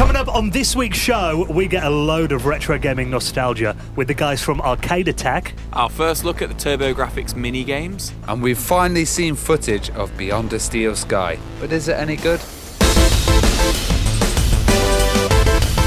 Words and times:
Coming 0.00 0.16
up 0.16 0.34
on 0.34 0.48
this 0.48 0.74
week's 0.74 0.96
show, 0.96 1.46
we 1.50 1.68
get 1.68 1.84
a 1.84 1.90
load 1.90 2.32
of 2.32 2.46
retro 2.46 2.78
gaming 2.78 3.10
nostalgia 3.10 3.76
with 3.96 4.08
the 4.08 4.14
guys 4.14 4.42
from 4.42 4.58
Arcade 4.62 5.08
Attack. 5.08 5.52
Our 5.74 5.90
first 5.90 6.24
look 6.24 6.40
at 6.40 6.48
the 6.48 6.54
TurboGrafx 6.54 7.36
mini 7.36 7.64
games. 7.64 8.14
And 8.26 8.42
we've 8.42 8.56
finally 8.58 9.04
seen 9.04 9.34
footage 9.34 9.90
of 9.90 10.16
Beyond 10.16 10.54
a 10.54 10.58
Steel 10.58 10.96
Sky. 10.96 11.38
But 11.60 11.70
is 11.70 11.88
it 11.88 11.98
any 11.98 12.16
good? 12.16 12.40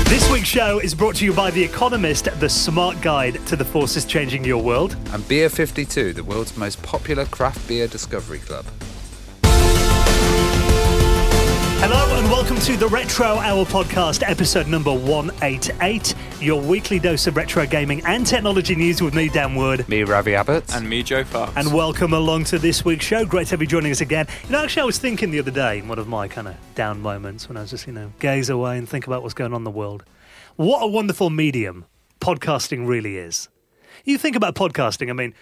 This 0.05 0.31
week's 0.31 0.47
show 0.47 0.77
is 0.77 0.93
brought 0.93 1.15
to 1.15 1.25
you 1.25 1.33
by 1.33 1.49
The 1.49 1.63
Economist, 1.63 2.25
the 2.39 2.49
smart 2.49 3.01
guide 3.01 3.43
to 3.47 3.55
the 3.55 3.65
forces 3.65 4.05
changing 4.05 4.45
your 4.45 4.61
world. 4.61 4.95
And 5.11 5.27
Beer 5.27 5.49
52, 5.49 6.13
the 6.13 6.23
world's 6.23 6.55
most 6.55 6.83
popular 6.83 7.25
craft 7.25 7.67
beer 7.67 7.87
discovery 7.87 8.37
club. 8.37 8.65
Hello 11.85 12.17
and 12.17 12.31
welcome 12.31 12.55
to 12.59 12.77
the 12.77 12.87
Retro 12.87 13.25
Hour 13.25 13.65
podcast, 13.65 14.23
episode 14.25 14.69
number 14.69 14.93
188, 14.93 16.15
your 16.39 16.61
weekly 16.61 16.97
dose 16.97 17.27
of 17.27 17.35
retro 17.35 17.65
gaming 17.65 18.01
and 18.05 18.25
technology 18.25 18.73
news 18.73 19.01
with 19.01 19.13
me, 19.13 19.27
Dan 19.27 19.53
Wood. 19.53 19.89
Me, 19.89 20.03
Ravi 20.03 20.33
Abbott. 20.33 20.73
And 20.73 20.89
me, 20.89 21.03
Joe 21.03 21.25
Fox. 21.25 21.51
And 21.57 21.73
welcome 21.73 22.13
along 22.13 22.45
to 22.45 22.57
this 22.57 22.85
week's 22.85 23.03
show. 23.03 23.25
Great 23.25 23.47
to 23.47 23.51
have 23.51 23.59
you 23.59 23.67
joining 23.67 23.91
us 23.91 23.99
again. 23.99 24.27
You 24.45 24.51
know, 24.51 24.63
actually, 24.63 24.83
I 24.83 24.85
was 24.85 24.97
thinking 24.97 25.31
the 25.31 25.39
other 25.39 25.51
day, 25.51 25.79
in 25.79 25.89
one 25.89 25.99
of 25.99 26.07
my 26.07 26.29
kind 26.29 26.47
of 26.47 26.55
down 26.73 27.01
moments, 27.01 27.49
when 27.49 27.57
I 27.57 27.61
was 27.63 27.71
just, 27.71 27.85
you 27.85 27.91
know, 27.91 28.13
gaze 28.19 28.49
away 28.49 28.77
and 28.77 28.87
think 28.87 29.05
about 29.05 29.21
what's 29.21 29.33
going 29.33 29.51
on 29.51 29.57
in 29.57 29.65
the 29.65 29.69
world. 29.69 30.05
What 30.55 30.83
a 30.83 30.87
wonderful 30.87 31.31
medium 31.31 31.83
podcasting 32.21 32.87
really 32.87 33.17
is. 33.17 33.49
You 34.05 34.17
think 34.17 34.37
about 34.37 34.55
podcasting, 34.55 35.09
I 35.09 35.13
mean, 35.13 35.33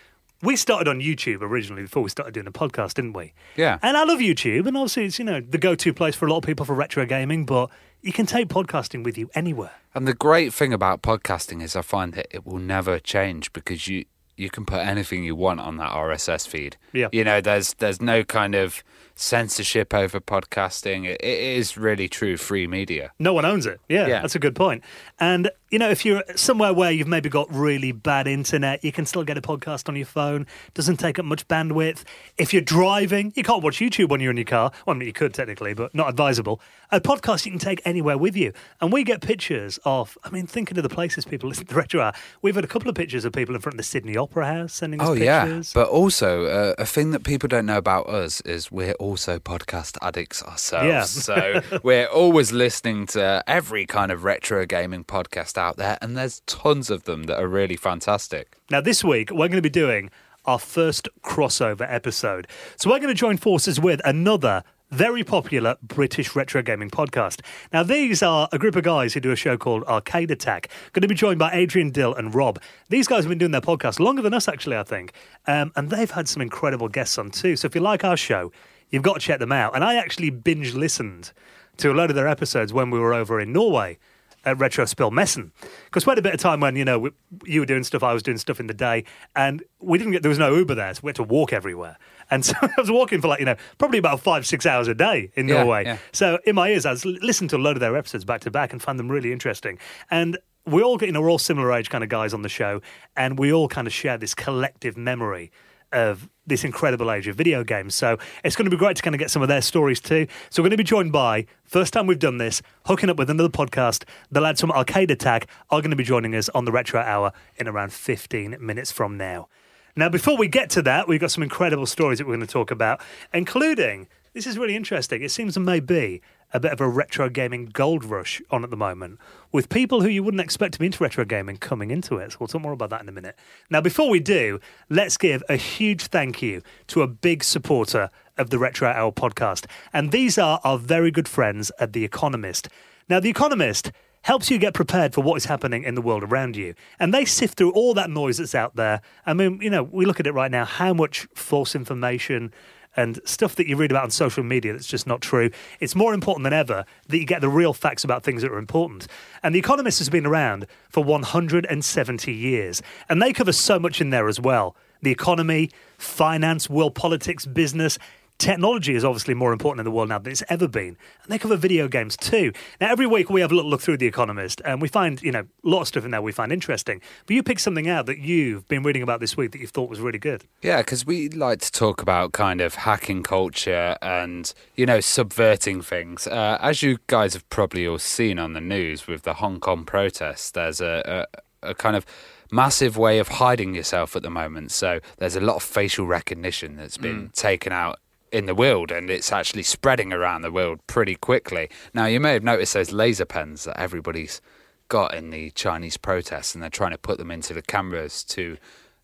we 0.42 0.56
started 0.56 0.88
on 0.88 1.00
YouTube 1.00 1.42
originally 1.42 1.84
before 1.84 2.04
we 2.04 2.10
started 2.10 2.34
doing 2.34 2.48
a 2.48 2.52
podcast, 2.52 2.96
didn't 2.96 3.14
we? 3.14 3.34
Yeah. 3.56 3.78
And 3.82 3.96
I 3.98 4.04
love 4.04 4.20
YouTube, 4.20 4.68
and 4.68 4.76
obviously 4.78 5.06
it's 5.06 5.20
you 5.20 5.26
know 5.26 5.42
the 5.42 5.58
go-to 5.58 5.94
place 5.94 6.16
for 6.16 6.26
a 6.26 6.30
lot 6.30 6.38
of 6.40 6.44
people 6.44 6.66
for 6.66 6.74
retro 6.76 7.06
gaming. 7.06 7.46
But 7.46 7.70
you 8.02 8.12
can 8.12 8.26
take 8.26 8.48
podcasting 8.48 9.04
with 9.04 9.18
you 9.18 9.30
anywhere. 9.36 9.72
And 9.94 10.08
the 10.08 10.14
great 10.14 10.54
thing 10.54 10.74
about 10.74 11.02
podcasting 11.02 11.62
is 11.62 11.76
I 11.76 11.82
find 11.82 12.14
that 12.14 12.28
it 12.32 12.46
will 12.46 12.58
never 12.60 12.98
change 13.00 13.54
because 13.54 13.88
you 13.88 14.06
you 14.38 14.50
can 14.50 14.66
put 14.66 14.80
anything 14.80 15.24
you 15.24 15.36
want 15.36 15.60
on 15.60 15.78
that 15.78 15.92
RSS 15.92 16.48
feed. 16.48 16.78
Yeah. 16.94 17.10
You 17.12 17.24
know, 17.24 17.42
there's 17.42 17.74
there's 17.76 18.02
no 18.02 18.24
kind 18.24 18.56
of 18.56 18.84
censorship 19.16 19.94
over 19.94 20.20
podcasting. 20.20 21.06
It, 21.06 21.22
it 21.22 21.40
is 21.40 21.78
really 21.78 22.10
true 22.10 22.38
free 22.38 22.66
media. 22.66 23.12
No 23.20 23.34
one 23.34 23.46
owns 23.46 23.66
it. 23.68 23.80
Yeah, 23.88 24.08
Yeah. 24.08 24.22
that's 24.22 24.36
a 24.36 24.40
good 24.40 24.56
point. 24.56 24.84
And 25.20 25.52
you 25.72 25.80
know, 25.80 25.90
if 25.90 26.06
you're 26.06 26.24
somewhere 26.36 26.74
where 26.74 26.92
you've 26.92 27.08
maybe 27.08 27.30
got 27.30 27.48
really 27.54 27.92
bad 27.94 28.28
internet, 28.28 28.84
you 28.84 28.92
can 28.92 29.06
still 29.06 29.24
get 29.24 29.38
a 29.38 29.42
podcast 29.42 29.88
on 29.90 29.96
your 29.96 30.06
phone. 30.06 30.46
Doesn't 30.74 30.98
take 30.98 31.18
up 31.18 31.26
much 31.26 31.48
bandwidth. 31.48 32.04
If 32.38 32.52
you're 32.54 32.62
driving, 32.62 33.32
you 33.36 33.44
can't 33.44 33.64
watch 33.64 33.80
YouTube 33.80 34.10
when 34.10 34.20
you're 34.20 34.32
in 34.32 34.38
your 34.38 34.46
car. 34.46 34.72
Well, 34.86 34.96
I 34.96 35.00
mean, 35.00 35.08
you 35.08 35.14
could 35.14 35.34
technically, 35.34 35.74
but 35.74 35.96
not 35.96 36.10
advisable. 36.10 36.60
A 36.92 37.00
podcast 37.00 37.46
you 37.46 37.52
can 37.52 37.60
take 37.60 37.82
anywhere 37.86 38.18
with 38.18 38.36
you. 38.36 38.52
And 38.82 38.92
we 38.92 39.04
get 39.06 39.22
pictures 39.22 39.80
of. 39.86 40.18
I 40.26 40.30
mean, 40.30 40.46
thinking 40.46 40.78
of 40.78 40.84
the 40.84 40.90
places 40.90 41.24
people 41.26 41.48
listen 41.50 41.66
to 41.68 41.76
Retro 41.76 42.02
Hour. 42.02 42.14
We've 42.42 42.56
had 42.56 42.66
a 42.66 42.68
couple 42.68 42.90
of 42.90 42.96
pictures 42.96 43.24
of 43.24 43.32
people 43.32 43.56
in 43.56 43.62
front 43.62 43.76
of 43.76 43.78
the 43.78 43.84
Sydney 43.84 44.18
Opera 44.18 44.46
House 44.46 44.74
sending 44.74 45.00
us 45.00 45.08
Oh 45.08 45.14
pictures. 45.14 45.74
yeah, 45.74 45.82
but 45.82 45.88
also 45.90 46.46
uh, 46.46 46.74
a 46.78 46.86
thing 46.86 47.12
that 47.12 47.24
people 47.24 47.48
don't 47.48 47.66
know 47.66 47.78
about 47.78 48.08
us 48.10 48.42
is 48.42 48.70
we're 48.72 48.94
also 48.94 49.40
podcast 49.40 49.98
addicts 50.02 50.44
ourselves. 50.44 50.86
Yeah. 50.88 51.04
so 51.04 51.62
we're 51.82 52.08
always 52.08 52.52
listening 52.52 53.06
to 53.08 53.42
every 53.48 53.86
kind 53.86 54.12
of 54.12 54.26
retro 54.26 54.66
gaming 54.66 55.06
podcast 55.06 55.58
out 55.62 55.78
there, 55.78 55.98
and 56.02 56.18
there's 56.18 56.42
tons 56.42 56.90
of 56.90 57.04
them 57.04 57.24
that 57.24 57.40
are 57.40 57.48
really 57.48 57.78
fantastic. 57.78 58.58
Now, 58.70 58.82
this 58.82 59.04
week, 59.04 59.30
we're 59.30 59.48
going 59.48 59.52
to 59.52 59.62
be 59.62 59.70
doing 59.70 60.10
our 60.46 60.60
first 60.60 61.08
crossover 61.24 61.86
episode. 61.88 62.48
So, 62.76 62.90
we're 62.90 63.00
going 63.00 63.10
to 63.10 63.20
join 63.20 63.38
forces 63.38 63.80
with 63.80 64.02
another 64.04 64.64
very 64.90 65.24
popular 65.24 65.78
British 65.82 66.36
retro 66.36 66.62
gaming 66.62 66.90
podcast. 66.90 67.42
Now, 67.72 67.84
these 67.84 68.22
are 68.22 68.50
a 68.52 68.60
group 68.60 68.76
of 68.76 68.84
guys 68.84 69.14
who 69.14 69.22
do 69.22 69.32
a 69.32 69.36
show 69.36 69.56
called 69.56 69.84
Arcade 69.86 70.32
Attack. 70.32 70.68
Going 70.92 71.04
to 71.04 71.08
be 71.08 71.16
joined 71.16 71.40
by 71.40 71.54
Adrian 71.54 71.92
Dill 71.92 72.14
and 72.14 72.36
Rob. 72.36 72.60
These 72.90 73.08
guys 73.08 73.24
have 73.24 73.30
been 73.30 73.38
doing 73.38 73.52
their 73.52 73.62
podcast 73.62 74.00
longer 74.00 74.22
than 74.22 74.34
us, 74.34 74.48
actually, 74.48 74.76
I 74.76 74.84
think. 74.84 75.14
Um, 75.48 75.72
and 75.76 75.90
they've 75.90 76.12
had 76.12 76.28
some 76.28 76.42
incredible 76.42 76.90
guests 76.90 77.18
on 77.18 77.32
too. 77.32 77.56
So, 77.56 77.68
if 77.68 77.76
you 77.76 77.82
like 77.82 78.04
our 78.04 78.18
show, 78.18 78.52
you've 78.90 79.04
got 79.04 79.14
to 79.14 79.20
check 79.20 79.40
them 79.40 79.52
out. 79.52 79.76
And 79.76 79.84
I 79.84 79.96
actually 79.96 80.32
binge 80.32 80.74
listened 80.74 81.32
to 81.78 81.92
a 81.92 81.94
load 81.94 82.10
of 82.10 82.16
their 82.16 82.28
episodes 82.28 82.74
when 82.74 82.90
we 82.90 83.00
were 83.00 83.14
over 83.14 83.40
in 83.40 83.54
Norway 83.54 83.98
at 84.46 84.58
Retro 84.60 84.86
Spill 84.86 85.12
Messen. 85.12 85.52
Because 85.86 86.06
we 86.06 86.12
had 86.12 86.18
a 86.18 86.22
bit 86.22 86.34
of 86.34 86.40
time 86.40 86.60
when, 86.60 86.76
you 86.76 86.86
know, 86.86 87.00
we, 87.00 87.12
you 87.46 87.60
were 87.60 87.66
doing 87.66 87.84
stuff, 87.84 88.04
I 88.04 88.14
was 88.14 88.24
doing 88.24 88.38
stuff 88.38 88.60
in 88.60 88.68
the 88.68 88.74
day, 88.74 89.04
and 89.36 89.64
we 89.80 89.98
didn't 89.98 90.14
get, 90.14 90.22
there 90.24 90.30
was 90.30 90.40
no 90.40 90.54
Uber 90.56 90.76
there, 90.76 90.94
so 90.94 91.02
we 91.04 91.10
had 91.10 91.16
to 91.18 91.24
walk 91.24 91.54
everywhere. 91.54 91.98
And 92.30 92.44
so 92.46 92.54
I 92.62 92.70
was 92.78 92.90
walking 92.92 93.22
for 93.22 93.28
like, 93.28 93.40
you 93.40 93.46
know, 93.46 93.56
probably 93.78 93.98
about 94.00 94.20
five, 94.20 94.46
six 94.46 94.66
hours 94.66 94.88
a 94.88 94.96
day 94.96 95.32
in 95.36 95.48
Yeah, 95.48 95.64
Norway. 95.64 95.86
yeah. 95.86 95.98
So 96.12 96.40
in 96.46 96.56
my 96.56 96.70
ears, 96.70 96.86
I 96.86 96.92
was 96.92 97.06
listening 97.06 97.50
to 97.50 97.58
a 97.58 97.60
load 97.60 97.76
of 97.76 97.82
their 97.82 97.96
episodes 97.96 98.26
back 98.26 98.42
to 98.42 98.52
back 98.52 98.72
and 98.72 98.82
found 98.82 98.98
them 99.00 99.10
really 99.12 99.32
interesting. 99.32 99.78
And 100.10 100.38
we 100.66 100.82
all, 100.84 101.02
you 101.04 101.12
know, 101.12 101.22
we're 101.22 101.32
all 101.32 101.40
similar 101.40 101.72
age 101.74 101.90
kind 101.90 102.04
of 102.04 102.10
guys 102.10 102.34
on 102.34 102.42
the 102.44 102.50
show, 102.50 102.82
and 103.16 103.38
we 103.40 103.52
all 103.52 103.68
kind 103.68 103.88
of 103.88 103.94
share 103.94 104.18
this 104.18 104.34
collective 104.36 104.96
memory 104.96 105.52
of 105.94 106.30
this 106.48 106.64
incredible 106.64 107.12
age 107.12 107.28
of 107.28 107.36
video 107.36 107.64
games. 107.64 107.96
So 107.96 108.18
it's 108.44 108.56
going 108.56 108.66
to 108.66 108.72
be 108.72 108.78
great 108.78 108.98
to 108.98 109.04
kind 109.04 109.16
of 109.16 109.20
get 109.20 109.32
some 109.32 109.42
of 109.42 109.48
their 109.48 109.62
stories 109.62 110.00
too. 110.00 110.28
So 110.50 110.62
we're 110.62 110.70
going 110.70 110.78
to 110.78 110.84
be 110.84 110.84
joined 110.84 111.12
by, 111.12 111.46
first 111.64 111.94
time 111.94 112.08
we've 112.08 112.20
done 112.20 112.38
this, 112.38 112.62
hooking 112.86 113.10
up 113.10 113.18
with 113.18 113.30
another 113.30 113.50
podcast. 113.50 114.04
The 114.32 114.42
lads 114.42 114.62
from 114.62 114.72
Arcade 114.72 115.12
Attack 115.12 115.48
are 115.70 115.82
going 115.82 115.92
to 115.92 115.96
be 115.96 116.04
joining 116.04 116.36
us 116.36 116.50
on 116.50 116.66
the 116.66 116.72
Retro 116.72 117.02
Hour 117.02 117.32
in 117.58 117.68
around 117.68 117.94
15 117.94 118.58
minutes 118.60 118.92
from 118.92 119.18
now. 119.18 119.48
Now, 119.96 120.10
before 120.10 120.38
we 120.38 120.48
get 120.48 120.70
to 120.72 120.82
that, 120.84 121.08
we've 121.08 121.20
got 121.20 121.32
some 121.32 121.44
incredible 121.44 121.86
stories 121.86 122.18
that 122.18 122.26
we're 122.26 122.36
going 122.36 122.48
to 122.48 122.52
talk 122.52 122.72
about, 122.72 123.02
including 123.34 124.08
this 124.34 124.48
is 124.48 124.58
really 124.58 124.76
interesting. 124.76 125.22
It 125.22 125.32
seems 125.32 125.56
there 125.56 125.64
may 125.64 125.82
be 125.82 126.22
a 126.54 126.60
bit 126.60 126.72
of 126.72 126.82
a 126.82 126.88
retro 126.88 127.30
gaming 127.30 127.66
gold 127.68 128.04
rush 128.04 128.42
on 128.52 128.64
at 128.64 128.70
the 128.70 128.78
moment 128.78 129.20
with 129.52 129.70
people 129.70 130.02
who 130.02 130.10
you 130.10 130.24
wouldn't 130.24 130.42
expect 130.42 130.74
to 130.74 130.80
be 130.80 130.86
into 130.86 131.04
retro 131.04 131.26
gaming 131.26 131.58
coming 131.58 131.92
into 131.92 132.18
it. 132.18 132.32
So 132.32 132.38
we'll 132.40 132.48
talk 132.48 132.62
more 132.62 132.74
about 132.74 132.90
that 132.90 133.02
in 133.02 133.10
a 133.10 133.12
minute. 133.12 133.38
Now, 133.70 133.82
before 133.82 134.10
we 134.10 134.20
do, 134.20 134.60
let's 134.90 135.18
give 135.18 135.44
a 135.50 135.56
huge 135.56 136.08
thank 136.08 136.42
you 136.42 136.62
to 136.88 137.02
a 137.02 137.08
big 137.08 137.44
supporter 137.44 138.10
of 138.38 138.50
the 138.50 138.60
Retro 138.60 138.90
Hour 138.90 139.12
podcast. 139.12 139.66
And 139.94 140.12
these 140.12 140.38
are 140.38 140.60
our 140.64 140.78
very 140.78 141.12
good 141.12 141.28
friends 141.28 141.72
at 141.80 141.94
The 141.94 142.04
Economist. 142.04 142.68
Now, 143.10 143.20
The 143.20 143.30
Economist 143.30 143.92
helps 144.24 144.52
you 144.52 144.58
get 144.58 144.74
prepared 144.74 145.14
for 145.14 145.22
what 145.22 145.36
is 145.36 145.46
happening 145.46 145.84
in 145.84 145.96
the 145.96 146.02
world 146.02 146.24
around 146.24 146.56
you. 146.56 146.76
And 147.00 147.14
they 147.14 147.26
sift 147.26 147.58
through 147.58 147.72
all 147.72 147.94
that 147.96 148.10
noise 148.10 148.38
that's 148.38 148.54
out 148.54 148.76
there. 148.76 149.02
I 149.26 149.34
mean, 149.34 149.60
you 149.62 149.70
know, 149.70 149.84
we 149.84 150.06
look 150.06 150.20
at 150.20 150.28
it 150.28 150.34
right 150.34 150.52
now, 150.52 150.66
how 150.66 150.94
much 150.94 151.28
false 151.34 151.76
information 151.76 152.54
and 152.96 153.20
stuff 153.26 153.56
that 153.56 153.68
you 153.68 153.76
read 153.76 153.92
about 153.92 154.04
on 154.04 154.12
social 154.12 154.44
media 154.44 154.74
that's 154.74 154.88
just 154.88 155.08
not 155.08 155.22
true. 155.22 155.50
It's 155.80 155.96
more 155.96 156.14
important 156.14 156.44
than 156.44 156.54
ever 156.54 156.86
that 157.08 157.18
you 157.18 157.26
get 157.26 157.42
the 157.42 157.50
real 157.50 157.74
facts 157.74 158.04
about 158.04 158.24
things 158.24 158.42
that 158.42 158.52
are 158.52 158.58
important. 158.58 159.08
And 159.44 159.56
The 159.56 159.60
Economist 159.60 160.00
has 160.00 160.10
been 160.10 160.26
around 160.26 160.68
for 160.90 161.04
170 161.04 162.34
years, 162.34 162.82
and 163.10 163.22
they 163.22 163.34
cover 163.34 163.54
so 163.54 163.80
much 163.80 164.02
in 164.02 164.10
there 164.10 164.28
as 164.28 164.40
well 164.40 164.76
the 165.04 165.12
economy, 165.12 165.72
finance, 165.98 166.70
world 166.70 166.96
politics, 166.96 167.46
business. 167.46 167.98
Technology 168.42 168.96
is 168.96 169.06
obviously 169.06 169.36
more 169.36 169.54
important 169.54 169.82
in 169.82 169.86
the 169.86 169.92
world 169.92 170.10
now 170.10 170.18
than 170.18 170.32
it's 170.32 170.42
ever 170.50 170.68
been. 170.68 170.98
And 171.22 171.30
they 171.30 171.38
cover 171.38 171.56
video 171.56 171.88
games 171.88 172.18
too. 172.18 172.52
Now, 172.80 172.92
every 172.92 173.06
week 173.06 173.30
we 173.30 173.40
have 173.42 173.52
a 173.52 173.56
little 173.56 173.70
look 173.70 173.82
through 173.82 173.98
The 173.98 174.08
Economist 174.08 174.64
and 174.66 174.82
we 174.82 174.88
find, 174.88 175.22
you 175.22 175.32
know, 175.32 175.42
a 175.42 175.70
lot 175.70 175.82
of 175.82 175.88
stuff 175.88 176.06
in 176.06 176.10
there 176.10 176.24
we 176.24 176.32
find 176.32 176.52
interesting. 176.52 177.02
But 177.28 177.36
you 177.36 177.44
pick 177.44 177.60
something 177.60 177.88
out 177.88 178.08
that 178.08 178.18
you've 178.18 178.68
been 178.68 178.82
reading 178.82 179.04
about 179.04 179.20
this 179.20 179.38
week 179.38 179.52
that 179.52 179.60
you 179.60 179.68
thought 179.68 179.92
was 179.92 180.00
really 180.00 180.18
good. 180.18 180.46
Yeah, 180.64 180.78
because 180.78 181.06
we 181.06 181.30
like 181.30 181.60
to 181.60 181.72
talk 181.72 182.02
about 182.02 182.32
kind 182.32 182.62
of 182.62 182.74
hacking 182.74 183.22
culture 183.22 183.96
and, 184.02 184.52
you 184.76 184.88
know, 184.88 185.02
subverting 185.02 185.84
things. 185.84 186.26
Uh, 186.26 186.58
as 186.60 186.82
you 186.82 186.98
guys 187.06 187.36
have 187.36 187.48
probably 187.50 187.86
all 187.86 188.00
seen 188.00 188.40
on 188.40 188.54
the 188.54 188.62
news 188.62 189.06
with 189.06 189.22
the 189.22 189.36
Hong 189.36 189.60
Kong 189.60 189.86
protests, 189.86 190.50
there's 190.50 190.82
a, 190.82 191.28
a, 191.64 191.70
a 191.70 191.76
kind 191.76 191.96
of 191.96 192.08
massive 192.52 192.98
way 192.98 193.20
of 193.20 193.28
hiding 193.28 193.76
yourself 193.76 194.16
at 194.16 194.24
the 194.24 194.30
moment. 194.30 194.72
So 194.72 195.00
there's 195.18 195.36
a 195.36 195.42
lot 195.42 195.58
of 195.58 195.64
facial 195.64 196.06
recognition 196.08 196.76
that's 196.76 196.98
been 196.98 197.30
taken 197.34 197.72
out 197.72 198.00
in 198.32 198.46
the 198.46 198.56
world 198.56 198.92
and 198.92 199.10
it's 199.10 199.32
actually 199.32 199.64
spreading 199.64 200.14
around 200.14 200.42
the 200.42 200.52
world 200.52 200.80
pretty 200.88 201.16
quickly. 201.16 201.70
Now, 201.94 202.06
you 202.06 202.20
may 202.20 202.34
have 202.34 202.44
noticed 202.44 202.74
those 202.74 202.92
laser 202.92 203.26
pens 203.26 203.66
that 203.66 203.80
everybody's 203.80 204.42
got 204.88 205.14
in 205.14 205.30
the 205.30 205.52
Chinese 205.52 205.98
protests 205.98 206.54
and 206.54 206.62
they're 206.62 206.70
trying 206.70 206.92
to 206.92 206.98
put 206.98 207.18
them 207.18 207.32
into 207.32 207.54
the 207.54 207.62
cameras 207.62 208.24
to 208.26 208.58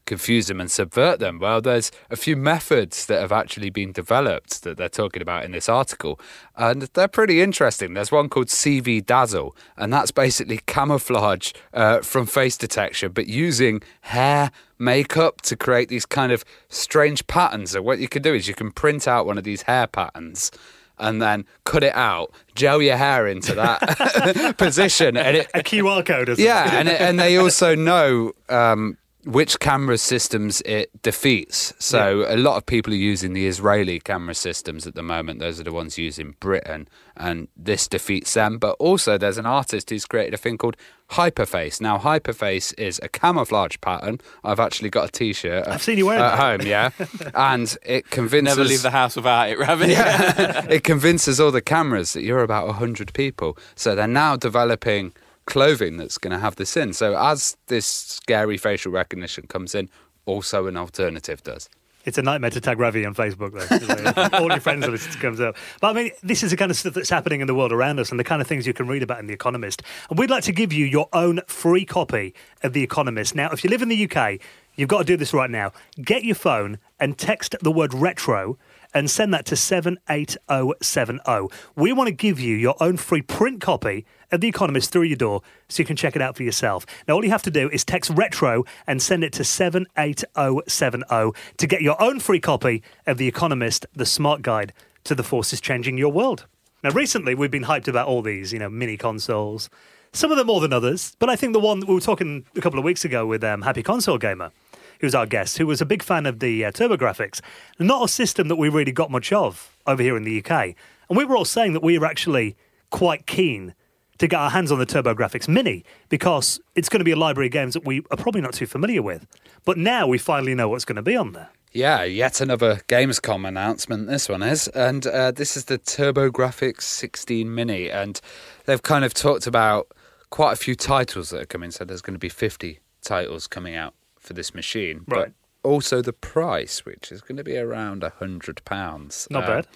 confuse 0.07 0.47
them 0.47 0.59
and 0.59 0.71
subvert 0.71 1.19
them? 1.19 1.37
Well, 1.37 1.61
there's 1.61 1.91
a 2.09 2.15
few 2.15 2.35
methods 2.35 3.05
that 3.05 3.21
have 3.21 3.31
actually 3.31 3.69
been 3.69 3.91
developed 3.91 4.63
that 4.63 4.77
they're 4.77 4.89
talking 4.89 5.21
about 5.21 5.45
in 5.45 5.51
this 5.51 5.69
article, 5.69 6.19
and 6.55 6.81
they're 6.93 7.07
pretty 7.07 7.41
interesting. 7.41 7.93
There's 7.93 8.11
one 8.11 8.29
called 8.29 8.47
CV 8.47 9.05
Dazzle, 9.05 9.55
and 9.77 9.93
that's 9.93 10.09
basically 10.09 10.61
camouflage 10.65 11.51
uh, 11.73 11.99
from 11.99 12.25
face 12.25 12.57
detection, 12.57 13.11
but 13.11 13.27
using 13.27 13.83
hair 14.01 14.51
makeup 14.79 15.41
to 15.41 15.55
create 15.55 15.89
these 15.89 16.05
kind 16.05 16.31
of 16.31 16.43
strange 16.69 17.27
patterns. 17.27 17.71
So 17.71 17.81
what 17.81 17.99
you 17.99 18.07
can 18.07 18.23
do 18.23 18.33
is 18.33 18.47
you 18.47 18.55
can 18.55 18.71
print 18.71 19.07
out 19.07 19.25
one 19.27 19.37
of 19.37 19.43
these 19.43 19.63
hair 19.63 19.85
patterns 19.85 20.51
and 20.99 21.21
then 21.21 21.45
cut 21.63 21.83
it 21.83 21.93
out, 21.95 22.31
gel 22.55 22.81
your 22.81 22.97
hair 22.97 23.27
into 23.27 23.53
that 23.53 24.55
position, 24.57 25.15
and 25.15 25.37
it, 25.37 25.47
A 25.53 25.59
QR 25.59 26.05
code, 26.05 26.37
yeah, 26.39 26.79
and 26.79 26.89
it, 26.89 26.99
and 26.99 27.19
they 27.19 27.37
also 27.37 27.75
know 27.75 28.31
um, 28.49 28.97
which 29.27 29.59
camera 29.59 29.97
systems 29.97 30.61
it 30.61 30.89
defeats. 31.01 31.73
So 31.79 32.25
a 32.29 32.37
lot 32.37 32.55
of 32.55 32.65
people 32.65 32.93
are 32.93 32.95
using 32.95 33.33
the 33.33 33.45
Israeli 33.45 33.99
camera 33.99 34.33
systems 34.33 34.87
at 34.87 34.95
the 34.95 35.03
moment. 35.03 35.39
Those 35.39 35.59
are 35.59 35.63
the 35.63 35.73
ones 35.73 35.97
used 35.97 36.17
in 36.17 36.31
Britain, 36.39 36.87
and 37.17 37.49
this 37.57 37.89
defeats 37.89 38.33
them. 38.35 38.57
But 38.57 38.77
also, 38.79 39.17
there's 39.17 39.37
an 39.37 39.45
artist 39.45 39.89
who's 39.89 40.05
created 40.05 40.33
a 40.33 40.37
thing 40.37 40.57
called 40.57 40.77
Hyperface. 41.11 41.81
Now, 41.81 41.97
Hyperface 41.97 42.73
is 42.79 43.01
a 43.03 43.09
camouflage 43.09 43.75
pattern. 43.81 44.21
I've 44.45 44.61
actually 44.61 44.89
got 44.89 45.09
a 45.09 45.11
T-shirt. 45.11 45.67
I've 45.67 45.83
seen 45.83 45.97
you 45.97 46.05
wearing 46.05 46.23
it. 46.23 46.25
at 46.27 46.35
that. 46.37 46.59
home. 46.61 46.67
Yeah, 46.67 46.89
and 47.35 47.77
it 47.83 48.09
convinces 48.09 48.57
Never 48.57 48.67
leave 48.67 48.81
the 48.81 48.91
house 48.91 49.17
without 49.17 49.49
it, 49.49 49.59
Ravi. 49.59 49.87
yeah, 49.91 50.65
it 50.69 50.85
convinces 50.85 51.41
all 51.41 51.51
the 51.51 51.61
cameras 51.61 52.13
that 52.13 52.23
you're 52.23 52.43
about 52.43 52.65
100 52.67 53.13
people. 53.13 53.57
So 53.75 53.93
they're 53.93 54.07
now 54.07 54.37
developing 54.37 55.11
clothing 55.47 55.97
that's 55.97 56.19
going 56.19 56.31
to 56.31 56.39
have 56.39 56.57
this 56.57 56.77
in. 56.77 56.93
So 56.93 57.17
as 57.17 57.57
this 57.67 57.87
scary 57.87 58.57
facial 58.57 58.91
recognition 58.91 59.47
comes 59.47 59.73
in, 59.73 59.89
also 60.25 60.67
an 60.67 60.77
alternative 60.77 61.41
does. 61.41 61.69
It's 62.05 62.17
a 62.17 62.21
nightmare 62.21 62.51
to 62.51 62.61
tag 62.61 62.79
Ravi 62.79 63.05
on 63.05 63.13
Facebook, 63.13 63.51
though. 63.51 64.21
Uh, 64.21 64.29
all 64.41 64.47
your 64.47 64.61
friends 64.61 64.87
listening 64.87 65.17
comes 65.17 65.41
up. 65.41 65.57
But 65.81 65.89
I 65.89 65.93
mean, 65.93 66.11
this 66.23 66.41
is 66.41 66.51
the 66.51 66.57
kind 66.57 66.71
of 66.71 66.77
stuff 66.77 66.93
that's 66.93 67.09
happening 67.09 67.41
in 67.41 67.47
the 67.47 67.55
world 67.55 67.73
around 67.73 67.99
us 67.99 68.11
and 68.11 68.19
the 68.19 68.23
kind 68.23 68.41
of 68.41 68.47
things 68.47 68.65
you 68.65 68.73
can 68.73 68.87
read 68.87 69.03
about 69.03 69.19
in 69.19 69.27
The 69.27 69.33
Economist. 69.33 69.81
And 70.09 70.17
we'd 70.17 70.29
like 70.29 70.43
to 70.45 70.53
give 70.53 70.71
you 70.71 70.85
your 70.85 71.09
own 71.11 71.41
free 71.47 71.83
copy 71.83 72.33
of 72.63 72.71
The 72.71 72.81
Economist. 72.81 73.35
Now, 73.35 73.49
if 73.51 73.61
you 73.61 73.69
live 73.69 73.81
in 73.81 73.89
the 73.89 74.09
UK, 74.09 74.39
you've 74.77 74.87
got 74.87 74.99
to 74.99 75.03
do 75.03 75.17
this 75.17 75.33
right 75.33 75.49
now. 75.49 75.73
Get 76.01 76.23
your 76.23 76.35
phone 76.35 76.79
and 76.97 77.17
text 77.17 77.57
the 77.61 77.71
word 77.71 77.93
retro 77.93 78.57
and 78.93 79.09
send 79.09 79.33
that 79.33 79.45
to 79.47 79.55
78070. 79.55 81.47
We 81.75 81.93
want 81.93 82.07
to 82.07 82.13
give 82.13 82.39
you 82.39 82.55
your 82.55 82.75
own 82.79 82.97
free 82.97 83.21
print 83.21 83.61
copy 83.61 84.05
of 84.31 84.41
The 84.41 84.47
Economist 84.47 84.91
through 84.91 85.03
your 85.03 85.17
door 85.17 85.41
so 85.69 85.81
you 85.81 85.85
can 85.85 85.95
check 85.95 86.15
it 86.15 86.21
out 86.21 86.35
for 86.35 86.43
yourself. 86.43 86.85
Now, 87.07 87.15
all 87.15 87.23
you 87.23 87.31
have 87.31 87.43
to 87.43 87.51
do 87.51 87.69
is 87.69 87.85
text 87.85 88.11
retro 88.11 88.65
and 88.85 89.01
send 89.01 89.23
it 89.23 89.33
to 89.33 89.43
78070 89.43 91.31
to 91.57 91.67
get 91.67 91.81
your 91.81 92.01
own 92.01 92.19
free 92.19 92.39
copy 92.39 92.83
of 93.05 93.17
The 93.17 93.27
Economist, 93.27 93.85
the 93.93 94.05
smart 94.05 94.41
guide 94.41 94.73
to 95.03 95.15
the 95.15 95.23
forces 95.23 95.61
changing 95.61 95.97
your 95.97 96.11
world. 96.11 96.45
Now, 96.83 96.91
recently 96.91 97.33
we've 97.33 97.51
been 97.51 97.63
hyped 97.63 97.87
about 97.87 98.07
all 98.07 98.21
these, 98.21 98.53
you 98.53 98.59
know, 98.59 98.69
mini 98.69 98.97
consoles. 98.97 99.69
Some 100.13 100.31
of 100.31 100.37
them 100.37 100.47
more 100.47 100.61
than 100.61 100.73
others, 100.73 101.15
but 101.19 101.29
I 101.29 101.35
think 101.35 101.53
the 101.53 101.59
one 101.59 101.81
we 101.81 101.93
were 101.93 101.99
talking 101.99 102.45
a 102.55 102.61
couple 102.61 102.79
of 102.79 102.85
weeks 102.85 103.03
ago 103.05 103.25
with 103.25 103.43
um, 103.43 103.61
Happy 103.61 103.83
Console 103.83 104.17
Gamer, 104.17 104.51
who's 104.99 105.15
our 105.15 105.25
guest, 105.25 105.57
who 105.57 105.67
was 105.67 105.81
a 105.81 105.85
big 105.85 106.03
fan 106.03 106.25
of 106.25 106.39
the 106.39 106.65
uh, 106.65 106.71
TurboGrafx, 106.71 107.41
not 107.79 108.05
a 108.05 108.07
system 108.07 108.47
that 108.47 108.55
we 108.55 108.69
really 108.69 108.91
got 108.91 109.11
much 109.11 109.31
of 109.31 109.77
over 109.85 110.01
here 110.01 110.17
in 110.17 110.23
the 110.23 110.43
UK. 110.43 110.75
And 111.09 111.17
we 111.17 111.25
were 111.25 111.35
all 111.35 111.45
saying 111.45 111.73
that 111.73 111.83
we 111.83 111.97
were 111.97 112.05
actually 112.05 112.55
quite 112.89 113.25
keen 113.25 113.73
to 114.17 114.27
get 114.27 114.39
our 114.39 114.49
hands 114.49 114.71
on 114.71 114.79
the 114.79 114.85
TurboGrafx 114.85 115.47
Mini 115.47 115.83
because 116.09 116.59
it's 116.75 116.89
going 116.89 116.99
to 116.99 117.05
be 117.05 117.11
a 117.11 117.15
library 117.17 117.47
of 117.47 117.53
games 117.53 117.73
that 117.73 117.85
we 117.85 117.99
are 118.11 118.17
probably 118.17 118.41
not 118.41 118.53
too 118.53 118.65
familiar 118.65 119.01
with. 119.01 119.27
But 119.65 119.77
now 119.77 120.07
we 120.07 120.17
finally 120.17 120.55
know 120.55 120.69
what's 120.69 120.85
going 120.85 120.95
to 120.95 121.01
be 121.01 121.15
on 121.15 121.33
there. 121.33 121.49
Yeah, 121.71 122.03
yet 122.03 122.41
another 122.41 122.77
Gamescom 122.87 123.47
announcement. 123.47 124.07
This 124.07 124.29
one 124.29 124.41
is, 124.41 124.67
and 124.69 125.05
uh, 125.05 125.31
this 125.31 125.55
is 125.55 125.65
the 125.65 125.77
TurboGrafx 125.77 126.81
16 126.81 127.53
Mini, 127.53 127.91
and 127.91 128.19
they've 128.65 128.81
kind 128.81 129.05
of 129.05 129.13
talked 129.13 129.45
about 129.45 129.91
quite 130.29 130.53
a 130.53 130.55
few 130.55 130.75
titles 130.75 131.29
that 131.29 131.41
are 131.41 131.45
coming. 131.45 131.71
So 131.71 131.85
there's 131.85 132.01
going 132.01 132.15
to 132.15 132.19
be 132.19 132.29
50 132.29 132.79
titles 133.01 133.47
coming 133.47 133.75
out 133.75 133.93
for 134.27 134.33
this 134.33 134.53
machine, 134.53 135.03
Right. 135.07 135.31
but 135.63 135.69
also 135.69 136.01
the 136.01 136.13
price, 136.13 136.85
which 136.85 137.11
is 137.11 137.21
going 137.21 137.37
to 137.37 137.43
be 137.43 137.57
around 137.57 138.03
a 138.03 138.09
hundred 138.09 138.63
pounds. 138.65 139.27
Not 139.31 139.45
Uh, 139.45 139.47
bad. 139.47 139.67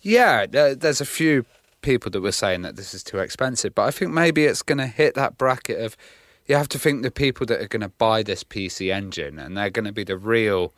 Yeah, 0.00 0.46
there- 0.46 0.74
there's 0.74 1.00
a 1.00 1.06
few 1.06 1.44
people 1.82 2.10
that 2.12 2.20
were 2.20 2.32
saying 2.32 2.62
that 2.62 2.76
this 2.76 2.92
is 2.94 3.02
too 3.02 3.18
expensive, 3.18 3.74
but 3.74 3.82
I 3.86 3.90
think 3.90 4.12
maybe 4.12 4.44
it's 4.44 4.62
going 4.62 4.78
to 4.78 4.86
hit 4.86 5.14
that 5.14 5.38
bracket 5.38 5.80
of 5.80 5.96
you 6.46 6.56
have 6.56 6.68
to 6.68 6.78
think 6.78 7.02
the 7.02 7.10
people 7.10 7.46
that 7.46 7.60
are 7.60 7.68
going 7.68 7.80
to 7.82 7.88
buy 7.88 8.22
this 8.22 8.42
PC 8.44 8.90
engine 8.92 9.38
and 9.38 9.56
they're 9.56 9.70
going 9.70 9.84
to 9.84 9.92
be 9.92 10.04
the 10.04 10.16
real 10.18 10.74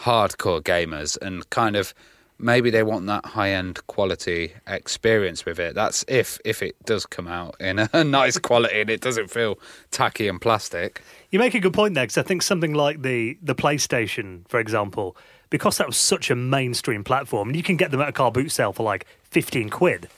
hardcore 0.00 0.60
gamers 0.62 1.18
and 1.20 1.48
kind 1.50 1.74
of 1.74 1.92
maybe 2.38 2.70
they 2.70 2.82
want 2.82 3.06
that 3.06 3.24
high 3.24 3.50
end 3.50 3.86
quality 3.86 4.52
experience 4.66 5.44
with 5.44 5.58
it. 5.58 5.74
That's 5.74 6.04
if 6.08 6.38
if 6.44 6.62
it 6.62 6.76
does 6.84 7.06
come 7.06 7.26
out 7.26 7.56
in 7.60 7.78
a 7.92 8.04
nice 8.04 8.38
quality 8.38 8.80
and 8.80 8.90
it 8.90 9.00
doesn't 9.00 9.30
feel 9.30 9.58
tacky 9.90 10.28
and 10.28 10.40
plastic. 10.40 11.02
You 11.30 11.38
make 11.38 11.54
a 11.54 11.60
good 11.60 11.74
point 11.74 11.94
there 11.94 12.04
because 12.04 12.18
I 12.18 12.22
think 12.22 12.42
something 12.42 12.74
like 12.74 13.02
the 13.02 13.38
the 13.42 13.54
PlayStation, 13.54 14.48
for 14.48 14.60
example, 14.60 15.16
because 15.50 15.78
that 15.78 15.86
was 15.86 15.96
such 15.96 16.30
a 16.30 16.36
mainstream 16.36 17.04
platform, 17.04 17.54
you 17.54 17.62
can 17.62 17.76
get 17.76 17.90
them 17.90 18.00
at 18.00 18.08
a 18.08 18.12
car 18.12 18.30
boot 18.30 18.50
sale 18.50 18.72
for 18.72 18.82
like 18.82 19.06
fifteen 19.22 19.68
quid. 19.68 20.08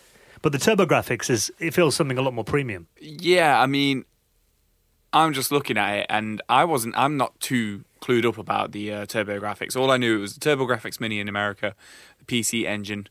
But 0.40 0.52
the 0.52 0.58
TurboGrafx 0.58 1.30
is 1.30 1.52
it 1.58 1.74
feels 1.74 1.96
something 1.96 2.18
a 2.18 2.22
lot 2.22 2.32
more 2.32 2.44
premium. 2.44 2.86
Yeah, 3.00 3.60
I 3.60 3.66
mean, 3.66 4.04
I'm 5.12 5.32
just 5.32 5.50
looking 5.50 5.76
at 5.76 5.98
it, 5.98 6.06
and 6.08 6.42
I 6.48 6.64
wasn't. 6.64 6.96
I'm 6.96 7.16
not 7.16 7.38
too 7.40 7.84
clued 8.00 8.24
up 8.24 8.38
about 8.38 8.72
the 8.72 8.92
uh, 8.92 9.06
TurboGrafx. 9.06 9.76
All 9.76 9.90
I 9.90 9.96
knew 9.96 10.18
it 10.18 10.20
was 10.20 10.34
the 10.34 10.40
TurboGrafx 10.40 11.00
Mini 11.00 11.20
in 11.20 11.28
America, 11.28 11.74
the 12.18 12.24
PC 12.24 12.64
Engine 12.64 13.08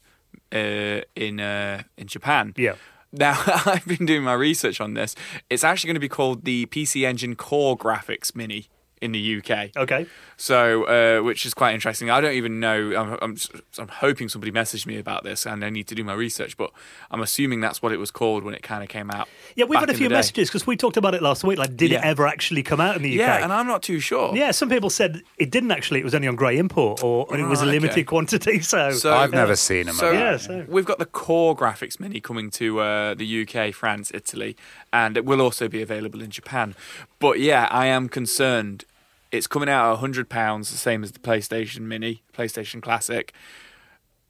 uh, 0.51 1.01
in 1.15 1.39
uh, 1.39 1.83
in 1.97 2.07
Japan. 2.07 2.53
Yeah. 2.57 2.75
Now 3.11 3.41
I've 3.65 3.85
been 3.85 4.05
doing 4.05 4.23
my 4.23 4.33
research 4.33 4.81
on 4.81 4.93
this. 4.93 5.15
It's 5.49 5.63
actually 5.63 5.89
going 5.89 5.95
to 5.95 6.01
be 6.01 6.09
called 6.09 6.45
the 6.45 6.65
PC 6.67 7.05
Engine 7.05 7.35
CoreGrafx 7.35 8.35
Mini 8.35 8.67
in 9.01 9.11
the 9.11 9.37
UK. 9.37 9.75
Okay. 9.75 10.05
So, 10.37 10.83
uh, 10.83 11.23
which 11.23 11.45
is 11.45 11.53
quite 11.53 11.73
interesting. 11.73 12.09
I 12.09 12.21
don't 12.21 12.33
even 12.33 12.59
know. 12.59 12.93
I'm, 12.95 13.17
I'm, 13.21 13.37
I'm 13.77 13.87
hoping 13.87 14.29
somebody 14.29 14.51
messaged 14.51 14.85
me 14.85 14.97
about 14.97 15.23
this, 15.23 15.45
and 15.45 15.63
I 15.65 15.69
need 15.69 15.87
to 15.87 15.95
do 15.95 16.03
my 16.03 16.13
research. 16.13 16.57
But 16.57 16.71
I'm 17.09 17.21
assuming 17.21 17.59
that's 17.61 17.81
what 17.81 17.91
it 17.91 17.97
was 17.97 18.11
called 18.11 18.43
when 18.43 18.53
it 18.53 18.61
kind 18.61 18.83
of 18.83 18.89
came 18.89 19.09
out. 19.09 19.27
Yeah, 19.55 19.65
we've 19.65 19.79
had 19.79 19.89
a 19.89 19.93
few 19.95 20.09
messages 20.09 20.49
because 20.49 20.67
we 20.67 20.77
talked 20.77 20.97
about 20.97 21.15
it 21.15 21.21
last 21.21 21.43
week. 21.43 21.57
Like, 21.57 21.75
did 21.75 21.91
it 21.91 22.01
ever 22.03 22.27
actually 22.27 22.63
come 22.63 22.79
out 22.79 22.95
in 22.95 23.01
the 23.01 23.13
UK? 23.13 23.17
Yeah, 23.19 23.43
and 23.43 23.51
I'm 23.51 23.67
not 23.67 23.81
too 23.83 23.99
sure. 23.99 24.35
Yeah, 24.35 24.51
some 24.51 24.69
people 24.69 24.89
said 24.89 25.21
it 25.37 25.51
didn't 25.51 25.71
actually. 25.71 25.99
It 25.99 26.03
was 26.05 26.15
only 26.15 26.27
on 26.27 26.35
grey 26.35 26.57
import, 26.57 27.03
or 27.03 27.35
it 27.35 27.47
was 27.47 27.61
a 27.61 27.65
limited 27.65 27.91
okay. 27.91 28.03
quantity. 28.03 28.61
So, 28.67 28.91
So- 28.91 29.13
I've 29.15 29.31
yeah. 29.31 29.39
never 29.39 29.55
seen 29.55 29.85
them. 29.85 29.95
So 29.95 30.11
Yeah, 30.11 30.37
so- 30.37 30.65
we've 30.67 30.85
got 30.85 30.99
the 30.99 31.05
CoreGrafx 31.05 31.99
mini 31.99 32.19
coming 32.19 32.49
to 32.51 32.79
uh, 32.79 33.13
the 33.13 33.43
UK, 33.47 33.73
France, 33.73 34.11
Italy, 34.13 34.57
and 34.91 35.17
it 35.17 35.25
will 35.25 35.41
also 35.41 35.67
be 35.67 35.81
available 35.81 36.21
in 36.21 36.29
Japan. 36.29 36.75
But 37.19 37.39
yeah, 37.39 37.67
I 37.71 37.87
am 37.87 38.09
concerned. 38.09 38.85
It's 39.31 39.47
coming 39.47 39.69
out 39.69 39.91
at 39.91 39.99
hundred 39.99 40.29
pounds, 40.29 40.71
the 40.71 40.77
same 40.77 41.03
as 41.03 41.11
the 41.11 41.19
PlayStation 41.19 41.81
Mini, 41.81 42.23
PlayStation 42.33 42.81
Classic. 42.81 43.33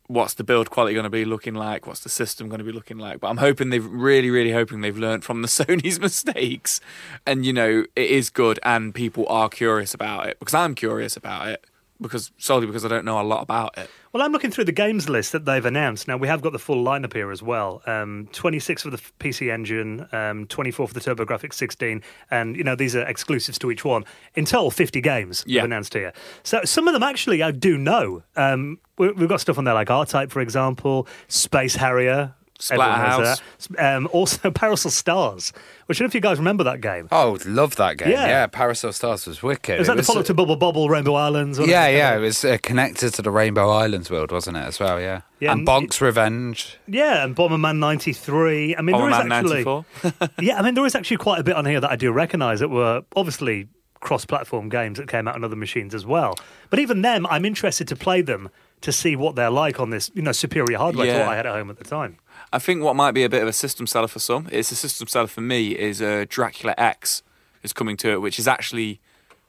What's 0.08 0.34
the 0.34 0.44
build 0.44 0.70
quality 0.70 0.94
going 0.94 1.04
to 1.04 1.10
be 1.10 1.26
looking 1.26 1.54
like? 1.54 1.86
What's 1.86 2.00
the 2.00 2.10
system 2.10 2.48
going 2.48 2.60
to 2.60 2.66
be 2.66 2.72
looking 2.72 2.98
like? 2.98 3.20
But 3.20 3.28
I'm 3.28 3.38
hoping 3.38 3.70
they've 3.70 3.86
really, 3.86 4.30
really 4.30 4.54
hoping 4.54 4.80
they've 4.80 4.98
learned 4.98 5.26
from 5.26 5.42
the 5.42 5.48
Sony's 5.50 6.00
mistakes, 6.00 6.80
and 7.26 7.46
you 7.46 7.54
know 7.54 7.86
it 7.96 8.10
is 8.10 8.30
good, 8.30 8.60
and 8.64 8.96
people 8.96 9.26
are 9.28 9.50
curious 9.50 9.94
about 9.94 10.28
it 10.28 10.40
because 10.40 10.54
I'm 10.54 10.76
curious 10.76 11.18
about 11.18 11.50
it 11.50 11.66
because 12.00 12.32
solely 12.38 12.68
because 12.68 12.86
I 12.86 12.88
don't 12.88 13.06
know 13.06 13.20
a 13.20 13.24
lot 13.24 13.42
about 13.42 13.78
it. 13.78 13.90
Well, 14.14 14.24
I'm 14.24 14.32
looking 14.32 14.52
through 14.52 14.66
the 14.66 14.72
games 14.72 15.10
list 15.10 15.32
that 15.34 15.46
they've 15.46 15.66
announced. 15.66 16.08
Now, 16.08 16.18
we 16.18 16.28
have 16.28 16.42
got 16.42 16.54
the 16.54 16.60
full 16.60 16.84
lineup 16.84 17.14
here 17.14 17.32
as 17.32 17.44
well. 17.44 17.82
Um, 17.86 18.30
26 18.32 18.84
for 18.84 18.90
the 18.90 18.98
PC 19.20 19.52
Engine, 19.52 20.08
um, 20.12 20.48
24 20.48 20.88
for 20.88 20.94
the 20.94 21.00
TurboGrafx 21.02 21.54
16, 21.54 22.02
and 22.32 22.56
you 22.56 22.64
know 22.64 22.76
these 22.76 22.96
are 22.96 23.02
exclusives 23.04 23.60
to 23.60 23.70
each 23.72 23.84
one. 23.84 24.06
In 24.36 24.46
total, 24.46 24.72
50 24.72 25.02
games 25.02 25.44
Yeah. 25.48 25.64
announced 25.64 25.94
here. 25.94 26.14
So 26.44 26.62
some 26.64 26.88
of 26.88 26.94
them 26.94 27.04
actually 27.04 27.44
I 27.44 27.52
do 27.52 27.78
know. 27.78 28.24
Um, 28.36 28.80
we, 28.98 29.12
we've 29.12 29.30
got 29.30 29.42
stuff 29.42 29.58
on 29.58 29.66
there 29.66 29.74
like 29.74 29.90
R-Type, 29.92 30.32
for 30.32 30.40
example, 30.42 31.08
Space 31.28 31.76
Harrier. 31.76 32.34
Splatterhouse. 32.60 33.42
Um, 33.78 34.08
also, 34.12 34.52
Parasol 34.52 34.92
Stars, 34.92 35.54
which 35.86 35.98
I 35.98 36.00
don't 36.00 36.08
know 36.08 36.10
if 36.10 36.16
you 36.16 36.22
guys 36.22 36.38
remember 36.38 36.64
that 36.64 36.82
game. 36.82 37.08
Oh, 37.12 37.38
love 37.46 37.76
that 37.76 37.98
game. 37.98 38.10
Yeah. 38.10 38.28
Yeah, 38.28 38.48
Parasol 38.48 38.92
Stars 38.92 39.28
was 39.28 39.44
wicked. 39.44 39.80
Was 39.80 39.88
that 39.88 39.94
It 39.94 39.98
the 39.98 40.04
follow 40.04 40.22
up 40.22 40.26
to 40.28 40.34
Bubble 40.34 40.56
Bobble, 40.56 40.90
Rainbow 40.90 41.14
Islands? 41.14 41.60
Yeah, 41.60 41.88
yeah, 41.88 42.16
it 42.16 42.20
was 42.20 42.44
uh, 42.44 42.58
connected 42.62 43.14
to 43.16 43.22
the 43.22 43.32
Rainbow 43.32 43.70
Islands 43.70 44.10
world, 44.10 44.32
wasn't 44.32 44.58
it, 44.58 44.62
as 44.62 44.80
well? 44.80 45.00
Yeah. 45.00 45.22
Yeah, 45.40 45.52
and 45.52 45.60
and 45.60 45.68
Bonk's 45.68 46.02
Revenge. 46.02 46.78
Yeah, 46.88 47.24
and 47.24 47.36
Bomberman 47.36 47.78
93. 47.78 48.76
I 48.76 48.82
mean, 48.82 48.98
there 48.98 49.10
is 49.10 49.16
Bomberman 49.16 49.32
actually. 49.32 49.64
94. 49.64 50.30
yeah, 50.42 50.58
I 50.58 50.64
mean, 50.64 50.74
there 50.74 50.86
is 50.86 50.96
actually 50.96 51.18
quite 51.18 51.40
a 51.40 51.44
bit 51.44 51.56
on 51.56 51.66
here 51.66 51.80
that 51.80 51.92
I 51.92 51.96
do 51.96 52.12
recognise 52.12 52.60
that 52.60 52.70
were 52.70 53.04
obviously 53.16 53.68
cross 54.00 54.26
platform 54.26 54.70
games 54.70 54.98
that 54.98 55.08
came 55.08 55.28
out 55.28 55.36
on 55.36 55.44
other 55.44 55.56
machines 55.56 55.94
as 55.94 56.06
well. 56.06 56.36
But 56.70 56.80
even 56.80 57.02
them, 57.02 57.28
I'm 57.28 57.46
interested 57.46 57.88
to 57.90 57.96
play 57.96 58.22
them 58.22 58.50
to 58.82 58.92
see 58.92 59.16
what 59.16 59.36
they're 59.36 59.50
like 59.50 59.80
on 59.80 59.90
this, 59.90 60.12
you 60.14 60.22
know, 60.22 60.32
superior 60.32 60.78
hardware 60.78 61.08
to 61.08 61.20
what 61.20 61.28
I 61.30 61.36
had 61.36 61.46
at 61.48 61.54
home 61.54 61.70
at 61.70 61.78
the 61.78 61.84
time. 61.84 62.18
I 62.54 62.60
think 62.60 62.82
what 62.84 62.96
might 62.96 63.12
be 63.12 63.24
a 63.24 63.30
bit 63.30 63.42
of 63.42 63.48
a 63.48 63.54
system 63.54 63.88
seller 63.88 64.08
for 64.08 64.20
some, 64.20 64.48
it's 64.52 64.72
a 64.72 64.76
system 64.76 65.08
seller 65.08 65.28
for 65.28 65.42
me, 65.42 65.72
is 65.78 66.02
uh, 66.02 66.26
Dracula 66.30 66.74
X 66.78 67.22
is 67.64 67.74
coming 67.74 67.98
to 67.98 68.12
it, 68.12 68.22
which 68.22 68.40
is 68.40 68.48
actually 68.48 69.00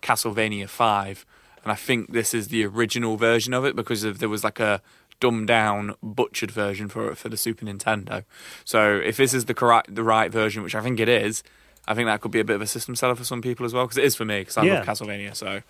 Castlevania 0.03 0.69
Five, 0.69 1.25
and 1.63 1.71
I 1.73 1.75
think 1.77 2.13
this 2.13 2.35
is 2.35 2.49
the 2.49 2.65
original 2.65 3.17
version 3.17 3.53
of 3.55 3.65
it 3.65 3.77
because 3.77 4.03
of, 4.05 4.19
there 4.19 4.29
was 4.29 4.43
like 4.45 4.59
a 4.61 4.81
dumbed 5.21 5.47
down, 5.49 5.95
butchered 6.03 6.51
version 6.51 6.89
for 6.89 7.15
for 7.15 7.29
the 7.29 7.37
Super 7.37 7.65
Nintendo. 7.65 8.25
So 8.65 8.97
if 8.97 9.17
this 9.17 9.35
is 9.35 9.45
the 9.47 9.55
correct, 9.55 9.95
the 9.95 10.05
right 10.05 10.31
version, 10.31 10.63
which 10.63 10.75
I 10.75 10.81
think 10.81 11.01
it 11.01 11.09
is, 11.09 11.43
I 11.87 11.95
think 11.95 12.07
that 12.07 12.21
could 12.21 12.31
be 12.31 12.41
a 12.41 12.45
bit 12.45 12.57
of 12.57 12.63
a 12.63 12.67
system 12.67 12.95
seller 12.97 13.15
for 13.17 13.25
some 13.25 13.43
people 13.43 13.67
as 13.67 13.73
well 13.75 13.85
because 13.85 13.99
it 13.99 14.05
is 14.05 14.15
for 14.15 14.25
me 14.25 14.41
because 14.41 14.57
I 14.57 14.65
Yeah. 14.65 14.75
love 14.75 14.87
Castlevania. 14.87 15.35
So 15.35 15.63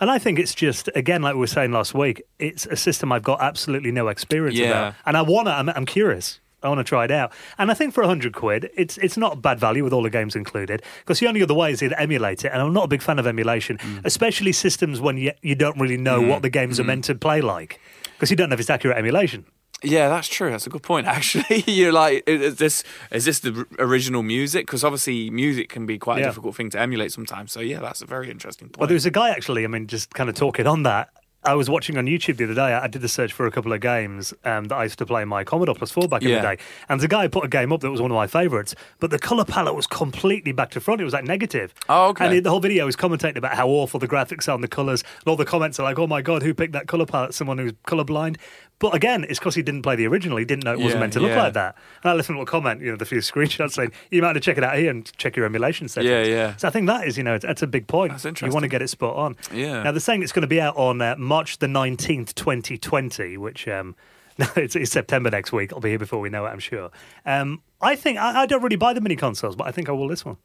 And 0.00 0.10
I 0.10 0.18
think 0.18 0.38
it's 0.38 0.54
just 0.54 0.88
again, 0.94 1.22
like 1.22 1.34
we 1.34 1.40
were 1.40 1.46
saying 1.46 1.72
last 1.72 1.94
week, 1.94 2.22
it's 2.38 2.66
a 2.66 2.76
system 2.76 3.10
I've 3.12 3.22
got 3.22 3.40
absolutely 3.40 3.90
no 3.92 4.08
experience 4.08 4.58
Yeah. 4.58 4.66
about, 4.66 4.94
and 5.06 5.16
I 5.16 5.22
wanna. 5.22 5.50
I'm, 5.50 5.68
I'm 5.70 5.86
curious. 5.86 6.40
I 6.62 6.68
want 6.68 6.78
to 6.78 6.84
try 6.84 7.04
it 7.04 7.10
out, 7.10 7.32
and 7.58 7.70
I 7.70 7.74
think 7.74 7.94
for 7.94 8.04
hundred 8.04 8.34
quid, 8.34 8.70
it's 8.76 8.98
it's 8.98 9.16
not 9.16 9.40
bad 9.42 9.58
value 9.60 9.82
with 9.84 9.92
all 9.92 10.02
the 10.02 10.10
games 10.10 10.34
included. 10.36 10.82
Because 11.00 11.18
the 11.20 11.26
only 11.28 11.42
other 11.42 11.54
way 11.54 11.72
is 11.72 11.82
either 11.82 11.96
emulate 11.98 12.44
it, 12.44 12.52
and 12.52 12.60
I'm 12.60 12.72
not 12.72 12.84
a 12.84 12.88
big 12.88 13.02
fan 13.02 13.18
of 13.18 13.26
emulation, 13.26 13.78
Mm. 13.78 14.00
especially 14.04 14.52
systems 14.52 15.00
when 15.00 15.16
you 15.16 15.32
you 15.42 15.54
don't 15.54 15.78
really 15.78 15.96
know 15.96 16.20
what 16.20 16.42
the 16.42 16.50
games 16.50 16.74
Mm-hmm. 16.78 16.82
are 16.82 16.86
meant 16.86 17.04
to 17.04 17.14
play 17.14 17.40
like, 17.40 17.80
because 18.14 18.30
you 18.30 18.36
don't 18.36 18.48
know 18.50 18.54
if 18.54 18.60
it's 18.60 18.70
accurate 18.70 18.96
emulation. 18.98 19.44
Yeah, 19.82 20.10
that's 20.10 20.28
true. 20.28 20.50
That's 20.50 20.66
a 20.66 20.70
good 20.70 20.82
point. 20.82 21.06
Actually, 21.16 21.64
you're 21.66 21.92
like, 21.92 22.24
is 22.26 22.56
this 22.56 22.84
is 23.10 23.24
this 23.24 23.40
the 23.40 23.64
original 23.78 24.22
music? 24.22 24.66
Because 24.66 24.84
obviously, 24.84 25.30
music 25.30 25.70
can 25.70 25.86
be 25.86 25.96
quite 25.98 26.18
Yeah. 26.18 26.24
a 26.26 26.28
difficult 26.28 26.54
thing 26.56 26.68
to 26.70 26.78
emulate 26.78 27.12
sometimes. 27.12 27.50
So 27.52 27.60
yeah, 27.60 27.80
that's 27.80 28.02
a 28.02 28.06
very 28.06 28.30
interesting 28.30 28.68
point. 28.68 28.78
Well, 28.80 28.88
there 28.88 28.94
was 28.94 29.06
a 29.06 29.10
guy 29.10 29.30
actually. 29.30 29.64
I 29.64 29.68
mean, 29.68 29.86
just 29.86 30.12
kind 30.12 30.28
of 30.28 30.36
talking 30.36 30.66
on 30.66 30.82
that. 30.82 31.08
I 31.42 31.54
was 31.54 31.70
watching 31.70 31.96
on 31.96 32.04
YouTube 32.04 32.36
the 32.36 32.44
other 32.44 32.54
day. 32.54 32.74
I 32.74 32.86
did 32.86 33.00
the 33.00 33.08
search 33.08 33.32
for 33.32 33.46
a 33.46 33.50
couple 33.50 33.72
of 33.72 33.80
games 33.80 34.34
um, 34.44 34.66
that 34.66 34.74
I 34.76 34.82
used 34.82 34.98
to 34.98 35.06
play 35.06 35.22
in 35.22 35.28
my 35.28 35.42
Commodore 35.42 35.74
Plus 35.74 35.90
Four 35.90 36.06
back 36.06 36.20
in 36.22 36.28
Yeah. 36.28 36.42
the 36.42 36.56
day, 36.56 36.62
and 36.90 37.00
the 37.00 37.08
guy 37.08 37.28
put 37.28 37.44
a 37.44 37.48
game 37.48 37.72
up 37.72 37.80
that 37.80 37.90
was 37.90 38.02
one 38.02 38.10
of 38.10 38.14
my 38.14 38.26
favourites. 38.26 38.74
But 38.98 39.10
the 39.10 39.18
colour 39.18 39.46
palette 39.46 39.74
was 39.74 39.86
completely 39.86 40.52
back 40.52 40.70
to 40.72 40.80
front. 40.80 41.00
It 41.00 41.04
was 41.04 41.14
like 41.14 41.24
negative. 41.24 41.72
Oh, 41.88 42.08
okay. 42.08 42.26
And 42.26 42.34
the, 42.34 42.40
the 42.40 42.50
whole 42.50 42.60
video 42.60 42.84
was 42.84 42.94
commentating 42.96 43.36
about 43.36 43.54
how 43.54 43.68
awful 43.68 43.98
the 43.98 44.08
graphics 44.08 44.48
are 44.48 44.54
and 44.54 44.62
the 44.62 44.68
colours. 44.68 45.02
And 45.20 45.28
all 45.28 45.36
the 45.36 45.46
comments 45.46 45.80
are 45.80 45.84
like, 45.84 45.98
"Oh 45.98 46.06
my 46.06 46.20
god, 46.20 46.42
who 46.42 46.52
picked 46.52 46.74
that 46.74 46.88
colour 46.88 47.06
palette? 47.06 47.32
Someone 47.32 47.56
who's 47.56 47.72
colour 47.86 48.04
blind." 48.04 48.36
But 48.80 48.94
again, 48.94 49.24
it's 49.28 49.38
because 49.38 49.54
he 49.54 49.62
didn't 49.62 49.82
play 49.82 49.94
the 49.94 50.06
original. 50.08 50.36
He 50.38 50.44
didn't 50.44 50.64
know 50.64 50.72
it 50.72 50.78
wasn't 50.78 50.94
Yeah, 50.94 51.00
meant 51.00 51.12
to 51.12 51.20
look 51.20 51.30
yeah. 51.30 51.42
like 51.42 51.52
that. 51.52 51.76
And 52.02 52.10
I 52.10 52.14
left 52.14 52.28
him 52.28 52.38
a 52.38 52.44
comment, 52.46 52.80
you 52.80 52.90
know, 52.90 52.96
the 52.96 53.04
few 53.04 53.18
screenshots 53.30 53.72
saying, 53.72 53.92
"You 54.10 54.22
might 54.22 54.28
have 54.28 54.34
to 54.36 54.40
check 54.40 54.56
it 54.58 54.64
out 54.64 54.76
here 54.76 54.90
and 54.90 55.10
check 55.18 55.36
your 55.36 55.46
emulation 55.46 55.86
settings." 55.86 56.10
Yeah, 56.10 56.22
yeah. 56.34 56.56
So 56.56 56.66
I 56.66 56.70
think 56.72 56.86
that 56.88 57.06
is, 57.06 57.16
you 57.16 57.22
know, 57.22 57.38
that's 57.38 57.62
a 57.62 57.66
big 57.68 57.86
point. 57.86 58.12
That's 58.12 58.24
interesting. 58.24 58.48
You 58.50 58.54
want 58.54 58.64
to 58.64 58.68
get 58.68 58.82
it 58.82 58.88
spot 58.88 59.14
on. 59.16 59.36
Yeah. 59.54 59.82
Now 59.84 59.92
they're 59.92 60.00
saying 60.00 60.22
it's 60.22 60.32
going 60.32 60.42
to 60.42 60.48
be 60.48 60.60
out 60.60 60.76
on 60.76 61.00
uh, 61.00 61.14
March 61.18 61.58
the 61.58 61.68
nineteenth, 61.68 62.34
twenty 62.34 62.78
twenty, 62.78 63.36
which 63.36 63.68
um, 63.68 63.94
no, 64.38 64.46
it's, 64.56 64.74
it's 64.74 64.90
September 64.90 65.30
next 65.30 65.52
week. 65.52 65.72
I'll 65.72 65.80
be 65.80 65.90
here 65.90 65.98
before 65.98 66.18
we 66.20 66.30
know 66.30 66.46
it. 66.46 66.48
I'm 66.48 66.58
sure. 66.58 66.90
Um, 67.26 67.62
I 67.82 67.96
think 67.96 68.18
I, 68.18 68.42
I 68.42 68.46
don't 68.46 68.62
really 68.62 68.76
buy 68.76 68.94
the 68.94 69.00
mini 69.02 69.16
consoles, 69.16 69.56
but 69.56 69.66
I 69.66 69.72
think 69.72 69.88
I 69.90 69.92
will 69.92 70.08
this 70.08 70.24
one. 70.24 70.38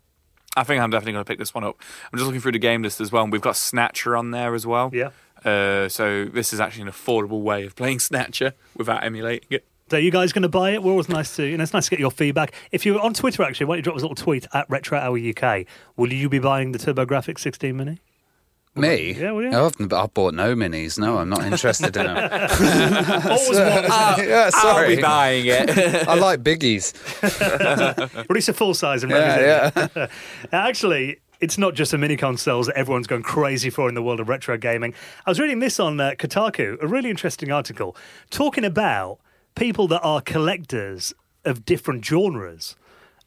I 0.58 0.64
think 0.64 0.82
I'm 0.82 0.90
definitely 0.90 1.14
going 1.14 1.26
to 1.26 1.28
pick 1.30 1.38
this 1.40 1.54
one 1.54 1.64
up. 1.66 1.78
I'm 2.12 2.18
just 2.18 2.26
looking 2.26 2.40
through 2.42 2.54
the 2.54 2.60
game 2.60 2.82
list 2.82 3.02
as 3.02 3.12
well, 3.12 3.24
and 3.24 3.32
we've 3.32 3.42
got 3.42 3.58
Snatcher 3.58 4.16
on 4.16 4.32
there 4.32 4.56
as 4.56 4.66
well. 4.66 4.90
Yeah. 4.94 5.10
Uh, 5.46 5.88
so 5.88 6.26
this 6.26 6.52
is 6.52 6.60
actually 6.60 6.82
an 6.82 6.90
affordable 6.90 7.42
way 7.44 7.66
of 7.66 7.76
playing 7.76 8.00
Snatcher 8.00 8.54
without 8.76 9.04
emulating 9.04 9.48
it. 9.52 9.66
So 9.92 9.98
you 9.98 10.10
guys 10.10 10.34
going 10.34 10.42
to 10.42 10.50
buy 10.50 10.72
it? 10.72 10.82
We're 10.82 10.92
always 10.92 11.10
nice 11.10 11.36
to, 11.36 11.46
you 11.46 11.58
know, 11.58 11.64
it's 11.64 11.74
nice 11.74 11.86
to 11.86 11.92
get 11.92 12.00
your 12.00 12.10
feedback. 12.10 12.54
If 12.72 12.88
you're 12.88 13.00
on 13.00 13.14
Twitter, 13.14 13.44
actually, 13.44 13.68
why 13.68 13.76
don't 13.76 13.80
you 13.80 13.84
drop 13.84 13.96
us 13.98 14.02
a 14.02 14.06
little 14.08 14.16
tweet 14.16 14.48
at 14.52 14.68
Retro 14.68 14.98
Hour 14.98 15.20
UK? 15.20 15.68
Will 15.96 16.12
you 16.12 16.28
be 16.28 16.40
buying 16.40 16.72
the 16.72 16.80
TurboGrafx 16.80 17.38
16 17.38 17.78
Mini? 17.78 18.00
Me? 18.78 19.14
Yeah, 19.14 19.32
well, 19.32 19.44
yeah. 19.44 19.64
I've, 19.66 19.94
I've 19.94 20.14
bought 20.14 20.34
no 20.34 20.54
minis. 20.56 20.98
No, 21.00 21.20
I'm 21.20 21.30
not 21.30 21.46
interested 21.46 21.96
in 21.96 22.06
them. 22.08 22.18
Always 22.18 22.30
want 23.60 23.88
yeah, 24.28 24.50
I'll 24.54 24.62
sorry. 24.62 24.96
be 24.98 25.02
buying 25.04 25.46
it. 25.46 25.70
I 26.08 26.16
like 26.16 26.42
biggies. 26.44 26.92
release 28.28 28.50
a 28.50 28.54
full 28.54 28.74
size 28.74 29.04
and 29.04 29.12
Yeah, 29.12 29.72
yeah. 29.96 30.08
Actually, 30.52 31.20
it's 31.46 31.60
not 31.60 31.76
just 31.76 31.92
the 31.92 31.98
mini 32.00 32.18
consoles 32.18 32.66
that 32.66 32.76
everyone's 32.76 33.06
going 33.06 33.22
crazy 33.22 33.70
for 33.70 33.88
in 33.88 33.94
the 33.94 34.02
world 34.02 34.20
of 34.20 34.28
retro 34.28 34.58
gaming. 34.58 34.96
I 35.28 35.30
was 35.30 35.40
reading 35.40 35.60
this 35.60 35.80
on 35.80 36.00
uh, 36.00 36.14
Kotaku, 36.18 36.82
a 36.82 36.88
really 36.88 37.12
interesting 37.12 37.52
article 37.52 37.96
talking 38.32 38.66
about 38.66 39.20
people 39.54 39.88
that 39.90 40.02
are 40.02 40.22
collectors 40.22 41.14
of 41.46 41.64
different 41.64 42.04
genres 42.04 42.76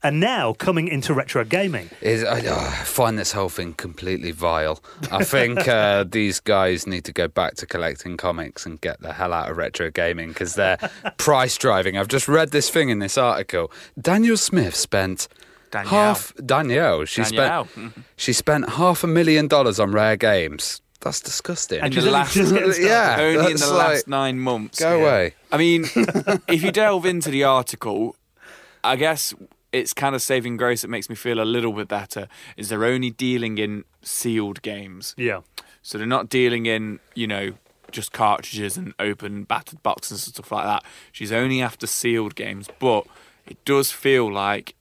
and 0.02 0.18
now 0.18 0.52
coming 0.52 0.88
into 0.88 1.14
retro 1.14 1.44
gaming. 1.44 1.90
Is 2.00 2.25
I, 2.25 2.44
oh, 2.46 2.56
I 2.56 2.82
find 2.82 3.16
this 3.16 3.30
whole 3.30 3.48
thing 3.48 3.75
completely 3.75 4.32
vile. 4.32 4.82
I 5.12 5.22
think 5.22 5.68
uh, 5.68 6.02
these 6.10 6.40
guys 6.40 6.88
need 6.88 7.04
to 7.04 7.12
go 7.12 7.28
back 7.28 7.54
to 7.56 7.66
collecting 7.66 8.16
comics 8.16 8.66
and 8.66 8.80
get 8.80 9.00
the 9.00 9.12
hell 9.12 9.32
out 9.32 9.48
of 9.48 9.56
retro 9.56 9.92
gaming 9.92 10.30
because 10.30 10.56
they're 10.56 10.78
price 11.18 11.56
driving. 11.56 11.96
I've 11.96 12.08
just 12.08 12.26
read 12.26 12.50
this 12.50 12.68
thing 12.68 12.88
in 12.88 12.98
this 12.98 13.16
article. 13.16 13.70
Daniel 14.00 14.37
Smith 14.37 14.75
spent 14.75 15.28
Danielle. 15.70 15.90
half 15.90 16.32
Danielle. 16.44 17.04
She 17.04 17.22
Danielle. 17.22 17.64
spent 17.66 17.92
mm-hmm. 17.92 18.00
she 18.16 18.32
spent 18.32 18.68
half 18.70 19.04
a 19.04 19.06
million 19.06 19.48
dollars 19.48 19.78
on 19.80 19.92
rare 19.92 20.16
games. 20.16 20.80
That's 21.00 21.20
disgusting. 21.20 21.80
And 21.80 21.92
the 21.92 21.96
she's 21.96 22.04
only 22.06 22.12
last- 22.18 22.34
just 22.34 22.52
getting 22.52 22.72
started. 22.72 22.88
Yeah. 22.88 23.16
Only 23.20 23.52
in 23.52 23.56
the 23.58 23.66
like- 23.68 23.88
last 23.88 24.08
nine 24.08 24.38
months. 24.40 24.80
Go 24.80 25.00
away. 25.00 25.34
I 25.52 25.56
mean, 25.56 25.84
if 26.48 26.62
you 26.62 26.72
delve 26.72 27.06
into 27.06 27.30
the 27.30 27.44
article, 27.44 28.16
I 28.82 28.96
guess 28.96 29.32
it's 29.72 29.92
kind 29.94 30.14
of 30.14 30.22
saving 30.22 30.56
grace 30.56 30.82
that 30.82 30.88
makes 30.88 31.08
me 31.08 31.14
feel 31.14 31.40
a 31.40 31.44
little 31.44 31.72
bit 31.72 31.87
better. 31.88 32.26
Is 32.56 32.68
they're 32.68 32.84
only 32.84 33.10
dealing 33.10 33.58
in 33.58 33.84
sealed 34.02 34.62
games, 34.62 35.14
Yeah. 35.16 35.40
so 35.82 35.98
they're 35.98 36.06
not 36.06 36.28
dealing 36.28 36.66
in 36.66 36.98
you 37.14 37.26
know 37.26 37.52
just 37.92 38.12
cartridges 38.12 38.76
and 38.76 38.92
open 38.98 39.44
battered 39.44 39.82
boxes 39.82 40.26
and 40.26 40.34
stuff 40.34 40.50
like 40.52 40.64
that. 40.64 40.84
She's 41.12 41.32
only 41.32 41.62
after 41.62 41.87
sealed 41.87 42.34
games, 42.34 42.68
but 42.78 43.06
it 43.46 43.64
does 43.64 43.92
feel 43.92 44.30
like 44.32 44.75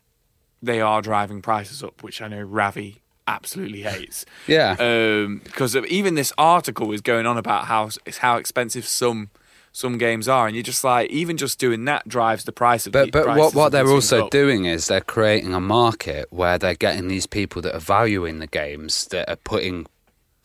they 0.62 0.82
are 0.82 1.02
driving 1.02 1.42
prices 1.42 1.84
up, 1.84 2.04
which 2.04 2.22
I 2.22 2.28
know 2.28 2.42
Ravi 2.42 3.02
absolutely 3.28 3.82
hates. 3.82 4.26
Yeah. 4.48 4.76
Um, 4.80 5.42
because 5.44 5.76
of, 5.76 5.86
even 5.88 6.16
this 6.16 6.32
article 6.38 6.92
is 6.94 7.02
going 7.02 7.26
on 7.26 7.38
about 7.38 7.66
how 7.66 7.90
it's 8.06 8.20
how 8.20 8.38
expensive 8.38 8.88
some 8.88 9.30
some 9.74 9.98
games 10.00 10.28
are, 10.28 10.48
and 10.48 10.56
you're 10.56 10.64
just 10.64 10.84
like, 10.84 11.10
even 11.12 11.38
just 11.38 11.60
doing 11.60 11.86
that 11.86 12.08
drives 12.08 12.46
the 12.46 12.52
price 12.52 12.88
of. 12.88 12.94
But 12.94 13.12
but 13.12 13.28
what 13.36 13.54
what 13.54 13.72
they're 13.72 13.88
also 13.88 14.26
up. 14.26 14.32
doing 14.32 14.66
is 14.66 14.88
they're 14.88 15.02
creating 15.02 15.54
a 15.54 15.60
market 15.60 16.28
where 16.32 16.58
they're 16.58 16.76
getting 16.76 17.10
these 17.10 17.28
people 17.28 17.62
that 17.62 17.76
are 17.76 17.80
valuing 17.80 18.40
the 18.40 18.48
games 18.48 19.06
that 19.08 19.30
are 19.30 19.36
putting 19.36 19.86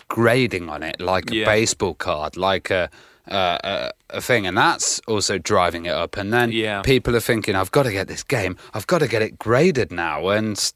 grading 0.08 0.68
on 0.68 0.82
it 0.82 1.00
like 1.00 1.30
a 1.32 1.44
baseball 1.44 1.94
card, 1.94 2.36
like 2.36 2.70
a 2.70 2.90
uh, 3.30 3.58
a, 3.64 3.92
a 4.10 4.20
thing, 4.20 4.46
and 4.46 4.56
that's 4.56 5.00
also 5.06 5.38
driving 5.38 5.86
it 5.86 5.92
up. 5.92 6.16
And 6.16 6.32
then 6.32 6.50
Yeah. 6.52 6.82
people 6.82 7.14
are 7.16 7.20
thinking, 7.20 7.54
"I've 7.54 7.70
got 7.70 7.84
to 7.84 7.92
get 7.92 8.08
this 8.08 8.22
game. 8.24 8.56
I've 8.74 8.86
got 8.86 8.98
to 8.98 9.08
get 9.08 9.22
it 9.22 9.38
graded 9.38 9.92
now," 9.92 10.28
and 10.28 10.72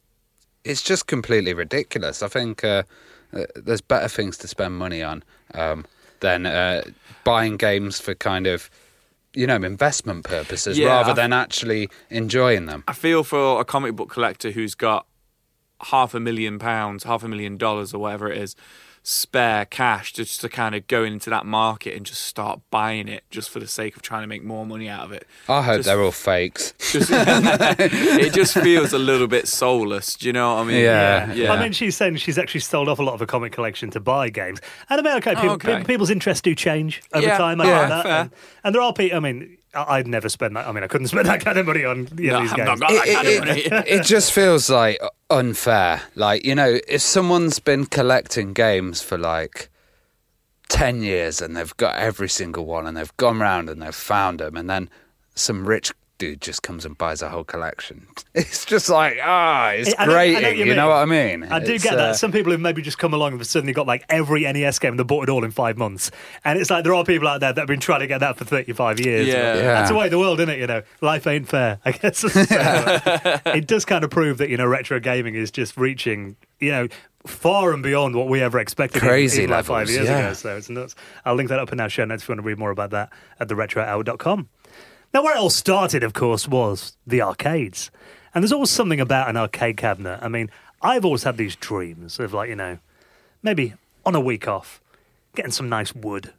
it's 0.64 0.82
just 0.82 1.06
completely 1.06 1.54
ridiculous. 1.54 2.22
I 2.22 2.28
think 2.28 2.62
uh, 2.64 2.82
uh, 3.32 3.44
there's 3.56 3.80
better 3.80 4.08
things 4.08 4.36
to 4.38 4.48
spend 4.48 4.74
money 4.76 5.02
on 5.02 5.22
um, 5.54 5.84
than 6.20 6.46
uh, 6.46 6.82
buying 7.24 7.56
games 7.56 8.00
for 8.00 8.14
kind 8.14 8.46
of 8.46 8.70
you 9.34 9.46
know 9.46 9.56
investment 9.56 10.24
purposes 10.24 10.78
Yeah, 10.78 10.86
rather 10.88 11.10
I- 11.10 11.14
than 11.14 11.32
actually 11.32 11.88
enjoying 12.10 12.66
them. 12.66 12.84
I 12.88 12.92
feel 12.94 13.24
for 13.24 13.60
a 13.60 13.64
comic 13.64 13.94
book 13.96 14.10
collector 14.10 14.52
who's 14.52 14.74
got 14.74 15.06
half 15.90 16.14
a 16.14 16.20
million 16.20 16.58
pounds, 16.58 17.04
half 17.04 17.22
a 17.22 17.28
million 17.28 17.56
dollars, 17.58 17.92
or 17.92 17.98
whatever 17.98 18.30
it 18.30 18.38
is, 18.38 18.56
spare 19.08 19.64
cash 19.64 20.12
just 20.12 20.40
to 20.40 20.48
kind 20.48 20.75
of 20.75 20.84
go 20.88 21.04
into 21.04 21.30
that 21.30 21.46
market 21.46 21.94
and 21.96 22.04
just 22.04 22.22
start 22.22 22.60
buying 22.72 23.06
it 23.06 23.22
just 23.30 23.48
for 23.50 23.60
the 23.60 23.66
sake 23.68 23.94
of 23.94 24.02
trying 24.02 24.22
to 24.22 24.26
make 24.26 24.42
more 24.42 24.66
money 24.66 24.88
out 24.88 25.04
of 25.04 25.12
it. 25.12 25.25
I 25.48 25.62
hope 25.62 25.76
Just- 25.76 25.86
they're 25.86 26.02
all 26.02 26.10
fakes. 26.10 26.75
Just, 26.90 27.10
it 27.12 28.32
just 28.32 28.54
feels 28.54 28.92
a 28.92 28.98
little 28.98 29.28
bit 29.28 29.46
soulless. 29.46 30.14
Do 30.16 30.26
you 30.26 30.32
know 30.32 30.56
what 30.56 30.62
I 30.62 30.64
mean? 30.64 30.82
Yeah, 30.82 31.32
yeah. 31.34 31.52
I 31.52 31.62
mean, 31.62 31.70
she's 31.70 31.96
saying 31.96 32.16
she's 32.16 32.36
actually 32.36 32.60
sold 32.62 32.88
off 32.88 32.98
a 32.98 33.02
lot 33.04 33.14
of 33.14 33.20
her 33.20 33.26
comic 33.26 33.52
collection 33.52 33.90
to 33.90 34.00
buy 34.00 34.28
games. 34.28 34.60
And 34.90 34.98
I 35.00 35.02
mean, 35.04 35.16
okay, 35.18 35.34
people, 35.36 35.50
Oh, 35.50 35.54
okay. 35.54 35.84
people's 35.84 36.10
interests 36.10 36.42
do 36.42 36.56
change 36.56 37.00
over 37.12 37.25
Yeah, 37.25 37.38
time. 37.38 37.60
I 37.60 37.64
yeah, 37.64 37.80
get 37.82 37.88
that. 37.90 38.02
fair. 38.02 38.20
And, 38.22 38.30
and 38.64 38.75
there 38.75 38.82
are 38.82 38.92
people, 38.92 39.16
I 39.16 39.20
mean, 39.20 39.42
I- 39.52 39.55
I'd 39.76 40.06
never 40.06 40.28
spend 40.28 40.56
that. 40.56 40.66
I 40.66 40.73
mean, 40.73 40.85
I 40.85 40.87
couldn't 40.88 41.09
spend 41.14 41.26
that 41.26 41.45
kind 41.45 41.59
of 41.59 41.66
money 41.66 41.85
on 41.85 42.09
you 42.18 42.30
know, 42.30 42.38
No, 42.38 42.42
these 42.42 42.50
I've 42.52 42.56
games. 42.56 42.68
not 42.68 42.80
got 42.80 42.90
that 42.90 43.14
kind 43.14 43.26
of 43.28 43.33
it, 43.35 43.38
money. 43.40 43.61
it, 43.61 44.00
it 44.00 44.02
just 44.04 44.33
feels 44.33 44.71
like 44.71 45.00
unfair. 45.30 46.02
Like, 46.14 46.45
you 46.45 46.54
know, 46.54 46.78
if 46.88 47.00
someone's 47.02 47.59
been 47.59 47.87
collecting 47.87 48.52
games 48.52 49.02
for 49.02 49.18
like 49.18 49.68
10 50.68 51.02
years 51.02 51.40
and 51.40 51.56
they've 51.56 51.76
got 51.76 51.97
every 51.97 52.28
single 52.28 52.64
one 52.66 52.87
and 52.87 52.97
they've 52.97 53.16
gone 53.16 53.38
round 53.38 53.68
and 53.68 53.80
they've 53.83 53.95
found 53.95 54.40
them, 54.40 54.56
and 54.56 54.68
then 54.68 54.88
some 55.35 55.66
rich 55.66 55.92
dude 56.18 56.40
just 56.40 56.62
comes 56.62 56.85
and 56.85 56.96
buys 56.96 57.20
a 57.23 57.28
whole 57.28 57.44
collection. 57.44 58.06
It's 58.35 58.64
just 58.66 58.88
like, 58.90 59.18
ah, 59.23 59.70
it's 59.70 59.94
I 59.99 60.04
know- 60.06 60.12
I 60.16 60.40
know 60.40 60.49
you 60.49 60.64
you, 60.66 60.75
know 60.75 60.88
what 60.88 60.96
I 60.96 61.04
mean? 61.06 61.44
I 61.44 61.58
do 61.58 61.73
It's, 61.75 61.85
get 61.85 61.94
uh, 61.94 61.96
that. 61.96 62.16
Some 62.16 62.32
people 62.32 62.52
have 62.52 62.61
maybe 62.61 62.82
just 62.82 62.99
come 62.99 63.14
along 63.14 63.32
and 63.32 63.40
have 63.40 63.46
suddenly 63.46 63.73
got 63.73 63.87
like 63.87 64.04
every 64.11 64.42
NES 64.42 64.78
game 64.78 64.90
and 64.92 64.99
they 65.00 65.04
bought 65.04 65.23
it 65.28 65.30
all 65.30 65.42
in 65.44 65.50
five 65.50 65.78
months. 65.78 66.11
And 66.44 66.58
it's 66.58 66.68
like 66.70 66.85
there 66.85 66.92
are 66.94 67.04
people 67.04 67.28
out 67.28 67.40
there 67.40 67.52
that 67.54 67.61
have 67.61 67.66
been 67.68 67.80
trying 67.80 68.00
to 68.00 68.06
get 68.06 68.18
that 68.20 68.37
for 68.37 68.44
35 68.44 69.00
years. 69.00 69.26
Yeah. 69.26 69.54
Yeah. 69.54 69.62
That's 69.62 69.90
the 69.90 69.96
way 69.96 70.04
of 70.06 70.11
the 70.11 70.18
world, 70.18 70.38
isn't 70.40 70.50
it? 70.50 70.58
You 70.58 70.66
know, 70.66 70.82
life 71.00 71.26
ain't 71.26 71.49
fair, 71.49 71.78
I 71.85 71.92
guess. 71.92 72.18
So, 72.26 72.28
it 73.46 73.66
does 73.66 73.85
kind 73.85 74.04
of 74.04 74.11
prove 74.11 74.38
that, 74.38 74.50
you 74.50 74.56
know, 74.58 74.66
retro 74.66 75.00
gaming 75.00 75.35
is 75.35 75.50
just 75.50 75.76
reaching, 75.76 76.37
you 76.61 76.70
know, 76.70 76.88
far 77.26 77.73
and 77.73 77.82
beyond 77.82 78.14
what 78.14 78.28
we 78.28 78.40
ever 78.40 78.58
expected 78.58 78.99
even- 78.99 79.08
Crazy 79.08 79.42
even, 79.42 79.50
like 79.56 79.64
five 79.64 79.88
years 79.90 80.06
yeah. 80.06 80.18
ago. 80.26 80.32
So 80.35 80.56
it's 80.56 80.68
nuts. 80.68 80.94
I'll 81.25 81.35
link 81.35 81.49
that 81.49 81.58
up 81.58 81.73
in 81.73 81.80
our 81.80 81.88
show 81.88 82.04
notes 82.04 82.23
if 82.23 82.28
you 82.28 82.32
want 82.35 82.42
to 82.42 82.46
read 82.46 82.58
more 82.58 82.70
about 82.70 82.90
that 82.90 83.12
at 83.40 83.49
theretrohour.com. 83.49 84.49
Now, 85.16 85.23
where 85.23 85.35
it 85.35 85.40
all 85.40 85.49
started, 85.49 86.04
of 86.04 86.12
course, 86.12 86.46
was 86.46 86.94
the 87.06 87.23
arcades. 87.23 87.90
And 88.35 88.44
there's 88.44 88.52
always 88.52 88.68
something 88.68 89.00
about 89.00 89.30
an 89.30 89.38
arcade 89.38 89.78
cabinet. 89.78 90.18
I 90.20 90.28
mean, 90.28 90.50
I've 90.82 91.06
always 91.06 91.23
had 91.23 91.38
these 91.38 91.56
dreams 91.56 92.20
of, 92.20 92.35
like, 92.35 92.50
you 92.50 92.54
know, 92.54 92.76
maybe 93.42 93.73
on 94.04 94.14
a 94.14 94.20
week 94.20 94.46
off, 94.46 94.82
getting 95.35 95.52
some 95.52 95.70
nice 95.70 95.94
wood, 95.94 96.35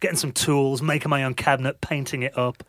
getting 0.00 0.16
some 0.16 0.32
tools, 0.32 0.82
making 0.82 1.10
my 1.10 1.22
own 1.22 1.34
cabinet, 1.34 1.80
painting 1.80 2.24
it 2.24 2.36
up. 2.36 2.64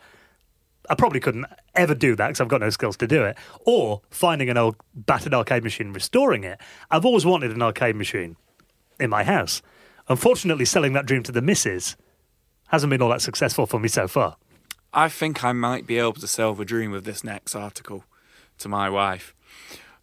I 0.87 0.93
probably 0.93 1.19
couldn't 1.19 1.47
ever 1.73 1.95
do 1.95 2.15
that 2.15 2.27
because 2.27 2.41
I've 2.41 2.47
got 2.47 2.61
no 2.61 2.69
skills 2.69 2.97
to 2.97 3.07
do 3.07 3.23
it. 3.23 3.35
Or 3.65 4.01
finding 4.11 4.51
an 4.51 4.57
old 4.57 4.75
battered 4.93 5.33
arcade 5.33 5.63
machine, 5.63 5.93
restoring 5.93 6.43
it. 6.43 6.61
I've 6.91 7.05
always 7.05 7.25
wanted 7.25 7.49
an 7.49 7.63
arcade 7.63 7.95
machine 7.95 8.35
in 8.99 9.09
my 9.09 9.23
house. 9.23 9.63
Unfortunately, 10.09 10.65
selling 10.65 10.93
that 10.93 11.07
dream 11.07 11.23
to 11.23 11.31
the 11.31 11.41
missus 11.41 11.97
hasn't 12.67 12.91
been 12.91 13.01
all 13.01 13.09
that 13.09 13.23
successful 13.23 13.65
for 13.65 13.79
me 13.79 13.87
so 13.87 14.07
far. 14.07 14.37
I 14.93 15.09
think 15.09 15.43
I 15.43 15.51
might 15.51 15.85
be 15.85 15.97
able 15.99 16.13
to 16.13 16.27
sell 16.27 16.53
the 16.55 16.65
dream 16.65 16.93
of 16.93 17.03
this 17.03 17.23
next 17.23 17.55
article 17.55 18.03
to 18.59 18.67
my 18.69 18.89
wife. 18.89 19.33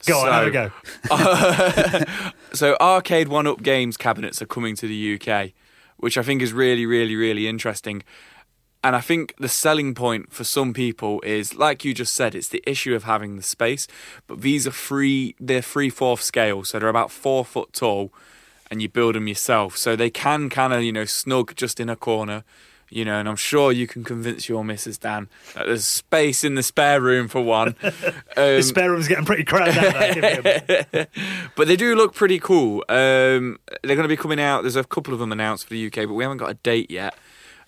Go 0.06 0.18
on, 0.20 0.26
So- 0.26 0.32
have 0.32 0.46
a 0.46 0.50
go. 0.50 2.04
so 2.52 2.76
arcade 2.80 3.28
one 3.28 3.46
up 3.46 3.62
games 3.62 3.96
cabinets 3.96 4.40
are 4.42 4.46
coming 4.46 4.76
to 4.76 4.86
the 4.86 5.14
UK, 5.20 5.52
which 5.96 6.16
I 6.18 6.22
think 6.22 6.42
is 6.42 6.52
really, 6.52 6.86
really, 6.86 7.16
really 7.16 7.48
interesting. 7.48 8.02
And 8.84 8.94
I 8.94 9.00
think 9.00 9.34
the 9.38 9.48
selling 9.48 9.94
point 9.94 10.32
for 10.32 10.44
some 10.44 10.72
people 10.72 11.20
is, 11.22 11.56
like 11.56 11.84
you 11.84 11.92
just 11.92 12.14
said, 12.14 12.36
it's 12.36 12.48
the 12.48 12.62
issue 12.66 12.94
of 12.94 13.02
having 13.04 13.34
the 13.34 13.42
space. 13.42 13.88
But 14.28 14.42
these 14.42 14.64
are 14.66 14.70
free; 14.70 15.34
they're 15.40 15.62
three 15.62 15.90
fourth 15.90 16.22
scale, 16.22 16.62
so 16.62 16.78
they're 16.78 16.88
about 16.88 17.10
four 17.10 17.44
foot 17.44 17.72
tall, 17.72 18.12
and 18.70 18.80
you 18.80 18.88
build 18.88 19.16
them 19.16 19.26
yourself. 19.26 19.76
So 19.76 19.96
they 19.96 20.10
can 20.10 20.48
kind 20.50 20.72
of, 20.72 20.84
you 20.84 20.92
know, 20.92 21.04
snug 21.06 21.56
just 21.56 21.80
in 21.80 21.88
a 21.88 21.96
corner, 21.96 22.44
you 22.90 23.04
know. 23.04 23.18
And 23.18 23.28
I'm 23.28 23.36
sure 23.36 23.72
you 23.72 23.86
can 23.86 24.04
convince 24.04 24.48
your 24.48 24.64
missus 24.64 24.98
Dan 24.98 25.28
that 25.54 25.66
there's 25.66 25.86
space 25.86 26.44
in 26.44 26.54
the 26.54 26.62
spare 26.62 27.00
room 27.00 27.28
for 27.28 27.40
one. 27.42 27.74
the 27.82 28.56
Um, 28.56 28.62
spare 28.62 28.90
room's 28.90 29.08
getting 29.08 29.24
pretty 29.24 29.44
crowded 29.44 29.76
out 29.78 29.94
there. 29.94 30.14
give 30.14 30.92
me 30.92 31.00
a- 31.00 31.06
but 31.56 31.68
they 31.68 31.76
do 31.76 31.94
look 31.94 32.14
pretty 32.14 32.38
cool. 32.38 32.84
Um, 32.88 33.58
they're 33.82 33.96
going 33.96 34.02
to 34.02 34.08
be 34.08 34.16
coming 34.16 34.40
out. 34.40 34.62
There's 34.62 34.76
a 34.76 34.84
couple 34.84 35.12
of 35.14 35.20
them 35.20 35.32
announced 35.32 35.64
for 35.64 35.70
the 35.74 35.86
UK, 35.86 35.94
but 36.08 36.14
we 36.14 36.24
haven't 36.24 36.38
got 36.38 36.50
a 36.50 36.54
date 36.54 36.90
yet. 36.90 37.14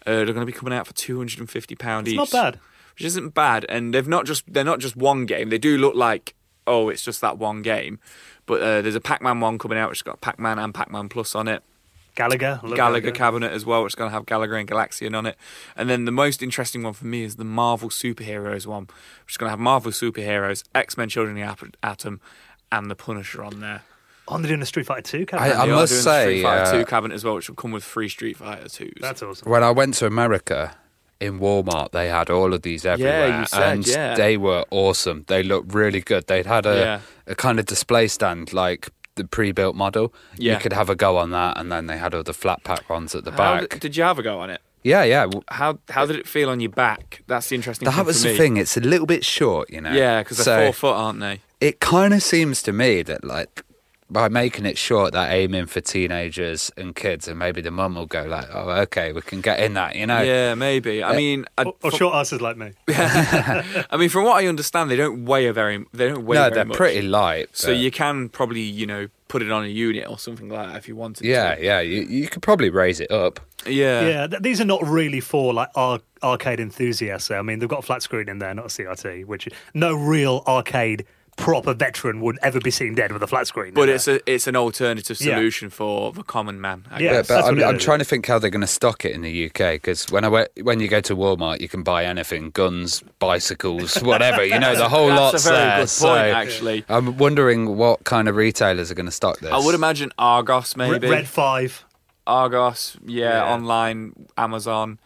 Uh, 0.06 0.24
they're 0.24 0.26
going 0.26 0.40
to 0.40 0.46
be 0.46 0.52
coming 0.52 0.72
out 0.72 0.86
for 0.86 0.94
two 0.94 1.18
hundred 1.18 1.40
and 1.40 1.50
fifty 1.50 1.74
pound 1.74 2.08
each. 2.08 2.16
not 2.16 2.30
bad. 2.30 2.58
which 2.94 3.04
isn't 3.04 3.34
bad. 3.34 3.66
And 3.68 3.92
they've 3.92 4.08
not 4.08 4.24
just 4.26 4.44
they're 4.52 4.64
not 4.64 4.78
just 4.78 4.96
one 4.96 5.26
game. 5.26 5.50
They 5.50 5.58
do 5.58 5.76
look 5.76 5.94
like 5.94 6.34
oh, 6.66 6.88
it's 6.90 7.02
just 7.02 7.20
that 7.22 7.38
one 7.38 7.62
game. 7.62 7.98
But 8.46 8.60
uh, 8.62 8.82
there's 8.82 8.94
a 8.94 9.00
Pac-Man 9.00 9.40
one 9.40 9.58
coming 9.58 9.78
out, 9.78 9.88
which 9.90 9.98
has 9.98 10.02
got 10.02 10.20
Pac-Man 10.20 10.58
and 10.58 10.74
Pac-Man 10.74 11.08
Plus 11.08 11.34
on 11.34 11.48
it. 11.48 11.62
Galaga. 12.18 12.58
I 12.64 12.66
Galaga 12.76 13.14
cabinet 13.14 13.52
as 13.52 13.64
well, 13.64 13.82
which 13.84 13.92
is 13.92 13.94
going 13.94 14.10
to 14.10 14.12
have 14.12 14.26
Galaga 14.26 14.58
and 14.58 14.68
Galaxian 14.68 15.16
on 15.16 15.24
it. 15.26 15.36
And 15.76 15.88
then 15.88 16.04
the 16.04 16.10
most 16.12 16.42
interesting 16.42 16.82
one 16.82 16.92
for 16.92 17.06
me 17.06 17.22
is 17.22 17.36
the 17.36 17.44
Marvel 17.44 17.90
Superheroes 17.90 18.66
one, 18.66 18.84
which 19.24 19.34
is 19.34 19.36
going 19.36 19.46
to 19.48 19.50
have 19.50 19.60
Marvel 19.60 19.92
Superheroes, 19.92 20.64
X-Men 20.74 21.08
Children 21.08 21.36
of 21.40 21.58
the 21.58 21.66
Ap- 21.66 21.76
Atom, 21.82 22.20
and 22.72 22.90
the 22.90 22.96
Punisher 22.96 23.42
on 23.44 23.60
there. 23.60 23.82
Oh, 24.26 24.34
and 24.34 24.44
they're 24.44 24.48
doing 24.50 24.60
a 24.62 24.66
Street 24.66 24.84
Fighter 24.86 25.02
2 25.02 25.18
I- 25.20 25.24
cabinet. 25.24 25.56
I 25.56 25.66
They 25.66 25.72
are 25.72 25.74
must 25.76 25.92
doing 25.92 26.02
say, 26.02 26.24
Street 26.24 26.42
Fighter 26.42 26.62
uh, 26.76 26.78
2 26.80 26.84
cabinet 26.86 27.14
as 27.14 27.24
well, 27.24 27.34
which 27.36 27.48
will 27.48 27.56
come 27.56 27.70
with 27.70 27.84
free 27.84 28.08
Street 28.08 28.36
Fighter 28.36 28.64
2s. 28.64 29.00
That's 29.00 29.22
awesome. 29.22 29.50
When 29.50 29.62
I 29.62 29.70
went 29.70 29.94
to 29.94 30.06
America 30.06 30.76
in 31.20 31.40
Walmart, 31.40 31.92
they 31.92 32.08
had 32.08 32.28
all 32.30 32.52
of 32.52 32.62
these 32.62 32.84
everywhere, 32.84 33.40
you 33.40 33.46
said, 33.46 33.72
and 33.72 33.86
yeah. 33.86 34.14
they 34.16 34.36
were 34.36 34.64
awesome. 34.70 35.24
They 35.28 35.42
looked 35.42 35.72
really 35.72 36.00
good. 36.00 36.26
They'd 36.26 36.46
had 36.46 36.66
a, 36.66 36.76
Yeah. 36.76 37.00
a 37.26 37.34
kind 37.34 37.58
of 37.58 37.64
display 37.66 38.06
stand 38.08 38.52
like 38.52 38.90
the 39.18 39.24
pre-built 39.26 39.76
model. 39.76 40.12
Yeah. 40.36 40.54
You 40.54 40.58
could 40.60 40.72
have 40.72 40.88
a 40.88 40.94
go 40.96 41.18
on 41.18 41.30
that, 41.32 41.58
and 41.58 41.70
then 41.70 41.86
they 41.86 41.98
had 41.98 42.14
all 42.14 42.22
the 42.22 42.32
flat 42.32 42.64
pack 42.64 42.88
ones 42.88 43.14
at 43.14 43.24
the 43.24 43.30
How 43.32 43.36
back. 43.60 43.70
d- 43.70 43.78
did 43.78 43.96
you 43.96 44.02
have 44.04 44.18
a 44.18 44.22
go 44.22 44.40
on 44.40 44.48
it? 44.50 44.60
yeah, 44.82 45.02
yeah. 45.04 45.26
How 45.48 45.78
how 45.90 46.06
did 46.06 46.16
it 46.16 46.26
feel 46.26 46.48
on 46.48 46.60
your 46.60 46.70
back? 46.70 47.22
That's 47.26 47.48
the 47.50 47.56
interesting 47.56 47.86
thing 47.88 47.96
That 47.96 48.06
was 48.06 48.22
for 48.22 48.28
the 48.28 48.34
me. 48.34 48.38
thing. 48.38 48.56
It's 48.56 48.76
a 48.76 48.80
little 48.80 49.06
bit 49.06 49.24
short, 49.24 49.68
you 49.70 49.80
know. 49.82 49.92
Yeah, 49.92 50.22
because 50.22 50.38
So 50.38 50.44
they're 50.44 50.72
four 50.72 50.92
foot, 50.92 50.96
aren't 50.96 51.20
they? 51.20 51.40
it 51.60 51.80
kind 51.80 52.14
of 52.14 52.22
seems 52.22 52.62
to 52.62 52.72
me 52.72 53.02
that 53.02 53.24
like 53.24 53.64
by 54.10 54.28
making 54.28 54.64
it 54.64 54.78
short, 54.78 55.12
they're 55.12 55.30
aiming 55.30 55.66
for 55.66 55.80
teenagers 55.80 56.70
and 56.76 56.94
kids, 56.94 57.28
and 57.28 57.38
maybe 57.38 57.60
the 57.60 57.70
mum 57.70 57.94
will 57.94 58.06
go 58.06 58.24
like, 58.24 58.46
"Oh, 58.52 58.70
okay, 58.70 59.12
we 59.12 59.20
can 59.20 59.40
get 59.40 59.60
in 59.60 59.74
that," 59.74 59.96
you 59.96 60.06
know. 60.06 60.22
Yeah, 60.22 60.54
maybe. 60.54 61.02
I 61.02 61.10
uh, 61.10 61.14
mean, 61.14 61.44
I, 61.58 61.64
Or, 61.64 61.74
or 61.82 61.90
fr- 61.90 61.96
short 61.96 62.14
asses 62.14 62.40
like 62.40 62.56
me. 62.56 62.72
I 62.88 63.96
mean, 63.98 64.08
from 64.08 64.24
what 64.24 64.42
I 64.42 64.46
understand, 64.46 64.90
they 64.90 64.96
don't 64.96 65.24
weigh 65.24 65.46
a 65.46 65.52
very. 65.52 65.84
They 65.92 66.08
don't 66.08 66.24
weigh. 66.24 66.36
no, 66.36 66.42
very 66.44 66.54
they're 66.54 66.64
much. 66.64 66.76
pretty 66.76 67.02
light. 67.02 67.50
So 67.56 67.68
but- 67.68 67.76
you 67.76 67.90
can 67.90 68.28
probably, 68.30 68.62
you 68.62 68.86
know, 68.86 69.08
put 69.28 69.42
it 69.42 69.50
on 69.50 69.64
a 69.64 69.68
unit 69.68 70.08
or 70.08 70.18
something 70.18 70.48
like 70.48 70.68
that 70.68 70.76
if 70.76 70.88
you 70.88 70.96
wanted 70.96 71.26
yeah, 71.26 71.54
to. 71.54 71.62
yeah, 71.62 71.80
you, 71.80 72.02
you 72.02 72.28
could 72.28 72.40
probably 72.40 72.70
raise 72.70 72.98
it 73.00 73.10
up. 73.10 73.40
Yeah. 73.66 74.06
Yeah, 74.08 74.26
th- 74.26 74.42
these 74.42 74.58
are 74.60 74.64
not 74.64 74.82
really 74.86 75.20
for 75.20 75.52
like 75.52 75.68
ar- 75.74 76.00
arcade 76.22 76.60
enthusiasts. 76.60 77.30
I 77.30 77.42
mean, 77.42 77.58
they've 77.58 77.68
got 77.68 77.80
a 77.80 77.82
flat 77.82 78.02
screen 78.02 78.28
in 78.30 78.38
there, 78.38 78.54
not 78.54 78.64
a 78.64 78.68
CRT, 78.68 79.26
which 79.26 79.46
no 79.74 79.94
real 79.94 80.42
arcade 80.46 81.04
proper 81.38 81.72
veteran 81.72 82.20
would 82.20 82.38
ever 82.42 82.60
be 82.60 82.70
seen 82.70 82.94
dead 82.94 83.12
with 83.12 83.22
a 83.22 83.26
flat 83.26 83.46
screen. 83.46 83.72
But 83.72 83.88
it's 83.88 84.06
a 84.08 84.20
it's 84.30 84.46
an 84.46 84.56
alternative 84.56 85.18
Yeah. 85.20 85.36
solution 85.36 85.70
for 85.70 86.12
the 86.12 86.22
common 86.22 86.60
man. 86.60 86.84
I 86.90 86.98
Yeah. 86.98 87.04
Yeah, 87.04 87.12
guess. 87.12 87.28
but 87.28 87.34
that's 87.36 87.48
I'm, 87.48 87.62
I'm 87.64 87.78
trying 87.78 88.00
to 88.00 88.04
think 88.04 88.26
how 88.26 88.38
they're 88.38 88.50
going 88.50 88.60
to 88.60 88.66
stock 88.66 89.04
it 89.06 89.12
in 89.12 89.22
the 89.22 89.46
UK 89.46 89.74
because 89.76 90.06
when 90.10 90.24
I 90.24 90.28
went, 90.28 90.48
when 90.62 90.80
you 90.80 90.88
go 90.88 91.00
to 91.00 91.16
Walmart, 91.16 91.60
you 91.60 91.68
can 91.68 91.82
buy 91.82 92.04
anything: 92.04 92.50
guns, 92.50 93.02
bicycles, 93.20 93.96
whatever. 94.02 94.44
You 94.44 94.58
know, 94.58 94.74
the 94.76 94.88
whole 94.88 95.06
That's 95.08 95.20
lot's 95.32 95.46
a 95.46 95.48
very 95.48 95.58
there. 95.58 95.70
good 95.76 95.78
point, 95.78 95.88
so 95.90 96.14
actually. 96.16 96.84
I'm 96.88 97.16
wondering 97.16 97.76
what 97.76 98.04
kind 98.04 98.28
of 98.28 98.36
retailers 98.36 98.90
are 98.90 98.94
going 98.94 99.06
to 99.06 99.12
stock 99.12 99.38
this. 99.40 99.50
I 99.52 99.58
would 99.58 99.74
imagine 99.74 100.12
Argos 100.18 100.76
maybe. 100.76 101.08
Red 101.08 101.28
Five. 101.28 101.84
Argos, 102.26 102.98
yeah, 103.06 103.30
Yeah. 103.46 103.54
online, 103.54 104.12
Amazon, 104.36 104.98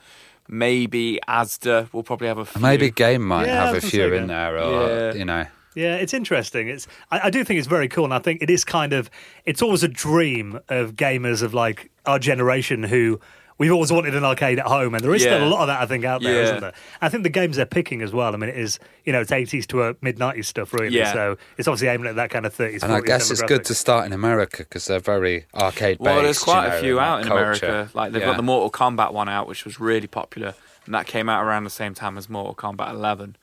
maybe 0.48 1.20
Asda 1.28 1.92
will 1.92 2.02
probably 2.02 2.26
have 2.28 2.38
a 2.38 2.44
few. 2.44 2.60
maybe 2.60 2.90
Game 2.90 3.22
might 3.22 3.46
Yeah, 3.46 3.66
have 3.66 3.76
a 3.76 3.80
few 3.80 4.12
in 4.14 4.26
there, 4.26 4.58
or 4.58 4.88
Yeah. 4.88 5.14
you 5.14 5.24
know. 5.24 5.46
Yeah, 5.74 5.96
it's 5.96 6.12
interesting. 6.14 6.68
It's 6.68 6.86
I, 7.10 7.20
I 7.24 7.30
do 7.30 7.44
think 7.44 7.58
it's 7.58 7.68
very 7.68 7.88
cool, 7.88 8.04
and 8.04 8.14
I 8.14 8.18
think 8.18 8.42
it 8.42 8.50
is 8.50 8.64
kind 8.64 8.92
of 8.92 9.10
it's 9.46 9.62
always 9.62 9.82
a 9.82 9.88
dream 9.88 10.60
of 10.68 10.94
gamers 10.94 11.42
of 11.42 11.54
like 11.54 11.90
our 12.06 12.18
generation 12.18 12.82
who 12.82 13.20
we've 13.58 13.70
always 13.72 13.92
wanted 13.92 14.14
an 14.16 14.24
arcade 14.24 14.58
at 14.58 14.66
home, 14.66 14.94
and 14.94 15.04
there 15.04 15.14
is 15.14 15.22
still 15.22 15.44
a 15.44 15.46
lot 15.46 15.60
of 15.60 15.66
that 15.68 15.80
I 15.80 15.86
think 15.86 16.04
out 16.04 16.20
there, 16.22 16.44
Yeah. 16.44 16.50
not 16.52 16.60
there? 16.60 16.72
I 17.00 17.08
think 17.08 17.22
the 17.22 17.28
games 17.30 17.56
they're 17.56 17.64
picking 17.66 18.02
as 18.02 18.12
well. 18.12 18.34
I 18.34 18.36
mean, 18.36 18.50
it 18.50 18.56
is 18.58 18.78
you 19.04 19.12
know 19.12 19.20
it's 19.20 19.32
eighties 19.32 19.66
to 19.68 19.82
uh, 19.82 19.92
mid 20.02 20.18
nineties 20.18 20.48
stuff 20.48 20.72
really, 20.74 20.96
Yeah. 20.96 21.12
so 21.12 21.36
it's 21.56 21.68
obviously 21.68 21.88
aiming 21.88 22.06
at 22.08 22.16
that 22.16 22.30
kind 22.30 22.44
of 22.44 22.52
thirties. 22.52 22.82
And 22.82 22.92
I 22.92 23.00
guess 23.00 23.30
it's 23.30 23.42
good 23.42 23.64
to 23.66 23.74
start 23.74 24.04
in 24.06 24.12
America 24.12 24.58
because 24.64 24.86
they're 24.86 24.98
very 25.00 25.46
arcade 25.54 25.98
based. 25.98 26.00
Well, 26.00 26.22
there's 26.22 26.38
quite 26.38 26.64
you 26.64 26.70
know, 26.70 26.76
a 26.76 26.80
few 26.80 27.00
out 27.00 27.20
in 27.22 27.28
culture. 27.28 27.66
America. 27.66 27.90
Like 27.94 28.12
they've 28.12 28.20
Yeah. 28.22 28.28
got 28.28 28.36
the 28.36 28.42
Mortal 28.42 28.70
Kombat 28.70 29.12
one 29.12 29.28
out, 29.28 29.46
which 29.46 29.64
was 29.64 29.78
really 29.80 30.08
popular, 30.08 30.54
and 30.86 30.94
that 30.94 31.06
came 31.06 31.28
out 31.28 31.44
around 31.44 31.64
the 31.64 31.70
same 31.70 31.94
time 31.94 32.18
as 32.18 32.28
Mortal 32.28 32.54
Kombat 32.54 32.90
11. 32.90 33.36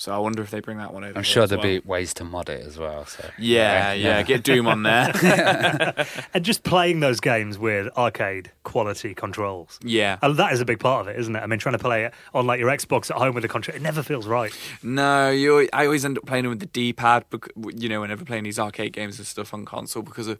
So 0.00 0.14
I 0.14 0.18
wonder 0.18 0.42
if 0.44 0.52
they 0.52 0.60
bring 0.60 0.78
that 0.78 0.94
one 0.94 1.02
over. 1.02 1.18
I'm 1.18 1.24
sure 1.24 1.48
there'll 1.48 1.60
well. 1.64 1.80
be 1.80 1.86
ways 1.86 2.14
to 2.14 2.24
mod 2.24 2.48
it 2.48 2.64
as 2.64 2.78
well. 2.78 3.04
So 3.04 3.28
Yeah, 3.36 3.92
yeah, 3.94 4.22
get 4.22 4.44
Doom 4.44 4.68
on 4.68 4.84
there. 4.84 5.12
and 6.34 6.44
just 6.44 6.62
playing 6.62 7.00
those 7.00 7.18
games 7.18 7.58
with 7.58 7.88
arcade 7.98 8.52
quality 8.62 9.12
controls. 9.12 9.76
yeah. 9.82 10.18
And 10.22 10.36
that 10.36 10.52
is 10.52 10.60
a 10.60 10.64
big 10.64 10.78
part 10.78 11.00
of 11.00 11.08
it, 11.08 11.18
isn't 11.18 11.34
it? 11.34 11.40
I 11.40 11.46
mean, 11.46 11.58
trying 11.58 11.72
to 11.72 11.80
play 11.80 12.04
it 12.04 12.14
on 12.32 12.46
like 12.46 12.60
your 12.60 12.68
Xbox 12.70 13.10
at 13.10 13.16
home 13.16 13.34
with 13.34 13.44
a 13.44 13.48
controller, 13.48 13.76
it 13.76 13.82
never 13.82 14.04
feels 14.04 14.28
right. 14.28 14.56
No, 14.84 15.30
you. 15.30 15.68
I 15.72 15.86
always 15.86 16.04
end 16.04 16.16
up 16.16 16.26
playing 16.26 16.44
them 16.44 16.50
with 16.50 16.60
the 16.60 16.66
D-pad. 16.66 17.24
You 17.74 17.88
know, 17.88 18.00
whenever 18.00 18.24
playing 18.24 18.44
these 18.44 18.60
arcade 18.60 18.92
games 18.92 19.18
and 19.18 19.26
stuff 19.26 19.52
on 19.52 19.64
console, 19.64 20.04
because 20.04 20.28
of, 20.28 20.38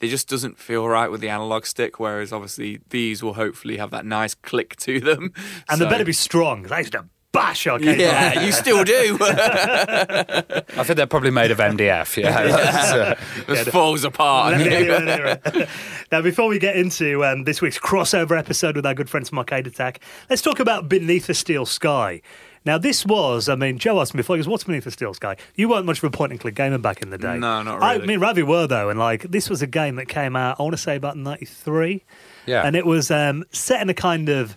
it 0.00 0.06
just 0.06 0.28
doesn't 0.28 0.56
feel 0.56 0.86
right 0.88 1.10
with 1.10 1.20
the 1.20 1.28
analog 1.30 1.66
stick. 1.66 1.98
Whereas 1.98 2.32
obviously 2.32 2.78
these 2.90 3.24
will 3.24 3.34
hopefully 3.34 3.78
have 3.78 3.90
that 3.90 4.06
nice 4.06 4.34
click 4.34 4.76
to 4.76 5.00
them. 5.00 5.32
And 5.68 5.78
So- 5.78 5.84
they 5.84 5.90
better 5.90 6.04
be 6.04 6.12
strong. 6.12 6.70
I 6.70 6.78
used 6.78 6.92
to 6.92 7.06
bash 7.32 7.66
arcade. 7.66 8.00
Yeah, 8.00 8.44
you 8.44 8.52
still 8.52 8.84
do. 8.84 9.18
I 9.22 10.52
think 10.84 10.96
they're 10.96 11.06
probably 11.06 11.30
made 11.30 11.50
of 11.50 11.58
MDF. 11.58 12.16
Yeah, 12.20 12.42
That's, 12.46 12.92
uh, 12.92 13.16
it 13.48 13.70
falls 13.70 14.04
apart. 14.04 14.58
now, 16.12 16.20
before 16.20 16.48
we 16.48 16.58
get 16.58 16.76
into 16.76 17.24
um, 17.24 17.44
this 17.44 17.62
week's 17.62 17.78
crossover 17.78 18.38
episode 18.38 18.76
with 18.76 18.84
our 18.84 18.94
good 18.94 19.08
friends 19.08 19.30
from 19.30 19.38
Arcade 19.38 19.66
Attack, 19.66 20.00
let's 20.28 20.42
talk 20.42 20.60
about 20.60 20.88
Beneath 20.88 21.28
a 21.28 21.34
Steel 21.34 21.64
Sky. 21.64 22.20
Now, 22.66 22.76
this 22.76 23.06
was, 23.06 23.48
I 23.48 23.54
mean, 23.54 23.78
Joe 23.78 24.00
asked 24.00 24.12
me 24.12 24.18
before, 24.18 24.36
he 24.36 24.40
goes, 24.40 24.48
What's 24.48 24.64
Beneath 24.64 24.84
the 24.84 24.90
Steel 24.90 25.14
Sky? 25.14 25.36
You 25.54 25.68
weren't 25.68 25.86
much 25.86 25.98
of 25.98 26.04
a 26.04 26.10
point 26.10 26.32
and 26.32 26.40
click 26.40 26.54
gamer 26.54 26.78
back 26.78 27.00
in 27.00 27.08
the 27.10 27.16
day. 27.16 27.38
No, 27.38 27.62
not 27.62 27.80
really. 27.80 28.02
I 28.02 28.06
mean, 28.06 28.20
Ravi 28.20 28.42
were, 28.42 28.66
though, 28.66 28.90
and 28.90 28.98
like, 28.98 29.22
this 29.22 29.48
was 29.48 29.62
a 29.62 29.66
game 29.66 29.96
that 29.96 30.08
came 30.08 30.36
out, 30.36 30.60
I 30.60 30.62
want 30.62 30.74
to 30.74 30.82
say 30.82 30.96
about 30.96 31.16
93. 31.16 32.04
Yeah. 32.46 32.66
And 32.66 32.76
it 32.76 32.84
was 32.84 33.10
um, 33.10 33.44
set 33.50 33.80
in 33.80 33.88
a 33.88 33.94
kind 33.94 34.28
of 34.28 34.56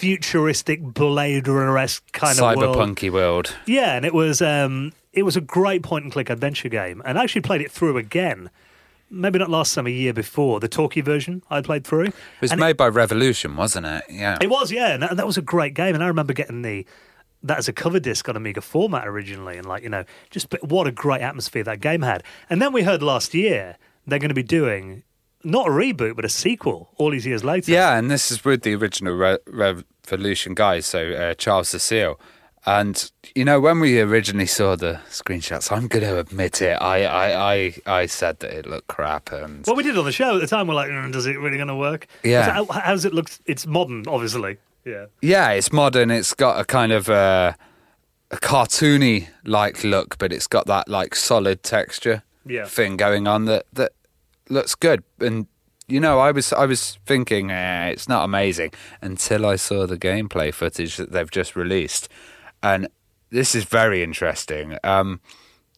futuristic 0.00 0.82
Blade 0.82 1.46
Runner 1.46 1.76
esque 1.76 2.10
kind 2.12 2.38
of 2.38 2.56
world. 2.56 2.76
cyberpunky 2.76 3.10
world. 3.12 3.54
Yeah, 3.66 3.96
and 3.96 4.04
it 4.06 4.14
was 4.14 4.40
um, 4.40 4.92
it 5.12 5.24
was 5.24 5.36
a 5.36 5.40
great 5.40 5.82
point 5.82 6.04
and 6.04 6.12
click 6.12 6.30
adventure 6.30 6.68
game, 6.70 7.02
and 7.04 7.18
I 7.18 7.22
actually 7.22 7.42
played 7.42 7.60
it 7.60 7.70
through 7.70 7.98
again. 7.98 8.50
Maybe 9.12 9.40
not 9.40 9.50
last 9.50 9.72
summer, 9.72 9.88
a 9.88 9.92
year 9.92 10.12
before 10.12 10.60
the 10.60 10.68
talkie 10.68 11.00
version 11.00 11.42
I 11.50 11.60
played 11.62 11.84
through. 11.84 12.04
It 12.06 12.14
was 12.40 12.52
And 12.52 12.60
made 12.60 12.76
by 12.76 12.86
Revolution, 12.86 13.56
wasn't 13.56 13.86
it? 13.86 14.04
Yeah. 14.08 14.38
It 14.40 14.48
was, 14.48 14.70
yeah, 14.70 14.94
and 14.94 15.02
that, 15.02 15.16
that 15.16 15.26
was 15.26 15.36
a 15.36 15.42
great 15.42 15.74
game. 15.74 15.96
And 15.96 16.04
I 16.04 16.06
remember 16.06 16.32
getting 16.32 16.62
the 16.62 16.86
that 17.42 17.58
as 17.58 17.68
a 17.68 17.72
cover 17.72 17.98
disc 17.98 18.28
on 18.28 18.36
Amiga 18.36 18.60
format 18.60 19.06
originally, 19.06 19.58
and 19.58 19.66
like 19.66 19.82
you 19.82 19.88
know, 19.90 20.04
just 20.30 20.46
what 20.62 20.86
a 20.86 20.92
great 20.92 21.20
atmosphere 21.20 21.64
that 21.64 21.80
game 21.80 22.02
had. 22.02 22.22
And 22.48 22.62
then 22.62 22.72
we 22.72 22.84
heard 22.84 23.02
last 23.02 23.34
year 23.34 23.76
they're 24.06 24.18
going 24.18 24.30
to 24.30 24.34
be 24.34 24.42
doing 24.42 25.02
not 25.44 25.66
a 25.66 25.70
reboot 25.70 26.16
but 26.16 26.24
a 26.24 26.28
sequel 26.28 26.90
all 26.96 27.10
these 27.10 27.26
years 27.26 27.42
later. 27.44 27.70
Yeah, 27.72 27.96
and 27.98 28.10
this 28.10 28.30
is 28.30 28.44
with 28.44 28.62
the 28.62 28.74
original 28.74 29.14
Re- 29.14 29.38
Revolution 29.46 30.54
guys, 30.54 30.86
so 30.86 31.12
uh, 31.12 31.34
Charles 31.34 31.68
Cecil. 31.68 32.18
And 32.66 33.10
you 33.34 33.44
know, 33.46 33.58
when 33.58 33.80
we 33.80 33.98
originally 34.00 34.44
saw 34.46 34.76
the 34.76 35.00
screenshots, 35.08 35.72
I'm 35.74 35.88
going 35.88 36.04
to 36.04 36.18
admit 36.18 36.60
it. 36.60 36.74
I, 36.74 37.04
I, 37.04 37.54
I, 37.54 37.74
I 37.86 38.06
said 38.06 38.40
that 38.40 38.52
it 38.52 38.66
looked 38.66 38.88
crap, 38.88 39.32
and 39.32 39.64
Well, 39.66 39.76
we 39.76 39.82
did 39.82 39.96
on 39.96 40.04
the 40.04 40.12
show 40.12 40.34
at 40.34 40.40
the 40.42 40.46
time. 40.46 40.66
We're 40.66 40.74
like, 40.74 40.90
mm, 40.90 41.10
does 41.10 41.26
it 41.26 41.38
really 41.38 41.56
going 41.56 41.68
to 41.68 41.74
work? 41.76 42.06
Yeah. 42.22 42.50
How, 42.52 42.66
how's 42.66 43.06
it 43.06 43.14
look? 43.14 43.30
It's 43.46 43.66
modern, 43.66 44.04
obviously. 44.06 44.58
Yeah. 44.84 45.06
yeah, 45.22 45.50
it's 45.52 45.72
modern. 45.72 46.10
It's 46.10 46.34
got 46.34 46.60
a 46.60 46.64
kind 46.66 46.92
of 46.92 47.08
uh, 47.08 47.52
a 48.30 48.36
cartoony 48.36 49.28
like 49.44 49.82
look, 49.84 50.18
but 50.18 50.30
it's 50.32 50.46
got 50.46 50.66
that 50.66 50.86
like 50.88 51.14
solid 51.14 51.62
texture 51.62 52.22
Yeah. 52.46 52.66
thing 52.66 52.96
going 52.98 53.26
on 53.26 53.46
that 53.46 53.64
that 53.72 53.92
looks 54.50 54.74
good. 54.74 55.02
And 55.20 55.46
you 55.88 56.00
know, 56.00 56.18
I 56.18 56.30
was 56.30 56.52
I 56.52 56.66
was 56.66 56.98
thinking 57.06 57.50
eh, 57.50 57.88
it's 57.88 58.08
not 58.08 58.24
amazing 58.24 58.72
until 59.02 59.46
I 59.46 59.56
saw 59.56 59.86
the 59.86 59.98
gameplay 59.98 60.52
footage 60.54 60.96
that 60.96 61.12
they've 61.12 61.30
just 61.30 61.56
released, 61.56 62.08
and 62.62 62.88
this 63.30 63.54
is 63.54 63.64
very 63.64 64.02
interesting. 64.02 64.76
Um, 64.84 65.20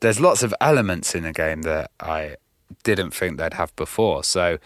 there's 0.00 0.20
lots 0.20 0.42
of 0.42 0.54
elements 0.60 1.14
in 1.14 1.22
the 1.22 1.32
game 1.32 1.62
that 1.62 1.90
I 2.00 2.36
didn't 2.82 3.12
think 3.12 3.38
they'd 3.38 3.54
have 3.54 3.74
before. 3.76 4.24
So 4.24 4.58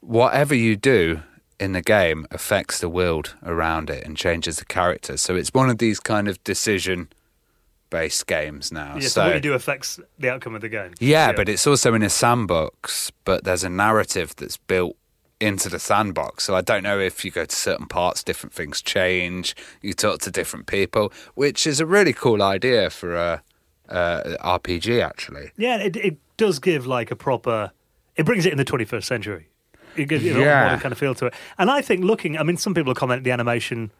whatever 0.00 0.54
you 0.54 0.76
do 0.76 1.22
in 1.58 1.72
the 1.72 1.82
game 1.82 2.26
affects 2.30 2.80
the 2.80 2.88
world 2.88 3.34
around 3.44 3.90
it 3.90 4.04
and 4.04 4.16
changes 4.16 4.56
the 4.56 4.64
characters. 4.64 5.20
So 5.20 5.36
it's 5.36 5.54
one 5.54 5.70
of 5.70 5.78
these 5.78 6.00
kind 6.00 6.28
of 6.28 6.42
decision 6.44 7.08
based 8.00 8.26
games 8.26 8.70
now. 8.70 8.92
Yeah. 9.00 9.08
So, 9.08 9.24
what 9.24 9.34
you 9.34 9.40
do 9.40 9.54
affects 9.54 9.98
the 10.18 10.28
outcome 10.32 10.54
of 10.54 10.60
the 10.60 10.68
game. 10.68 10.92
yeah, 11.00 11.32
but 11.32 11.48
it's 11.48 11.66
also 11.66 11.94
in 11.94 12.02
a 12.02 12.10
sandbox, 12.10 13.10
but 13.24 13.44
there's 13.44 13.64
a 13.64 13.70
narrative 13.70 14.34
that's 14.36 14.58
built 14.58 14.96
into 15.40 15.68
the 15.68 15.78
sandbox. 15.78 16.44
So 16.44 16.54
I 16.54 16.62
don't 16.62 16.82
know 16.82 16.98
if 16.98 17.24
you 17.24 17.30
go 17.30 17.44
to 17.44 17.56
certain 17.56 17.86
parts, 17.86 18.22
different 18.22 18.52
things 18.54 18.80
change. 18.82 19.54
You 19.82 19.92
talk 19.94 20.20
to 20.20 20.30
different 20.30 20.66
people, 20.66 21.12
which 21.34 21.66
is 21.66 21.80
a 21.80 21.86
really 21.86 22.12
cool 22.14 22.42
idea 22.42 22.90
for 22.90 23.14
a, 23.14 23.42
a 23.88 24.36
RPG, 24.58 25.02
actually. 25.02 25.50
Yeah, 25.56 25.76
it, 25.78 25.96
it 25.96 26.16
does 26.36 26.58
give 26.58 26.86
like 26.86 27.10
a 27.10 27.16
proper. 27.16 27.70
It 28.16 28.24
brings 28.24 28.46
it 28.46 28.52
in 28.52 28.58
the 28.58 28.64
21st 28.64 29.04
century. 29.04 29.48
It 29.96 30.08
gives 30.08 30.24
it 30.24 30.36
a 30.36 30.40
Yeah. 30.40 30.62
modern 30.64 30.80
kind 30.80 30.92
of 30.92 30.98
feel 30.98 31.14
to 31.16 31.26
it. 31.26 31.34
And 31.58 31.70
I 31.70 31.80
think 31.82 32.04
looking, 32.04 32.36
I 32.38 32.42
mean, 32.42 32.56
some 32.56 32.74
people 32.74 32.90
have 32.90 32.98
commented 32.98 33.24
the 33.24 33.30
animation 33.30 33.90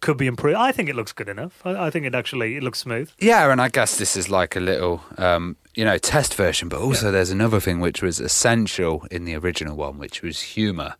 could 0.00 0.16
be 0.16 0.26
improved. 0.26 0.56
I 0.56 0.72
think 0.72 0.88
it 0.88 0.96
looks 0.96 1.12
good 1.12 1.28
enough. 1.28 1.60
I, 1.64 1.86
I 1.86 1.90
think 1.90 2.06
it 2.06 2.14
actually 2.14 2.56
it 2.56 2.62
looks 2.62 2.78
smooth. 2.80 3.10
Yeah, 3.18 3.50
and 3.52 3.60
I 3.60 3.68
guess 3.68 3.96
this 3.98 4.16
is 4.16 4.28
like 4.28 4.56
a 4.56 4.60
little, 4.60 5.02
um, 5.18 5.56
you 5.74 5.84
know, 5.84 5.98
test 5.98 6.34
version. 6.34 6.68
But 6.68 6.80
also, 6.80 7.10
there's 7.10 7.30
another 7.30 7.60
thing 7.60 7.80
which 7.80 8.02
was 8.02 8.20
essential 8.20 9.06
in 9.10 9.24
the 9.24 9.34
original 9.36 9.76
one, 9.76 9.98
which 9.98 10.22
was 10.22 10.40
humour. 10.40 10.94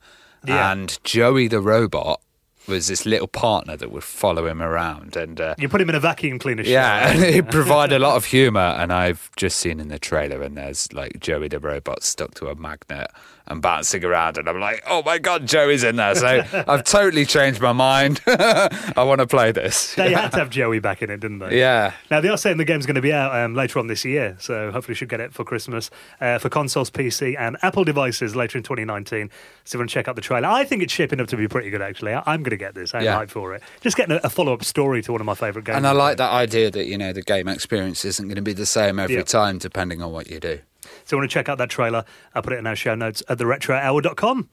Yeah. 0.47 0.73
And 0.73 0.99
Joey 1.05 1.49
the 1.49 1.61
robot 1.61 2.21
was 2.69 2.87
this 2.89 3.05
little 3.05 3.27
partner 3.27 3.77
that 3.77 3.91
would 3.91 4.05
follow 4.05 4.47
him 4.47 4.63
around, 4.63 5.17
and 5.17 5.41
uh, 5.41 5.55
You 5.59 5.69
put 5.69 5.81
him 5.81 5.89
in 5.89 5.95
a 5.95 6.01
vacuum 6.01 6.39
cleaner. 6.39 6.63
yeah, 6.63 7.11
and 7.11 7.23
it 7.25 7.51
provided 7.51 7.97
a 7.97 7.99
lot 7.99 8.17
of 8.17 8.27
humour. 8.27 8.61
And 8.61 8.93
I've 8.93 9.31
just 9.37 9.59
seen 9.59 9.81
in 9.81 9.89
the 9.89 9.99
trailer, 9.99 10.43
and 10.43 10.57
there's 10.57 10.93
like 10.93 11.19
Joey 11.21 11.49
the 11.49 11.59
robot 11.59 12.03
stuck 12.03 12.35
to 12.35 12.49
a 12.49 12.55
magnet 12.55 13.11
and 13.51 13.61
bouncing 13.61 14.05
around, 14.05 14.39
and 14.39 14.49
I'm 14.49 14.59
like, 14.61 14.83
oh 14.87 15.03
my 15.03 15.19
god, 15.19 15.47
Joey's 15.47 15.85
in 15.85 15.97
there. 15.97 16.15
So 16.15 16.43
I've 16.69 16.85
totally 16.85 17.27
changed 17.27 17.61
my 17.61 17.73
mind. 17.73 18.21
I 18.27 19.03
want 19.05 19.19
to 19.21 19.27
play 19.27 19.53
this. 19.53 19.95
they 19.97 20.13
had 20.15 20.31
to 20.33 20.39
have 20.39 20.51
Joey 20.51 20.79
back 20.79 21.03
in 21.03 21.11
it, 21.11 21.21
didn't 21.21 21.41
they? 21.41 21.59
Yeah. 21.59 21.93
Now 22.11 22.21
they 22.21 22.29
are 22.29 22.39
saying 22.39 22.57
the 22.57 22.65
game's 22.65 22.87
going 22.87 22.95
to 22.95 23.01
be 23.03 23.13
out 23.13 23.35
um, 23.35 23.55
later 23.55 23.79
on 23.79 23.89
this 23.89 24.05
year, 24.05 24.37
so 24.39 24.71
hopefully 24.71 24.93
you 24.93 24.97
should 24.97 25.09
get 25.09 25.21
it 25.21 25.35
for 25.35 25.45
Christmas 25.45 25.91
uh, 26.21 26.39
for 26.39 26.49
consoles, 26.49 26.91
PC, 26.91 27.37
and 27.39 27.57
Apple 27.63 27.85
devices 27.85 28.35
later 28.37 28.57
in 28.57 28.65
2019. 28.65 29.29
So 29.65 29.71
if 29.71 29.75
you 29.75 29.81
want 29.81 29.91
to 29.91 29.95
check 29.95 30.09
out 30.09 30.15
the 30.15 30.23
trailer, 30.23 30.49
I 30.49 30.65
think 30.65 30.83
it's 30.83 30.93
shaping 30.93 31.21
up 31.21 31.27
to 31.29 31.37
be 31.37 31.49
pretty 31.49 31.71
good. 31.71 31.83
Actually, 31.83 32.15
I- 32.15 32.23
I'm 32.27 32.43
going 32.43 32.51
to 32.51 32.57
get 32.57 32.75
this. 32.75 32.95
I'm 32.95 33.03
Yeah. 33.03 33.17
hyped 33.19 33.31
for 33.31 33.55
it. 33.55 33.63
Just 33.81 33.97
getting 33.97 34.17
a, 34.17 34.21
a 34.25 34.31
follow-up 34.31 34.65
story 34.65 35.03
to 35.03 35.13
one 35.13 35.21
of 35.21 35.27
my 35.27 35.35
favourite 35.35 35.65
games. 35.67 35.77
And 35.77 35.87
I 35.87 35.93
like 35.93 36.17
that 36.19 36.31
idea 36.31 36.71
that 36.71 36.87
you 36.87 36.97
know 36.97 37.13
the 37.13 37.23
game 37.23 37.49
experience 37.49 38.05
isn't 38.05 38.27
going 38.29 38.37
to 38.37 38.43
be 38.43 38.53
the 38.53 38.67
same 38.67 38.99
every 39.01 39.17
Yeah. 39.17 39.23
time 39.23 39.59
depending 39.59 40.01
on 40.03 40.13
what 40.13 40.31
you 40.31 40.39
do. 40.39 40.61
So 41.05 41.17
I 41.17 41.21
want 41.21 41.31
to 41.31 41.35
check 41.35 41.49
out 41.49 41.59
that 41.59 41.71
trailer? 41.71 42.05
I'll 42.35 42.43
put 42.43 42.53
it 42.53 42.59
in 42.59 42.67
our 42.67 42.77
show 42.77 42.95
notes 42.95 43.23
at 43.29 43.39
theretrohour.com. 43.39 44.49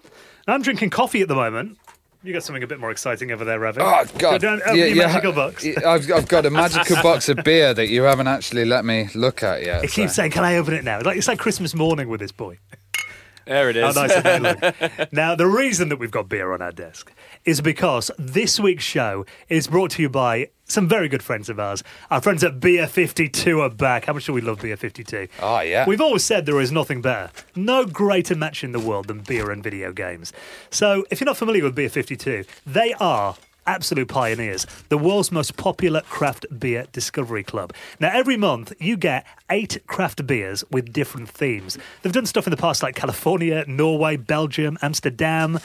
Now, 0.47 0.54
I'm 0.54 0.62
drinking 0.62 0.89
coffee 0.91 1.21
at 1.21 1.28
the 1.28 1.36
moment. 1.36 1.78
You 2.23 2.34
got 2.34 2.43
something 2.43 2.63
a 2.63 2.67
bit 2.67 2.80
more 2.80 2.91
exciting 2.91 3.32
over 3.32 3.45
there, 3.45 3.60
Ravi. 3.60 3.80
Oh 3.80 4.04
God! 4.17 4.19
Go 4.19 4.38
down, 4.38 4.62
open 4.63 4.76
Yeah, 4.78 4.86
your 4.86 4.95
yeah, 4.97 5.06
magical 5.08 5.32
box. 5.34 5.65
I've, 5.65 6.12
I've 6.12 6.28
got 6.28 6.45
a 6.45 6.50
magical 6.50 6.95
box 7.04 7.30
of 7.30 7.43
beer 7.43 7.73
that 7.73 7.88
you 7.89 8.04
haven't 8.04 8.28
actually 8.28 8.65
let 8.65 8.84
me 8.84 9.08
look 9.13 9.43
at 9.43 9.63
yet. 9.63 9.84
It 9.84 9.91
keeps 9.91 10.15
saying, 10.15 10.32
"Can 10.32 10.43
I 10.43 10.58
open 10.58 10.73
it 10.73 10.84
now?" 10.84 11.00
Like 11.02 11.17
it's 11.17 11.28
like 11.28 11.39
Christmas 11.39 11.76
morning 11.76 12.10
with 12.10 12.19
this 12.19 12.32
boy. 12.32 12.58
There 13.47 13.69
it 13.69 13.77
is. 13.77 13.95
How 13.95 14.05
nice 14.05 14.41
look? 14.41 15.12
now, 15.13 15.36
the 15.36 15.47
reason 15.47 15.89
that 15.89 15.97
we've 15.97 16.12
got 16.12 16.29
beer 16.29 16.53
on 16.53 16.62
our 16.62 16.71
desk 16.71 17.12
is 17.45 17.62
because 17.62 18.12
this 18.17 18.60
week's 18.60 18.83
show 18.83 19.25
is 19.49 19.67
brought 19.67 19.91
to 19.91 20.01
you 20.01 20.10
by 20.10 20.49
some 20.65 20.88
very 20.88 21.07
good 21.07 21.23
friends 21.23 21.49
of 21.49 21.60
ours. 21.60 21.81
Our 22.12 22.21
friends 22.21 22.43
at 22.43 22.60
Beer 22.60 22.88
52 22.88 23.62
are 23.62 23.69
back. 23.69 24.05
How 24.05 24.13
much 24.13 24.25
do 24.25 24.33
we 24.33 24.41
love 24.41 24.62
Beer 24.62 24.75
52? 24.75 25.27
Oh, 25.39 25.47
ah, 25.47 25.62
yeah. 25.62 25.86
We've 25.88 26.01
always 26.01 26.25
said 26.25 26.45
there 26.45 26.60
is 26.60 26.71
nothing 26.71 27.01
better, 27.01 27.31
no 27.55 27.86
greater 27.86 28.36
match 28.36 28.63
in 28.63 28.73
the 28.73 28.79
world 28.79 29.07
than 29.07 29.21
beer 29.21 29.49
and 29.49 29.63
video 29.63 29.93
games. 29.93 30.33
So, 30.69 31.05
if 31.10 31.21
you're 31.21 31.25
not 31.25 31.38
familiar 31.38 31.63
with 31.63 31.75
Beer 31.75 31.89
52, 31.89 32.43
they 32.65 32.93
are 32.95 33.38
absolute 33.67 34.08
pioneers, 34.08 34.65
the 34.89 34.97
world's 34.97 35.32
most 35.32 35.58
popular 35.58 36.01
craft 36.01 36.45
beer 36.58 36.86
discovery 36.91 37.43
club. 37.43 37.73
Now, 37.99 38.10
every 38.12 38.38
month 38.38 38.73
you 38.80 38.97
get 38.97 39.25
eight 39.49 39.77
craft 39.86 40.25
beers 40.25 40.63
with 40.71 40.93
different 40.93 41.30
themes. 41.30 41.77
They've 42.01 42.13
done 42.13 42.25
stuff 42.25 42.47
in 42.47 42.51
the 42.51 42.58
past 42.58 42.82
like 42.82 42.95
California, 42.95 43.65
Norway, 43.67 44.17
Belgium, 44.17 44.77
Amsterdam. 44.82 45.60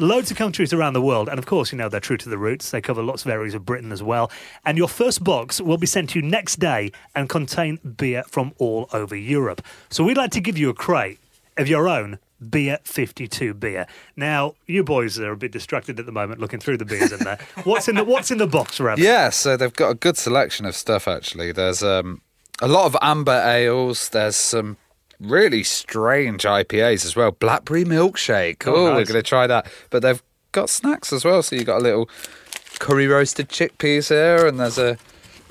Loads 0.00 0.30
of 0.30 0.36
countries 0.36 0.72
around 0.72 0.92
the 0.92 1.02
world, 1.02 1.28
and 1.28 1.40
of 1.40 1.46
course, 1.46 1.72
you 1.72 1.78
know, 1.78 1.88
they're 1.88 1.98
true 1.98 2.16
to 2.18 2.28
the 2.28 2.38
roots. 2.38 2.70
They 2.70 2.80
cover 2.80 3.02
lots 3.02 3.24
of 3.24 3.32
areas 3.32 3.54
of 3.54 3.66
Britain 3.66 3.90
as 3.90 4.00
well. 4.00 4.30
And 4.64 4.78
your 4.78 4.86
first 4.86 5.24
box 5.24 5.60
will 5.60 5.76
be 5.76 5.88
sent 5.88 6.10
to 6.10 6.20
you 6.20 6.24
next 6.24 6.60
day 6.60 6.92
and 7.16 7.28
contain 7.28 7.80
beer 7.96 8.22
from 8.28 8.52
all 8.58 8.88
over 8.92 9.16
Europe. 9.16 9.60
So 9.90 10.04
we'd 10.04 10.16
like 10.16 10.30
to 10.32 10.40
give 10.40 10.56
you 10.56 10.70
a 10.70 10.74
crate 10.74 11.18
of 11.56 11.66
your 11.66 11.88
own 11.88 12.20
Beer 12.50 12.78
52 12.84 13.54
beer. 13.54 13.86
Now, 14.16 14.54
you 14.66 14.84
boys 14.84 15.18
are 15.18 15.32
a 15.32 15.36
bit 15.36 15.50
distracted 15.52 15.98
at 15.98 16.06
the 16.06 16.12
moment 16.12 16.40
looking 16.40 16.60
through 16.60 16.76
the 16.76 16.84
beers 16.84 17.12
in 17.12 17.18
there. 17.20 17.38
What's 17.64 17.88
in 17.88 17.96
the 17.96 18.04
What's 18.04 18.30
in 18.30 18.38
the 18.38 18.46
box, 18.46 18.78
Rav? 18.78 18.98
Yeah, 18.98 19.30
so 19.30 19.56
they've 19.56 19.72
got 19.72 19.90
a 19.90 19.94
good 19.94 20.16
selection 20.16 20.64
of 20.66 20.74
stuff 20.76 21.08
actually. 21.08 21.50
There's 21.52 21.82
um, 21.82 22.20
a 22.60 22.68
lot 22.68 22.86
of 22.86 22.96
amber 23.02 23.42
ales. 23.44 24.08
There's 24.10 24.36
some 24.36 24.76
really 25.18 25.64
strange 25.64 26.44
IPAs 26.44 27.04
as 27.04 27.16
well. 27.16 27.32
Blackberry 27.32 27.84
milkshake. 27.84 28.66
Oh, 28.66 28.74
Oh, 28.74 28.84
we're 28.94 29.04
going 29.04 29.06
to 29.14 29.22
try 29.22 29.46
that. 29.48 29.66
But 29.90 30.02
they've 30.02 30.22
got 30.52 30.70
snacks 30.70 31.12
as 31.12 31.24
well. 31.24 31.42
So 31.42 31.56
you 31.56 31.64
got 31.64 31.80
a 31.80 31.82
little 31.84 32.08
curry 32.78 33.08
roasted 33.08 33.48
chickpeas 33.48 34.10
here, 34.10 34.46
and 34.46 34.60
there's 34.60 34.78
a 34.78 34.96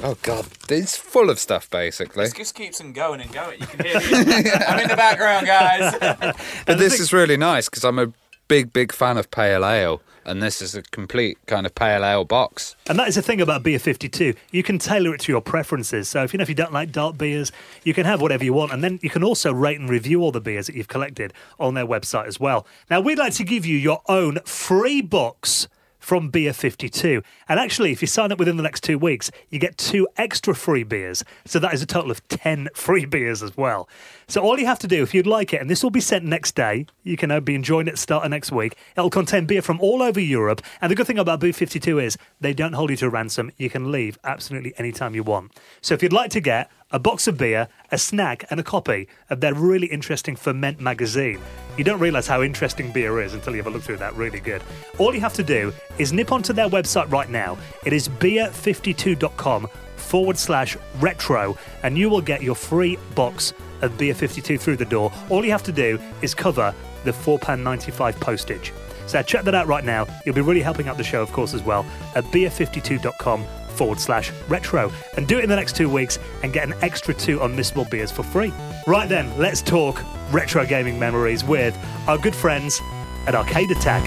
oh 0.03 0.17
god, 0.21 0.47
it's 0.69 0.95
full 0.95 1.29
of 1.29 1.39
stuff 1.39 1.69
basically. 1.69 2.25
It 2.25 2.35
just 2.35 2.55
keeps 2.55 2.77
them 2.77 2.93
going 2.93 3.21
and 3.21 3.31
going. 3.31 3.59
You 3.59 3.67
can 3.67 3.85
hear 3.85 3.99
me. 3.99 4.05
I'm 4.67 4.79
in 4.79 4.87
the 4.87 4.95
background, 4.95 5.45
guys. 5.45 6.35
But 6.65 6.77
this 6.77 6.99
is 6.99 7.13
really 7.13 7.37
nice 7.37 7.69
because 7.69 7.83
I'm 7.83 7.99
a 7.99 8.11
big, 8.47 8.73
big 8.73 8.91
fan 8.91 9.17
of 9.17 9.29
pale 9.31 9.65
ale, 9.65 10.01
and 10.25 10.41
this 10.41 10.61
is 10.61 10.75
a 10.75 10.81
complete 10.81 11.37
kind 11.47 11.65
of 11.65 11.73
pale 11.75 12.03
ale 12.03 12.25
box. 12.25 12.75
And 12.87 12.97
that 12.99 13.07
is 13.07 13.15
the 13.15 13.21
thing 13.21 13.41
about 13.41 13.63
Beer 13.63 13.79
52. 13.79 14.33
You 14.51 14.63
can 14.63 14.77
tailor 14.79 15.13
it 15.15 15.21
to 15.21 15.31
your 15.31 15.41
preferences. 15.41 16.07
So 16.09 16.23
if 16.23 16.33
you 16.33 16.37
know 16.37 16.43
if 16.43 16.49
you 16.49 16.55
don't 16.55 16.73
like 16.73 16.91
dark 16.91 17.17
beers, 17.17 17.51
you 17.83 17.93
can 17.93 18.05
have 18.05 18.21
whatever 18.21 18.43
you 18.43 18.53
want. 18.53 18.71
And 18.71 18.83
then 18.83 18.99
you 19.01 19.09
can 19.09 19.23
also 19.23 19.53
rate 19.53 19.79
and 19.79 19.89
review 19.89 20.21
all 20.21 20.31
the 20.31 20.41
beers 20.41 20.67
that 20.67 20.75
you've 20.75 20.87
collected 20.87 21.33
on 21.59 21.73
their 21.73 21.85
website 21.85 22.27
as 22.27 22.39
well. 22.39 22.65
Now, 22.89 23.01
we'd 23.01 23.17
like 23.17 23.33
to 23.33 23.43
give 23.43 23.65
you 23.65 23.77
your 23.77 24.01
own 24.07 24.39
free 24.45 25.01
box 25.01 25.67
from 26.07 26.29
Beer 26.29 26.53
52. 26.53 27.21
And 27.49 27.59
actually, 27.59 27.91
if 27.91 27.99
you 28.01 28.07
sign 28.07 28.31
up 28.31 28.39
within 28.39 28.55
the 28.55 28.63
next 28.63 28.81
two 28.81 28.97
weeks, 28.97 29.29
you 29.49 29.59
get 29.59 29.77
two 29.77 30.07
extra 30.15 30.55
free 30.55 30.83
beers. 30.83 31.21
So 31.43 31.59
that 31.59 31.73
is 31.73 31.81
a 31.81 31.85
total 31.85 32.11
of 32.11 32.25
10 32.29 32.69
free 32.73 33.03
beers 33.03 33.43
as 33.43 33.57
well. 33.57 33.89
So 34.29 34.41
all 34.41 34.57
you 34.57 34.65
have 34.67 34.79
to 34.79 34.87
do, 34.87 35.03
if 35.03 35.13
you'd 35.13 35.27
like 35.27 35.53
it, 35.53 35.59
and 35.59 35.69
this 35.69 35.83
will 35.83 35.89
be 35.89 35.99
sent 35.99 36.23
next 36.23 36.55
day, 36.55 36.85
you 37.03 37.17
can 37.17 37.29
uh, 37.29 37.41
be 37.41 37.55
enjoying 37.55 37.89
it 37.89 37.97
starting 37.97 38.31
next 38.31 38.53
week. 38.53 38.77
It'll 38.95 39.09
contain 39.09 39.47
beer 39.47 39.61
from 39.61 39.81
all 39.81 40.01
over 40.01 40.21
Europe. 40.21 40.61
And 40.79 40.89
the 40.89 40.95
good 40.95 41.07
thing 41.07 41.19
about 41.19 41.41
Beer 41.41 41.51
52 41.51 41.99
is 41.99 42.17
they 42.39 42.53
don't 42.53 42.71
hold 42.71 42.89
you 42.89 42.95
to 42.97 43.09
ransom. 43.09 43.51
You 43.57 43.69
can 43.69 43.91
leave 43.91 44.17
absolutely 44.23 44.73
anytime 44.77 45.13
you 45.13 45.23
want. 45.23 45.59
So 45.81 45.93
if 45.93 46.01
you'd 46.01 46.13
like 46.13 46.31
to 46.31 46.39
get 46.39 46.71
a 46.91 46.99
box 46.99 47.27
of 47.27 47.37
beer, 47.37 47.67
a 47.91 47.97
snack, 47.97 48.45
and 48.49 48.59
a 48.59 48.63
copy 48.63 49.07
of 49.29 49.41
their 49.41 49.53
really 49.53 49.87
interesting 49.87 50.35
Ferment 50.35 50.79
magazine. 50.79 51.39
You 51.77 51.83
don't 51.83 51.99
realise 51.99 52.27
how 52.27 52.41
interesting 52.41 52.91
beer 52.91 53.21
is 53.21 53.33
until 53.33 53.53
you 53.53 53.57
have 53.57 53.67
a 53.67 53.69
look 53.69 53.83
through 53.83 53.97
that. 53.97 54.15
Really 54.15 54.39
good. 54.39 54.61
All 54.97 55.13
you 55.13 55.21
have 55.21 55.33
to 55.33 55.43
do 55.43 55.73
is 55.97 56.13
nip 56.13 56.31
onto 56.31 56.53
their 56.53 56.69
website 56.69 57.11
right 57.11 57.29
now. 57.29 57.57
It 57.85 57.93
is 57.93 58.07
beer52.com 58.07 59.67
forward 59.95 60.37
slash 60.37 60.77
retro, 60.99 61.57
and 61.83 61.97
you 61.97 62.09
will 62.09 62.21
get 62.21 62.41
your 62.41 62.55
free 62.55 62.97
box 63.15 63.53
of 63.81 63.97
Beer 63.97 64.13
52 64.13 64.57
through 64.57 64.77
the 64.77 64.85
door. 64.85 65.11
All 65.29 65.43
you 65.43 65.51
have 65.51 65.63
to 65.63 65.71
do 65.71 65.99
is 66.21 66.33
cover 66.33 66.73
the 67.03 67.11
£4.95 67.11 68.19
postage. 68.19 68.73
So 69.05 69.21
check 69.21 69.45
that 69.45 69.55
out 69.55 69.67
right 69.67 69.85
now. 69.85 70.05
You'll 70.25 70.35
be 70.35 70.41
really 70.41 70.61
helping 70.61 70.87
out 70.87 70.97
the 70.97 71.03
show, 71.03 71.21
of 71.21 71.31
course, 71.31 71.53
as 71.53 71.63
well, 71.63 71.85
at 72.15 72.23
beer52.com 72.25 73.45
forward 73.77 73.99
slash 73.99 74.31
retro. 74.47 74.91
And 75.15 75.27
do 75.27 75.37
it 75.37 75.43
in 75.43 75.49
the 75.49 75.55
next 75.55 75.75
two 75.75 75.89
weeks 75.89 76.19
and 76.43 76.51
get 76.51 76.67
an 76.67 76.73
extra 76.81 77.13
two 77.13 77.39
unmissable 77.39 77.89
beers 77.89 78.11
for 78.11 78.23
free. 78.23 78.51
Right 78.87 79.07
then, 79.07 79.37
let's 79.37 79.61
talk 79.61 80.03
retro 80.31 80.65
gaming 80.65 80.99
memories 80.99 81.43
with 81.43 81.77
our 82.07 82.17
good 82.17 82.35
friends 82.35 82.79
at 83.27 83.35
Arcade 83.35 83.71
Attack. 83.71 84.03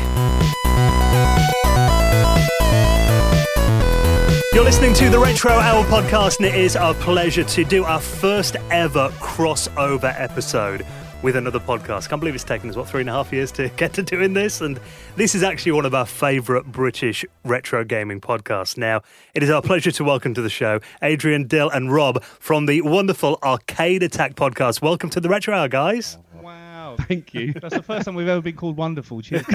You're 4.53 4.65
listening 4.65 4.95
to 4.95 5.09
the 5.09 5.19
Retro 5.19 5.53
Hour 5.53 5.85
podcast, 5.85 6.39
and 6.39 6.47
it 6.47 6.57
is 6.57 6.75
our 6.75 6.93
pleasure 6.95 7.45
to 7.45 7.65
do 7.65 7.85
our 7.85 8.01
first 8.01 8.57
ever 8.71 9.11
crossover 9.21 10.13
episode 10.19 10.85
with 11.23 11.37
another 11.37 11.59
podcast. 11.61 12.09
Can't 12.09 12.21
believe 12.21 12.35
it's 12.35 12.45
taken 12.45 12.71
us, 12.71 12.77
what, 12.77 12.89
three 12.89 13.01
and 13.03 13.11
a 13.11 13.13
half 13.13 13.33
years 13.33 13.53
to 13.53 13.69
get 13.77 13.93
to 13.95 14.03
doing 14.03 14.33
this? 14.33 14.61
And 14.61 14.81
this 15.17 15.35
is 15.35 15.43
actually 15.43 15.73
one 15.73 15.85
of 15.85 15.95
our 15.95 16.07
favourite 16.07 16.65
British 16.67 17.25
retro 17.45 17.85
gaming 17.85 18.21
podcasts. 18.21 18.77
Now, 18.77 19.03
it 19.35 19.43
is 19.43 19.51
our 19.51 19.63
pleasure 19.63 19.91
to 19.93 20.05
welcome 20.05 20.35
to 20.35 20.43
the 20.43 20.51
show 20.51 20.81
Adrian, 21.03 21.47
Dill, 21.47 21.69
and 21.71 21.93
Rob 21.93 22.23
from 22.23 22.67
the 22.67 22.81
wonderful 22.83 23.39
Arcade 23.43 24.03
Attack 24.03 24.35
podcast. 24.35 24.81
Welcome 24.83 25.11
to 25.11 25.21
the 25.21 25.29
Retro 25.29 25.55
Hour, 25.55 25.69
guys. 25.69 26.17
Wow, 26.41 26.97
thank 27.07 27.35
you. 27.35 27.53
That's 27.61 27.75
the 27.75 27.83
first 27.83 28.07
time 28.07 28.15
we've 28.15 28.27
ever 28.29 28.41
been 28.41 28.57
called 28.57 28.77
wonderful. 28.77 29.21
Cheers. 29.23 29.45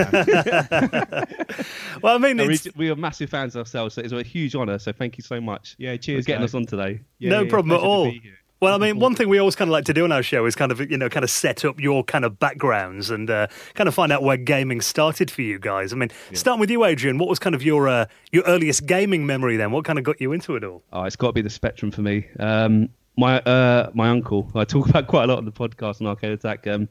Well, 2.01 2.15
I 2.15 2.17
mean, 2.19 2.36
No, 2.38 2.45
we, 2.45 2.60
we 2.75 2.89
are 2.91 2.95
massive 2.95 3.30
fans 3.30 3.56
ourselves, 3.56 3.95
so 3.95 4.01
it's 4.01 4.12
a 4.12 4.21
huge 4.21 4.54
honour. 4.54 4.78
So 4.80 4.91
thank 4.91 5.17
you 5.17 5.23
so 5.23 5.39
much 5.39 5.75
Yeah, 5.80 5.93
for 5.93 5.97
cheers. 5.97 6.25
getting 6.25 6.41
guys. 6.41 6.51
us 6.51 6.56
on 6.56 6.65
today. 6.65 6.99
Yeah, 7.19 7.30
no 7.32 7.41
yeah, 7.43 7.49
problem 7.49 7.71
at 7.71 7.80
pleasure 7.80 7.86
to 7.86 7.89
all. 7.89 8.12
Well, 8.61 8.73
I 8.73 8.77
mean, 8.77 8.99
one 8.99 9.15
thing 9.15 9.27
we 9.27 9.37
always 9.37 9.55
kind 9.55 9.69
of 9.69 9.73
like 9.73 9.85
to 9.85 9.93
do 9.93 10.05
on 10.05 10.11
our 10.11 10.23
show 10.23 10.45
is 10.45 10.55
kind 10.55 10.71
of, 10.71 10.79
you 10.79 10.97
know, 10.97 11.09
kind 11.09 11.23
of 11.23 11.29
set 11.29 11.65
up 11.65 11.79
your 11.79 12.03
kind 12.03 12.23
of 12.23 12.39
backgrounds 12.39 13.09
and 13.09 13.29
uh, 13.29 13.47
kind 13.73 13.87
of 13.87 13.93
find 13.93 14.11
out 14.13 14.23
where 14.23 14.37
gaming 14.37 14.79
started 14.79 15.29
for 15.29 15.41
you 15.41 15.59
guys. 15.59 15.91
I 15.91 15.97
mean, 15.97 16.09
starting 16.33 16.61
with 16.61 16.71
you, 16.71 16.85
Adrian, 16.85 17.17
what 17.17 17.27
was 17.27 17.37
kind 17.37 17.53
of 17.53 17.63
your 17.63 17.89
uh, 17.89 18.05
your 18.31 18.43
earliest 18.45 18.85
gaming 18.85 19.25
memory 19.25 19.57
then? 19.57 19.71
What 19.71 19.83
kind 19.83 19.99
of 19.99 20.05
got 20.05 20.21
you 20.21 20.31
into 20.31 20.55
it 20.55 20.63
all? 20.63 20.83
Oh, 20.93 21.03
it's 21.03 21.17
got 21.17 21.27
to 21.27 21.33
be 21.33 21.41
the 21.41 21.49
Spectrum 21.49 21.91
for 21.91 22.01
me. 22.01 22.27
Um, 22.39 22.89
my 23.17 23.39
uh, 23.41 23.91
my 23.93 24.09
uncle, 24.09 24.43
who 24.43 24.59
I 24.59 24.65
talk 24.65 24.89
about 24.89 25.07
quite 25.07 25.25
a 25.25 25.27
lot 25.27 25.37
on 25.37 25.45
the 25.45 25.51
podcast 25.51 26.01
on 26.01 26.07
Arcade 26.07 26.31
Attack. 26.31 26.65
Um, 26.67 26.87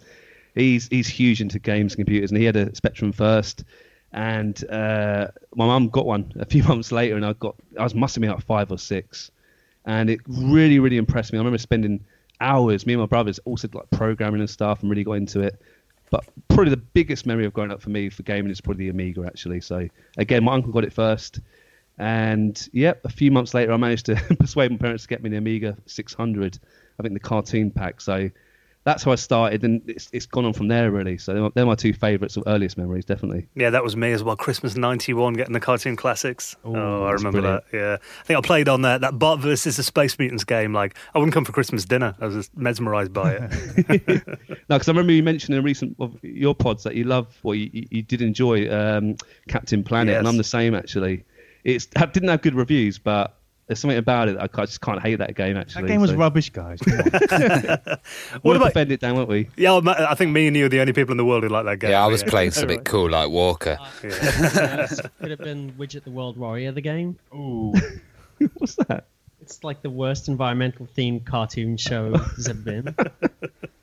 he's 0.55 0.88
he's 0.88 1.09
huge 1.09 1.40
into 1.40 1.59
games 1.59 1.94
and 1.94 2.05
computers, 2.05 2.31
and 2.31 2.38
he 2.38 2.44
had 2.44 2.57
a 2.57 2.74
Spectrum 2.74 3.12
first. 3.12 3.64
And 4.12 4.62
uh, 4.70 5.29
my 5.57 5.66
mum 5.66 5.88
got 5.88 6.07
one 6.07 6.33
a 6.38 6.44
few 6.44 6.62
months 6.68 6.92
later, 6.92 7.16
and 7.16 7.27
I 7.27 7.33
got 7.35 7.57
I 7.79 7.83
was 7.83 7.94
must 7.94 8.14
have 8.14 8.20
been 8.20 8.31
like 8.31 8.44
five 8.44 8.70
or 8.70 8.79
six, 8.79 9.31
and 9.85 10.11
it 10.11 10.20
really 10.27 10.79
really 10.79 10.97
impressed 10.97 11.33
me. 11.33 11.38
I 11.38 11.40
remember 11.40 11.59
spending 11.59 12.05
hours, 12.40 12.87
me 12.87 12.94
and 12.94 13.01
my 13.01 13.07
brothers, 13.07 13.38
also 13.44 13.68
like 13.73 13.90
programming 13.90 14.40
and 14.40 14.51
stuff, 14.51 14.83
and 14.83 14.90
really 14.90 15.05
got 15.05 15.12
into 15.12 15.40
it. 15.40 15.61
But 16.11 16.25
probably 16.49 16.70
the 16.70 16.77
biggest 16.77 17.27
memory 17.27 17.47
of 17.47 17.53
growing 17.53 17.70
up 17.70 17.81
for 17.83 17.90
me 17.90 18.09
for 18.09 18.23
gaming 18.23 18.51
is 18.51 18.61
probably 18.61 18.85
the 18.85 18.90
Amiga 18.90 19.25
actually. 19.27 19.61
So 19.61 19.88
again, 20.16 20.44
my 20.44 20.55
uncle 20.55 20.73
got 20.73 20.85
it 20.85 20.92
first, 20.92 21.40
and 21.99 22.68
yep, 22.73 23.05
a 23.05 23.09
few 23.09 23.31
months 23.31 23.55
later, 23.55 23.73
I 23.73 23.77
managed 23.77 24.07
to 24.07 24.16
persuade 24.38 24.70
my 24.70 24.77
parents 24.77 25.05
to 25.05 25.09
get 25.09 25.23
me 25.23 25.31
the 25.31 25.37
Amiga 25.37 25.77
600. 25.87 26.59
I 26.99 27.03
think 27.03 27.14
the 27.14 27.20
cartoon 27.20 27.70
pack. 27.70 28.01
So 28.01 28.31
that's 28.85 29.03
how 29.03 29.12
I 29.12 29.14
started, 29.14 29.64
and 29.64 29.83
it's, 29.88 30.11
it's 30.12 30.27
gone 30.27 30.44
on 30.44 30.53
from 30.53 30.68
there 30.68 30.90
really. 30.90 31.16
So 31.16 31.33
they're 31.33 31.42
my, 31.42 31.51
they're 31.55 31.66
my 31.66 31.75
two 31.75 31.94
favourites 31.94 32.37
of 32.37 32.44
earliest 32.47 32.77
memories, 32.77 33.05
definitely. 33.07 33.49
Yeah, 33.55 33.70
that 33.70 33.83
was 33.83 33.97
me 33.97 34.12
as 34.12 34.23
well. 34.23 34.37
Christmas 34.37 34.77
'91, 34.77 35.35
getting 35.35 35.55
the 35.55 35.61
cartoon 35.61 35.97
classics. 35.97 36.55
oh, 36.64 37.05
I 37.05 37.12
remember 37.12 37.40
brilliant. 37.40 37.64
that. 37.70 37.77
Yeah, 37.77 37.97
I 38.20 38.25
think 38.25 38.38
I 38.38 38.40
played 38.42 38.68
on 38.68 38.83
that 38.83 39.01
that 39.01 39.18
Bart 39.18 39.40
versus 39.40 39.79
the 39.79 39.83
Space 39.83 40.18
Mutants 40.18 40.44
game. 40.44 40.75
Like, 40.75 40.97
I 41.14 41.18
wouldn't 41.18 41.33
come 41.33 41.47
for 41.47 41.53
Christmas 41.53 41.85
dinner. 41.87 42.14
I 42.20 42.27
was 42.27 42.35
just 42.35 42.57
mesmerised 42.57 43.12
by 43.12 43.38
it. 43.40 44.23
No, 44.68 44.77
because 44.77 44.88
I 44.88 44.92
remember 44.92 45.12
you 45.12 45.23
mentioned 45.23 45.55
in 45.55 45.61
a 45.61 45.62
recent 45.62 45.94
of 46.01 46.16
your 46.23 46.55
pods 46.55 46.85
that 46.85 46.94
you 46.94 47.05
love, 47.05 47.38
or 47.42 47.55
you, 47.55 47.68
you 47.73 48.03
did 48.03 48.23
enjoy 48.23 48.70
um, 48.70 49.16
Captain 49.47 49.85
Planet, 49.85 50.16
and 50.16 50.27
I'm 50.27 50.38
the 50.38 50.44
same 50.44 50.75
actually. 50.75 51.25
It's 51.64 51.87
it 51.97 52.12
didn't 52.12 52.31
have 52.31 52.40
good 52.40 52.55
reviews, 52.55 52.99
but 52.99 53.37
there's 53.66 53.79
something 53.79 53.96
about 53.98 54.29
it. 54.29 54.37
I 54.38 54.46
ca- 54.48 54.66
just 54.66 54.81
can't 54.81 55.00
hate 55.00 55.16
that 55.16 55.35
game 55.35 55.57
actually. 55.57 55.83
That 55.83 55.88
game 55.88 56.00
was 56.00 56.11
so- 56.11 56.16
rubbish, 56.16 56.50
guys. 56.50 56.81
Come 56.81 56.98
on. 57.00 57.00
What 58.35 58.42
We'll 58.42 58.57
about? 58.57 58.66
defend 58.68 58.92
it 58.92 59.00
down, 59.00 59.14
won't 59.16 59.29
we? 59.29 59.48
Yeah, 59.57 59.72
I 59.74 60.12
I 60.12 60.14
think 60.14 60.33
me 60.33 60.46
and 60.46 60.57
you 60.57 60.66
are 60.66 60.68
the 60.68 60.81
only 60.81 60.92
people 60.92 61.12
in 61.12 61.16
the 61.16 61.24
world 61.24 61.42
who 61.44 61.48
like 61.48 61.64
that 61.64 61.79
game. 61.79 61.90
Yeah, 61.90 62.05
I 62.05 62.09
was 62.09 62.22
playing 62.22 62.50
something 62.61 62.81
cool 62.85 63.11
like 63.11 63.31
Walker. 63.31 63.79
Yes, 64.03 65.00
could 65.20 65.31
have 65.31 65.38
been 65.40 65.72
Widget 65.72 66.05
the 66.05 66.11
World 66.11 66.37
Warrior, 66.37 66.72
the 66.72 66.81
game. 66.81 67.18
Ooh. 67.35 67.72
What's 68.59 68.74
that? 68.88 69.07
It's 69.44 69.62
like 69.62 69.83
the 69.83 69.90
worst 69.90 70.28
environmental 70.28 70.88
themed 70.96 71.26
cartoon 71.26 71.76
show 71.76 72.11
there's 72.12 72.48
ever 72.48 72.61
been. 72.61 72.96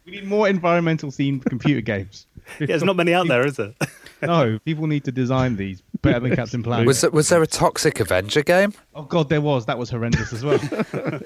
We 0.04 0.14
need 0.18 0.26
more 0.28 0.50
environmental 0.50 1.10
themed 1.12 1.46
computer 1.46 1.80
games. 1.80 2.26
Yeah, 2.60 2.66
there's 2.66 2.84
not 2.84 2.96
many 2.98 3.14
out 3.14 3.28
there, 3.28 3.46
is 3.46 3.56
there? 3.58 3.74
No, 4.24 4.60
people 4.66 4.86
need 4.88 5.04
to 5.06 5.12
design 5.12 5.56
these 5.56 5.82
better 6.02 6.20
than 6.20 6.36
Captain 6.36 6.62
Planet. 6.64 6.86
Was 6.86 7.04
was 7.12 7.30
there 7.30 7.42
a 7.42 7.48
Toxic 7.48 8.00
Avenger 8.00 8.42
game? 8.44 8.74
Oh 8.94 9.04
god, 9.04 9.30
there 9.30 9.42
was. 9.42 9.66
That 9.68 9.78
was 9.78 9.90
horrendous 9.90 10.34
as 10.34 10.44
well. 10.44 10.60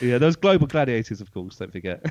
Yeah, 0.00 0.18
those 0.18 0.36
global 0.36 0.66
gladiators, 0.66 1.20
of 1.20 1.32
course. 1.32 1.56
Don't 1.56 1.70
forget. 1.72 2.04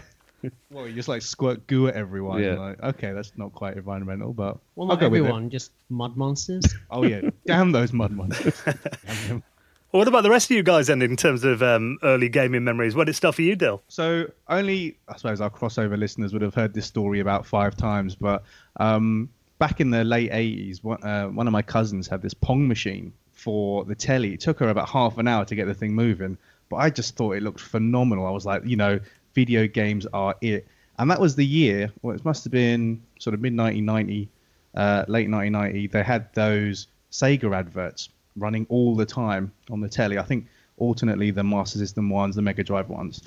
well, 0.71 0.87
you 0.87 0.93
just 0.93 1.07
like 1.09 1.21
squirt 1.21 1.65
goo 1.67 1.87
at 1.87 1.95
everyone. 1.95 2.41
Yeah. 2.41 2.53
Like, 2.59 2.81
okay, 2.83 3.11
that's 3.11 3.31
not 3.37 3.53
quite 3.53 3.75
environmental, 3.77 4.33
but 4.33 4.57
Well, 4.75 4.89
I'll 4.89 4.95
not 4.95 4.99
go 4.99 5.09
with 5.09 5.21
it. 5.21 5.25
everyone, 5.25 5.49
just 5.49 5.71
mud 5.89 6.15
monsters. 6.17 6.65
Oh 6.89 7.03
yeah, 7.03 7.21
damn 7.45 7.71
those 7.71 7.91
mud 7.93 8.11
monsters. 8.11 8.61
Damn 8.65 9.27
them. 9.27 9.43
Well, 9.91 9.99
what 9.99 10.07
about 10.07 10.23
the 10.23 10.29
rest 10.29 10.49
of 10.49 10.55
you 10.55 10.63
guys 10.63 10.87
then 10.87 11.01
in 11.01 11.17
terms 11.17 11.43
of 11.43 11.61
um, 11.61 11.97
early 12.01 12.29
gaming 12.29 12.63
memories? 12.63 12.95
What 12.95 13.09
it 13.09 13.13
start 13.13 13.35
for 13.35 13.41
you, 13.41 13.57
Dill? 13.57 13.81
So 13.89 14.27
only, 14.47 14.95
I 15.09 15.17
suppose, 15.17 15.41
our 15.41 15.49
crossover 15.49 15.99
listeners 15.99 16.31
would 16.31 16.41
have 16.41 16.55
heard 16.55 16.73
this 16.73 16.85
story 16.85 17.19
about 17.19 17.45
five 17.45 17.75
times. 17.75 18.15
But 18.15 18.43
um, 18.77 19.27
back 19.59 19.81
in 19.81 19.89
the 19.89 20.05
late 20.05 20.31
'80s, 20.31 20.81
one, 20.81 21.03
uh, 21.03 21.27
one 21.27 21.45
of 21.45 21.51
my 21.51 21.61
cousins 21.61 22.07
had 22.07 22.21
this 22.21 22.33
Pong 22.33 22.69
machine 22.69 23.11
for 23.33 23.83
the 23.83 23.93
telly. 23.93 24.35
It 24.35 24.39
took 24.39 24.59
her 24.59 24.69
about 24.69 24.87
half 24.87 25.17
an 25.17 25.27
hour 25.27 25.43
to 25.43 25.55
get 25.55 25.65
the 25.65 25.73
thing 25.73 25.93
moving, 25.93 26.37
but 26.69 26.77
I 26.77 26.89
just 26.89 27.17
thought 27.17 27.33
it 27.33 27.43
looked 27.43 27.59
phenomenal. 27.59 28.25
I 28.25 28.31
was 28.31 28.45
like, 28.45 28.65
you 28.65 28.77
know, 28.77 28.97
video 29.33 29.67
games 29.67 30.07
are 30.13 30.35
it. 30.39 30.65
And 30.99 31.11
that 31.11 31.19
was 31.19 31.35
the 31.35 31.45
year. 31.45 31.91
Well, 32.01 32.15
it 32.15 32.23
must 32.23 32.45
have 32.45 32.51
been 32.51 33.01
sort 33.19 33.33
of 33.33 33.41
mid 33.41 33.57
1990, 33.57 34.29
uh, 34.73 35.03
late 35.09 35.29
1990. 35.29 35.87
They 35.87 36.03
had 36.03 36.33
those 36.33 36.87
Sega 37.11 37.53
adverts 37.53 38.07
running 38.35 38.65
all 38.69 38.95
the 38.95 39.05
time 39.05 39.51
on 39.69 39.81
the 39.81 39.89
telly. 39.89 40.17
I 40.17 40.23
think 40.23 40.47
alternately 40.77 41.31
the 41.31 41.43
Master 41.43 41.77
System 41.77 42.09
ones, 42.09 42.35
the 42.35 42.41
Mega 42.41 42.63
Drive 42.63 42.89
ones. 42.89 43.21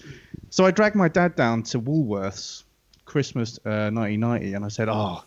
So 0.50 0.64
I 0.66 0.70
dragged 0.70 0.96
my 0.96 1.08
dad 1.08 1.36
down 1.36 1.62
to 1.64 1.80
Woolworths 1.80 2.64
Christmas 3.04 3.58
uh, 3.64 3.90
1990, 3.92 4.54
and 4.54 4.64
I 4.64 4.68
said, 4.68 4.88
"Oh, 4.88 5.22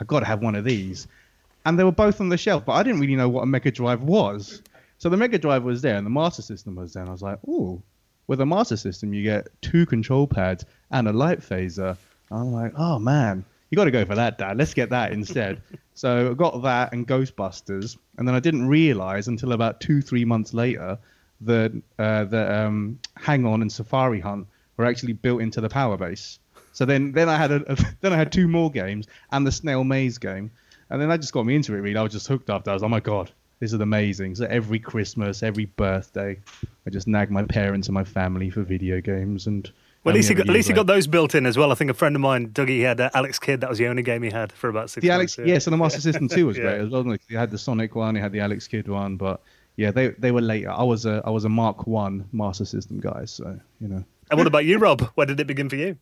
I've 0.00 0.06
got 0.06 0.20
to 0.20 0.26
have 0.26 0.42
one 0.42 0.54
of 0.54 0.64
these." 0.64 1.06
And 1.64 1.78
they 1.78 1.84
were 1.84 1.92
both 1.92 2.20
on 2.20 2.28
the 2.30 2.38
shelf, 2.38 2.64
but 2.64 2.72
I 2.72 2.82
didn't 2.82 3.00
really 3.00 3.16
know 3.16 3.28
what 3.28 3.42
a 3.42 3.46
Mega 3.46 3.70
Drive 3.70 4.02
was. 4.02 4.62
So 4.98 5.08
the 5.08 5.16
Mega 5.16 5.38
Drive 5.38 5.62
was 5.62 5.82
there, 5.82 5.96
and 5.96 6.06
the 6.06 6.10
Master 6.10 6.42
System 6.42 6.74
was 6.74 6.92
there. 6.92 7.02
And 7.02 7.10
I 7.10 7.12
was 7.12 7.22
like, 7.22 7.38
Oh, 7.46 7.80
With 8.26 8.40
a 8.40 8.46
Master 8.46 8.76
System, 8.76 9.12
you 9.14 9.22
get 9.22 9.48
two 9.62 9.86
control 9.86 10.26
pads 10.26 10.64
and 10.90 11.08
a 11.08 11.12
light 11.12 11.40
phaser. 11.40 11.96
I'm 12.30 12.52
like, 12.52 12.72
"Oh 12.76 12.98
man, 12.98 13.44
you 13.70 13.76
got 13.76 13.84
to 13.84 13.90
go 13.90 14.04
for 14.04 14.16
that, 14.16 14.38
Dad. 14.38 14.56
Let's 14.56 14.74
get 14.74 14.90
that 14.90 15.12
instead." 15.12 15.62
so 15.94 16.30
I 16.30 16.34
got 16.34 16.62
that 16.62 16.92
and 16.92 17.06
Ghostbusters, 17.06 17.96
and 18.18 18.26
then 18.26 18.34
I 18.34 18.40
didn't 18.40 18.68
realize 18.68 19.28
until 19.28 19.52
about 19.52 19.80
two, 19.80 20.02
three 20.02 20.24
months 20.24 20.52
later 20.52 20.98
that 21.42 21.72
uh, 21.98 22.24
the 22.24 22.54
um, 22.54 22.98
Hang 23.16 23.46
On 23.46 23.62
and 23.62 23.72
Safari 23.72 24.20
Hunt 24.20 24.46
were 24.76 24.86
actually 24.86 25.12
built 25.12 25.40
into 25.40 25.60
the 25.60 25.68
power 25.68 25.96
base. 25.96 26.38
So 26.72 26.84
then, 26.84 27.12
then 27.12 27.28
I 27.28 27.36
had 27.36 27.50
a, 27.50 27.72
a 27.72 27.76
then 28.00 28.12
I 28.12 28.16
had 28.16 28.32
two 28.32 28.48
more 28.48 28.70
games 28.70 29.06
and 29.30 29.46
the 29.46 29.52
Snail 29.52 29.84
Maze 29.84 30.18
game, 30.18 30.50
and 30.88 31.00
then 31.00 31.08
that 31.08 31.20
just 31.20 31.32
got 31.32 31.46
me 31.46 31.54
into 31.54 31.74
it. 31.74 31.80
Really, 31.80 31.96
I 31.96 32.02
was 32.02 32.12
just 32.12 32.28
hooked 32.28 32.50
up. 32.50 32.66
I 32.68 32.74
was, 32.74 32.82
oh 32.82 32.88
my 32.88 33.00
god, 33.00 33.30
this 33.58 33.72
is 33.72 33.80
amazing. 33.80 34.34
So 34.34 34.46
every 34.46 34.78
Christmas, 34.78 35.42
every 35.42 35.66
birthday, 35.66 36.38
I 36.86 36.90
just 36.90 37.06
nag 37.06 37.30
my 37.30 37.44
parents 37.44 37.88
and 37.88 37.94
my 37.94 38.04
family 38.04 38.50
for 38.50 38.62
video 38.62 39.00
games 39.00 39.46
and. 39.46 39.70
Well, 40.02 40.12
at 40.14 40.16
least, 40.16 40.28
he 40.30 40.34
got, 40.34 40.48
at 40.48 40.54
least 40.54 40.68
he 40.68 40.74
got 40.74 40.86
those 40.86 41.06
built 41.06 41.34
in 41.34 41.44
as 41.44 41.58
well. 41.58 41.70
I 41.70 41.74
think 41.74 41.90
a 41.90 41.94
friend 41.94 42.16
of 42.16 42.22
mine, 42.22 42.48
Dougie, 42.48 42.68
he 42.68 42.80
had 42.80 43.00
uh, 43.00 43.10
Alex 43.12 43.38
Kidd. 43.38 43.60
That 43.60 43.68
was 43.68 43.78
the 43.78 43.86
only 43.86 44.02
game 44.02 44.22
he 44.22 44.30
had 44.30 44.50
for 44.50 44.70
about 44.70 44.88
six 44.88 45.02
The 45.02 45.10
Alex, 45.10 45.36
months. 45.36 45.46
yeah. 45.48 45.54
yes, 45.54 45.66
and 45.66 45.74
the 45.74 45.76
Master 45.76 46.00
System 46.00 46.26
2 46.26 46.46
was 46.46 46.56
Yeah. 46.56 46.62
great 46.62 46.80
as 46.80 46.88
well. 46.88 47.02
wasn't 47.02 47.14
it? 47.16 47.20
You 47.28 47.36
had 47.36 47.50
the 47.50 47.58
Sonic 47.58 47.94
one, 47.94 48.16
you 48.16 48.22
had 48.22 48.32
the 48.32 48.40
Alex 48.40 48.66
Kidd 48.66 48.88
one, 48.88 49.16
but 49.16 49.42
yeah, 49.76 49.90
they 49.90 50.08
they 50.08 50.30
were 50.32 50.40
later. 50.40 50.70
I 50.70 50.82
was 50.82 51.04
a 51.06 51.22
I 51.24 51.30
was 51.30 51.44
a 51.44 51.48
Mark 51.50 51.86
One 51.86 52.26
Master 52.32 52.64
System 52.64 52.98
guy, 53.00 53.24
so 53.26 53.58
you 53.80 53.88
know. 53.88 54.02
And 54.30 54.38
what 54.38 54.46
about 54.46 54.64
you, 54.64 54.78
Rob? 54.78 55.02
Where 55.16 55.26
did 55.26 55.38
it 55.40 55.46
begin 55.46 55.68
for 55.68 55.76
you? 55.76 55.96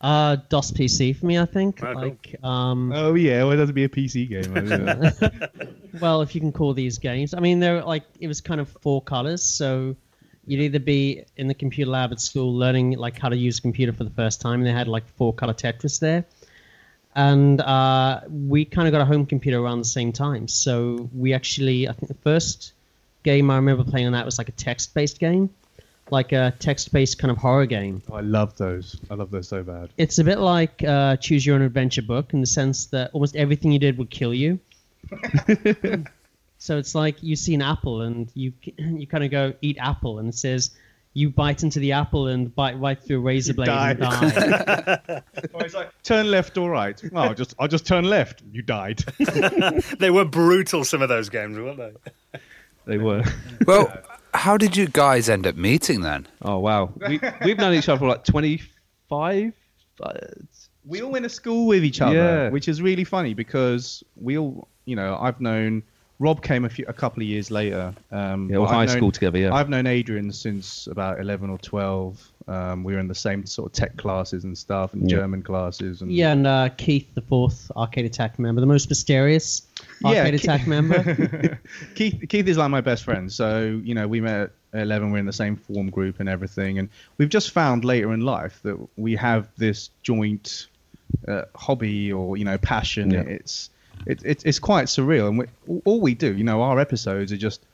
Uh, 0.00 0.36
DOS 0.48 0.72
PC 0.72 1.14
for 1.16 1.26
me, 1.26 1.38
I 1.38 1.44
think. 1.46 1.80
Oh, 1.82 1.92
cool. 1.92 2.02
like, 2.02 2.36
um, 2.42 2.90
Oh 2.92 3.14
yeah, 3.14 3.42
well, 3.44 3.52
it 3.52 3.56
doesn't 3.56 3.74
be 3.74 3.84
a 3.84 3.88
PC 3.88 4.28
game. 4.28 4.52
well, 6.00 6.22
if 6.22 6.34
you 6.34 6.40
can 6.40 6.52
call 6.52 6.74
these 6.74 6.98
games. 6.98 7.34
I 7.34 7.40
mean, 7.40 7.60
they're 7.60 7.82
like 7.84 8.04
it 8.20 8.28
was 8.28 8.40
kind 8.40 8.60
of 8.60 8.68
four 8.80 9.02
colors, 9.02 9.42
so 9.42 9.94
you'd 10.46 10.60
either 10.60 10.78
be 10.78 11.24
in 11.36 11.46
the 11.46 11.54
computer 11.54 11.90
lab 11.90 12.12
at 12.12 12.20
school 12.20 12.54
learning 12.54 12.98
like 12.98 13.18
how 13.18 13.28
to 13.28 13.36
use 13.36 13.58
a 13.58 13.62
computer 13.62 13.92
for 13.92 14.04
the 14.04 14.10
first 14.10 14.40
time, 14.40 14.60
and 14.60 14.66
they 14.66 14.72
had 14.72 14.88
like 14.88 15.06
four 15.16 15.32
color 15.32 15.54
Tetris 15.54 16.00
there. 16.00 16.24
And 17.14 17.60
uh, 17.60 18.22
we 18.30 18.64
kind 18.64 18.88
of 18.88 18.92
got 18.92 19.02
a 19.02 19.04
home 19.04 19.26
computer 19.26 19.58
around 19.58 19.78
the 19.78 19.84
same 19.84 20.12
time, 20.12 20.48
so 20.48 21.10
we 21.14 21.34
actually, 21.34 21.88
I 21.88 21.92
think 21.92 22.08
the 22.08 22.22
first 22.22 22.72
game 23.22 23.50
I 23.50 23.56
remember 23.56 23.84
playing 23.84 24.06
on 24.06 24.12
that 24.12 24.24
was 24.24 24.38
like 24.38 24.48
a 24.48 24.52
text-based 24.52 25.20
game, 25.20 25.50
like 26.10 26.32
a 26.32 26.54
text-based 26.58 27.18
kind 27.18 27.30
of 27.30 27.36
horror 27.36 27.66
game. 27.66 28.02
Oh, 28.10 28.14
I 28.14 28.20
love 28.20 28.56
those. 28.56 28.98
I 29.10 29.14
love 29.14 29.30
those 29.30 29.48
so 29.48 29.62
bad. 29.62 29.90
It's 29.98 30.18
a 30.18 30.24
bit 30.24 30.38
like 30.38 30.82
uh, 30.82 31.16
choose 31.16 31.44
your 31.44 31.56
own 31.56 31.62
adventure 31.62 32.02
book 32.02 32.32
in 32.32 32.40
the 32.40 32.46
sense 32.46 32.86
that 32.86 33.10
almost 33.12 33.36
everything 33.36 33.72
you 33.72 33.78
did 33.78 33.98
would 33.98 34.10
kill 34.10 34.32
you. 34.32 34.58
so 36.62 36.78
it's 36.78 36.94
like 36.94 37.20
you 37.24 37.34
see 37.34 37.54
an 37.54 37.62
apple 37.62 38.02
and 38.02 38.30
you 38.34 38.52
you 38.78 39.04
kind 39.06 39.24
of 39.24 39.30
go 39.32 39.52
eat 39.62 39.76
apple 39.80 40.20
and 40.20 40.28
it 40.28 40.34
says 40.36 40.70
you 41.12 41.28
bite 41.28 41.64
into 41.64 41.80
the 41.80 41.90
apple 41.90 42.28
and 42.28 42.54
bite 42.54 42.78
right 42.78 43.02
through 43.02 43.16
a 43.16 43.20
razor 43.20 43.52
blade 43.52 43.68
and 43.68 43.98
die. 43.98 45.00
die. 45.06 45.22
Oh, 45.52 45.58
it's 45.58 45.74
like 45.74 45.90
turn 46.04 46.30
left 46.30 46.56
or 46.56 46.70
right. 46.70 47.02
Oh, 47.12 47.18
I'll 47.18 47.34
just 47.34 47.54
I'll 47.58 47.68
just 47.68 47.84
turn 47.86 48.04
left. 48.04 48.42
You 48.52 48.62
died. 48.62 49.04
They 49.98 50.10
were 50.10 50.24
brutal, 50.24 50.84
some 50.84 51.02
of 51.02 51.08
those 51.08 51.28
games, 51.28 51.58
weren't 51.58 51.78
they? 51.78 52.38
They 52.86 52.98
were. 52.98 53.24
Well, 53.66 53.92
how 54.32 54.56
did 54.56 54.76
you 54.76 54.86
guys 54.86 55.28
end 55.28 55.46
up 55.46 55.56
meeting 55.56 56.00
then? 56.02 56.28
Oh 56.42 56.58
wow, 56.60 56.92
we, 57.08 57.20
we've 57.44 57.58
known 57.58 57.74
each 57.74 57.88
other 57.88 57.98
for 57.98 58.08
like 58.08 58.24
twenty 58.24 58.62
five. 59.08 59.52
Uh, 60.00 60.12
we 60.86 61.02
all 61.02 61.10
went 61.10 61.24
to 61.24 61.28
school 61.28 61.66
with 61.66 61.84
each 61.84 62.00
other, 62.00 62.14
Yeah. 62.14 62.48
which 62.50 62.68
is 62.68 62.80
really 62.80 63.04
funny 63.04 63.34
because 63.34 64.02
we 64.16 64.38
all, 64.38 64.68
you 64.84 64.96
know, 64.96 65.18
I've 65.20 65.40
known 65.40 65.82
Rob 66.22 66.40
came 66.40 66.64
a 66.64 66.68
few, 66.68 66.84
a 66.86 66.92
couple 66.92 67.20
of 67.20 67.28
years 67.28 67.50
later. 67.50 67.92
Um, 68.12 68.48
Yeah, 68.48 68.58
we're 68.58 68.66
high 68.68 68.84
known- 68.84 68.96
school 68.96 69.10
together, 69.10 69.38
yeah. 69.38 69.52
I've 69.52 69.68
known 69.68 69.88
Adrian 69.88 70.30
since 70.32 70.86
about 70.86 71.18
eleven 71.20 71.50
or 71.50 71.58
twelve. 71.58 72.22
Um, 72.46 72.84
we 72.84 72.92
were 72.94 73.00
in 73.00 73.08
the 73.08 73.14
same 73.14 73.44
sort 73.46 73.66
of 73.66 73.72
tech 73.72 73.96
classes 73.96 74.44
and 74.44 74.56
stuff, 74.56 74.94
and 74.94 75.02
Yeah. 75.10 75.16
German 75.18 75.42
classes, 75.42 76.00
and 76.00 76.12
Yeah, 76.12 76.30
and 76.32 76.46
uh, 76.46 76.68
Keith, 76.76 77.12
the 77.14 77.22
fourth 77.22 77.70
Arcade 77.76 78.04
Attack 78.04 78.38
member, 78.38 78.60
the 78.60 78.66
most 78.68 78.88
mysterious 78.88 79.62
Yeah, 80.00 80.08
Arcade 80.22 80.40
Ke- 80.40 80.44
Attack 80.44 80.66
member. 80.68 81.58
Keith, 81.96 82.24
Keith 82.28 82.46
is 82.46 82.56
like 82.56 82.70
my 82.70 82.80
best 82.80 83.02
friend. 83.02 83.32
So 83.32 83.80
you 83.84 83.94
know, 83.94 84.06
we 84.06 84.20
met 84.20 84.52
at 84.72 84.82
eleven. 84.82 85.10
We're 85.10 85.18
in 85.18 85.26
the 85.26 85.32
same 85.32 85.56
form 85.56 85.90
group 85.90 86.20
and 86.20 86.28
everything, 86.28 86.78
and 86.78 86.88
we've 87.18 87.28
just 87.30 87.50
found 87.50 87.84
later 87.84 88.12
in 88.12 88.20
life 88.20 88.60
that 88.62 88.78
we 88.96 89.16
have 89.16 89.48
this 89.56 89.90
joint 90.04 90.68
uh, 91.26 91.42
hobby 91.56 92.12
or 92.12 92.36
you 92.36 92.44
know 92.44 92.58
passion. 92.58 93.10
Yeah. 93.10 93.22
It's 93.22 93.70
it, 94.06 94.22
it, 94.24 94.42
it's 94.44 94.58
quite 94.58 94.86
surreal, 94.86 95.28
and 95.28 95.38
we, 95.38 95.46
all 95.84 96.00
we 96.00 96.14
do, 96.14 96.34
you 96.36 96.44
know, 96.44 96.62
our 96.62 96.78
episodes 96.78 97.32
are 97.32 97.36
just 97.36 97.64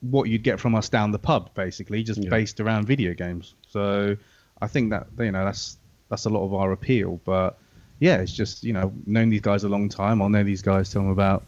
what 0.00 0.28
you'd 0.28 0.42
get 0.42 0.58
from 0.60 0.74
us 0.74 0.88
down 0.88 1.10
the 1.12 1.18
pub, 1.18 1.54
basically, 1.54 2.02
just 2.02 2.22
Yeah. 2.22 2.30
based 2.30 2.60
around 2.60 2.86
video 2.86 3.14
games. 3.14 3.54
So 3.68 4.16
I 4.60 4.66
think 4.66 4.90
that 4.90 5.06
you 5.18 5.30
know 5.32 5.44
that's 5.44 5.76
that's 6.08 6.24
a 6.26 6.30
lot 6.30 6.44
of 6.44 6.54
our 6.54 6.72
appeal, 6.72 7.20
but. 7.24 7.58
Yeah, 8.00 8.16
it's 8.16 8.32
just 8.32 8.64
you 8.64 8.72
know 8.72 8.92
known 9.06 9.28
these 9.30 9.42
guys 9.42 9.62
a 9.62 9.68
long 9.68 9.88
time. 9.88 10.20
I'll 10.20 10.28
know 10.28 10.42
these 10.42 10.60
guys 10.60 10.90
till 10.90 11.02
I'm 11.02 11.10
about, 11.10 11.44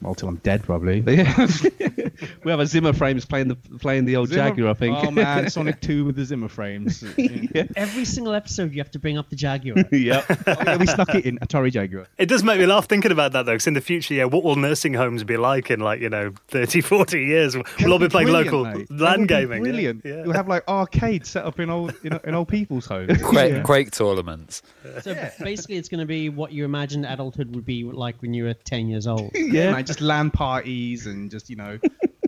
well, 0.00 0.14
till 0.14 0.28
I'm 0.28 0.36
dead 0.36 0.62
probably. 0.62 1.00
yeah. 2.20 2.28
we 2.44 2.50
have 2.50 2.60
a 2.60 2.66
Zimmer 2.66 2.92
frames 2.92 3.24
playing 3.24 3.48
the 3.48 3.56
playing 3.78 4.04
the 4.04 4.16
old 4.16 4.28
Zimmer- 4.28 4.48
Jaguar, 4.50 4.70
I 4.70 4.74
think. 4.74 4.96
Oh 4.98 5.10
man, 5.10 5.48
Sonic 5.50 5.80
2 5.80 6.04
with 6.04 6.16
the 6.16 6.24
Zimmer 6.24 6.48
frames. 6.48 7.02
yeah. 7.16 7.64
Every 7.76 8.04
single 8.04 8.34
episode, 8.34 8.72
you 8.72 8.78
have 8.78 8.90
to 8.92 8.98
bring 8.98 9.18
up 9.18 9.30
the 9.30 9.36
Jaguar. 9.36 9.76
yep. 9.92 10.24
Oh, 10.46 10.54
yeah, 10.64 10.76
we 10.76 10.86
stuck 10.86 11.14
it 11.14 11.24
in 11.24 11.38
Atari 11.38 11.70
Jaguar. 11.72 12.06
It 12.18 12.26
does 12.26 12.42
make 12.42 12.58
me 12.58 12.66
laugh 12.66 12.86
thinking 12.86 13.12
about 13.12 13.32
that 13.32 13.46
though, 13.46 13.52
because 13.52 13.66
in 13.66 13.74
the 13.74 13.80
future, 13.80 14.14
yeah, 14.14 14.24
what 14.24 14.44
will 14.44 14.56
nursing 14.56 14.94
homes 14.94 15.24
be 15.24 15.36
like 15.36 15.70
in 15.70 15.80
like 15.80 16.00
you 16.00 16.08
know 16.10 16.32
30, 16.48 16.80
40 16.80 17.20
years? 17.20 17.56
We'll 17.80 17.92
all 17.92 17.98
be 17.98 18.08
playing 18.08 18.28
local 18.28 18.64
mate. 18.64 18.90
land 18.90 19.00
That 19.00 19.18
would 19.18 19.28
be 19.28 19.34
gaming. 19.34 19.58
yeah. 19.64 19.70
Brilliant. 19.70 20.02
Yeah. 20.04 20.24
You'll 20.24 20.32
have 20.34 20.48
like 20.48 20.64
arcades 20.68 21.28
set 21.30 21.44
up 21.44 21.60
in 21.60 21.70
old 21.70 21.94
in, 22.04 22.18
in 22.24 22.34
old 22.34 22.48
people's 22.48 22.86
homes. 22.86 23.20
Quake, 23.22 23.52
Yeah. 23.52 23.62
Quake 23.62 23.90
tournaments. 23.90 24.62
So 25.02 25.14
basically, 25.40 25.76
it's 25.76 25.88
going 25.88 26.00
to 26.00 26.06
be 26.06 26.28
what 26.28 26.52
you 26.52 26.64
imagined 26.64 27.04
adulthood 27.06 27.54
would 27.54 27.64
be 27.64 27.84
like 27.84 28.20
when 28.22 28.34
you 28.34 28.44
were 28.44 28.54
10 28.54 28.88
years 28.88 29.06
old. 29.06 29.30
Yeah, 29.34 29.72
man, 29.72 29.84
just 29.84 30.00
LAN 30.00 30.30
parties 30.30 31.06
and 31.06 31.30
just 31.30 31.48
you 31.50 31.56
know, 31.56 31.78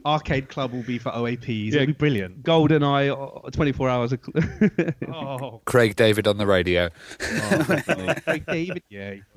arcade 0.06 0.48
club 0.48 0.72
will 0.72 0.82
be 0.82 0.98
for 0.98 1.10
OAPs. 1.12 1.72
Yeah. 1.72 1.76
It'll 1.82 1.86
be 1.86 1.92
brilliant. 1.92 2.42
Golden 2.42 2.82
Eye, 2.82 3.08
uh, 3.08 3.50
24 3.50 3.88
hours. 3.88 4.12
Of 4.12 4.20
Oh, 5.08 5.60
Craig 5.64 5.96
David 5.96 6.26
on 6.26 6.38
the 6.38 6.46
radio. 6.46 6.90
Craig 8.24 8.44
David. 8.46 8.82
Yeah. 8.88 9.14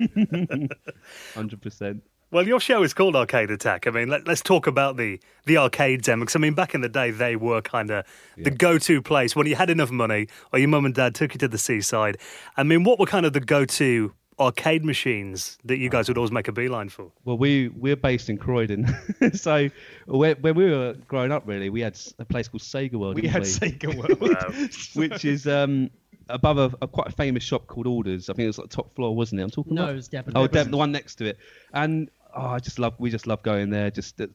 100%. 1.34 2.00
Well, 2.30 2.48
your 2.48 2.58
show 2.58 2.82
is 2.82 2.92
called 2.94 3.14
Arcade 3.14 3.50
Attack. 3.52 3.86
I 3.86 3.90
mean, 3.90 4.08
let, 4.08 4.28
us 4.28 4.40
talk 4.40 4.66
about 4.66 4.96
the 4.96 5.20
the 5.46 5.56
arcades, 5.58 6.08
Emma. 6.08 6.26
'cause, 6.26 6.34
I 6.34 6.40
mean, 6.40 6.54
back 6.54 6.74
in 6.74 6.80
the 6.80 6.88
day, 6.88 7.12
they 7.12 7.36
were 7.36 7.60
kind 7.60 7.92
of 7.92 8.04
the 8.36 8.50
go-to 8.50 9.00
place 9.02 9.36
when 9.36 9.46
you 9.46 9.54
had 9.54 9.70
enough 9.70 9.92
money, 9.92 10.26
or 10.52 10.58
your 10.58 10.68
mum 10.68 10.84
and 10.84 10.94
dad 10.94 11.14
took 11.14 11.34
you 11.34 11.38
to 11.38 11.46
the 11.48 11.58
seaside. 11.58 12.18
I 12.56 12.64
mean, 12.64 12.82
what 12.82 12.98
were 12.98 13.06
kind 13.06 13.24
of 13.24 13.34
the 13.34 13.40
go-to 13.40 14.14
arcade 14.38 14.84
machines 14.84 15.58
that 15.64 15.78
you 15.78 15.88
guys 15.88 16.08
would 16.08 16.16
always 16.18 16.32
make 16.32 16.48
a 16.48 16.52
beeline 16.52 16.88
for? 16.88 17.10
Well, 17.24 17.38
we 17.38 17.68
we're 17.68 17.96
based 17.96 18.28
in 18.28 18.38
Croydon, 18.38 18.86
so 19.34 19.68
when, 20.06 20.36
when 20.36 20.54
we 20.54 20.70
were 20.70 20.94
growing 21.08 21.32
up, 21.32 21.44
really, 21.46 21.70
we 21.70 21.80
had 21.80 21.98
a 22.18 22.24
place 22.24 22.48
called 22.48 22.62
Sega 22.62 22.94
World. 22.94 23.16
We 23.20 23.28
had 23.28 23.42
we? 23.42 23.48
Sega 23.48 23.94
World. 24.20 24.74
which 24.94 25.24
is 25.24 25.46
um, 25.46 25.90
above 26.28 26.58
a, 26.58 26.72
a 26.82 26.88
quite 26.88 27.08
a 27.08 27.12
famous 27.12 27.42
shop 27.42 27.66
called 27.66 27.86
Allders. 27.86 28.24
I 28.30 28.34
think 28.34 28.44
it 28.44 28.46
was 28.48 28.58
like 28.58 28.70
top 28.70 28.94
floor, 28.94 29.14
wasn't 29.14 29.40
it? 29.40 29.44
I'm 29.44 29.50
talking 29.50 29.74
No, 29.74 29.82
about. 29.82 29.92
it 29.92 29.96
was 29.96 30.08
Devon. 30.08 30.32
Oh, 30.36 30.46
Devon, 30.46 30.70
the 30.72 30.78
one 30.78 30.92
next 30.92 31.16
to 31.16 31.26
it. 31.26 31.38
And 31.72 32.10
oh, 32.34 32.46
I 32.46 32.58
just 32.58 32.78
love. 32.78 32.94
We 32.98 33.10
just 33.10 33.26
love 33.26 33.42
going 33.42 33.70
there, 33.70 33.90
just 33.90 34.20
uh, 34.20 34.26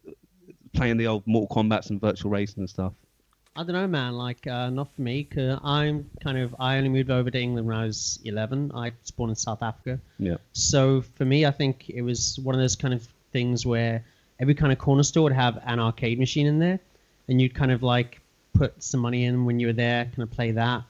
playing 0.73 0.97
the 0.97 1.07
old 1.07 1.25
Mortal 1.25 1.55
Kombat's 1.55 1.89
and 1.89 1.99
Virtua 1.99 2.29
Racing 2.31 2.59
and 2.62 2.69
stuff. 2.69 2.93
I 3.60 3.63
don't 3.63 3.74
know, 3.74 3.88
man. 3.88 4.13
Like, 4.13 4.48
uh, 4.48 4.69
not 4.69 4.88
for 4.95 5.02
me. 5.02 5.26
Cause 5.26 5.60
I'm 5.62 6.10
kind 6.24 6.38
of. 6.38 6.56
I 6.62 6.78
only 6.78 6.88
moved 6.88 7.12
over 7.12 7.30
to 7.30 7.38
England 7.38 7.67
when 7.67 7.76
I 7.76 7.84
was 7.84 8.17
11. 8.24 8.72
I 8.74 8.93
was 9.02 9.12
born 9.12 9.30
in 9.30 9.36
South 9.36 9.62
Africa. 9.62 10.00
Yeah. 10.17 10.38
So 10.54 11.02
for 11.02 11.26
me, 11.26 11.45
I 11.45 11.52
think 11.52 11.89
it 11.89 12.02
was 12.02 12.39
one 12.39 12.56
of 12.56 12.62
those 12.62 12.78
kind 12.78 12.93
of 12.93 13.06
things 13.34 13.65
where 13.65 14.06
every 14.39 14.56
kind 14.56 14.72
of 14.72 14.78
corner 14.78 15.04
store 15.04 15.24
would 15.24 15.34
have 15.34 15.62
an 15.65 15.78
arcade 15.78 16.19
machine 16.19 16.48
in 16.48 16.60
there, 16.60 16.80
and 17.28 17.41
you'd 17.41 17.54
kind 17.54 17.74
of 17.74 17.84
like 17.84 18.22
put 18.54 18.82
some 18.82 19.02
money 19.02 19.26
in 19.26 19.43
when 19.43 19.60
you 19.60 19.67
were 19.67 19.74
there, 19.74 20.06
kind 20.06 20.24
of 20.24 20.32
play 20.32 20.52
that. 20.52 20.84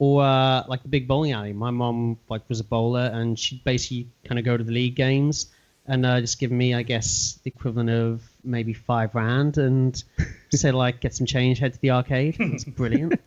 Or 0.00 0.24
uh, 0.24 0.64
like 0.66 0.82
the 0.82 0.88
big 0.88 1.06
bowling 1.06 1.30
alley. 1.30 1.52
My 1.52 1.70
mom 1.70 2.18
like 2.28 2.42
was 2.48 2.58
a 2.58 2.64
bowler, 2.64 3.12
and 3.14 3.38
she'd 3.38 3.62
basically 3.62 4.08
kind 4.24 4.40
of 4.40 4.44
go 4.44 4.56
to 4.56 4.64
the 4.64 4.72
league 4.72 4.96
games 4.96 5.46
and 5.88 6.06
uh, 6.06 6.20
just 6.20 6.38
give 6.38 6.52
me, 6.52 6.74
I 6.74 6.82
guess, 6.82 7.40
the 7.42 7.50
equivalent 7.50 7.90
of 7.90 8.22
maybe 8.44 8.72
five 8.74 9.14
rand, 9.14 9.58
and 9.58 10.02
say 10.52 10.70
like 10.70 11.00
get 11.00 11.14
some 11.14 11.26
change, 11.26 11.58
head 11.58 11.72
to 11.74 11.80
the 11.80 11.90
arcade. 11.90 12.36
It's 12.38 12.64
brilliant. 12.80 13.20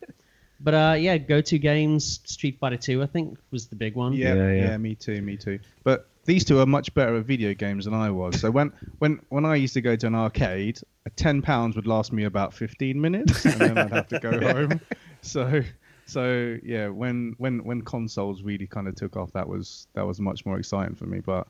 But 0.63 0.73
uh, 0.73 0.95
yeah, 0.99 1.17
go-to 1.17 1.57
games, 1.57 2.19
Street 2.25 2.59
Fighter 2.59 2.77
2, 2.77 3.01
I 3.01 3.07
think, 3.07 3.37
was 3.49 3.67
the 3.67 3.75
big 3.75 3.95
one. 3.95 4.13
Yeah, 4.13 4.35
Yeah, 4.35 4.51
yeah, 4.51 4.53
yeah. 4.69 4.77
me 4.77 4.93
too, 4.93 5.19
me 5.21 5.35
too. 5.35 5.59
But 5.83 6.07
these 6.25 6.45
two 6.45 6.59
are 6.59 6.67
much 6.67 6.93
better 6.93 7.15
at 7.17 7.25
video 7.25 7.55
games 7.55 7.85
than 7.85 7.95
I 7.95 8.11
was. 8.11 8.39
So 8.39 8.51
when 8.51 8.71
when 8.99 9.19
when 9.29 9.43
I 9.43 9.55
used 9.55 9.73
to 9.73 9.81
go 9.81 9.95
to 9.95 10.05
an 10.05 10.13
arcade, 10.13 10.79
a 11.07 11.09
ten 11.09 11.41
pounds 11.41 11.75
would 11.75 11.87
last 11.87 12.13
me 12.13 12.25
about 12.25 12.53
fifteen 12.53 13.01
minutes, 13.01 13.43
and 13.43 13.59
then 13.59 13.75
I'd 13.77 13.91
have 13.91 14.07
to 14.09 14.19
go 14.19 14.39
home. 14.53 14.79
So 15.21 15.63
so 16.05 16.57
yeah, 16.63 16.89
when 16.89 17.33
when 17.39 17.63
when 17.63 17.81
consoles 17.81 18.43
really 18.43 18.67
kind 18.67 18.87
of 18.87 18.93
took 18.93 19.17
off, 19.17 19.31
that 19.33 19.47
was 19.47 19.87
that 19.93 20.05
was 20.05 20.19
much 20.19 20.45
more 20.45 20.59
exciting 20.59 20.93
for 20.93 21.07
me. 21.07 21.21
But 21.21 21.47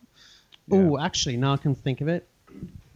yeah. 0.68 0.78
Oh, 0.78 0.98
actually, 0.98 1.36
now 1.36 1.52
I 1.54 1.56
can 1.56 1.74
think 1.74 2.00
of 2.00 2.08
it. 2.08 2.28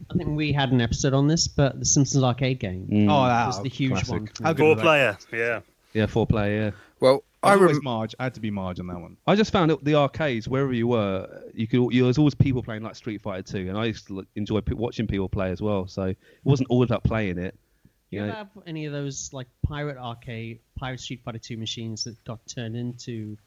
I 0.09 0.13
think 0.13 0.37
we 0.37 0.53
had 0.53 0.71
an 0.71 0.79
episode 0.79 1.13
on 1.13 1.27
this, 1.27 1.47
but 1.47 1.79
the 1.79 1.85
Simpsons 1.85 2.23
arcade 2.23 2.59
game 2.59 2.87
Mm. 2.89 3.07
oh, 3.11 3.27
that 3.27 3.47
was 3.47 3.61
the 3.61 3.69
huge 3.69 3.91
classic. 3.91 4.09
one. 4.11 4.29
How 4.43 4.53
Four 4.53 4.69
was 4.69 4.77
that? 4.77 4.83
player, 4.83 5.17
yeah. 5.33 5.59
Yeah, 5.93 6.05
four 6.05 6.25
player. 6.27 6.61
Yeah. 6.65 6.71
Well, 6.99 7.23
I 7.43 7.51
I 7.51 7.55
was 7.55 7.61
always 7.69 7.83
Marge. 7.83 8.15
I 8.19 8.23
had 8.23 8.33
to 8.35 8.39
be 8.39 8.49
Marge 8.51 8.79
on 8.79 8.87
that 8.87 8.99
one. 8.99 9.17
I 9.27 9.35
just 9.35 9.51
found 9.51 9.71
out 9.71 9.83
the 9.83 9.95
arcades 9.95 10.47
wherever 10.47 10.73
you 10.73 10.87
were, 10.87 11.43
you 11.53 11.67
could. 11.67 11.77
You, 11.93 12.01
there 12.01 12.07
was 12.07 12.17
always 12.17 12.35
people 12.35 12.63
playing 12.63 12.83
like 12.83 12.95
Street 12.95 13.21
Fighter 13.21 13.43
2, 13.43 13.69
and 13.69 13.77
I 13.77 13.85
used 13.85 14.07
to 14.07 14.17
like, 14.17 14.27
enjoy 14.35 14.61
p- 14.61 14.73
watching 14.73 15.07
people 15.07 15.27
play 15.29 15.51
as 15.51 15.61
well. 15.61 15.87
So 15.87 16.03
it 16.03 16.17
wasn't 16.43 16.69
all 16.69 16.83
about 16.83 17.03
playing 17.03 17.37
it. 17.37 17.55
Do 18.09 18.15
You 18.17 18.21
you 18.21 18.27
know, 18.27 18.33
have 18.33 18.47
any 18.65 18.85
of 18.85 18.93
those 18.93 19.31
like 19.33 19.47
pirate 19.65 19.97
arcade, 19.97 20.59
pirate 20.77 20.99
Street 20.99 21.21
Fighter 21.25 21.39
2 21.39 21.57
machines 21.57 22.05
that 22.05 22.21
got 22.23 22.39
turned 22.47 22.75
into 22.75 23.37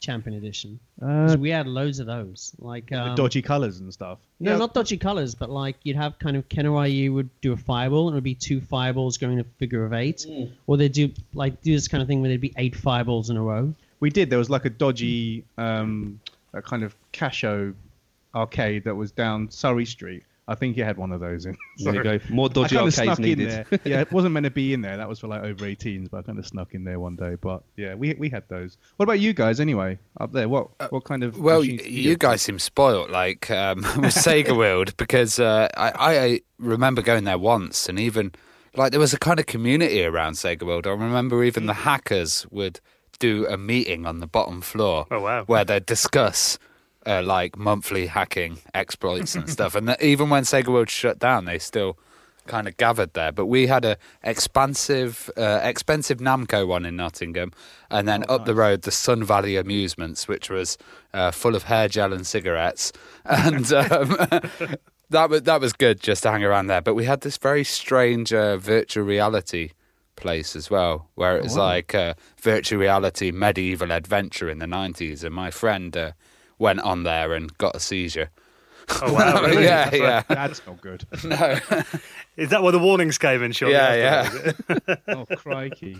Champion 0.00 0.36
Edition. 0.36 0.80
uh, 1.00 1.36
we 1.38 1.50
had 1.50 1.66
loads 1.66 2.00
of 2.00 2.06
those. 2.06 2.52
Like 2.58 2.90
um, 2.92 3.14
dodgy 3.14 3.42
colours 3.42 3.80
and 3.80 3.92
stuff. 3.92 4.18
No, 4.40 4.52
Yeah. 4.52 4.56
not 4.58 4.74
dodgy 4.74 4.96
colors, 4.96 5.34
but 5.34 5.50
like 5.50 5.76
you'd 5.82 5.96
have 5.96 6.18
kind 6.18 6.36
of 6.36 6.48
Ken 6.48 6.68
Ryu 6.68 7.12
would 7.12 7.28
do 7.42 7.52
a 7.52 7.56
fireball, 7.56 8.08
and 8.08 8.14
it 8.14 8.16
would 8.16 8.24
be 8.24 8.34
two 8.34 8.60
fireballs 8.60 9.18
going 9.18 9.38
a 9.38 9.44
figure 9.58 9.84
of 9.84 9.92
eight, 9.92 10.26
or 10.66 10.76
they 10.76 10.88
do 10.88 11.10
like 11.34 11.60
do 11.62 11.72
this 11.72 11.86
kind 11.86 12.00
of 12.02 12.08
thing 12.08 12.20
where 12.22 12.28
there'd 12.28 12.40
be 12.40 12.54
eight 12.56 12.74
fireballs 12.74 13.30
in 13.30 13.36
a 13.36 13.42
row. 13.42 13.72
We 14.00 14.08
did. 14.10 14.30
There 14.30 14.38
was 14.38 14.48
like 14.50 14.64
a 14.64 14.70
dodgy, 14.70 15.44
um, 15.58 16.18
a 16.54 16.62
kind 16.62 16.82
of 16.82 16.94
Casho 17.12 17.74
arcade 18.34 18.84
that 18.84 18.94
was 18.94 19.12
down 19.12 19.50
Surrey 19.50 19.84
Street. 19.84 20.22
I 20.50 20.56
think 20.56 20.76
you 20.76 20.84
had 20.84 20.96
one 20.96 21.12
of 21.12 21.20
those 21.20 21.46
in. 21.46 21.56
there 21.78 21.94
you 21.94 22.02
go. 22.02 22.18
More 22.28 22.48
dodgy 22.48 22.74
kind 22.76 22.86
arcades 22.86 22.96
snuck 22.96 23.18
in 23.20 23.24
needed. 23.24 23.48
there. 23.50 23.80
Yeah, 23.84 24.00
it 24.00 24.10
wasn't 24.12 24.34
meant 24.34 24.44
to 24.44 24.50
be 24.50 24.72
in 24.74 24.80
there. 24.82 24.96
That 24.96 25.08
was 25.08 25.20
for 25.20 25.28
like 25.28 25.42
over 25.44 25.64
18s, 25.64 26.10
but 26.10 26.18
I 26.18 26.22
kind 26.22 26.38
of 26.38 26.46
snuck 26.46 26.74
in 26.74 26.84
there 26.84 26.98
one 26.98 27.14
day. 27.16 27.36
But 27.40 27.62
yeah, 27.76 27.94
we 27.94 28.14
we 28.14 28.28
had 28.28 28.42
those. 28.48 28.76
What 28.96 29.04
about 29.04 29.20
you 29.20 29.32
guys 29.32 29.60
anyway? 29.60 29.98
Up 30.18 30.32
there, 30.32 30.48
what 30.48 30.68
what 30.92 31.04
kind 31.04 31.22
of? 31.22 31.38
Well, 31.38 31.60
machines 31.60 31.80
y- 31.82 31.86
did 31.88 31.94
you 31.94 32.16
guys 32.16 32.42
seem 32.42 32.58
spoilt, 32.58 33.10
like 33.10 33.50
um, 33.50 33.76
with 33.96 34.14
Sega 34.14 34.56
World, 34.56 34.96
because 34.96 35.38
uh, 35.38 35.68
I, 35.76 35.92
I 35.96 36.40
remember 36.58 37.00
going 37.00 37.24
there 37.24 37.38
once, 37.38 37.88
and 37.88 37.98
even 37.98 38.32
like 38.76 38.90
there 38.90 39.00
was 39.00 39.14
a 39.14 39.18
kind 39.18 39.38
of 39.40 39.46
community 39.46 40.04
around 40.04 40.32
Sega 40.34 40.64
World. 40.64 40.86
I 40.86 40.90
remember 40.90 41.42
even 41.44 41.66
the 41.66 41.74
hackers 41.74 42.46
would 42.50 42.80
do 43.18 43.46
a 43.46 43.56
meeting 43.56 44.06
on 44.06 44.18
the 44.20 44.26
bottom 44.26 44.60
floor, 44.62 45.06
Oh, 45.10 45.20
wow. 45.20 45.44
where 45.44 45.64
they'd 45.64 45.84
discuss 45.86 46.58
uh, 47.06 47.22
like 47.22 47.56
monthly 47.56 48.06
hacking 48.06 48.58
exploits 48.74 49.34
and 49.34 49.48
stuff. 49.48 49.74
And 49.74 49.96
even 50.00 50.30
when 50.30 50.44
Sega 50.44 50.68
World 50.68 50.90
shut 50.90 51.18
down, 51.18 51.44
they 51.44 51.58
still 51.58 51.98
kind 52.46 52.66
of 52.66 52.76
gathered 52.76 53.14
there. 53.14 53.32
But 53.32 53.46
we 53.46 53.66
had 53.66 53.84
a 53.84 53.96
expansive, 54.22 55.30
uh, 55.36 55.60
expensive 55.62 56.18
Namco 56.18 56.66
one 56.66 56.84
in 56.84 56.96
Nottingham, 56.96 57.52
and 57.90 58.08
then 58.08 58.24
up 58.28 58.44
the 58.44 58.54
road 58.54 58.82
the 58.82 58.90
Sun 58.90 59.24
Valley 59.24 59.56
Amusements, 59.56 60.28
which 60.28 60.50
was 60.50 60.76
uh, 61.14 61.30
full 61.30 61.54
of 61.54 61.64
hair 61.64 61.88
gel 61.88 62.12
and 62.12 62.26
cigarettes, 62.26 62.92
and. 63.24 63.72
Um, 63.72 64.16
That 65.10 65.28
was 65.28 65.42
that 65.42 65.60
was 65.60 65.72
good 65.72 65.98
just 65.98 66.22
to 66.22 66.30
hang 66.30 66.44
around 66.44 66.68
there, 66.68 66.80
but 66.80 66.94
we 66.94 67.04
had 67.04 67.22
this 67.22 67.36
very 67.36 67.64
strange 67.64 68.32
uh, 68.32 68.56
virtual 68.58 69.04
reality 69.04 69.70
place 70.14 70.54
as 70.54 70.70
well, 70.70 71.08
where 71.16 71.36
it 71.36 71.42
was 71.42 71.56
like 71.56 71.96
uh, 71.96 72.14
virtual 72.40 72.78
reality 72.78 73.32
medieval 73.32 73.90
adventure 73.90 74.48
in 74.48 74.60
the 74.60 74.68
nineties, 74.68 75.24
and 75.24 75.34
my 75.34 75.50
friend 75.50 75.96
uh, 75.96 76.12
went 76.60 76.78
on 76.80 77.02
there 77.02 77.34
and 77.34 77.56
got 77.58 77.74
a 77.74 77.80
seizure. 77.80 78.30
Oh 79.02 79.12
wow! 79.12 79.42
Really? 79.46 79.64
yeah, 79.64 79.90
That's 79.90 79.96
yeah. 79.98 80.22
That's 80.28 80.66
not 80.66 80.80
good. 80.80 81.04
No. 81.24 81.58
Is 82.36 82.50
that 82.50 82.62
where 82.62 82.72
the 82.72 82.78
warnings 82.78 83.18
came 83.18 83.42
in? 83.42 83.52
Shortly 83.52 83.74
Yeah, 83.76 84.28
after? 84.28 84.98
oh 85.08 85.26
crikey! 85.36 85.98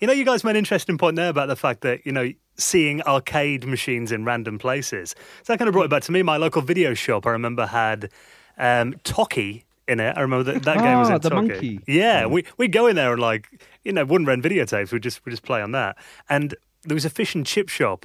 You 0.00 0.06
know, 0.06 0.12
you 0.12 0.24
guys 0.24 0.44
made 0.44 0.50
an 0.52 0.56
interesting 0.56 0.98
point 0.98 1.16
there 1.16 1.30
about 1.30 1.48
the 1.48 1.56
fact 1.56 1.80
that, 1.80 2.04
you 2.04 2.12
know, 2.12 2.30
seeing 2.58 3.00
arcade 3.02 3.66
machines 3.66 4.12
in 4.12 4.24
random 4.26 4.58
places. 4.58 5.14
So 5.42 5.52
that 5.52 5.58
kind 5.58 5.68
of 5.68 5.72
brought 5.72 5.84
it 5.86 5.90
back 5.90 6.02
to 6.02 6.12
me. 6.12 6.22
My 6.22 6.36
local 6.36 6.60
video 6.60 6.92
shop, 6.92 7.26
I 7.26 7.30
remember, 7.30 7.64
had 7.66 8.10
um, 8.58 8.94
Toki 9.04 9.64
in 9.88 9.98
it. 10.00 10.14
I 10.16 10.20
remember 10.20 10.52
that, 10.52 10.64
that 10.64 10.78
game 10.82 10.98
was 10.98 11.08
Ah, 11.08 11.14
in 11.16 11.20
the 11.22 11.30
Toki. 11.30 11.48
monkey. 11.48 11.80
Yeah, 11.86 12.26
we, 12.26 12.44
we'd 12.58 12.72
go 12.72 12.86
in 12.88 12.96
there 12.96 13.10
and, 13.12 13.22
like, 13.22 13.48
you 13.84 13.92
know, 13.92 14.04
wouldn't 14.04 14.28
rent 14.28 14.44
videotapes. 14.44 14.92
We'd 14.92 15.02
just, 15.02 15.24
we'd 15.24 15.30
just 15.32 15.44
play 15.44 15.62
on 15.62 15.72
that. 15.72 15.96
And 16.28 16.54
there 16.82 16.94
was 16.94 17.06
a 17.06 17.10
fish 17.10 17.34
and 17.34 17.46
chip 17.46 17.70
shop 17.70 18.04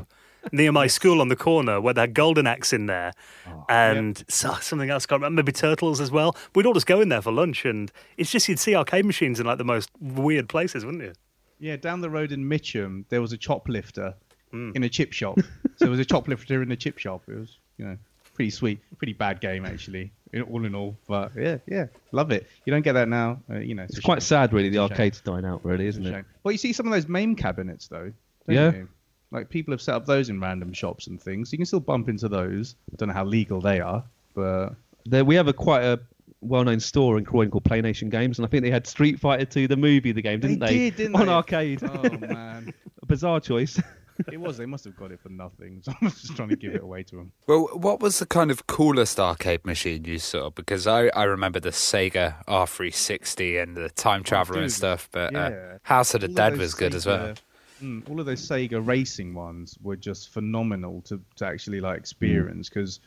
near 0.52 0.72
my 0.72 0.88
school 0.88 1.22
on 1.22 1.28
the 1.28 1.36
corner 1.36 1.80
where 1.80 1.94
they 1.94 2.02
had 2.02 2.14
Golden 2.14 2.48
Axe 2.48 2.74
in 2.74 2.86
there 2.88 3.14
Oh, 3.48 3.66
and 3.70 4.24
so, 4.28 4.54
something 4.62 4.90
else, 4.90 5.06
I 5.06 5.08
can't 5.10 5.22
remember, 5.22 5.42
maybe 5.44 5.52
Turtles 5.52 6.00
as 6.02 6.12
well. 6.12 6.36
We'd 6.56 6.66
all 6.66 6.74
just 6.74 6.88
go 6.88 7.02
in 7.02 7.10
there 7.10 7.22
for 7.22 7.32
lunch 7.32 7.66
and 7.66 7.92
it's 8.18 8.32
just 8.32 8.48
you'd 8.50 8.60
see 8.60 8.76
arcade 8.76 9.06
machines 9.06 9.40
in, 9.40 9.46
like, 9.46 9.58
the 9.58 9.64
most 9.64 9.90
weird 10.00 10.50
places, 10.50 10.86
wouldn't 10.86 11.04
you? 11.04 11.14
Yeah, 11.60 11.76
down 11.78 12.02
the 12.02 12.10
road 12.10 12.32
in 12.32 12.48
Mitcham, 12.48 13.06
there 13.10 13.22
was 13.22 13.34
a 13.34 13.38
choplifter 13.38 14.14
Hmm. 14.52 14.72
in 14.76 14.84
a 14.84 14.90
chip 14.90 15.14
shop. 15.14 15.40
so 15.78 15.86
there 15.86 15.90
was 15.90 16.00
a 16.00 16.06
choplifter 16.06 16.62
in 16.62 16.68
the 16.70 16.76
chip 16.76 16.98
shop. 16.98 17.22
It 17.30 17.36
was, 17.38 17.58
you 17.78 17.86
know, 17.86 17.98
pretty 18.34 18.50
sweet, 18.50 18.80
pretty 18.98 19.14
bad 19.14 19.40
game 19.40 19.66
actually, 19.66 20.12
all 20.50 20.66
in 20.66 20.76
all. 20.76 20.98
But 21.08 21.32
yeah, 21.38 21.58
yeah, 21.68 21.86
love 22.12 22.32
it. 22.32 22.48
You 22.66 22.74
don't 22.74 22.82
get 22.82 22.94
that 22.94 23.08
now. 23.08 23.40
Uh, 23.50 23.60
you 23.60 23.76
know, 23.76 23.84
It's 23.84 24.00
quite 24.02 24.22
sad, 24.24 24.52
really. 24.52 24.68
The 24.70 24.80
arcade's 24.80 25.22
dying 25.22 25.46
out, 25.46 25.64
really, 25.64 25.88
isn't 25.88 26.06
it? 26.06 26.26
Well, 26.44 26.52
you 26.52 26.58
see 26.58 26.74
some 26.74 26.86
of 26.86 26.92
those 26.92 27.08
MAME 27.08 27.36
cabinets 27.38 27.88
though. 27.88 28.12
don't 28.48 28.56
Yeah. 28.56 28.72
you? 28.74 28.90
Like 29.32 29.50
people 29.50 29.72
have 29.72 29.82
set 29.82 29.96
up 29.96 30.06
those 30.06 30.30
in 30.30 30.40
random 30.40 30.74
shops 30.74 31.08
and 31.08 31.22
things. 31.22 31.52
You 31.52 31.58
can 31.58 31.66
still 31.66 31.80
bump 31.80 32.10
into 32.10 32.28
those. 32.28 32.76
I 32.92 32.96
don't 32.98 33.08
know 33.08 33.14
how 33.16 33.26
legal 33.26 33.62
they 33.62 33.80
are, 33.80 34.04
but 34.36 34.72
There, 35.06 35.24
we 35.26 35.36
have 35.36 35.48
a 35.48 35.54
quite 35.54 35.84
a 35.84 36.00
well-known 36.42 36.80
store 36.80 37.18
in 37.18 37.24
Croydon 37.24 37.52
called 37.52 37.64
Play 37.64 37.82
Nation 37.82 38.10
Games, 38.10 38.40
and 38.40 38.46
I 38.46 38.50
think 38.50 38.64
they 38.64 38.72
had 38.72 38.86
Street 38.88 39.20
Fighter 39.20 39.46
2, 39.46 39.68
the 39.68 39.78
movie, 39.78 40.12
the 40.12 40.22
game, 40.22 40.40
didn't 40.40 40.60
They 40.60 40.66
they? 40.68 40.74
did, 40.90 40.96
didn't 40.98 41.16
On 41.16 41.28
they? 41.28 41.32
arcade. 41.32 41.82
oh 41.84 42.10
man, 42.18 42.74
a 43.02 43.06
bizarre 43.06 43.40
choice. 43.40 43.80
it 44.32 44.40
was. 44.40 44.58
They 44.58 44.66
must 44.66 44.84
have 44.86 44.98
got 44.98 45.12
it 45.12 45.20
for 45.22 45.30
nothing. 45.30 45.82
So 45.84 45.94
I 46.02 46.06
was 46.06 46.20
just 46.22 46.36
trying 46.36 46.50
to 46.50 46.56
give 46.56 46.76
it 46.76 46.82
away 46.84 47.04
to 47.04 47.16
them. 47.16 47.32
Well, 47.48 47.70
what 47.74 48.02
was 48.02 48.20
the 48.20 48.26
kind 48.26 48.52
of 48.52 48.68
coolest 48.68 49.20
arcade 49.20 49.66
machine 49.66 50.04
you 50.06 50.20
saw? 50.20 50.50
Because 50.50 50.88
I, 50.88 51.08
I 51.10 51.24
remember 51.24 51.60
the 51.60 51.70
Sega 51.70 52.44
R360 52.48 53.62
and 53.64 53.78
the 53.78 53.90
Time 53.90 54.24
Traveler 54.24 54.62
and 54.62 54.72
stuff, 54.72 55.08
but 55.12 55.32
yeah. 55.32 55.40
uh, 55.48 55.78
House 55.84 56.14
of 56.14 56.22
the 56.22 56.28
All 56.28 56.34
Dead 56.34 56.58
was 56.58 56.74
good 56.74 56.94
as 56.96 57.06
well. 57.06 57.34
Sega- 57.82 58.04
Mm, 58.04 58.10
all 58.10 58.20
of 58.20 58.26
those 58.26 58.48
Sega 58.48 58.86
racing 58.86 59.34
ones 59.34 59.78
were 59.82 59.96
just 59.96 60.30
phenomenal 60.30 61.02
to, 61.02 61.20
to 61.38 61.46
actually 61.46 61.82
like 61.82 61.98
experience 62.00 62.70
because 62.70 63.00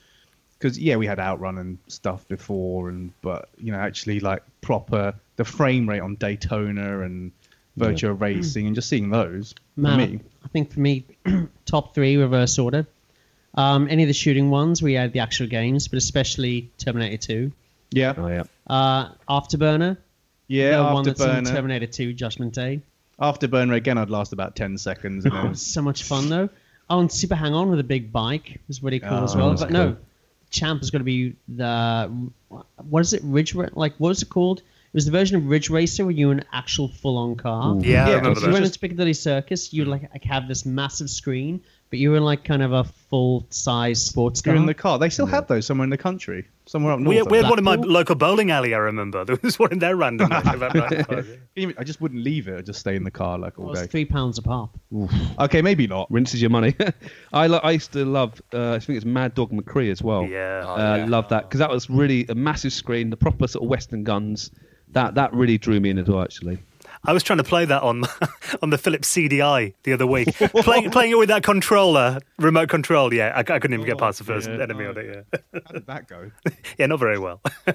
because 0.57 0.79
yeah 0.79 0.95
we 0.95 1.05
had 1.05 1.19
Outrun 1.19 1.57
and 1.57 1.77
stuff 1.87 2.27
before 2.27 2.89
and 2.89 3.11
but 3.21 3.49
you 3.57 3.71
know 3.71 3.77
actually 3.77 4.19
like 4.19 4.43
proper 4.61 5.13
the 5.35 5.45
frame 5.45 5.87
rate 5.89 5.99
on 6.01 6.15
Daytona 6.15 7.01
and 7.01 7.31
Virtua 7.77 8.19
Racing 8.19 8.67
and 8.67 8.75
just 8.75 8.87
seeing 8.87 9.09
those 9.09 9.53
for 9.75 9.81
Man, 9.81 9.97
me 9.97 10.19
I 10.43 10.47
think 10.49 10.71
for 10.71 10.79
me, 10.79 11.05
top 11.65 11.93
three 11.95 12.17
reverse 12.17 12.57
order. 12.59 12.85
Um, 13.55 13.87
any 13.89 14.03
of 14.03 14.07
the 14.07 14.13
shooting 14.13 14.49
ones, 14.49 14.81
we 14.81 14.93
had 14.93 15.13
the 15.13 15.19
actual 15.19 15.47
games, 15.47 15.87
but 15.87 15.97
especially 15.97 16.69
Terminator 16.77 17.17
2. 17.17 17.51
yeah 17.91 18.13
oh 18.17 18.27
yeah. 18.27 18.43
Uh, 18.67 19.09
Afterburner, 19.27 19.97
yeah 20.47 20.77
the 20.77 20.93
one 20.93 21.03
that's 21.03 21.21
in 21.21 21.45
Terminator 21.45 21.87
2 21.87 22.13
Judgment 22.13 22.53
Day. 22.53 22.81
Afterburner 23.19 23.75
again 23.75 23.97
I'd 23.97 24.09
last 24.09 24.33
about 24.33 24.55
ten 24.55 24.77
seconds 24.77 25.25
and 25.25 25.33
then 25.33 25.55
so 25.75 25.81
much 25.81 26.03
fun 26.03 26.29
though. 26.29 26.49
Oh, 26.89 26.99
and 26.99 27.11
Super 27.11 27.35
Hang 27.35 27.53
On 27.53 27.69
with 27.69 27.79
a 27.79 27.83
big 27.83 28.11
bike 28.11 28.59
was 28.67 28.83
really 28.83 28.99
cool 28.99 29.23
as 29.23 29.35
Oh, 29.35 29.39
well. 29.39 29.49
that's 29.49 29.61
But 29.63 29.71
no. 29.71 29.97
Champ 30.51 30.81
is 30.83 30.91
going 30.91 30.99
to 30.99 31.05
be 31.05 31.35
the 31.47 32.09
what 32.87 32.99
is 33.01 33.13
it? 33.13 33.21
Ridge 33.23 33.55
Ra- 33.55 33.69
like 33.73 33.93
what 33.97 34.09
was 34.09 34.21
it 34.21 34.29
called? 34.29 34.59
It 34.59 34.93
was 34.93 35.05
the 35.05 35.11
version 35.11 35.35
of 35.37 35.47
Ridge 35.47 35.69
Racer 35.69 36.05
where 36.05 36.11
you 36.13 36.27
were 36.27 36.33
an 36.33 36.45
actual 36.53 36.87
full-on 36.87 37.35
car. 37.35 37.75
Yeah, 37.81 38.05
I 38.05 38.09
Yeah, 38.11 38.15
remember 38.15 38.39
If 38.39 38.45
you 38.45 38.53
went 38.53 38.65
into 38.65 38.79
Piccadilly 38.79 39.13
Circus, 39.13 39.73
you'd 39.73 39.87
like, 39.89 40.03
like 40.13 40.23
have 40.23 40.47
this 40.47 40.65
massive 40.65 41.09
screen, 41.09 41.61
but 41.89 41.99
you 41.99 42.09
were 42.11 42.17
in 42.17 42.23
like 42.23 42.43
kind 42.43 42.61
of 42.63 42.73
a 42.73 42.83
full-size 42.83 44.03
sports 44.05 44.41
car. 44.41 44.53
you're 44.53 44.61
in 44.61 44.65
the 44.67 44.73
car 44.73 44.97
they 44.99 45.09
still 45.09 45.25
have 45.25 45.47
those 45.47 45.65
somewhere 45.65 45.83
in 45.83 45.89
the 45.89 45.97
country 45.97 46.45
somewhere 46.65 46.93
up 46.93 46.99
north 46.99 47.09
We, 47.15 47.19
I 47.19 47.23
we 47.23 47.37
had 47.37 47.49
one 47.49 47.59
in 47.59 47.63
my 47.63 47.75
local 47.75 48.15
bowling 48.15 48.49
alley, 48.51 48.73
I 48.73 48.77
remember. 48.79 49.23
There 49.25 49.37
was 49.43 49.59
one 49.59 49.71
in 49.71 49.79
there 49.79 49.95
random. 49.95 50.31
actually, 50.31 50.55
about 50.55 50.73
that. 50.73 51.39
Even- 51.55 51.75
I 51.77 51.83
just 51.83 52.01
wouldn't 52.01 52.23
leave 52.23 52.47
it 52.47 52.57
I'd 52.57 52.65
just 52.65 52.79
stay 52.79 52.95
in 52.95 53.03
the 53.03 53.11
car 53.11 53.37
like 53.37 53.53
It 53.53 53.59
all 53.59 53.67
was 53.69 53.81
day 53.81 53.87
three 53.87 54.05
pounds 54.05 54.37
a 54.37 54.41
pop. 54.41 54.77
okay 55.39 55.61
maybe 55.61 55.85
not 55.87 56.09
Rinses 56.11 56.41
your 56.41 56.49
money. 56.49 56.75
I 57.33 57.47
lo- 57.47 57.59
I 57.63 57.71
used 57.71 57.91
to 57.93 58.03
love. 58.05 58.41
Uh, 58.53 58.73
I 58.73 58.79
think 58.79 58.97
it's 58.97 59.05
Mad 59.05 59.35
Dog 59.35 59.51
McCree 59.51 59.91
as 59.91 60.01
well. 60.01 60.25
Yeah. 60.25 60.63
Oh, 60.65 60.73
uh, 60.75 60.95
yeah. 60.97 61.05
Love 61.07 61.29
that 61.29 61.43
because 61.43 61.59
that 61.59 61.69
was 61.69 61.89
really 61.89 62.25
a 62.29 62.35
massive 62.35 62.73
screen, 62.73 63.09
the 63.09 63.17
proper 63.17 63.47
sort 63.47 63.63
of 63.63 63.69
Western 63.69 64.03
guns. 64.03 64.51
That 64.89 65.15
that 65.15 65.33
really 65.33 65.57
drew 65.57 65.79
me 65.79 65.89
in 65.89 65.97
as 65.99 66.07
well. 66.07 66.21
Actually, 66.21 66.57
I 67.07 67.13
was 67.13 67.23
trying 67.23 67.37
to 67.37 67.43
play 67.43 67.65
that 67.65 67.81
on 67.81 68.03
on 68.61 68.69
the 68.69 68.77
Philips 68.77 69.13
CDI 69.13 69.73
the 69.83 69.93
other 69.93 70.07
week. 70.07 70.33
playing, 70.35 70.91
playing 70.91 71.11
it 71.11 71.17
with 71.17 71.29
that 71.29 71.43
controller, 71.43 72.19
remote 72.37 72.69
control, 72.69 73.13
yeah, 73.13 73.31
I, 73.35 73.39
I 73.39 73.43
couldn't 73.43 73.73
even 73.73 73.85
get 73.85 73.97
past 73.97 74.19
the 74.19 74.23
first 74.23 74.49
yeah. 74.49 74.61
enemy 74.61 74.85
on 74.85 74.97
it, 74.97 75.25
yeah. 75.33 75.39
how 75.65 75.71
did 75.71 75.87
that 75.87 76.07
go 76.07 76.31
Yeah, 76.77 76.87
not 76.87 76.99
very 76.99 77.19
well. 77.19 77.41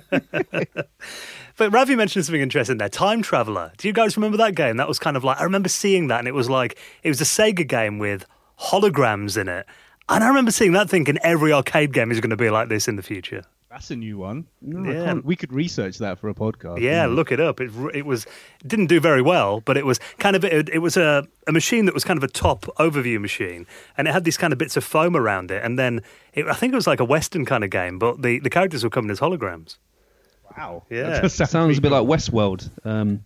but 1.57 1.73
Ravi 1.73 1.97
mentioned 1.97 2.25
something 2.25 2.41
interesting 2.41 2.79
there. 2.79 2.89
Time 2.89 3.23
Traveler. 3.23 3.73
Do 3.77 3.89
you 3.89 3.95
guys 3.95 4.17
remember 4.17 4.37
that 4.39 4.55
game? 4.55 4.77
That 4.77 4.89
was 4.89 4.99
kind 4.99 5.17
of 5.17 5.25
like 5.25 5.41
I 5.41 5.45
remember 5.45 5.69
seeing 5.69 6.09
that, 6.09 6.19
and 6.19 6.29
it 6.29 6.35
was 6.35 6.51
like 6.51 6.79
it 7.03 7.09
was 7.09 7.21
a 7.21 7.25
Sega 7.25 7.67
game 7.67 7.99
with 7.99 8.27
holograms 8.59 9.41
in 9.41 9.49
it. 9.49 9.67
And 10.09 10.25
I 10.25 10.29
remember 10.29 10.51
seeing 10.51 10.73
that, 10.73 10.91
thinking 10.91 11.19
every 11.23 11.53
arcade 11.53 11.93
game 11.93 12.11
is 12.11 12.21
going 12.21 12.31
to 12.31 12.37
be 12.37 12.51
like 12.51 12.69
this 12.69 12.89
in 12.89 12.97
the 12.97 13.03
future. 13.03 13.45
That's 13.71 13.91
a 13.93 13.97
new 13.97 14.19
one. 14.19 14.47
No, 14.61 14.91
Yeah. 14.91 15.15
we 15.23 15.37
could 15.37 15.53
research 15.53 15.99
that 15.99 16.19
for 16.19 16.29
a 16.29 16.35
podcast. 16.35 16.81
Yeah, 16.81 17.03
couldn't 17.03 17.15
look 17.17 17.31
it 17.31 17.39
up. 17.39 17.61
It 17.61 17.71
it 17.95 18.05
was 18.05 18.25
it 18.61 18.67
didn't 18.67 18.87
do 18.87 18.99
very 18.99 19.23
well, 19.23 19.61
but 19.61 19.77
it 19.77 19.87
was 19.87 20.01
kind 20.19 20.35
of 20.35 20.45
it, 20.45 20.69
it 20.71 20.79
was 20.81 20.97
a, 20.97 21.25
a 21.47 21.53
machine 21.53 21.85
that 21.85 21.95
was 21.95 22.03
kind 22.03 22.17
of 22.17 22.25
a 22.25 22.29
top 22.29 22.63
overview 22.79 23.21
machine, 23.21 23.67
and 23.97 24.09
it 24.09 24.13
had 24.13 24.25
these 24.25 24.37
kind 24.37 24.53
of 24.53 24.59
bits 24.59 24.77
of 24.77 24.83
foam 24.83 25.15
around 25.17 25.53
it, 25.53 25.63
and 25.65 25.79
then 25.79 26.03
it, 26.35 26.47
I 26.47 26.55
think 26.55 26.73
it 26.73 26.77
was 26.77 26.89
like 26.89 26.99
a 26.99 27.05
Western 27.05 27.45
kind 27.45 27.63
of 27.63 27.71
game, 27.71 27.99
but 28.01 28.23
the, 28.23 28.41
the 28.41 28.51
characters 28.51 28.83
were 28.83 28.91
coming 28.91 29.11
as 29.11 29.21
holograms. 29.21 29.77
Wow. 30.57 30.83
Yeah. 30.91 31.21
That 31.21 31.23
does 31.23 31.35
sounds 31.51 31.79
a 31.79 31.81
bit 31.81 31.91
pretty 31.91 32.05
like 32.07 32.19
Westworld, 32.19 32.69
um, 32.85 33.25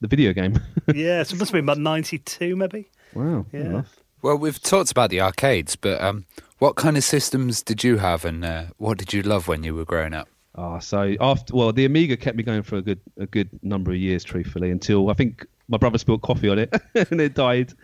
the 0.00 0.08
video 0.08 0.32
game. 0.32 0.58
yeah, 0.94 1.22
so 1.22 1.36
it 1.36 1.38
must 1.38 1.50
have 1.50 1.52
been 1.52 1.64
about 1.64 1.78
ninety 1.78 2.18
two, 2.18 2.56
maybe. 2.56 2.90
wow. 3.14 3.46
Yeah. 3.52 3.82
Well, 4.22 4.38
we've 4.38 4.60
talked 4.60 4.90
about 4.90 5.10
the 5.10 5.20
arcades, 5.20 5.76
but 5.76 6.00
um, 6.00 6.24
what 6.64 6.76
kind 6.76 6.96
of 6.96 7.04
systems 7.04 7.60
did 7.60 7.84
you 7.84 7.98
have, 7.98 8.24
and 8.24 8.42
uh, 8.42 8.64
what 8.78 8.96
did 8.96 9.12
you 9.12 9.20
love 9.20 9.48
when 9.48 9.62
you 9.62 9.74
were 9.74 9.84
growing 9.84 10.14
up? 10.14 10.28
Ah, 10.54 10.78
so 10.78 11.14
after 11.20 11.54
well, 11.54 11.74
the 11.74 11.84
Amiga 11.84 12.16
kept 12.16 12.38
me 12.38 12.42
going 12.42 12.62
for 12.62 12.76
a 12.76 12.82
good 12.82 13.00
a 13.18 13.26
good 13.26 13.50
number 13.62 13.90
of 13.90 13.98
years, 13.98 14.24
truthfully, 14.24 14.70
until 14.70 15.10
I 15.10 15.12
think 15.12 15.44
my 15.68 15.76
brother 15.76 15.98
spilled 15.98 16.22
coffee 16.22 16.48
on 16.48 16.58
it 16.58 16.74
and 17.10 17.20
it 17.20 17.34
died, 17.34 17.74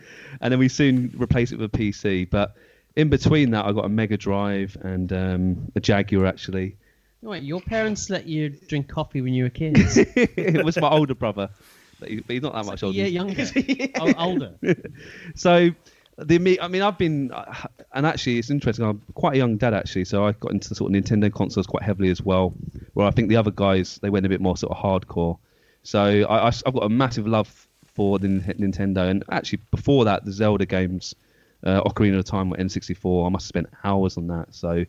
and 0.41 0.51
then 0.51 0.57
we 0.57 0.67
soon 0.67 1.13
replaced 1.15 1.53
it 1.53 1.59
with 1.59 1.71
a 1.71 1.77
PC. 1.77 2.27
But 2.27 2.55
in 2.95 3.09
between 3.09 3.51
that, 3.51 3.65
I 3.65 3.71
got 3.71 3.85
a 3.85 3.89
Mega 3.89 4.17
Drive 4.17 4.75
and 4.81 5.13
um, 5.13 5.71
a 5.75 5.79
Jaguar. 5.79 6.25
Actually, 6.25 6.75
Wait, 7.21 7.43
your 7.43 7.61
parents 7.61 8.09
let 8.09 8.25
you 8.25 8.49
drink 8.49 8.87
coffee 8.87 9.21
when 9.21 9.35
you 9.35 9.43
were 9.43 9.51
kids? 9.51 9.95
it 9.97 10.65
was 10.65 10.75
my 10.77 10.89
older 10.89 11.13
brother, 11.13 11.51
but, 11.99 12.09
he, 12.09 12.15
but 12.15 12.33
he's 12.33 12.41
not 12.41 12.53
that 12.53 12.65
much 12.65 12.81
older. 12.81 12.97
yeah, 12.97 13.05
younger, 13.05 13.45
oh, 13.99 14.13
older. 14.17 14.55
so 15.35 15.69
the 16.23 16.59
I 16.61 16.67
mean, 16.67 16.81
I've 16.81 16.97
been, 16.97 17.31
uh, 17.31 17.53
and 17.93 18.05
actually, 18.05 18.39
it's 18.39 18.49
interesting. 18.49 18.85
I'm 18.85 19.01
quite 19.13 19.35
a 19.35 19.37
young 19.37 19.57
dad 19.57 19.73
actually, 19.73 20.05
so 20.05 20.25
I 20.25 20.33
got 20.33 20.51
into 20.51 20.69
the 20.69 20.75
sort 20.75 20.93
of 20.93 21.03
Nintendo 21.03 21.33
consoles 21.33 21.67
quite 21.67 21.83
heavily 21.83 22.09
as 22.09 22.21
well. 22.21 22.53
Where 22.93 23.07
I 23.07 23.11
think 23.11 23.29
the 23.29 23.37
other 23.37 23.51
guys 23.51 23.99
they 24.01 24.09
went 24.09 24.25
a 24.25 24.29
bit 24.29 24.41
more 24.41 24.57
sort 24.57 24.77
of 24.77 24.83
hardcore. 24.83 25.37
So 25.83 26.27
I, 26.29 26.45
have 26.45 26.73
got 26.73 26.83
a 26.83 26.89
massive 26.89 27.27
love 27.27 27.67
for 27.85 28.19
the 28.19 28.27
Nintendo, 28.27 29.09
and 29.09 29.23
actually 29.31 29.61
before 29.71 30.05
that, 30.05 30.25
the 30.25 30.31
Zelda 30.31 30.65
games, 30.65 31.15
uh, 31.65 31.81
Ocarina 31.81 32.19
of 32.19 32.25
Time, 32.25 32.53
or 32.53 32.57
N64. 32.57 33.27
I 33.27 33.29
must 33.29 33.45
have 33.45 33.49
spent 33.49 33.69
hours 33.83 34.17
on 34.17 34.27
that. 34.27 34.53
So. 34.55 34.85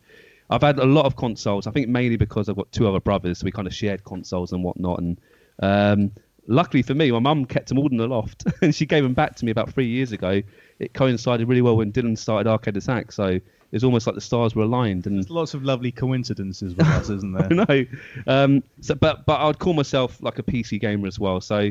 I've 0.50 0.60
had 0.60 0.78
a 0.78 0.84
lot 0.84 1.06
of 1.06 1.16
consoles. 1.16 1.66
I 1.66 1.70
think 1.70 1.88
mainly 1.88 2.16
because 2.16 2.50
I've 2.50 2.56
got 2.56 2.70
two 2.72 2.86
other 2.86 3.00
brothers, 3.00 3.38
so 3.38 3.46
we 3.46 3.52
kind 3.52 3.66
of 3.66 3.72
shared 3.72 4.04
consoles 4.04 4.52
and 4.52 4.62
whatnot. 4.62 4.98
And 4.98 5.20
um, 5.62 6.12
luckily 6.46 6.82
for 6.82 6.94
me, 6.94 7.10
my 7.10 7.20
mum 7.20 7.46
kept 7.46 7.68
them 7.68 7.78
all 7.78 7.88
in 7.88 7.96
the 7.96 8.06
loft, 8.06 8.44
and 8.60 8.74
she 8.74 8.84
gave 8.84 9.02
them 9.02 9.14
back 9.14 9.36
to 9.36 9.46
me 9.46 9.50
about 9.50 9.72
three 9.72 9.86
years 9.86 10.12
ago. 10.12 10.42
It 10.82 10.92
coincided 10.94 11.48
really 11.48 11.62
well 11.62 11.76
when 11.76 11.92
Dylan 11.92 12.18
started 12.18 12.48
Arcade 12.50 12.76
Attack, 12.76 13.12
so 13.12 13.38
it's 13.70 13.84
almost 13.84 14.06
like 14.06 14.14
the 14.14 14.20
stars 14.20 14.54
were 14.54 14.64
aligned. 14.64 15.06
And 15.06 15.16
There's 15.16 15.30
lots 15.30 15.54
of 15.54 15.62
lovely 15.64 15.92
coincidences 15.92 16.74
with 16.74 16.86
us, 16.86 17.08
isn't 17.08 17.32
there? 17.32 17.48
no, 17.68 17.86
um, 18.26 18.62
so 18.80 18.94
but 18.94 19.24
but 19.24 19.40
I'd 19.40 19.58
call 19.58 19.72
myself 19.74 20.22
like 20.22 20.38
a 20.38 20.42
PC 20.42 20.80
gamer 20.80 21.06
as 21.06 21.18
well. 21.18 21.40
So 21.40 21.70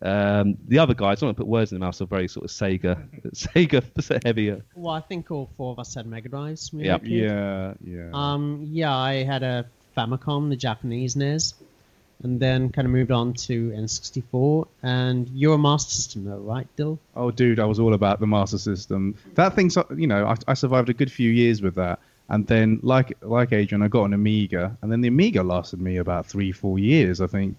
um, 0.00 0.56
the 0.68 0.78
other 0.78 0.94
guys, 0.94 1.18
I 1.18 1.20
don't 1.20 1.28
want 1.28 1.36
to 1.36 1.40
put 1.42 1.46
words 1.48 1.72
in 1.72 1.78
their 1.78 1.86
mouth, 1.86 2.00
are 2.00 2.06
very 2.06 2.28
sort 2.28 2.44
of 2.44 2.50
Sega, 2.50 3.06
Sega 3.34 4.22
heavier. 4.24 4.62
Well, 4.74 4.94
I 4.94 5.00
think 5.00 5.30
all 5.30 5.50
four 5.56 5.72
of 5.72 5.78
us 5.78 5.94
had 5.94 6.06
Mega 6.06 6.28
Drives. 6.28 6.72
when 6.72 6.80
we 6.82 6.86
Yeah. 6.86 6.92
were 6.94 6.96
a 6.96 7.00
kid. 7.00 7.10
Yeah, 7.10 7.74
yeah. 7.84 8.10
Um, 8.12 8.66
yeah, 8.70 8.96
I 8.96 9.22
had 9.24 9.42
a 9.42 9.66
Famicom, 9.96 10.48
the 10.48 10.56
Japanese 10.56 11.16
NES, 11.16 11.54
and 12.22 12.38
then 12.38 12.70
kind 12.70 12.86
of 12.86 12.92
moved 12.92 13.10
on 13.10 13.34
to 13.34 13.70
N64. 13.70 14.66
And 14.82 15.28
you're 15.34 15.54
a 15.54 15.58
Master 15.58 15.90
System, 15.94 16.24
though, 16.24 16.38
right, 16.38 16.66
Dill? 16.76 16.98
oh, 17.16 17.30
dude, 17.30 17.58
I 17.58 17.64
was 17.64 17.78
all 17.78 17.94
about 17.94 18.20
the 18.20 18.26
Master 18.26 18.58
System. 18.58 19.16
That 19.34 19.54
thing's, 19.54 19.76
you 19.96 20.06
know, 20.06 20.26
I, 20.26 20.36
I 20.48 20.54
survived 20.54 20.88
a 20.88 20.94
good 20.94 21.10
few 21.10 21.30
years 21.30 21.62
with 21.62 21.74
that. 21.76 21.98
And 22.28 22.46
then, 22.46 22.80
like 22.82 23.18
like 23.20 23.52
Adrian, 23.52 23.82
I 23.82 23.88
got 23.88 24.04
an 24.04 24.14
Amiga, 24.14 24.76
and 24.80 24.90
then 24.90 25.00
the 25.02 25.08
Amiga 25.08 25.42
lasted 25.42 25.80
me 25.80 25.96
about 25.98 26.24
three, 26.24 26.52
four 26.52 26.78
years, 26.78 27.20
I 27.20 27.26
think. 27.26 27.56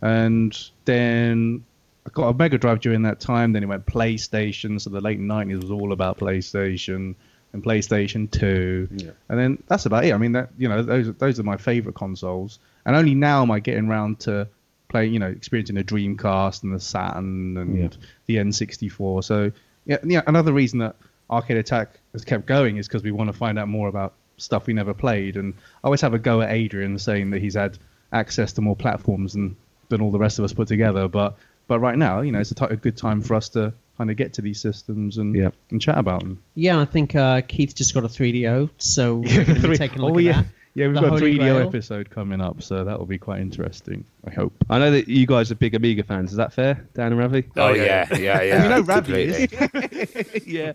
And 0.00 0.56
then 0.84 1.64
I 2.06 2.10
got 2.10 2.28
a 2.28 2.34
Mega 2.34 2.56
Drive 2.56 2.80
during 2.80 3.02
that 3.02 3.20
time. 3.20 3.52
Then 3.52 3.64
it 3.64 3.66
went 3.66 3.84
PlayStation. 3.84 4.80
So 4.80 4.88
the 4.88 5.00
late 5.00 5.20
'90s 5.20 5.60
was 5.60 5.70
all 5.70 5.92
about 5.92 6.16
PlayStation 6.18 7.16
and 7.54 7.62
PlayStation 7.64 8.30
2, 8.30 8.88
and 9.30 9.38
then 9.38 9.62
that's 9.68 9.86
about 9.86 10.04
it. 10.04 10.12
I 10.12 10.18
mean, 10.18 10.32
that 10.32 10.50
you 10.58 10.68
know, 10.68 10.82
those 10.82 11.14
those 11.14 11.40
are 11.40 11.44
my 11.44 11.56
favorite 11.56 11.94
consoles, 11.94 12.58
and 12.84 12.94
only 12.94 13.14
now 13.14 13.40
am 13.42 13.50
I 13.50 13.60
getting 13.60 13.86
around 13.88 14.20
to 14.20 14.48
playing, 14.88 15.14
you 15.14 15.18
know, 15.18 15.28
experiencing 15.28 15.76
the 15.76 15.84
Dreamcast 15.84 16.62
and 16.64 16.74
the 16.74 16.80
Saturn 16.80 17.56
and 17.56 17.78
Yeah. 17.78 17.88
the 18.26 18.36
N64. 18.36 19.24
So 19.24 19.52
yeah, 19.86 19.96
yeah, 20.04 20.22
another 20.26 20.52
reason 20.52 20.80
that 20.80 20.96
Arcade 21.30 21.56
Attack 21.56 21.98
has 22.12 22.24
kept 22.24 22.44
going 22.46 22.76
is 22.76 22.86
because 22.86 23.02
we 23.02 23.10
want 23.12 23.28
to 23.28 23.32
find 23.32 23.58
out 23.58 23.68
more 23.68 23.88
about 23.88 24.12
stuff 24.36 24.66
we 24.66 24.74
never 24.74 24.92
played, 24.92 25.36
and 25.36 25.54
I 25.82 25.86
always 25.86 26.00
have 26.02 26.12
a 26.12 26.18
go 26.18 26.40
at 26.42 26.50
Adrian 26.50 26.98
saying 26.98 27.30
that 27.30 27.40
he's 27.40 27.54
had 27.54 27.78
access 28.12 28.52
to 28.54 28.60
more 28.60 28.76
platforms 28.76 29.32
than 29.32 29.56
than 29.88 30.00
all 30.00 30.10
the 30.10 30.18
rest 30.18 30.38
of 30.38 30.44
us 30.44 30.52
put 30.52 30.68
together, 30.68 31.08
but. 31.08 31.36
But 31.66 31.78
right 31.80 31.96
now, 31.96 32.20
you 32.20 32.30
know, 32.30 32.40
it's 32.40 32.50
a, 32.50 32.54
ti- 32.54 32.66
a 32.68 32.76
good 32.76 32.94
time 32.94 33.22
for 33.22 33.34
us 33.34 33.48
to 33.50 33.72
kind 33.96 34.10
of 34.10 34.16
get 34.16 34.32
to 34.34 34.42
these 34.42 34.60
systems 34.60 35.18
and 35.18 35.34
Yeah. 35.34 35.50
and 35.70 35.80
chat 35.80 35.98
about 35.98 36.20
them. 36.20 36.42
Yeah, 36.54 36.80
I 36.80 36.84
think 36.84 37.14
uh, 37.14 37.42
Keith 37.42 37.74
just 37.74 37.94
got 37.94 38.04
a 38.04 38.08
3DO, 38.08 38.70
so 38.78 39.16
we're 39.16 39.44
going 39.44 39.76
taking 39.76 40.00
a 40.00 40.06
look 40.06 40.14
oh 40.14 40.18
at 40.18 40.24
yeah, 40.24 40.32
that. 40.42 40.46
yeah. 40.74 40.86
We've 40.86 40.94
The 40.96 41.00
got 41.02 41.12
a 41.18 41.24
3DO 41.24 41.38
Grail. 41.38 41.58
episode 41.68 42.10
coming 42.10 42.40
up, 42.40 42.62
so 42.62 42.84
that 42.84 42.98
will 42.98 43.06
be 43.06 43.18
quite 43.18 43.40
interesting. 43.40 44.04
I 44.26 44.30
hope. 44.32 44.52
I 44.68 44.78
know 44.78 44.90
that 44.90 45.06
you 45.08 45.26
guys 45.26 45.50
are 45.50 45.54
big 45.54 45.74
Amiga 45.74 46.02
fans. 46.02 46.30
Is 46.32 46.36
that 46.38 46.52
fair, 46.52 46.86
Dan 46.94 47.12
and 47.12 47.18
Ravi? 47.18 47.44
Oh, 47.56 47.68
Oh, 47.68 47.72
yeah, 47.72 48.06
yeah, 48.12 48.18
yeah, 48.18 48.42
yeah. 48.42 48.62
you 48.64 48.68
know, 48.70 48.80
Ravi 48.80 49.46
completely. 49.46 50.42
yeah. 50.46 50.72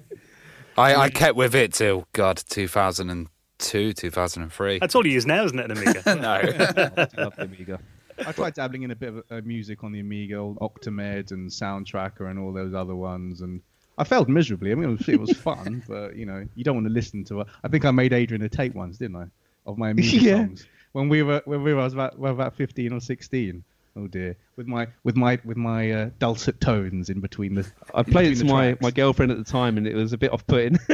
I, 0.77 0.95
I 0.95 1.09
kept 1.09 1.35
with 1.35 1.55
it 1.55 1.73
till 1.73 2.07
God 2.13 2.41
2002, 2.47 3.93
2003. 3.93 4.79
That's 4.79 4.95
all 4.95 5.05
you 5.05 5.11
use 5.13 5.25
now, 5.25 5.43
isn't 5.43 5.59
it, 5.59 5.69
an 5.69 5.77
Amiga? 5.77 6.03
no. 6.15 6.31
I 6.31 7.21
love 7.21 7.35
the 7.35 7.43
Amiga. 7.43 7.79
I 8.27 8.31
tried 8.31 8.53
dabbling 8.53 8.83
in 8.83 8.91
a 8.91 8.95
bit 8.95 9.09
of 9.09 9.23
uh, 9.29 9.41
music 9.43 9.83
on 9.83 9.91
the 9.91 9.99
Amiga, 9.99 10.35
old 10.35 10.57
Octamed 10.59 11.31
and 11.31 11.49
Soundtracker 11.49 12.29
and 12.29 12.39
all 12.39 12.53
those 12.53 12.73
other 12.73 12.95
ones, 12.95 13.41
and 13.41 13.61
I 13.97 14.03
failed 14.03 14.29
miserably. 14.29 14.71
I 14.71 14.75
mean, 14.75 14.89
it 14.89 14.97
was, 14.99 15.09
it 15.09 15.19
was 15.19 15.31
fun, 15.37 15.83
but 15.87 16.15
you 16.15 16.25
know, 16.25 16.45
you 16.55 16.63
don't 16.63 16.75
want 16.75 16.87
to 16.87 16.93
listen 16.93 17.23
to 17.25 17.41
it. 17.41 17.47
I 17.63 17.67
think 17.67 17.85
I 17.85 17.91
made 17.91 18.13
Adrian 18.13 18.41
a 18.43 18.49
tape 18.49 18.73
once, 18.75 18.97
didn't 18.97 19.17
I, 19.17 19.25
of 19.65 19.77
my 19.77 19.89
Amiga 19.91 20.17
Yeah. 20.17 20.37
songs 20.45 20.65
when 20.91 21.07
we 21.09 21.21
were 21.23 21.41
when 21.45 21.61
we 21.63 21.73
were 21.73 21.81
I 21.81 21.83
was 21.83 21.93
about 21.93 22.17
we 22.17 22.23
were 22.23 22.29
about 22.29 22.55
fifteen 22.55 22.93
or 22.93 22.99
sixteen. 22.99 23.63
Oh 23.99 24.07
dear, 24.07 24.37
with 24.55 24.65
my 24.65 24.87
with 25.03 25.17
my 25.17 25.39
with 25.43 25.57
my 25.57 25.91
uh, 25.91 26.09
dulcet 26.19 26.61
tones 26.61 27.09
in 27.09 27.19
between 27.19 27.55
the. 27.55 27.69
I 27.93 28.03
played 28.03 28.31
it 28.31 28.35
to 28.37 28.45
my, 28.45 28.67
tracks. 28.67 28.81
my 28.81 28.91
girlline 28.91 29.29
at 29.29 29.37
the 29.37 29.43
time, 29.43 29.77
and 29.77 29.85
it 29.85 29.93
was 29.93 30.13
a 30.13 30.17
bit 30.17 30.31
off-putting. 30.31 30.79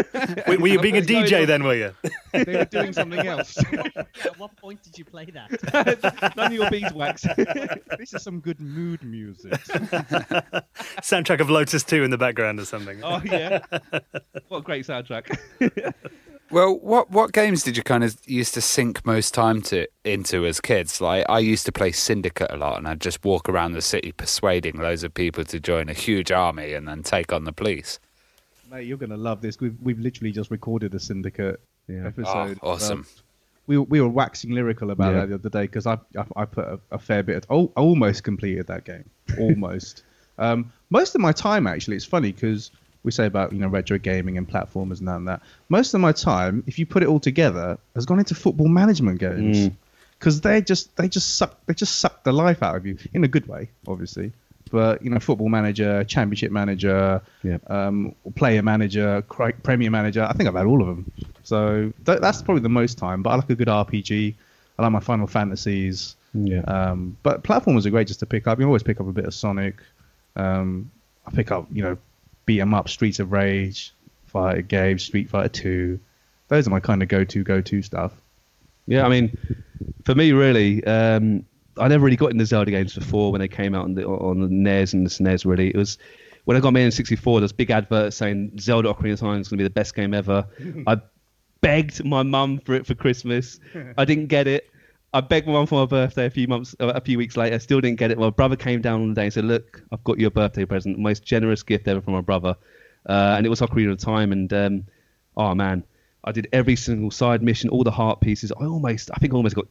were, 0.47 0.58
were 0.58 0.68
you 0.68 0.80
being 0.82 0.97
a 0.97 1.01
DJ 1.03 1.41
on? 1.41 1.47
then, 1.47 1.64
were 1.64 1.76
you? 1.76 1.95
They 2.34 2.56
were 2.56 2.66
doing 2.66 2.93
something 2.93 3.20
else. 3.28 3.58
At 3.74 4.39
what 4.39 4.56
point 4.56 4.82
did 4.82 4.97
you 4.97 5.06
play 5.06 5.26
that? 5.26 6.34
None 6.36 6.47
of 6.47 6.53
your 6.53 6.70
beeswax. 6.72 7.28
this 7.99 8.14
is 8.14 8.24
some 8.24 8.39
good 8.39 8.60
mood 8.60 9.03
music. 9.03 9.51
Soundtrack 11.03 11.41
of 11.41 11.51
Lotus 11.51 11.84
2 11.84 12.03
in 12.03 12.10
the 12.10 12.18
background 12.18 12.60
or 12.60 12.66
something. 12.66 13.03
oh 13.03 13.22
yeah. 13.24 13.60
What 14.47 14.58
a 14.58 14.62
great 14.62 14.88
soundtrack. 14.88 15.93
Well, 16.56 16.80
what 16.80 17.12
what 17.12 17.34
games 17.34 17.64
did 17.64 17.76
you 17.76 17.84
kind 17.84 18.01
of 18.01 18.16
used 18.26 18.53
to 18.53 18.62
sink 18.62 19.06
most 19.06 19.34
time 19.34 19.62
to 19.64 19.88
into 20.06 20.45
as 20.45 20.62
kids? 20.62 21.01
Like 21.01 21.26
I 21.28 21.39
used 21.39 21.66
to 21.66 21.74
play 21.74 21.91
Syndicate 21.91 22.49
a 22.49 22.56
lot, 22.56 22.78
and 22.78 22.88
I'd 22.88 23.01
just 23.01 23.26
walk 23.26 23.49
around 23.49 23.74
the 23.74 23.82
city 23.82 24.14
persuading 24.14 24.78
loads 24.78 25.03
of 25.03 25.14
people 25.14 25.43
to 25.43 25.60
join 25.60 25.89
a 25.89 25.93
huge 25.93 26.32
army 26.32 26.72
and 26.72 26.88
then 26.88 27.03
take 27.03 27.34
on 27.34 27.43
the 27.43 27.51
police. 27.51 27.99
Mate, 28.72 28.88
you're 28.88 28.97
gonna 28.97 29.18
love 29.18 29.41
this. 29.41 29.60
We've 29.60 29.76
we've 29.82 29.99
literally 29.99 30.32
just 30.32 30.49
recorded 30.49 30.95
a 30.95 30.99
syndicate 31.01 31.60
Yeah. 31.89 32.08
episode. 32.08 32.58
Oh, 32.64 32.70
awesome. 32.70 32.99
Um, 32.99 33.06
we 33.68 33.78
we 33.78 33.99
were 33.99 34.08
waxing 34.08 34.51
lyrical 34.51 34.91
about 34.91 35.14
Yeah. 35.14 35.20
that 35.26 35.28
the 35.28 35.36
other 35.36 35.49
day 35.49 35.64
because 35.64 35.86
I, 35.86 35.95
I 36.18 36.24
I 36.38 36.45
put 36.45 36.64
a, 36.70 36.80
a 36.89 36.97
fair 36.97 37.22
bit. 37.22 37.36
Of, 37.36 37.45
oh, 37.49 37.72
I 37.76 37.82
almost 37.82 38.24
completed 38.24 38.68
that 38.68 38.86
game. 38.86 39.03
Almost. 39.38 40.03
um, 40.38 40.72
most 40.89 41.16
of 41.16 41.20
my 41.20 41.34
time 41.34 41.68
actually, 41.68 41.97
it's 41.97 42.06
funny 42.06 42.32
because 42.32 42.72
we 43.06 43.12
say 43.12 43.26
about 43.26 43.53
you 43.53 43.60
know 43.60 43.68
retro 43.68 43.97
gaming 43.97 44.38
and 44.38 44.47
platformers 44.49 44.99
and 44.99 45.08
that 45.08 45.16
and 45.18 45.28
that. 45.28 45.41
Most 45.70 45.93
of 45.93 46.01
my 46.01 46.12
time, 46.12 46.64
if 46.68 46.78
you 46.80 46.86
put 46.86 47.03
it 47.03 47.08
all 47.10 47.20
together, 47.20 47.78
has 47.95 48.06
gone 48.06 48.20
into 48.20 48.36
football 48.36 48.68
management 48.68 49.20
games 49.20 49.58
Mm. 49.70 49.74
because 50.20 50.41
they 50.41 50.62
just 50.62 50.95
they 50.97 51.08
just 51.08 51.38
suck 51.38 51.58
they 51.68 51.74
just 51.74 51.99
suck 51.99 52.24
the 52.24 52.32
life 52.34 52.62
out 52.64 52.76
of 52.76 52.86
you 52.86 52.97
in 53.14 53.24
a 53.24 53.28
good 53.28 53.47
way, 53.47 53.70
obviously. 53.88 54.32
But 54.72 55.03
you 55.03 55.12
know, 55.12 55.20
football 55.20 55.47
manager, 55.47 56.03
championship 56.06 56.51
manager, 56.51 57.22
Yeah. 57.43 57.60
um, 57.68 58.16
player 58.36 58.64
manager, 58.64 59.22
cri- 59.30 59.53
premier 59.64 59.91
manager. 59.91 60.24
I 60.24 60.34
think 60.34 60.49
I've 60.49 60.56
had 60.56 60.66
all 60.66 60.82
of 60.82 60.88
them. 60.88 61.12
So 61.43 61.93
th- 62.06 62.20
that's 62.20 62.41
probably 62.41 62.64
the 62.64 62.70
most 62.70 62.97
time. 62.97 63.22
But 63.22 63.30
I 63.30 63.36
like 63.36 63.49
a 63.51 63.56
good 63.56 63.68
RPG. 63.70 64.34
I 64.78 64.82
like 64.82 64.91
my 64.91 64.99
Final 64.99 65.28
Fantasies. 65.28 66.16
Yeah. 66.34 66.62
Um, 66.62 67.16
but 67.24 67.43
platformers 67.43 67.86
are 67.86 67.91
great 67.91 68.08
just 68.08 68.20
to 68.22 68.26
pick 68.26 68.47
up. 68.47 68.60
You 68.60 68.66
always 68.66 68.84
pick 68.84 68.99
up 68.99 69.08
a 69.08 69.12
bit 69.14 69.26
of 69.26 69.34
Sonic. 69.36 69.76
Um, 70.36 70.89
I 71.26 71.32
pick 71.32 71.51
up, 71.51 71.68
you 71.72 71.84
know, 71.84 71.97
beat 72.45 72.59
'em 72.61 72.73
up, 72.73 72.89
Streets 72.89 73.19
of 73.19 73.31
Rage, 73.31 73.93
Fighter 74.25 74.61
Games, 74.61 75.03
Street 75.03 75.29
Fighter 75.29 75.49
Two. 75.49 75.99
Those 76.47 76.67
are 76.67 76.71
my 76.71 76.79
kind 76.79 77.01
of 77.01 77.09
go-to, 77.09 77.43
go-to 77.43 77.81
stuff. 77.81 78.13
Yeah, 78.87 79.05
I 79.05 79.09
mean, 79.09 79.35
for 80.03 80.13
me, 80.13 80.31
really, 80.31 80.83
um, 80.85 81.45
I 81.77 81.87
never 81.87 82.05
really 82.05 82.17
got 82.17 82.31
into 82.31 82.45
Zelda 82.45 82.71
games 82.71 82.93
before 82.93 83.31
when 83.31 83.39
they 83.41 83.47
came 83.47 83.73
out 83.73 83.85
on 83.85 83.95
the 83.95 84.05
on 84.05 84.39
the 84.39 84.47
NES 84.47 84.93
and 84.93 85.05
the 85.05 85.09
SNES. 85.09 85.45
Really, 85.45 85.69
it 85.69 85.75
was 85.75 85.97
when 86.45 86.55
I 86.55 86.59
got 86.59 86.73
my 86.73 86.79
N64. 86.81 87.39
There's 87.39 87.51
big 87.51 87.71
adverts 87.71 88.15
saying 88.17 88.51
Zelda 88.59 88.93
Ocarina 88.93 89.13
of 89.13 89.19
Time 89.19 89.41
is 89.41 89.47
going 89.47 89.57
to 89.57 89.63
be 89.63 89.63
the 89.63 89.69
best 89.71 89.95
game 89.95 90.13
ever. 90.13 90.45
I 90.87 91.01
begged 91.61 92.05
my 92.05 92.23
mum 92.23 92.59
for 92.59 92.75
it 92.75 92.85
for 92.85 92.93
Christmas. 92.93 93.59
I 93.97 94.05
didn't 94.05 94.27
get 94.27 94.47
it. 94.47 94.69
I 95.16 95.22
begged 95.22 95.47
mum 95.47 95.66
for 95.66 95.80
my 95.80 95.86
birthday 95.86 96.26
a 96.26 96.30
few 96.30 96.45
months, 96.45 96.76
uh, 96.82 96.88
a 96.88 96.99
few 96.99 97.18
weeks 97.18 97.38
later. 97.38 97.57
Still 97.57 97.80
didn't 97.80 97.99
get 97.99 98.11
it. 98.11 98.18
My 98.18 98.30
brother 98.30 98.57
came 98.57 98.82
down 98.82 99.01
on 99.01 99.09
the 99.09 99.16
day 99.16 99.24
and 99.24 99.34
said, 99.34 99.45
"Look, 99.45 99.82
I've 99.93 100.03
got 100.03 100.20
you 100.20 100.28
a 100.28 100.30
birthday 100.30 100.66
present. 100.66 100.97
The 100.97 101.01
most 101.01 101.24
generous 101.24 101.63
gift 101.63 101.88
ever 101.88 102.01
from 102.01 102.16
my 102.16 102.22
brother." 102.22 102.57
Uh, 103.07 103.36
and 103.38 103.45
it 103.45 103.49
was 103.49 103.61
Ocarina 103.61 103.93
of 103.93 103.97
Time. 103.97 104.34
And 104.34 104.51
um, 104.51 104.84
oh 105.38 105.55
man, 105.55 105.86
I 106.26 106.32
did 106.32 106.47
every 106.51 106.76
single 106.76 107.11
side 107.11 107.43
mission, 107.43 107.69
all 107.69 107.84
the 107.84 107.91
heart 107.91 108.19
pieces. 108.19 108.51
I 108.51 108.65
almost, 108.65 109.11
I 109.13 109.17
think 109.17 109.34
I 109.34 109.36
almost 109.38 109.55
got 109.55 109.67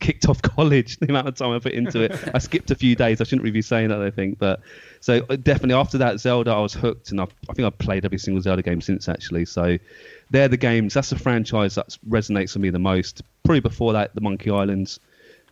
kicked 0.00 0.28
off 0.28 0.42
college. 0.42 0.98
The 0.98 1.08
amount 1.08 1.28
of 1.28 1.36
time 1.36 1.52
I 1.52 1.60
put 1.60 1.72
into 1.72 2.00
it. 2.00 2.30
I 2.34 2.38
skipped 2.38 2.72
a 2.72 2.74
few 2.74 2.96
days. 2.96 3.20
I 3.20 3.24
shouldn't 3.24 3.42
really 3.42 3.52
be 3.52 3.62
saying 3.62 3.88
that. 3.88 4.02
I 4.02 4.10
think, 4.10 4.38
but 4.38 4.60
so 5.00 5.24
uh, 5.30 5.36
definitely 5.36 5.74
after 5.74 5.98
that 5.98 6.18
Zelda, 6.18 6.50
I 6.50 6.60
was 6.60 6.74
hooked, 6.74 7.12
and 7.12 7.20
I, 7.20 7.24
I 7.48 7.54
think 7.54 7.66
I've 7.66 7.78
played 7.78 8.04
every 8.04 8.18
single 8.18 8.42
Zelda 8.42 8.62
game 8.62 8.80
since 8.80 9.08
actually. 9.08 9.44
So 9.44 9.78
they're 10.30 10.48
the 10.48 10.56
games. 10.56 10.94
That's 10.94 11.10
the 11.10 11.18
franchise 11.18 11.76
that 11.76 11.96
resonates 12.08 12.54
with 12.54 12.62
me 12.62 12.70
the 12.70 12.80
most. 12.80 13.22
Probably 13.44 13.60
before 13.60 13.92
that, 13.92 14.14
the 14.14 14.20
Monkey 14.20 14.50
Islands. 14.50 14.98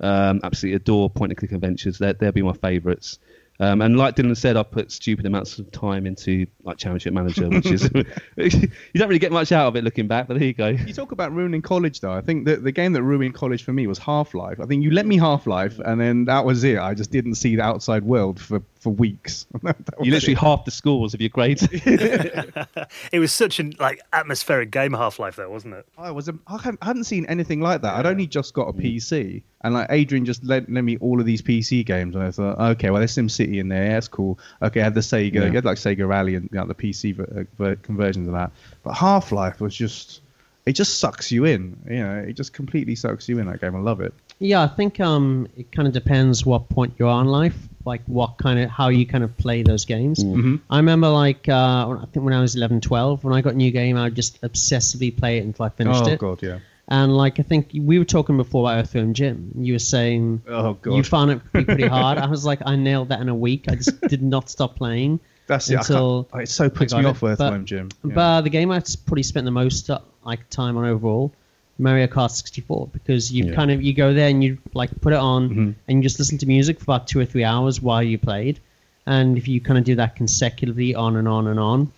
Um, 0.01 0.41
absolutely 0.43 0.77
adore 0.77 1.11
point 1.11 1.31
and 1.31 1.39
click 1.39 1.53
adventures. 1.53 1.99
They'll 1.99 2.33
be 2.33 2.43
my 2.43 2.55
favourites. 2.55 3.19
Um, 3.61 3.83
and 3.83 3.99
like 3.99 4.17
Dylan 4.17 4.35
said, 4.35 4.57
I 4.57 4.63
put 4.63 4.91
stupid 4.91 5.27
amounts 5.27 5.59
of 5.59 5.71
time 5.71 6.07
into 6.07 6.47
like 6.63 6.79
Championship 6.79 7.13
Manager, 7.13 7.47
which 7.51 7.67
is 7.67 7.83
you 8.37 8.71
don't 8.95 9.09
really 9.09 9.19
get 9.19 9.33
much 9.33 9.53
out 9.53 9.69
of 9.69 9.77
it 9.77 9.85
looking 9.85 10.09
back. 10.09 10.29
But 10.29 10.39
there 10.39 10.47
you 10.47 10.55
go. 10.55 10.69
You 10.69 10.95
talk 10.95 11.13
about 11.13 11.33
ruining 11.35 11.61
college, 11.61 12.01
though. 12.01 12.13
I 12.13 12.23
think 12.23 12.47
that 12.47 12.65
the 12.65 12.73
game 12.73 12.95
that 12.95 13.03
ruined 13.03 13.35
college 13.35 13.63
for 13.63 13.75
me 13.75 13.87
was 13.87 13.99
Half 13.99 14.33
Life. 14.33 14.59
I 14.61 14.65
think 14.65 14.83
you 14.83 14.91
let 14.91 15.05
me 15.05 15.19
Half 15.19 15.47
Life, 15.47 15.79
and 15.79 16.01
then 16.01 16.25
that 16.25 16.47
was 16.47 16.65
it. 16.65 16.79
I 16.79 16.95
just 16.95 17.11
didn't 17.11 17.35
see 17.35 17.55
the 17.55 17.63
outside 17.63 18.03
world 18.03 18.41
for, 18.41 18.63
for 18.81 18.91
weeks. 18.91 19.47
You 20.03 20.13
literally 20.13 20.33
it. 20.33 20.39
half 20.39 20.65
the 20.65 20.71
scores 20.71 21.13
of 21.13 21.21
your 21.21 21.29
grades. 21.29 21.69
It 23.13 23.19
was 23.19 23.33
such 23.33 23.61
an 23.61 23.75
like 23.79 24.01
atmospheric 24.13 24.71
game, 24.71 24.95
Half 24.95 25.19
Life, 25.19 25.37
though, 25.37 25.51
wasn't 25.51 25.75
it? 25.75 25.87
I 25.99 26.11
was. 26.11 26.29
Um, 26.29 26.41
I 26.47 26.57
hadn't, 26.57 26.79
I 26.81 26.87
hadn't 26.87 27.05
seen 27.05 27.27
anything 27.27 27.61
like 27.61 27.83
that. 27.83 27.95
I'd 27.95 28.07
only 28.07 28.27
just 28.27 28.55
got 28.55 28.69
a 28.69 28.73
hmm. 28.73 28.81
PC, 28.81 29.43
and 29.63 29.75
like 29.75 29.87
Adrian 29.91 30.25
just 30.25 30.43
lent, 30.45 30.73
lent 30.73 30.87
me 30.87 30.97
all 30.99 31.21
of 31.21 31.27
these 31.27 31.43
PC 31.43 31.85
games, 31.85 32.15
and 32.15 32.25
I 32.25 32.31
thought, 32.31 32.59
okay, 32.73 32.91
well, 32.91 33.01
there's 33.01 33.15
SimCity 33.15 33.59
in 33.59 33.69
there. 33.69 33.85
Yeah, 33.85 33.93
that's 33.95 34.09
cool. 34.09 34.39
Okay, 34.63 34.81
I 34.81 34.85
had 34.85 34.95
the 34.95 35.01
Sega. 35.01 35.35
Yeah. 35.35 35.45
You 35.47 35.53
had 35.53 35.65
like 35.65 35.77
Sega 35.77 36.09
Rally 36.09 36.35
and 36.35 36.49
you 36.51 36.59
know, 36.59 36.67
the 36.67 36.75
PC 36.75 37.15
ver- 37.15 37.41
uh, 37.41 37.45
ver- 37.63 37.77
conversions 37.77 38.27
of 38.27 38.35
that. 38.35 38.51
But 38.83 38.95
Half 38.95 39.33
Life 39.33 39.61
was 39.61 39.75
just. 39.75 40.23
It 40.67 40.75
just 40.75 40.99
sucks 40.99 41.33
you 41.33 41.47
in. 41.47 41.77
You 41.89 42.03
know, 42.03 42.19
it 42.19 42.35
just 42.35 42.53
completely 42.53 42.95
sucks 42.95 43.29
you 43.29 43.39
in. 43.39 43.47
That 43.47 43.61
game, 43.61 43.75
I 43.75 43.81
love 43.81 44.01
it. 44.01 44.15
Yeah, 44.41 44.63
I 44.63 44.69
think 44.69 45.01
um, 45.01 45.47
it 45.57 45.71
kind 45.71 45.87
of 45.87 45.93
depends 45.93 46.47
what 46.47 46.69
point 46.71 46.95
you're 46.99 47.21
in 47.21 47.27
life, 47.27 47.69
like 47.85 48.03
what 48.07 48.37
kind 48.39 48.59
of 48.61 48.69
how 48.71 48.89
you 48.89 49.07
kind 49.07 49.25
of 49.25 49.37
play 49.39 49.63
those 49.63 49.85
games. 49.87 50.23
I 50.69 50.77
remember 50.77 51.09
like 51.09 51.49
uh, 51.49 51.97
I 52.01 52.05
think 52.13 52.25
when 52.25 52.35
I 52.35 52.41
was 52.41 52.55
11, 52.57 52.81
12, 52.83 53.25
when 53.25 53.33
I 53.35 53.41
got 53.41 53.55
a 53.55 53.57
new 53.57 53.71
game, 53.71 53.97
I 53.97 54.05
would 54.05 54.15
just 54.15 54.41
obsessively 54.43 55.17
play 55.17 55.39
it 55.39 55.45
until 55.45 55.65
I 55.67 55.69
finished 55.71 56.03
oh 56.05 56.09
it. 56.09 56.19
god, 56.19 56.43
yeah. 56.43 56.59
And 56.89 57.17
like 57.17 57.39
I 57.39 57.43
think 57.45 57.71
we 57.75 57.99
were 57.99 58.05
talking 58.05 58.37
before 58.37 58.69
about 58.69 58.81
Earthworm 58.83 59.15
Jim. 59.15 59.53
You 59.57 59.75
were 59.75 59.79
saying 59.79 60.43
Oh 60.49 60.75
god. 60.75 60.95
you 60.97 61.05
found 61.05 61.31
it 61.31 61.41
pretty, 61.53 61.65
pretty 61.67 61.87
hard. 61.97 62.19
I 62.19 62.27
was 62.27 62.45
like, 62.45 62.61
I 62.67 62.77
nailed 62.77 63.11
that 63.11 63.21
in 63.21 63.29
a 63.29 63.35
week. 63.35 63.67
I 63.69 63.77
just 63.77 64.01
did 64.03 64.23
not 64.23 64.51
stop 64.51 64.75
playing. 64.77 65.21
That's 65.47 65.71
it. 65.71 65.77
I 65.77 65.79
until 65.81 66.29
it 66.35 66.49
so 66.49 66.69
puts 66.69 66.93
me 66.95 67.03
got 67.03 67.11
off 67.11 67.23
it. 67.23 67.27
Earthworm 67.27 67.61
But- 67.61 67.65
Jim. 67.65 67.89
Yeah. 68.05 68.15
But 68.15 68.41
the 68.43 68.51
game 68.51 68.71
I've 68.73 68.85
probably 69.07 69.23
spent 69.23 69.45
the 69.45 69.51
most 69.53 69.89
uh, 69.89 70.01
like 70.25 70.49
time 70.51 70.77
on 70.77 70.85
overall, 70.85 71.33
Mario 71.81 72.07
Kart 72.07 72.31
64, 72.31 72.89
because 72.93 73.33
you 73.33 73.47
Yeah. 73.47 73.55
kind 73.55 73.71
of 73.71 73.83
you 73.83 73.93
go 73.93 74.13
there 74.15 74.29
and 74.29 74.45
you 74.45 74.59
like 74.75 74.91
put 75.01 75.13
it 75.13 75.19
on 75.19 75.49
Mhm. 75.51 75.75
and 75.89 75.99
you 75.99 76.03
just 76.03 76.19
listen 76.19 76.39
to 76.39 76.47
music 76.47 76.79
for 76.79 76.85
about 76.85 77.09
two 77.09 77.19
or 77.19 77.25
three 77.25 77.45
hours 77.45 77.81
while 77.83 78.03
you 78.03 78.19
played, 78.19 78.61
and 79.07 79.37
if 79.39 79.49
you 79.49 79.61
kind 79.61 79.79
of 79.79 79.85
do 79.85 79.95
that 79.97 80.15
consecutively 80.17 80.95
on 80.95 81.17
and 81.17 81.27
on 81.27 81.47
and 81.47 81.59
on, 81.59 81.91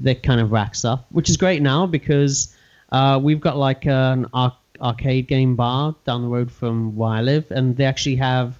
that 0.00 0.22
kind 0.22 0.40
of 0.40 0.50
racks 0.52 0.84
up, 0.84 1.06
which 1.10 1.28
is 1.30 1.36
great 1.36 1.62
now 1.62 1.86
because 1.86 2.54
Uh, 2.90 3.20
we've 3.22 3.40
got 3.40 3.58
like 3.58 3.84
an 3.86 4.24
ar- 4.32 4.56
arcade 4.80 5.26
game 5.28 5.54
bar 5.56 5.94
down 6.06 6.22
the 6.22 6.28
road 6.28 6.50
from 6.50 6.96
where 6.96 7.10
I 7.10 7.20
live, 7.20 7.44
and 7.50 7.76
they 7.76 7.84
actually 7.84 8.16
have 8.16 8.58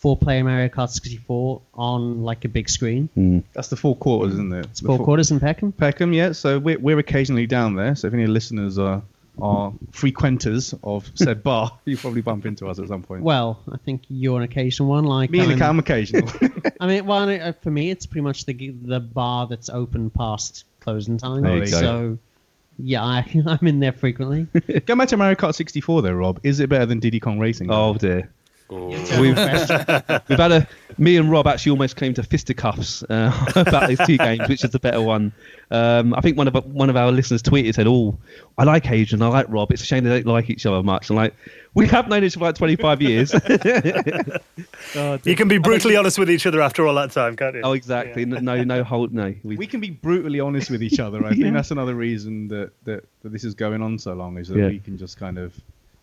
four-player 0.00 0.44
Mario 0.44 0.68
Kart 0.68 0.90
64 0.90 1.62
on 1.72 2.22
like 2.22 2.44
a 2.44 2.48
big 2.50 2.68
screen. 2.68 3.08
That's 3.54 3.68
the 3.68 3.76
four 3.76 3.96
quarters, 3.96 4.34
isn't 4.34 4.52
it? 4.52 4.66
It's 4.66 4.80
four 4.80 4.98
four- 4.98 5.04
quarters 5.06 5.30
in 5.30 5.40
Peckham. 5.40 5.72
Peckham, 5.72 6.12
yeah. 6.12 6.32
So 6.32 6.58
we're, 6.58 6.78
we're 6.78 6.98
occasionally 6.98 7.46
down 7.46 7.74
there. 7.74 7.94
So 7.94 8.06
if 8.08 8.12
any 8.12 8.26
listeners 8.26 8.76
are 8.78 9.00
are 9.42 9.72
frequenters 9.92 10.74
of 10.82 11.10
said 11.14 11.42
bar, 11.44 11.78
you 11.84 11.96
probably 11.96 12.22
bump 12.22 12.46
into 12.46 12.66
us 12.68 12.78
at 12.78 12.88
some 12.88 13.02
point. 13.02 13.22
Well, 13.22 13.58
I 13.70 13.76
think 13.78 14.02
you're 14.08 14.38
an 14.38 14.42
occasional 14.44 14.88
one. 14.88 15.04
Like 15.04 15.30
Me 15.30 15.40
and 15.40 15.60
the 15.60 15.64
I'm- 15.64 15.78
occasional. 15.78 16.28
I 16.80 16.86
mean, 16.86 17.06
well, 17.06 17.28
uh, 17.28 17.52
for 17.62 17.70
me, 17.70 17.90
it's 17.90 18.06
pretty 18.06 18.22
much 18.24 18.44
the 18.46 18.70
the 18.82 19.00
bar 19.00 19.46
that's 19.46 19.68
open 19.68 20.10
past 20.10 20.64
closing 20.80 21.18
time. 21.18 21.42
There 21.42 21.56
you 21.56 21.70
go. 21.70 21.80
so, 21.80 22.18
yeah, 22.78 23.02
I, 23.04 23.26
I'm 23.46 23.66
in 23.66 23.80
there 23.80 23.92
frequently. 23.92 24.46
Go 24.86 24.96
back 24.96 25.08
to 25.08 25.16
Mario 25.16 25.34
Kart 25.34 25.54
64 25.54 26.02
though, 26.02 26.12
Rob. 26.12 26.40
Is 26.42 26.60
it 26.60 26.68
better 26.68 26.86
than 26.86 27.00
Diddy 27.00 27.20
Kong 27.20 27.38
Racing? 27.38 27.70
Oh 27.70 27.94
dear. 27.94 28.30
We've, 28.70 29.18
We've, 29.20 29.36
we've 30.28 30.38
had 30.38 30.52
a 30.52 30.68
me 30.98 31.16
and 31.16 31.30
Rob 31.30 31.46
actually 31.46 31.70
almost 31.70 31.96
came 31.96 32.14
to 32.14 32.22
fisticuffs 32.22 33.02
uh, 33.04 33.52
about 33.56 33.88
these 33.88 33.98
two 34.06 34.16
games, 34.18 34.48
which 34.48 34.62
is 34.64 34.70
the 34.70 34.78
better 34.78 35.00
one. 35.02 35.32
Um, 35.70 36.14
I 36.14 36.20
think 36.20 36.36
one 36.36 36.46
of 36.48 36.54
one 36.66 36.88
of 36.90 36.96
our 36.96 37.10
listeners 37.10 37.42
tweeted 37.42 37.74
said, 37.74 37.86
"Oh, 37.88 38.18
I 38.58 38.64
like 38.64 38.90
Adrian, 38.90 39.22
I 39.22 39.28
like 39.28 39.46
Rob. 39.48 39.72
It's 39.72 39.82
a 39.82 39.86
shame 39.86 40.04
they 40.04 40.10
don't 40.10 40.26
like 40.32 40.50
each 40.50 40.66
other 40.66 40.82
much." 40.82 41.10
I'm 41.10 41.16
like, 41.16 41.34
we 41.74 41.86
have 41.88 42.08
known 42.08 42.22
each 42.24 42.36
other 42.36 42.40
for 42.40 42.48
like 42.48 42.56
25 42.56 43.02
years. 43.02 43.34
You 45.24 45.36
can 45.36 45.48
be 45.48 45.58
brutally 45.58 45.96
honest 45.96 46.18
with 46.18 46.30
each 46.30 46.46
other 46.46 46.60
after 46.60 46.86
all 46.86 46.94
that 46.94 47.12
time, 47.12 47.36
can't 47.36 47.54
you? 47.54 47.62
oh, 47.62 47.72
exactly. 47.72 48.24
No, 48.24 48.38
no, 48.38 48.64
no 48.64 48.84
hold, 48.84 49.12
no. 49.12 49.34
We, 49.42 49.56
We 49.56 49.66
can 49.66 49.80
be 49.80 49.90
brutally 49.90 50.40
honest 50.40 50.70
with 50.70 50.82
each 50.82 50.98
other. 50.98 51.24
I 51.24 51.34
think 51.34 51.54
that's 51.54 51.70
another 51.70 51.94
reason 51.94 52.48
that, 52.48 52.72
that, 52.84 53.04
that 53.22 53.32
this 53.32 53.44
is 53.44 53.54
going 53.54 53.82
on 53.82 53.98
so 53.98 54.14
long 54.14 54.38
is 54.38 54.48
that 54.48 54.58
Yeah. 54.58 54.68
we 54.68 54.78
can 54.78 54.98
just 54.98 55.16
kind 55.16 55.38
of 55.38 55.54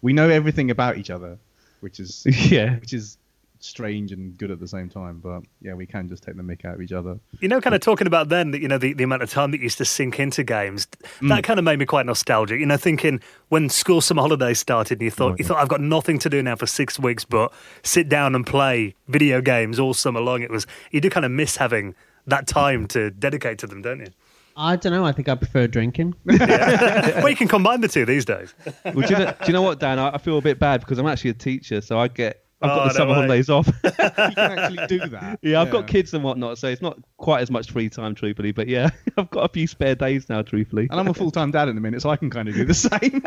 we 0.02 0.14
know 0.14 0.30
everything 0.30 0.70
about 0.72 0.98
each 0.98 1.10
other, 1.10 1.38
which 1.82 2.00
is 2.00 2.24
yeah. 2.52 2.76
which 2.80 2.94
is 2.94 3.18
strange 3.60 4.12
and 4.12 4.38
good 4.38 4.52
at 4.52 4.60
the 4.60 4.68
same 4.68 4.90
time. 4.90 5.20
But 5.20 5.44
yeah, 5.62 5.74
we 5.74 5.86
can 5.86 6.08
just 6.08 6.24
take 6.24 6.36
the 6.36 6.44
mick 6.44 6.66
out 6.66 6.76
of 6.76 6.82
each 6.82 6.92
other. 6.92 7.20
You 7.40 7.48
know, 7.48 7.62
kind 7.62 7.76
of 7.76 7.82
talking 7.82 8.08
about 8.08 8.30
then, 8.30 8.52
that 8.52 8.62
you 8.62 8.68
know, 8.68 8.78
the, 8.78 8.94
the 8.94 9.04
amount 9.04 9.24
of 9.24 9.30
time 9.30 9.52
that 9.52 9.60
used 9.60 9.78
to 9.80 9.86
sink 9.86 10.20
into 10.20 10.44
games, 10.44 10.88
mm. 11.20 11.30
that 11.30 11.44
kind 11.44 11.60
of 11.60 11.66
made 11.66 11.80
me 11.80 11.86
quite 11.86 12.06
nostalgic. 12.06 12.60
You 12.60 12.66
know, 12.66 12.78
thinking 12.78 13.20
when 13.50 13.70
school 13.70 14.02
summer 14.02 14.22
holidays 14.22 14.60
started, 14.60 15.00
and 15.00 15.06
you 15.06 15.12
thought, 15.12 15.34
oh, 15.34 15.36
you 15.38 15.46
thought, 15.46 15.58
I've 15.58 15.70
got 15.70 15.82
nothing 15.82 16.20
to 16.20 16.30
do 16.30 16.42
now 16.42 16.56
for 16.56 16.66
six 16.66 17.00
weeks, 17.00 17.26
but 17.26 17.52
sit 17.84 18.10
down 18.10 18.36
and 18.36 18.46
play 18.46 18.96
video 19.08 19.42
games 19.42 19.80
all 19.80 19.94
summer 19.94 20.22
long. 20.22 20.42
It 20.42 20.50
was 20.50 20.68
you 20.92 21.02
do 21.02 21.10
kind 21.10 21.26
of 21.26 21.32
miss 21.32 21.58
having 21.58 21.96
that 22.26 22.48
time 22.48 22.88
to 22.88 23.10
dedicate 23.10 23.58
to 23.60 23.68
them, 23.68 23.82
don't 23.82 24.00
you? 24.00 24.12
I 24.60 24.76
don't 24.76 24.92
know. 24.92 25.06
I 25.06 25.12
think 25.12 25.30
I 25.30 25.36
prefer 25.36 25.68
drinking. 25.68 26.16
well, 26.26 27.30
you 27.30 27.36
can 27.36 27.48
combine 27.48 27.82
the 27.82 27.88
two 27.88 28.06
these 28.06 28.26
days. 28.26 28.54
Well, 28.86 29.08
do, 29.08 29.14
you 29.14 29.20
know, 29.20 29.26
do 29.40 29.46
you 29.48 29.54
know 29.54 29.62
what, 29.62 29.80
Dan? 29.80 30.00
I, 30.00 30.16
I 30.16 30.18
feel 30.18 30.38
a 30.40 30.42
bit 30.42 30.58
bad 30.58 30.80
because 30.82 30.98
I'm 30.98 31.06
actually 31.08 31.30
a 31.30 31.36
teacher, 31.36 31.80
so 31.80 32.00
I 32.00 32.08
get 32.08 32.44
I've 32.60 32.72
Oh, 32.72 32.76
got 32.76 32.82
the 32.82 32.88
no 32.88 32.94
summer 32.96 33.10
way. 33.12 33.16
holidays 33.16 33.50
off. 33.52 33.68
You 33.84 33.92
can 34.36 34.58
actually 34.60 34.88
do 34.88 35.10
that. 35.10 35.38
yeah, 35.44 35.62
I've 35.62 35.70
got 35.70 35.86
kids 35.86 36.12
and 36.16 36.24
whatnot, 36.24 36.58
so 36.58 36.68
it's 36.68 36.82
not 36.82 36.98
quite 37.18 37.42
as 37.42 37.52
much 37.52 37.70
free 37.70 37.88
time, 37.88 38.16
truthfully. 38.16 38.52
But 38.52 38.68
yeah, 38.68 38.90
I've 39.16 39.30
got 39.30 39.42
a 39.42 39.50
few 39.50 39.68
spare 39.68 39.94
days 39.94 40.28
now, 40.28 40.42
truthfully. 40.42 40.88
And 40.90 41.00
I'm 41.00 41.08
a 41.08 41.14
full 41.14 41.30
time 41.30 41.52
dad 41.52 41.70
in 41.70 41.78
a 41.78 41.82
minute, 41.82 42.02
so 42.02 42.10
I 42.10 42.18
can 42.18 42.32
kind 42.32 42.50
of 42.50 42.56
do 42.56 42.66
the 42.66 42.74
same. 42.74 43.24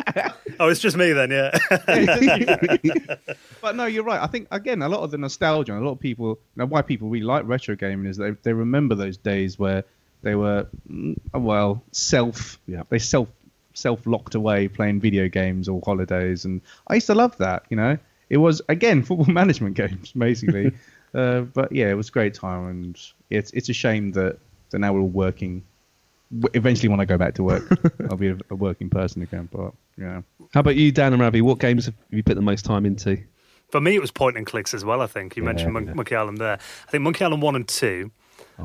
Oh, 0.59 0.69
it's 0.69 0.81
just 0.81 0.97
me 0.97 1.13
then, 1.13 1.31
yeah. 1.31 1.57
But 3.63 3.77
no, 3.77 3.87
you're 3.87 4.05
right. 4.05 4.21
I 4.21 4.27
think 4.27 4.49
again, 4.51 4.83
a 4.83 4.89
lot 4.89 5.01
of 5.03 5.11
the 5.13 5.19
nostalgia, 5.19 5.73
and 5.75 5.83
a 5.83 5.87
lot 5.87 5.93
of 5.93 6.01
people, 6.01 6.29
you 6.31 6.37
know, 6.57 6.67
why 6.67 6.83
people 6.83 7.09
really 7.09 7.25
like 7.25 7.47
retro 7.47 7.77
gaming 7.77 8.07
is 8.07 8.17
they 8.17 8.33
they 8.43 8.53
remember 8.53 8.95
those 8.95 9.17
days 9.17 9.59
where 9.59 9.85
they 10.23 10.35
were, 10.35 10.67
mm, 10.91 11.17
well, 11.35 11.83
self, 11.93 12.59
Yeah. 12.67 12.83
they 12.89 12.99
self 12.99 13.29
self 13.73 14.07
locked 14.07 14.35
away 14.35 14.69
playing 14.69 15.01
video 15.01 15.29
games 15.29 15.69
or 15.69 15.81
holidays, 15.85 16.45
and 16.45 16.61
I 16.89 16.95
used 16.95 17.07
to 17.07 17.15
love 17.15 17.37
that. 17.39 17.65
You 17.71 17.77
know, 17.77 17.99
it 18.29 18.37
was 18.39 18.61
again 18.69 19.03
football 19.07 19.33
management 19.33 19.77
games 19.77 20.13
basically, 20.13 20.73
uh, 21.15 21.43
but 21.43 21.73
yeah, 21.73 21.89
it 21.91 21.95
was 21.95 22.09
a 22.09 22.13
great 22.13 22.35
time, 22.35 22.69
and 22.69 23.01
it's 23.31 23.51
it's 23.53 23.69
a 23.69 23.73
shame 23.73 24.13
that 24.13 24.39
that 24.71 24.79
now 24.79 24.93
we're 24.93 25.01
all 25.01 25.09
working. 25.09 25.63
Eventually, 26.55 26.89
when 26.89 27.01
I 27.01 27.05
go 27.07 27.19
back 27.19 27.35
to 27.35 27.43
work, 27.43 27.65
I'll 28.11 28.17
be 28.17 28.29
a, 28.29 28.39
a 28.51 28.55
working 28.55 28.89
person 28.89 29.23
again. 29.23 29.49
But 29.51 29.73
yeah. 29.99 30.23
How 30.55 30.61
about 30.61 30.77
you, 30.77 30.93
Dan 30.93 31.13
and 31.13 31.21
Ravi? 31.21 31.41
What 31.43 31.59
games 31.59 31.87
have 31.87 31.95
you 32.11 32.23
put 32.23 32.35
the 32.37 32.43
most 32.43 32.65
time 32.65 32.87
into? 32.87 33.19
For 33.71 33.81
me, 33.81 33.95
it 33.97 34.01
was 34.01 34.11
point 34.13 34.37
and 34.37 34.47
clicks 34.47 34.73
as 34.75 34.85
well. 34.85 35.01
I 35.01 35.07
think 35.07 35.37
you 35.37 35.43
mentioned 35.43 35.73
Mon- 35.73 35.95
Monkey 35.95 36.15
Island 36.15 36.39
there. 36.39 36.59
I 36.87 36.91
think 36.91 37.03
Monkey 37.03 37.25
Island 37.25 37.43
one 37.43 37.57
and 37.57 37.67
two. 37.67 38.11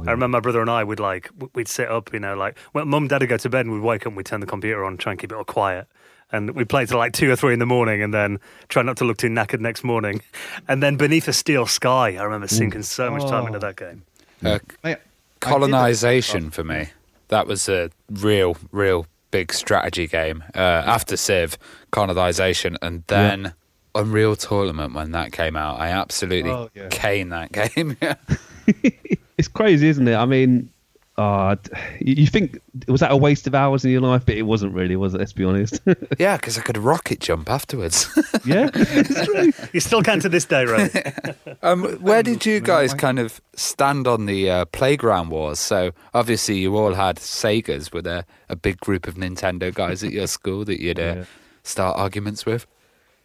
I 0.08 0.12
remember 0.12 0.28
my 0.38 0.39
brother 0.39 0.62
and 0.62 0.70
I 0.70 0.84
would 0.84 1.00
like 1.00 1.30
we'd 1.54 1.68
sit 1.68 1.89
up, 1.89 2.14
you 2.14 2.20
know, 2.20 2.36
like 2.36 2.58
when 2.74 2.88
mum 2.88 3.04
and 3.04 3.10
dad 3.10 3.22
would 3.22 3.30
go 3.30 3.38
to 3.38 3.50
bed, 3.50 3.66
and 3.66 3.74
we'd 3.74 3.82
wake 3.82 4.02
up, 4.04 4.08
and 4.08 4.18
we'd 4.18 4.26
turn 4.26 4.39
the 4.41 4.46
computer 4.48 4.84
on, 4.86 4.98
try 4.98 5.12
and 5.14 5.20
keep 5.20 5.32
it 5.32 5.36
all 5.36 5.43
quiet, 5.43 5.88
and 6.32 6.52
we'd 6.56 6.70
play 6.70 6.86
till 6.86 6.98
like 6.98 7.14
two 7.14 7.30
or 7.32 7.36
three 7.36 7.54
in 7.54 7.60
the 7.60 7.66
morning, 7.66 8.02
and 8.02 8.14
then 8.14 8.39
try 8.70 8.82
not 8.82 8.98
to 8.98 9.06
look 9.06 9.18
too 9.18 9.30
knackered 9.30 9.60
next 9.60 9.84
morning. 9.84 10.22
And 10.68 10.82
then 10.84 10.96
Beneath 10.98 11.28
a 11.28 11.34
Steel 11.34 11.66
Sky, 11.66 12.16
I 12.18 12.24
remember 12.24 12.48
sinking 12.48 12.84
so 12.84 13.10
much 13.12 13.24
time 13.30 13.48
into 13.48 13.60
that 13.60 13.76
game. 13.78 14.04
Uh, 14.43 14.60
Mate, 14.84 14.98
colonization 15.39 16.50
for 16.52 16.64
me. 16.64 16.89
That 17.30 17.48
was 17.48 17.68
a 17.70 17.89
real, 18.10 18.58
real 18.72 19.08
big 19.32 19.52
strategy 19.54 20.08
game. 20.08 20.43
Uh, 20.56 20.60
after 20.60 21.18
Civ, 21.18 21.58
colonization, 21.91 22.78
and 22.82 23.04
then 23.08 23.54
Unreal 23.96 24.36
Tournament 24.36 24.93
when 24.93 25.12
that 25.12 25.32
came 25.32 25.56
out. 25.56 25.80
I 25.80 25.88
absolutely 25.89 26.52
Oh, 26.52 26.70
yeah. 26.76 26.89
caned 26.89 27.32
that 27.32 27.52
game. 27.76 27.98
It's 29.38 29.48
crazy, 29.48 29.90
isn't 29.90 30.08
it? 30.08 30.16
I 30.16 30.26
mean, 30.26 30.70
uh, 31.18 31.56
you 32.00 32.16
you 32.16 32.28
think 32.28 32.60
was 32.88 33.00
that 33.02 33.12
a 33.12 33.18
waste 33.18 33.48
of 33.48 33.56
hours 33.56 33.86
in 33.86 33.92
your 33.92 34.02
life? 34.02 34.26
But 34.26 34.36
it 34.36 34.44
wasn't 34.44 34.74
really, 34.74 34.96
was 34.96 35.14
it? 35.14 35.18
Let's 35.20 35.34
be 35.34 35.44
honest. 35.46 35.80
yeah, 36.20 36.36
because 36.38 36.58
I 36.58 36.62
could 36.62 36.78
rocket 36.78 37.20
jump 37.22 37.50
afterwards. 37.50 38.08
yeah, 38.46 38.70
it's 38.74 39.26
true. 39.26 39.52
You 39.74 39.80
still 39.80 40.02
can 40.04 40.20
to 40.22 40.30
this 40.30 40.46
day, 40.46 40.66
right? 40.66 41.36
um, 41.64 41.84
where 42.02 42.22
did 42.24 42.46
you 42.46 42.60
guys 42.60 42.94
kind 42.94 43.20
of 43.20 43.42
stand 43.56 44.08
on 44.08 44.26
the 44.26 44.50
uh, 44.50 44.66
playground 44.66 45.30
wars? 45.30 45.60
So 45.60 45.92
obviously 46.14 46.58
you 46.60 46.76
all 46.78 46.94
had 46.94 47.18
Segas. 47.18 47.94
Were 47.94 48.02
there 48.02 48.26
a 48.50 48.56
big 48.56 48.80
group 48.80 49.08
of 49.08 49.16
Nintendo 49.16 49.74
guys 49.74 50.04
at 50.04 50.12
your 50.12 50.28
school 50.28 50.66
that 50.66 50.82
you'd 50.82 51.00
uh, 51.00 51.02
Yeah. 51.18 51.24
start 51.64 51.98
arguments 51.98 52.46
with? 52.46 52.68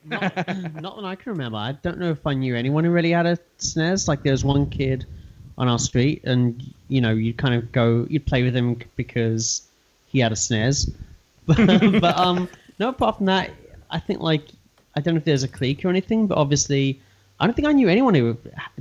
Not, 0.05 0.23
not 0.81 0.97
that 0.97 1.05
I 1.05 1.15
can 1.15 1.33
remember. 1.33 1.59
I 1.59 1.73
don't 1.83 1.99
know 1.99 2.11
if 2.11 2.27
I 2.27 2.35
knew 2.35 2.57
anyone 2.57 2.85
who 2.85 2.91
really 2.91 3.11
had 3.11 3.27
a 3.27 3.37
SNES. 3.59 4.09
Like 4.09 4.23
there 4.23 4.33
was 4.33 4.45
one 4.45 4.71
kid 4.71 5.07
on 5.61 5.69
our 5.69 5.79
street, 5.79 6.23
and 6.25 6.75
you 6.89 7.01
know, 7.01 7.11
you'd 7.13 7.37
kind 7.37 7.55
of 7.55 7.71
go, 7.71 8.07
you'd 8.09 8.27
play 8.27 8.43
with 8.43 8.57
him 8.57 8.81
because 8.97 9.63
he 10.07 10.19
had 10.19 10.33
a 10.33 10.35
SNES. 10.35 10.93
but, 11.47 12.01
but 12.01 12.19
um, 12.19 12.49
no, 12.79 12.89
apart 12.89 13.19
from 13.19 13.27
that, 13.27 13.51
I 13.91 14.01
think 14.01 14.21
like 14.21 14.49
I 14.97 15.01
don't 15.01 15.15
know 15.15 15.19
if 15.19 15.25
there's 15.25 15.43
a 15.43 15.49
clique 15.49 15.85
or 15.85 15.89
anything, 15.89 16.27
but 16.27 16.39
obviously. 16.39 17.01
I 17.43 17.47
don't 17.47 17.55
think 17.55 17.69
I 17.69 17.73
knew 17.73 17.89
anyone 17.89 18.13
who 18.13 18.37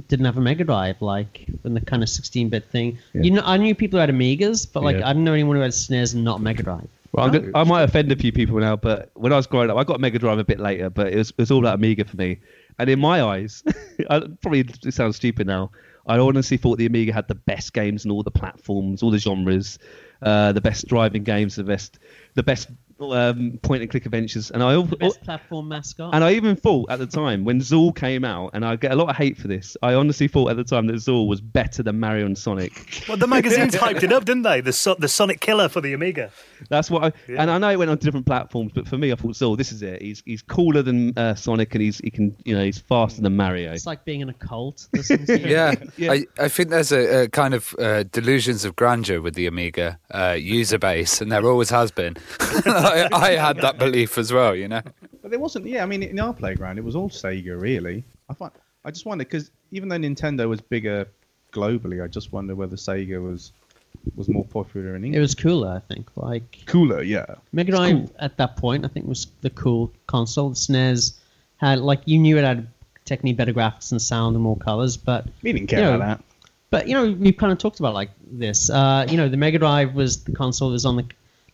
didn't 0.09 0.25
have 0.25 0.35
a 0.35 0.41
Mega 0.41 0.65
Drive, 0.65 1.01
like 1.01 1.45
in 1.63 1.75
the 1.75 1.79
kind 1.79 2.03
of 2.03 2.09
16-bit 2.09 2.65
thing. 2.65 2.99
You 3.13 3.31
know, 3.31 3.41
I 3.45 3.55
knew 3.55 3.73
people 3.73 3.97
who 3.97 4.01
had 4.01 4.09
Amigas, 4.09 4.67
but 4.69 4.83
like 4.83 4.97
Yeah. 4.97 5.07
I 5.07 5.13
didn't 5.13 5.23
know 5.23 5.31
anyone 5.31 5.55
who 5.55 5.61
had 5.61 5.71
SNES 5.71 6.13
and 6.15 6.25
not 6.25 6.41
Mega 6.41 6.63
Drive. 6.63 6.89
Well, 7.13 7.33
I 7.55 7.63
might 7.63 7.83
offend 7.83 8.11
a 8.11 8.17
few 8.17 8.33
people 8.33 8.59
now, 8.59 8.75
but 8.75 9.11
when 9.13 9.31
I 9.31 9.37
was 9.37 9.47
growing 9.47 9.69
up, 9.69 9.77
I 9.77 9.85
got 9.85 10.01
Mega 10.01 10.19
Drive 10.19 10.39
a 10.39 10.43
bit 10.43 10.59
later, 10.59 10.89
but 10.89 11.07
it 11.07 11.15
was, 11.15 11.29
it 11.29 11.37
was 11.37 11.51
all 11.51 11.59
about 11.59 11.75
Amiga 11.75 12.03
for 12.03 12.17
me. 12.17 12.37
And 12.79 12.89
in 12.89 12.99
my 12.99 13.23
eyes, 13.23 13.63
I, 14.09 14.19
probably 14.41 14.65
it 14.83 14.93
sounds 14.93 15.15
stupid 15.15 15.47
now, 15.47 15.71
I 16.09 16.17
honestly 16.17 16.57
thought 16.57 16.79
the 16.79 16.87
Amiga 16.87 17.13
had 17.13 17.27
the 17.27 17.35
best 17.35 17.71
games 17.71 18.03
in 18.03 18.09
all 18.09 18.23
the 18.23 18.31
platforms, 18.31 19.03
all 19.03 19.11
the 19.11 19.19
genres, 19.19 19.77
uh, 20.23 20.51
the 20.51 20.59
best 20.59 20.87
driving 20.87 21.23
games, 21.23 21.55
the 21.55 21.63
best, 21.63 21.99
the 22.33 22.41
best 22.41 22.67
um, 23.01 23.59
point 23.63 23.81
and 23.81 23.89
click 23.89 24.05
adventures. 24.05 24.51
And 24.51 24.61
I 24.63 24.73
al- 24.73 24.83
The 24.83 24.97
best 24.97 25.21
platform 25.23 25.67
mascot. 25.69 26.13
and 26.13 26.23
I 26.23 26.33
even 26.33 26.55
thought 26.55 26.89
at 26.91 26.99
the 26.99 27.07
time 27.07 27.45
when 27.45 27.59
Zool 27.59 27.95
came 27.95 28.25
out, 28.25 28.51
and 28.53 28.65
I 28.65 28.75
get 28.75 28.91
a 28.91 28.95
lot 28.95 29.09
of 29.09 29.15
hate 29.15 29.37
for 29.37 29.47
this. 29.47 29.75
I 29.81 29.93
honestly 29.93 30.27
thought 30.27 30.49
at 30.51 30.57
the 30.57 30.63
time 30.63 30.87
that 30.87 30.95
Zool 30.95 31.27
was 31.27 31.41
better 31.41 31.83
than 31.83 31.99
Mario 31.99 32.25
and 32.25 32.37
Sonic. 32.37 33.03
well, 33.07 33.17
the 33.17 33.27
magazines 33.27 33.75
hyped 33.75 34.03
it 34.03 34.11
up, 34.11 34.25
didn't 34.25 34.43
they? 34.43 34.61
The 34.61 34.73
so- 34.73 34.95
the 34.95 35.07
Sonic 35.07 35.39
Killer 35.39 35.69
for 35.69 35.81
the 35.81 35.93
Amiga. 35.93 36.31
That's 36.69 36.91
what 36.91 37.03
I 37.03 37.11
and 37.31 37.49
I 37.49 37.57
know 37.57 37.69
it 37.69 37.77
went 37.79 37.91
on 37.91 37.97
to 37.97 38.03
different 38.05 38.25
platforms, 38.25 38.71
but 38.75 38.87
for 38.87 38.97
me, 38.97 39.11
I 39.11 39.15
thought, 39.15 39.31
Zool, 39.31 39.57
this 39.57 39.71
is 39.71 39.81
it. 39.81 40.01
He's 40.01 40.21
he's 40.25 40.41
cooler 40.41 40.81
than 40.81 41.17
uh, 41.17 41.35
Sonic, 41.35 41.73
and 41.75 41.81
he's 41.81 41.99
he 41.99 42.09
can 42.11 42.35
you 42.45 42.55
know 42.55 42.63
he's 42.63 42.79
faster 42.79 43.21
than 43.21 43.35
Mario. 43.35 43.71
It's 43.71 43.85
like 43.85 44.03
being 44.05 44.21
in 44.21 44.29
a 44.29 44.33
cult. 44.33 44.87
listening 44.93 45.25
to 45.27 45.33
it. 45.33 45.49
Yeah, 45.49 45.75
Yeah. 45.97 46.11
I, 46.11 46.25
I 46.39 46.47
think 46.49 46.69
there's 46.69 46.91
a, 46.91 47.23
a 47.23 47.29
kind 47.29 47.53
of 47.53 47.73
uh, 47.79 48.03
delusions 48.11 48.65
of 48.65 48.75
grandeur 48.75 49.21
with 49.21 49.35
the 49.35 49.47
Amiga 49.47 49.99
uh, 50.13 50.35
user 50.39 50.77
base, 50.77 51.21
and 51.21 51.31
there 51.31 51.45
always 51.45 51.69
has 51.69 51.91
been. 51.91 52.17
I, 52.89 53.07
I 53.11 53.31
had 53.47 53.57
that 53.57 53.77
belief 53.77 54.17
as 54.17 54.31
well, 54.31 54.55
you 54.55 54.67
know. 54.67 54.81
But 55.21 55.31
there 55.31 55.39
wasn't. 55.39 55.65
Yeah, 55.65 55.83
I 55.83 55.85
mean, 55.85 56.03
in 56.03 56.19
our 56.19 56.33
playground, 56.33 56.77
it 56.77 56.83
was 56.83 56.95
all 56.95 57.09
Sega, 57.09 57.59
really. 57.59 58.03
I 58.29 58.33
find. 58.33 58.51
I 58.85 58.91
just 58.91 59.05
wonder 59.05 59.25
because 59.25 59.51
even 59.71 59.89
though 59.89 59.97
Nintendo 59.97 60.47
was 60.47 60.61
bigger 60.61 61.07
globally, 61.51 62.03
I 62.03 62.07
just 62.07 62.31
wonder 62.31 62.55
whether 62.55 62.75
Sega 62.75 63.21
was 63.21 63.51
was 64.15 64.29
more 64.29 64.45
popular 64.45 64.95
in 64.95 65.03
England. 65.03 65.15
It 65.15 65.19
was 65.19 65.35
cooler, 65.35 65.69
I 65.69 65.93
think. 65.93 66.09
Like 66.15 66.63
cooler, 66.65 67.01
yeah. 67.01 67.35
Mega 67.51 67.71
Drive 67.71 68.11
at 68.19 68.37
that 68.37 68.55
point, 68.55 68.85
I 68.85 68.87
think 68.87 69.07
was 69.07 69.27
the 69.41 69.49
cool 69.49 69.91
console. 70.07 70.49
The 70.49 70.55
SNES 70.55 71.17
had 71.57 71.79
like 71.79 72.01
you 72.05 72.19
knew 72.19 72.37
it 72.37 72.43
had 72.43 72.67
technically 73.05 73.33
better 73.33 73.53
graphics 73.53 73.91
and 73.91 74.01
sound 74.01 74.35
and 74.35 74.43
more 74.43 74.57
colors, 74.57 74.95
but 74.95 75.27
We 75.41 75.51
didn't 75.51 75.67
care 75.67 75.79
you 75.79 75.85
know, 75.85 75.95
about 75.95 76.19
that. 76.19 76.25
But 76.69 76.87
you 76.87 76.93
know, 76.93 77.11
we've 77.11 77.35
kind 77.35 77.51
of 77.51 77.57
talked 77.57 77.79
about 77.79 77.93
like 77.93 78.11
this. 78.31 78.69
Uh, 78.69 79.05
you 79.09 79.17
know, 79.17 79.27
the 79.27 79.37
Mega 79.37 79.57
Drive 79.57 79.95
was 79.95 80.23
the 80.23 80.31
console 80.31 80.69
that 80.69 80.73
was 80.73 80.85
on 80.85 80.95
the 80.95 81.05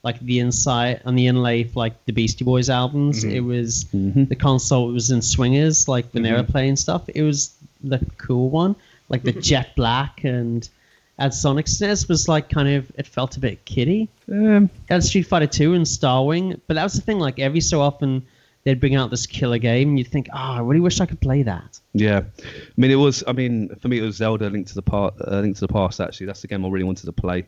like 0.05 0.19
the 0.19 0.39
inside 0.39 1.01
on 1.03 1.15
the 1.15 1.25
inlay 1.25 1.63
for 1.63 1.79
like 1.79 2.05
the 2.05 2.13
Beastie 2.13 2.45
Boys 2.45 2.69
albums. 2.69 3.23
It 3.23 3.41
was 3.41 3.85
the 3.91 4.37
console 4.39 4.89
It 4.89 4.93
was 4.93 5.09
in 5.09 5.21
swingers, 5.21 5.87
like 5.87 6.05
when 6.11 6.23
they 6.23 6.31
were 6.31 6.43
playing 6.43 6.75
stuff. 6.77 7.09
It 7.13 7.23
was 7.23 7.53
the 7.83 7.99
cool 8.17 8.49
one, 8.49 8.75
like 9.09 9.23
the 9.23 9.33
jet 9.33 9.75
black 9.75 10.23
and 10.23 10.69
at 11.17 11.33
Sonic 11.33 11.65
SNES 11.65 12.07
was 12.07 12.27
like 12.27 12.49
kind 12.49 12.69
of 12.69 12.91
it 12.97 13.07
felt 13.07 13.35
a 13.37 13.39
bit 13.39 13.65
kiddie. 13.65 14.07
Um, 14.31 14.69
Had 14.89 15.03
Street 15.03 15.23
Fighter 15.23 15.47
Two 15.47 15.73
and 15.73 15.85
Starwing, 15.85 16.59
but 16.67 16.75
that 16.75 16.83
was 16.83 16.93
the 16.93 17.01
thing. 17.01 17.19
Like 17.19 17.39
every 17.39 17.61
so 17.61 17.81
often, 17.81 18.25
they'd 18.63 18.79
bring 18.79 18.95
out 18.95 19.09
this 19.09 19.25
killer 19.25 19.57
game, 19.57 19.89
and 19.89 19.97
you'd 19.97 20.07
think, 20.07 20.27
"Oh, 20.33 20.37
I 20.37 20.59
really 20.59 20.81
wish 20.81 20.99
I 20.99 21.05
could 21.05 21.21
play 21.21 21.41
that." 21.43 21.79
yeah, 21.93 22.21
I 22.37 22.73
mean, 22.77 22.91
it 22.91 22.95
was. 22.95 23.23
I 23.27 23.31
mean, 23.31 23.73
for 23.75 23.87
me, 23.87 23.99
it 23.99 24.01
was 24.01 24.17
Zelda: 24.17 24.49
Link 24.49 24.67
to 24.67 24.75
the 24.75 24.81
Past. 24.81 25.15
Uh, 25.25 25.39
Link 25.39 25.55
to 25.55 25.61
the 25.61 25.73
Past. 25.73 25.99
Actually, 26.01 26.27
that's 26.27 26.41
the 26.41 26.47
game 26.47 26.63
I 26.65 26.69
really 26.69 26.85
wanted 26.85 27.05
to 27.05 27.13
play. 27.13 27.45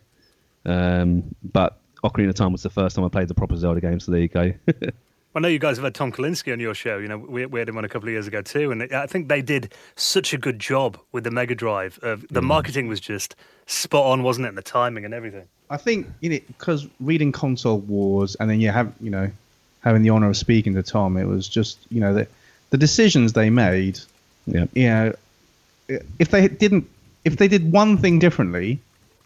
Um, 0.66 1.36
but 1.44 1.78
Ocarina 2.04 2.30
of 2.30 2.36
Time 2.36 2.52
was 2.52 2.64
the 2.64 2.70
first 2.70 2.96
time 2.96 3.06
I 3.06 3.10
played 3.10 3.28
the 3.28 3.34
proper 3.34 3.56
Zelda 3.56 3.82
game. 3.82 4.00
So 4.00 4.12
there 4.12 4.22
you 4.22 4.28
go. 4.28 4.54
I 5.36 5.40
know 5.40 5.48
you 5.48 5.60
guys 5.60 5.78
have 5.78 5.84
had 5.84 5.94
Tom 5.94 6.12
Kalinske 6.12 6.52
on 6.52 6.60
your 6.60 6.74
show. 6.74 6.98
You 6.98 7.08
know, 7.08 7.18
we, 7.18 7.46
we 7.46 7.60
had 7.60 7.70
him 7.70 7.78
on 7.78 7.86
a 7.86 7.90
couple 7.90 8.10
of 8.10 8.14
years 8.14 8.26
ago 8.26 8.42
too, 8.42 8.72
and 8.72 8.92
I 8.92 9.06
think 9.06 9.28
they 9.28 9.44
did 9.44 9.72
such 9.96 10.34
a 10.34 10.38
good 10.38 10.58
job 10.58 10.98
with 11.12 11.26
the 11.26 11.32
Mega 11.32 11.54
Drive. 11.54 12.00
Of 12.02 12.22
the 12.30 12.42
mm. 12.42 12.46
marketing 12.46 12.88
was 12.88 13.00
just 13.00 13.36
spot 13.68 14.06
on, 14.06 14.24
wasn't 14.24 14.46
it? 14.46 14.50
And 14.50 14.58
the 14.58 14.64
timing 14.64 15.06
and 15.06 15.14
everything. 15.14 15.48
I 15.70 15.78
think 15.78 16.08
you 16.22 16.30
know 16.30 16.40
because 16.48 16.88
reading 17.00 17.32
console 17.32 17.80
wars 17.80 18.36
and 18.36 18.50
then 18.50 18.62
you 18.62 18.72
have 18.72 18.92
you 19.02 19.12
know 19.12 19.30
having 19.82 20.02
the 20.02 20.10
honor 20.10 20.30
of 20.30 20.38
speaking 20.38 20.74
to 20.74 20.82
Tom, 20.82 21.18
it 21.18 21.26
was 21.26 21.48
just 21.48 21.78
you 21.92 22.00
know 22.00 22.14
the 22.14 22.28
the 22.72 22.78
decisions 22.78 23.34
they 23.34 23.50
made. 23.50 24.00
yeah. 24.48 24.66
You 24.74 24.88
know, 24.88 25.14
if 26.20 26.32
they 26.32 26.48
didn't, 26.48 26.90
if 27.26 27.38
they 27.38 27.48
did 27.48 27.72
one 27.72 27.98
thing 27.98 28.20
differently, 28.20 28.80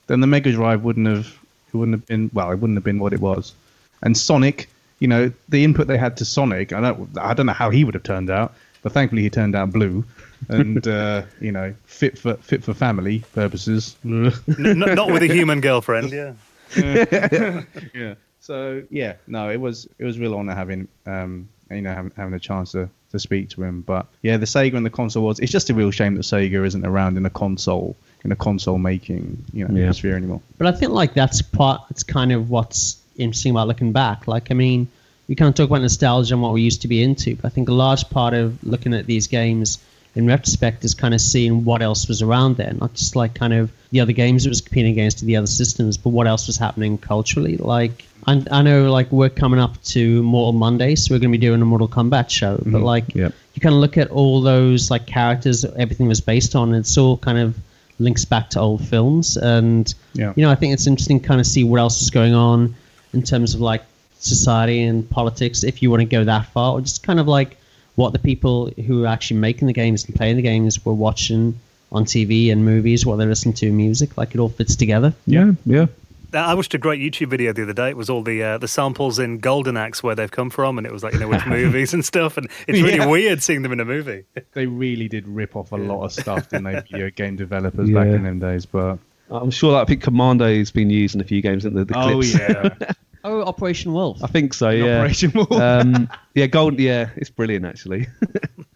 then 0.07 0.19
the 0.19 0.27
Mega 0.27 0.51
Drive 0.51 0.83
wouldn't 0.83 1.07
have 1.07 1.39
it 1.73 1.77
wouldn't 1.77 1.95
have 1.95 2.05
been 2.07 2.29
well, 2.33 2.51
it 2.51 2.55
wouldn't 2.55 2.77
have 2.77 2.83
been 2.83 2.99
what 2.99 3.13
it 3.13 3.19
was. 3.19 3.53
And 4.01 4.17
Sonic, 4.17 4.69
you 4.99 5.07
know, 5.07 5.31
the 5.49 5.63
input 5.63 5.87
they 5.87 5.97
had 5.97 6.17
to 6.17 6.25
Sonic, 6.25 6.73
I 6.73 6.81
don't 6.81 7.17
I 7.17 7.33
don't 7.33 7.45
know 7.45 7.53
how 7.53 7.69
he 7.69 7.83
would 7.83 7.93
have 7.93 8.03
turned 8.03 8.29
out, 8.29 8.53
but 8.81 8.91
thankfully 8.91 9.21
he 9.21 9.29
turned 9.29 9.55
out 9.55 9.71
blue. 9.71 10.05
and 10.49 10.85
uh, 10.87 11.23
you 11.39 11.51
know, 11.51 11.73
fit 11.85 12.17
for 12.17 12.35
fit 12.35 12.63
for 12.63 12.73
family 12.73 13.19
purposes. 13.33 13.95
N- 14.03 14.33
not, 14.47 14.95
not 14.95 15.11
with 15.11 15.23
a 15.23 15.27
human 15.27 15.61
girlfriend. 15.61 16.11
Yeah. 16.11 16.33
yeah. 17.93 18.15
So 18.39 18.83
yeah, 18.89 19.15
no, 19.27 19.49
it 19.49 19.59
was 19.59 19.87
it 19.97 20.03
was 20.03 20.17
a 20.17 20.19
real 20.19 20.35
honor 20.35 20.55
having 20.55 20.87
um 21.05 21.49
you 21.69 21.81
know 21.81 21.93
having, 21.93 22.11
having 22.15 22.33
a 22.33 22.39
chance 22.39 22.71
to, 22.73 22.89
to 23.11 23.19
speak 23.19 23.49
to 23.49 23.63
him. 23.63 23.81
But 23.81 24.07
yeah, 24.21 24.37
the 24.37 24.45
Sega 24.45 24.75
and 24.75 24.85
the 24.85 24.89
console 24.89 25.25
was 25.25 25.39
it's 25.39 25.51
just 25.51 25.69
a 25.69 25.73
real 25.73 25.91
shame 25.91 26.15
that 26.15 26.23
Sega 26.23 26.65
isn't 26.65 26.85
around 26.85 27.17
in 27.17 27.25
a 27.25 27.29
console 27.29 27.95
in 28.23 28.31
a 28.31 28.35
console 28.35 28.77
making 28.77 29.43
you 29.53 29.67
know 29.67 29.73
Yeah. 29.75 29.81
atmosphere 29.83 30.15
anymore. 30.15 30.41
But 30.57 30.67
I 30.67 30.71
think 30.71 30.91
like 30.91 31.13
that's 31.13 31.41
part. 31.41 31.81
It's 31.89 32.03
kind 32.03 32.31
of 32.31 32.49
what's 32.49 32.97
interesting 33.17 33.51
about 33.51 33.67
looking 33.67 33.91
back. 33.91 34.27
Like, 34.27 34.51
I 34.51 34.53
mean, 34.53 34.87
we 35.27 35.35
can't 35.35 35.55
talk 35.55 35.69
about 35.69 35.81
nostalgia 35.81 36.33
and 36.33 36.41
what 36.43 36.53
we 36.53 36.61
used 36.61 36.81
to 36.81 36.87
be 36.87 37.03
into. 37.03 37.35
But 37.35 37.45
I 37.45 37.49
think 37.49 37.69
a 37.69 37.73
large 37.73 38.09
part 38.09 38.33
of 38.33 38.61
looking 38.63 38.93
at 38.93 39.05
these 39.05 39.27
games 39.27 39.79
in 40.13 40.27
retrospect 40.27 40.83
is 40.83 40.93
kind 40.93 41.13
of 41.13 41.21
seeing 41.21 41.63
what 41.63 41.81
else 41.81 42.07
was 42.09 42.21
around 42.21 42.57
there, 42.57 42.73
not 42.73 42.93
just 42.93 43.15
like 43.15 43.33
kind 43.33 43.53
of 43.53 43.71
the 43.91 44.01
other 44.01 44.11
games 44.11 44.45
it 44.45 44.49
was 44.49 44.59
competing 44.59 44.91
against, 44.91 45.21
the 45.21 45.37
other 45.37 45.47
systems, 45.47 45.97
but 45.97 46.09
what 46.09 46.27
else 46.27 46.47
was 46.47 46.57
happening 46.57 46.97
culturally. 46.97 47.55
Like, 47.57 48.05
I, 48.27 48.43
I 48.51 48.61
know 48.61 48.91
like 48.91 49.09
we're 49.11 49.29
coming 49.29 49.59
up 49.59 49.81
to 49.83 50.21
Mortal 50.23 50.51
Monday, 50.51 50.95
so 50.95 51.13
we're 51.15 51.19
going 51.19 51.31
to 51.31 51.37
be 51.37 51.41
doing 51.41 51.61
a 51.61 51.65
Mortal 51.65 51.87
Kombat 51.87 52.29
show. 52.29 52.57
But 52.57 52.65
mm-hmm. 52.65 52.83
like, 52.83 53.15
Yep. 53.15 53.33
you 53.53 53.61
kind 53.61 53.73
of 53.73 53.79
look 53.79 53.97
at 53.97 54.09
all 54.11 54.41
those 54.41 54.91
like 54.91 55.05
characters, 55.05 55.63
everything 55.63 56.07
was 56.07 56.19
based 56.19 56.55
on. 56.55 56.73
It's 56.73 56.97
all 56.97 57.17
kind 57.17 57.37
of 57.37 57.55
links 58.01 58.25
back 58.25 58.49
to 58.51 58.59
old 58.59 58.83
films, 58.85 59.37
and 59.37 59.93
Yeah. 60.13 60.33
you 60.35 60.43
know, 60.43 60.51
I 60.51 60.55
think 60.55 60.73
it's 60.73 60.87
interesting 60.87 61.19
to 61.19 61.27
kind 61.27 61.39
of 61.39 61.47
see 61.47 61.63
what 61.63 61.79
else 61.79 62.01
is 62.01 62.09
going 62.09 62.33
on 62.33 62.75
in 63.13 63.21
terms 63.23 63.53
of 63.55 63.61
like 63.61 63.83
society 64.19 64.83
and 64.83 65.09
politics. 65.09 65.63
If 65.63 65.81
you 65.81 65.89
want 65.89 66.01
to 66.01 66.05
go 66.05 66.23
that 66.23 66.47
far, 66.47 66.73
or 66.73 66.81
just 66.81 67.03
kind 67.03 67.19
of 67.19 67.27
like 67.27 67.57
what 67.95 68.13
the 68.13 68.19
people 68.19 68.71
who 68.87 69.03
are 69.03 69.07
actually 69.07 69.39
making 69.39 69.67
the 69.67 69.73
games 69.73 70.05
and 70.05 70.15
playing 70.15 70.35
the 70.37 70.41
games 70.41 70.83
were 70.85 70.93
watching 70.93 71.59
on 71.91 72.05
TV 72.05 72.51
and 72.51 72.63
movies, 72.63 73.05
what 73.05 73.17
they're 73.17 73.27
listening 73.27 73.53
to 73.55 73.71
music. 73.71 74.17
Like 74.17 74.33
it 74.33 74.39
all 74.39 74.49
fits 74.49 74.75
together. 74.75 75.13
Yeah, 75.27 75.51
yeah. 75.65 75.87
Now, 76.33 76.47
I 76.47 76.53
watched 76.53 76.73
a 76.73 76.77
great 76.77 77.01
YouTube 77.01 77.27
video 77.29 77.51
the 77.53 77.63
other 77.63 77.73
day. 77.73 77.89
It 77.89 77.97
was 77.97 78.09
all 78.09 78.23
the 78.23 78.41
uh, 78.41 78.57
the 78.57 78.67
samples 78.67 79.19
in 79.19 79.39
Golden 79.39 79.75
Axe 79.77 80.01
where 80.01 80.15
they've 80.15 80.31
come 80.31 80.49
from, 80.49 80.77
and 80.77 80.87
it 80.87 80.93
was 80.93 81.03
like 81.03 81.13
you 81.13 81.19
know 81.19 81.27
which 81.27 81.45
movies 81.47 81.93
and 81.93 82.03
stuff. 82.05 82.37
And 82.37 82.49
it's 82.67 82.81
really 82.81 82.97
Yeah. 82.97 83.07
weird 83.07 83.43
seeing 83.43 83.61
them 83.63 83.71
in 83.73 83.79
a 83.79 83.85
movie. 83.85 84.23
They 84.53 84.65
really 84.65 85.07
did 85.07 85.27
rip 85.27 85.55
off 85.55 85.71
a 85.71 85.77
lot 85.77 86.03
of 86.03 86.11
stuff, 86.11 86.49
didn't 86.49 86.65
they? 86.65 86.81
Video 86.91 87.09
game 87.09 87.35
developers 87.37 87.89
back 87.89 88.07
in 88.07 88.23
them 88.23 88.39
days, 88.39 88.65
but 88.65 88.97
I'm 89.29 89.51
sure 89.51 89.71
that 89.73 89.81
I 89.81 89.85
think 89.85 90.03
Commando's 90.03 90.71
been 90.71 90.89
used 90.89 91.15
in 91.15 91.21
a 91.21 91.23
few 91.23 91.41
games, 91.41 91.63
isn't 91.65 91.73
the, 91.73 91.85
the 91.85 91.97
oh 91.97 92.21
yeah, 92.21 92.91
Oh, 93.23 93.43
Operation 93.43 93.93
Wolf. 93.93 94.21
I 94.23 94.27
think 94.27 94.53
so. 94.53 94.69
Yeah. 94.71 94.97
Operation 94.99 95.31
Wolf. 95.35 95.51
um, 95.51 96.09
yeah, 96.33 96.47
Golden. 96.47 96.79
Yeah, 96.81 97.09
it's 97.15 97.29
brilliant 97.29 97.65
actually. 97.65 98.07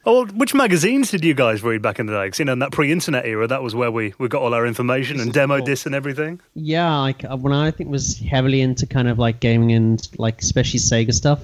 Oh, 0.08 0.14
well, 0.24 0.26
which 0.36 0.54
magazines 0.54 1.10
did 1.10 1.24
you 1.26 1.34
guys 1.34 1.64
read 1.64 1.82
back 1.82 1.98
in 2.00 2.06
the 2.06 2.14
day? 2.14 2.30
'Cause, 2.30 2.38
you 2.40 2.46
know, 2.46 2.54
in 2.54 2.60
that 2.60 2.72
pre-internet 2.72 3.26
era, 3.26 3.48
that 3.48 3.64
was 3.64 3.74
where 3.74 3.90
we, 3.90 4.14
we 4.20 4.28
got 4.28 4.42
all 4.44 4.54
our 4.54 4.68
information 4.68 5.20
and 5.20 5.34
demo 5.34 5.60
discs 5.62 5.86
and 5.88 5.96
everything. 5.96 6.40
Yeah, 6.54 6.96
like 7.00 7.24
uh, 7.26 7.36
when 7.36 7.54
I 7.54 7.72
think 7.72 7.90
was 7.90 8.20
heavily 8.20 8.62
into 8.62 8.86
kind 8.86 9.08
of 9.08 9.18
like 9.18 9.40
gaming 9.40 9.72
and 9.72 10.08
like 10.20 10.42
especially 10.42 10.80
Sega 10.80 11.12
stuff, 11.14 11.40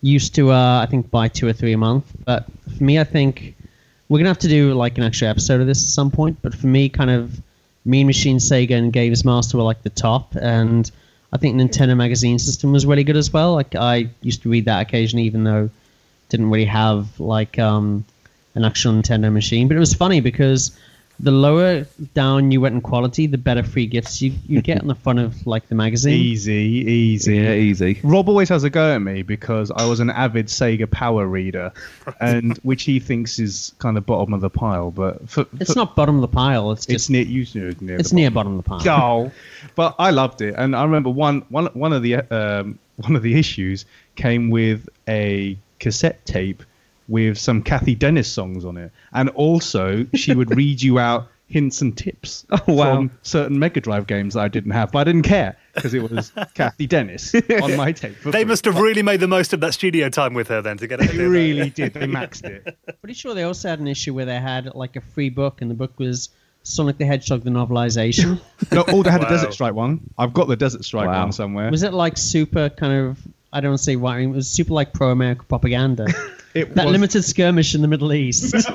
used 0.00 0.34
to 0.34 0.50
uh, 0.50 0.80
I 0.82 0.86
think 0.90 1.10
buy 1.12 1.28
two 1.28 1.46
or 1.46 1.52
three 1.52 1.72
a 1.72 1.78
month. 1.78 2.06
But 2.24 2.46
for 2.76 2.82
me, 2.82 2.98
I 2.98 3.04
think 3.04 3.54
we're 4.08 4.18
gonna 4.18 4.30
have 4.30 4.38
to 4.40 4.48
do 4.48 4.74
like 4.74 4.98
an 4.98 5.04
extra 5.04 5.28
episode 5.28 5.60
of 5.60 5.68
this 5.68 5.80
at 5.82 5.88
some 5.88 6.10
point. 6.10 6.38
But 6.42 6.54
for 6.56 6.66
me, 6.66 6.88
kind 6.88 7.10
of 7.10 7.40
Mean 7.84 8.08
Machine, 8.08 8.38
Sega, 8.38 8.72
and 8.72 8.92
Games 8.92 9.24
Master 9.24 9.58
were 9.58 9.62
like 9.62 9.82
the 9.84 9.90
top, 9.90 10.34
and 10.34 10.90
I 11.32 11.36
think 11.38 11.54
Nintendo 11.56 11.96
Magazine 11.96 12.40
System 12.40 12.72
was 12.72 12.84
really 12.84 13.04
good 13.04 13.16
as 13.16 13.32
well. 13.32 13.54
Like 13.54 13.76
I 13.76 14.10
used 14.22 14.42
to 14.42 14.48
read 14.48 14.64
that 14.64 14.80
occasionally, 14.82 15.24
even 15.26 15.44
though 15.44 15.70
didn't 16.32 16.50
really 16.50 16.64
have 16.64 17.20
like 17.20 17.58
um, 17.60 18.04
an 18.56 18.64
actual 18.64 18.94
Nintendo 18.94 19.32
machine. 19.32 19.68
But 19.68 19.76
it 19.76 19.80
was 19.80 19.94
funny 19.94 20.20
because 20.20 20.76
the 21.20 21.30
lower 21.30 21.86
down 22.14 22.50
you 22.50 22.60
went 22.60 22.74
in 22.74 22.80
quality, 22.80 23.26
the 23.26 23.38
better 23.38 23.62
free 23.62 23.86
gifts 23.86 24.20
you 24.20 24.32
you 24.48 24.60
get 24.60 24.80
on 24.80 24.88
the 24.88 24.94
front 24.94 25.20
of 25.20 25.46
like 25.46 25.68
the 25.68 25.74
magazine. 25.74 26.18
easy, 26.18 26.52
easy. 26.52 27.36
yeah, 27.36 27.52
easy. 27.52 28.00
Rob 28.02 28.28
always 28.28 28.48
has 28.48 28.64
a 28.64 28.70
go 28.70 28.94
at 28.94 28.98
me 28.98 29.22
because 29.22 29.70
I 29.70 29.84
was 29.84 30.00
an 30.00 30.10
avid 30.10 30.46
Sega 30.46 30.90
Power 30.90 31.26
reader, 31.26 31.70
and 32.20 32.56
which 32.62 32.82
he 32.84 32.98
thinks 32.98 33.38
is 33.38 33.72
kind 33.78 33.96
of 33.96 34.04
bottom 34.06 34.34
of 34.34 34.40
the 34.40 34.50
pile. 34.50 34.90
But 34.90 35.28
for, 35.28 35.46
It's 35.60 35.76
not 35.76 35.94
bottom 35.94 36.16
of 36.16 36.22
the 36.22 36.28
pile. 36.28 36.72
It's 36.72 36.86
It's 36.86 36.92
just 36.92 37.10
near 37.10 37.22
you. 37.24 37.46
Near, 37.54 37.72
near 37.80 37.96
it's 37.98 38.10
the 38.10 38.16
near 38.16 38.30
bottom 38.30 38.58
of 38.58 38.64
the 38.64 38.68
pile. 38.68 38.80
goal. 38.80 39.32
But 39.76 39.94
I 39.98 40.10
loved 40.10 40.40
it, 40.40 40.54
and 40.56 40.74
I 40.74 40.82
remember 40.82 41.10
one 41.10 41.42
one 41.50 41.66
one 41.66 41.92
of 41.92 42.02
the 42.02 42.16
um, 42.16 42.78
one 42.96 43.14
of 43.14 43.22
the 43.22 43.38
issues 43.38 43.84
came 44.16 44.50
with 44.50 44.88
a 45.06 45.56
cassette 45.82 46.24
tape 46.24 46.62
with 47.08 47.36
some 47.36 47.62
Cathy 47.62 47.94
Dennis 47.94 48.32
songs 48.32 48.64
on 48.64 48.76
it, 48.76 48.90
and 49.12 49.28
also 49.30 50.06
she 50.14 50.34
would 50.34 50.56
read 50.56 50.80
you 50.80 50.98
out 50.98 51.26
hints 51.48 51.82
and 51.82 51.94
tips 51.98 52.46
Oh, 52.50 52.60
wow. 52.68 52.94
from 52.96 53.10
certain 53.22 53.58
Mega 53.58 53.78
Drive 53.80 54.06
games 54.06 54.32
that 54.34 54.40
I 54.40 54.48
didn't 54.48 54.70
have, 54.70 54.90
but 54.92 55.00
I 55.00 55.04
didn't 55.04 55.24
care 55.24 55.58
because 55.74 55.92
it 55.92 56.08
was 56.10 56.32
Cathy 56.54 56.86
Dennis 56.86 57.34
on 57.62 57.76
my 57.76 57.92
tape. 57.92 58.16
They 58.24 58.30
free. 58.30 58.44
must 58.44 58.64
have 58.64 58.78
really 58.78 59.02
made 59.02 59.20
the 59.20 59.28
most 59.28 59.52
of 59.52 59.60
that 59.60 59.74
studio 59.74 60.08
time 60.08 60.32
with 60.32 60.48
her 60.48 60.62
then 60.62 60.78
to 60.78 60.86
get 60.86 61.00
it. 61.00 61.08
They 61.08 61.12
do 61.12 61.18
that. 61.18 61.28
really 61.28 61.68
did. 61.70 61.92
They 61.92 62.06
maxed 62.06 62.44
it. 62.44 62.78
Pretty 63.02 63.12
sure 63.14 63.34
they 63.34 63.42
also 63.42 63.68
had 63.68 63.80
an 63.80 63.88
issue 63.88 64.14
where 64.14 64.24
they 64.24 64.40
had 64.40 64.74
like 64.74 64.96
a 64.96 65.02
free 65.02 65.28
book, 65.28 65.60
and 65.60 65.70
the 65.70 65.74
book 65.74 65.98
was 65.98 66.30
Sonic 66.62 66.96
the 66.96 67.04
Hedgehog: 67.04 67.42
The 67.42 67.50
Novelization. 67.50 68.40
No, 68.70 68.84
oh, 68.88 69.02
they 69.02 69.10
had 69.10 69.20
Wow. 69.22 69.28
the 69.28 69.34
Desert 69.34 69.52
Strike 69.52 69.74
one. 69.74 70.00
I've 70.16 70.32
got 70.32 70.48
the 70.48 70.56
Desert 70.56 70.84
Strike 70.86 71.08
Wow. 71.08 71.24
one 71.24 71.32
somewhere. 71.32 71.70
was 71.70 71.82
it 71.82 71.92
like 71.92 72.16
super 72.16 72.70
kind 72.70 73.08
of? 73.08 73.18
I 73.52 73.60
don't 73.60 73.72
want 73.72 73.78
to 73.80 73.84
say 73.84 73.96
right. 73.96 74.20
It 74.22 74.26
was 74.28 74.48
super 74.48 74.72
like 74.72 74.92
pro 74.92 75.10
American 75.10 75.44
propaganda. 75.46 76.06
It 76.54 76.74
that 76.74 76.84
was- 76.84 76.92
limited 76.92 77.22
skirmish 77.22 77.74
in 77.74 77.80
the 77.80 77.88
Middle 77.88 78.12
East. 78.12 78.54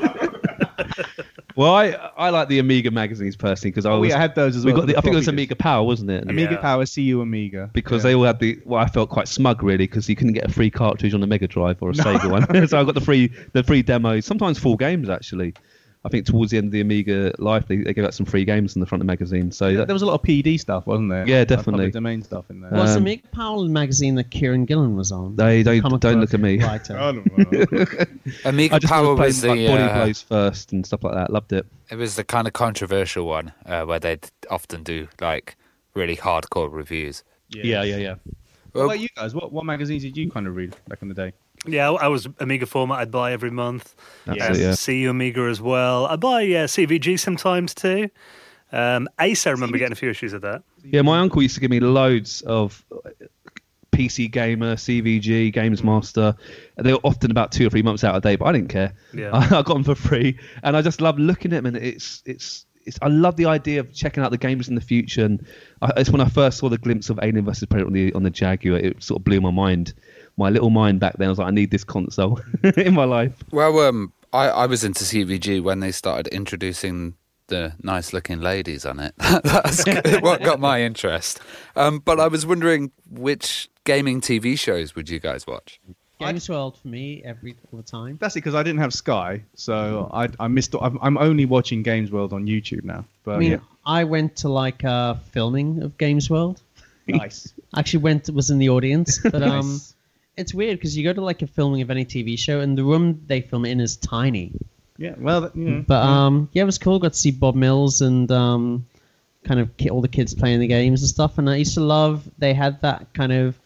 Well, 1.56 1.74
I 1.74 1.88
I 2.16 2.30
like 2.30 2.50
the 2.50 2.60
Amiga 2.60 2.92
magazines 2.92 3.36
personally 3.36 3.72
because 3.72 3.88
I 3.88 3.92
Oh, 3.92 4.02
was. 4.02 4.10
yeah, 4.10 4.20
had 4.20 4.36
those 4.36 4.56
as 4.56 4.64
we 4.64 4.72
well. 4.72 4.82
got 4.82 4.88
the, 4.88 4.94
the 4.94 4.98
I 5.00 5.02
think 5.02 5.14
it 5.14 5.18
was 5.18 5.28
Amiga 5.28 5.56
Power, 5.56 5.84
wasn't 5.84 6.12
it? 6.12 6.30
Amiga 6.30 6.52
Yeah. 6.54 6.58
Power, 6.62 6.86
CU 6.86 7.20
Amiga. 7.20 7.72
Because 7.74 8.04
Yeah. 8.04 8.10
they 8.12 8.16
all 8.16 8.26
had 8.26 8.40
the. 8.40 8.60
Well, 8.64 8.80
I 8.80 8.86
felt 8.88 9.10
quite 9.10 9.28
smug 9.28 9.64
really 9.64 9.88
because 9.88 10.08
you 10.08 10.16
couldn't 10.16 10.34
get 10.34 10.46
a 10.46 10.54
free 10.54 10.70
cartridge 10.70 11.16
on 11.16 11.24
a 11.24 11.28
Mega 11.28 11.48
Drive 11.48 11.82
or 11.82 11.90
a 11.90 11.94
Sega 11.96 12.30
one, 12.30 12.68
so 12.68 12.80
I 12.80 12.84
got 12.84 12.94
the 12.94 13.02
free 13.02 13.32
the 13.54 13.64
free 13.64 13.82
demos. 13.82 14.26
Sometimes 14.26 14.60
full 14.60 14.78
games 14.78 15.10
actually. 15.10 15.56
I 16.06 16.10
think 16.10 16.26
towards 16.26 16.52
the 16.52 16.58
end 16.58 16.68
of 16.68 16.72
the 16.72 16.80
Amiga 16.82 17.34
life, 17.38 17.68
they, 17.68 17.78
they 17.78 17.94
gave 17.94 18.06
out 18.06 18.14
some 18.14 18.26
free 18.26 18.46
games 18.46 18.76
in 18.76 18.80
the 18.80 18.86
front 18.86 19.02
of 19.02 19.06
the 19.08 19.12
magazine. 19.12 19.52
So 19.52 19.68
Yeah, 19.68 19.78
that, 19.80 19.88
there 19.88 19.94
was 19.94 20.04
a 20.04 20.06
lot 20.06 20.14
of 20.14 20.22
PD 20.22 20.60
stuff, 20.60 20.88
wasn't 20.88 21.10
there? 21.10 21.28
Yeah, 21.28 21.44
definitely. 21.44 21.72
Public 21.74 21.94
domain 21.94 22.24
stuff 22.24 22.50
in 22.50 22.62
there. 22.62 22.72
was 22.72 22.96
Um, 22.96 23.04
the 23.04 23.18
Mick 23.18 23.32
Powell 23.32 23.68
magazine 23.68 24.16
that 24.16 24.30
Kieron 24.30 24.66
Gillen 24.66 24.96
was 24.96 25.12
on? 25.12 25.36
They 25.36 25.64
don't- 25.64 25.82
Comic 25.82 26.00
don't 26.00 26.14
book 26.22 26.32
look 26.32 26.34
at 26.34 26.40
me. 26.40 26.60
writer. 26.64 26.94
don't 26.98 27.38
know. 27.38 28.06
Amiga 28.46 28.76
I 28.76 28.80
Power 28.80 29.16
was 29.16 29.20
was 29.28 29.42
the 29.42 29.48
like, 29.50 29.68
body 29.68 29.84
uh, 29.84 29.94
blows 30.06 30.22
first 30.22 30.72
and 30.72 30.86
stuff 30.86 31.04
like 31.04 31.14
that. 31.16 31.30
Loved 31.32 31.52
it. 31.52 31.66
it 31.92 31.96
was 31.96 32.16
the 32.16 32.24
kind 32.24 32.48
of 32.48 32.54
controversial 32.54 33.26
one 33.28 33.52
uh, 33.66 33.84
where 33.84 34.00
they'd 34.00 34.30
often 34.50 34.84
do 34.84 35.08
like 35.20 35.58
really 35.94 36.16
hardcore 36.16 36.72
reviews. 36.72 37.24
Yeah, 37.50 37.84
yeah, 37.84 37.98
yeah. 37.98 38.16
What 38.74 38.84
about 38.84 39.00
you 39.00 39.08
guys? 39.16 39.34
What 39.34 39.52
what 39.52 39.66
magazines 39.66 40.04
did 40.04 40.16
you 40.16 40.30
kind 40.30 40.46
of 40.48 40.56
read 40.56 40.76
back 40.88 41.02
in 41.02 41.08
the 41.08 41.16
day? 41.16 41.34
Yeah, 41.66 41.92
I 41.92 42.08
was 42.08 42.28
Amiga 42.40 42.66
format. 42.66 43.00
I'd 43.00 43.12
buy 43.12 43.32
every 43.34 43.52
month. 43.52 43.96
That's 44.26 44.42
Um, 44.42 44.52
it, 44.54 44.60
yeah. 44.60 44.76
CU 44.76 45.10
Amiga 45.10 45.42
as 45.50 45.60
well. 45.62 46.06
I 46.06 46.16
buy 46.16 46.44
uh, 46.44 46.68
CVG 46.68 47.20
sometimes 47.20 47.74
too. 47.74 48.10
Um, 48.72 49.08
Ace, 49.20 49.48
I 49.48 49.52
remember 49.52 49.78
getting 49.78 49.94
a 49.94 49.96
few 49.96 50.10
issues 50.10 50.34
of 50.34 50.42
that. 50.42 50.62
Yeah, 50.84 51.02
my 51.02 51.20
uncle 51.20 51.42
used 51.42 51.56
to 51.56 51.62
give 51.62 51.72
me 51.72 51.80
loads 51.80 52.42
of 52.42 52.84
PC 53.92 54.30
Gamer, 54.30 54.76
CVG, 54.76 55.52
Games 55.52 55.84
Master. 55.84 56.36
They 56.78 56.94
were 56.94 57.00
often 57.04 57.32
about 57.32 57.52
two 57.52 57.66
or 57.68 57.70
three 57.70 57.82
months 57.82 58.04
out 58.04 58.16
of 58.16 58.22
date, 58.22 58.40
but 58.40 58.46
I 58.46 58.52
didn't 58.52 58.70
care. 58.70 58.94
Yeah. 59.14 59.32
I, 59.34 59.46
I 59.46 59.62
got 59.62 59.70
them 59.70 59.84
for 59.84 59.96
free, 59.96 60.38
and 60.64 60.76
I 60.78 60.82
just 60.82 61.02
love 61.02 61.18
looking 61.18 61.54
at 61.54 61.64
them. 61.64 61.66
And 61.66 61.78
it's 61.78 62.22
it's. 62.26 62.66
It's, 62.86 62.98
I 63.02 63.10
love 63.10 63.36
the 63.36 63.48
idea 63.48 63.82
of 63.82 63.92
checking 63.92 64.24
out 64.24 64.32
the 64.32 64.38
games 64.38 64.70
in 64.70 64.76
the 64.76 64.80
future, 64.80 65.26
and 65.26 65.46
I, 65.82 65.92
it's 65.98 66.10
when 66.10 66.22
I 66.22 66.30
first 66.30 66.58
saw 66.58 66.70
the 66.70 66.78
glimpse 66.78 67.10
of 67.10 67.20
Alien 67.22 67.44
vs 67.44 67.66
Predator 67.66 67.88
on 67.88 67.92
the 67.92 68.14
on 68.14 68.24
the 68.24 68.30
Jaguar, 68.30 68.78
it 68.78 69.04
sort 69.04 69.20
of 69.20 69.26
blew 69.26 69.42
my 69.42 69.52
mind. 69.52 69.94
My 70.38 70.50
little 70.50 70.70
mind 70.70 71.00
back 71.00 71.18
then 71.18 71.28
I 71.28 71.30
was 71.30 71.40
like, 71.40 71.48
I 71.48 71.52
need 71.52 71.72
this 71.72 71.84
console 71.84 72.40
in 72.78 72.94
my 72.94 73.06
life. 73.06 73.34
Well, 73.52 73.80
um, 73.80 74.14
I, 74.32 74.50
I 74.50 74.66
was 74.68 74.84
into 74.84 75.04
CVG 75.04 75.62
when 75.62 75.80
they 75.80 75.92
started 75.92 76.28
introducing 76.28 77.16
the 77.48 77.74
nice 77.82 78.14
looking 78.14 78.42
ladies 78.42 78.86
on 78.86 79.00
it. 79.00 79.14
That's 79.18 79.86
what 80.22 80.44
got 80.44 80.60
my 80.60 80.82
interest. 80.82 81.40
Um, 81.76 82.00
but 82.00 82.20
I 82.20 82.28
was 82.28 82.46
wondering 82.46 82.92
which 83.10 83.70
gaming 83.84 84.22
TV 84.22 84.58
shows 84.60 84.96
would 84.96 85.10
you 85.10 85.20
guys 85.20 85.48
watch? 85.48 85.80
Games 86.20 86.50
World 86.50 86.78
for 86.82 86.88
me 86.88 87.22
every 87.24 87.56
all 87.72 87.78
the 87.78 87.84
time. 87.84 88.18
That's 88.20 88.36
it 88.36 88.40
because 88.40 88.56
I 88.56 88.64
didn't 88.64 88.80
have 88.80 88.92
Sky, 88.92 89.44
so 89.54 90.10
I 90.12 90.30
I 90.40 90.48
missed. 90.48 90.74
I'm, 90.80 90.98
I'm 91.00 91.16
only 91.18 91.46
watching 91.46 91.84
Games 91.84 92.12
World 92.12 92.34
on 92.34 92.48
YouTube 92.48 92.84
now. 92.84 93.06
But 93.24 93.36
I 93.36 93.38
mean, 93.38 93.52
yeah, 93.52 93.60
I 93.86 94.04
went 94.04 94.36
to 94.38 94.50
like 94.50 94.84
a 94.84 95.20
filming 95.32 95.84
of 95.84 95.96
Games 96.00 96.28
World. 96.28 96.60
nice. 97.06 97.54
Actually, 97.76 98.00
went 98.00 98.30
was 98.32 98.50
in 98.50 98.58
the 98.58 98.70
audience, 98.70 99.20
but 99.20 99.44
um, 99.44 99.74
Nice. 99.74 99.94
It's 100.38 100.54
weird 100.54 100.78
because 100.78 100.96
you 100.96 101.04
go 101.04 101.14
to 101.14 101.22
like 101.22 101.42
a 101.42 101.48
filming 101.48 101.82
of 101.82 101.90
any 101.90 102.06
TV 102.06 102.38
show, 102.38 102.60
and 102.62 102.78
the 102.78 102.84
room 102.84 103.24
they 103.28 103.42
film 103.42 103.66
it 103.66 103.72
in 103.72 103.80
is 103.80 103.98
tiny. 103.98 104.52
Yeah, 104.98 105.16
well, 105.18 105.52
you 105.54 105.70
know, 105.70 105.84
But 105.88 106.04
um, 106.04 106.50
yeah, 106.54 106.64
it 106.64 106.66
was 106.66 106.78
cool. 106.78 107.00
Got 107.00 107.14
to 107.14 107.20
see 107.20 107.32
Bob 107.32 107.56
Mills 107.56 108.02
and 108.02 108.32
um, 108.32 108.88
kind 109.44 109.60
of 109.60 109.70
all 109.92 110.02
the 110.02 110.08
kids 110.08 110.34
playing 110.34 110.60
the 110.60 110.68
games 110.68 111.02
and 111.02 111.10
stuff. 111.10 111.38
And 111.38 111.50
I 111.50 111.58
used 111.58 111.76
to 111.76 111.82
love 111.82 112.30
they 112.38 112.54
had 112.54 112.82
that 112.82 113.14
kind 113.14 113.32
of 113.32 113.60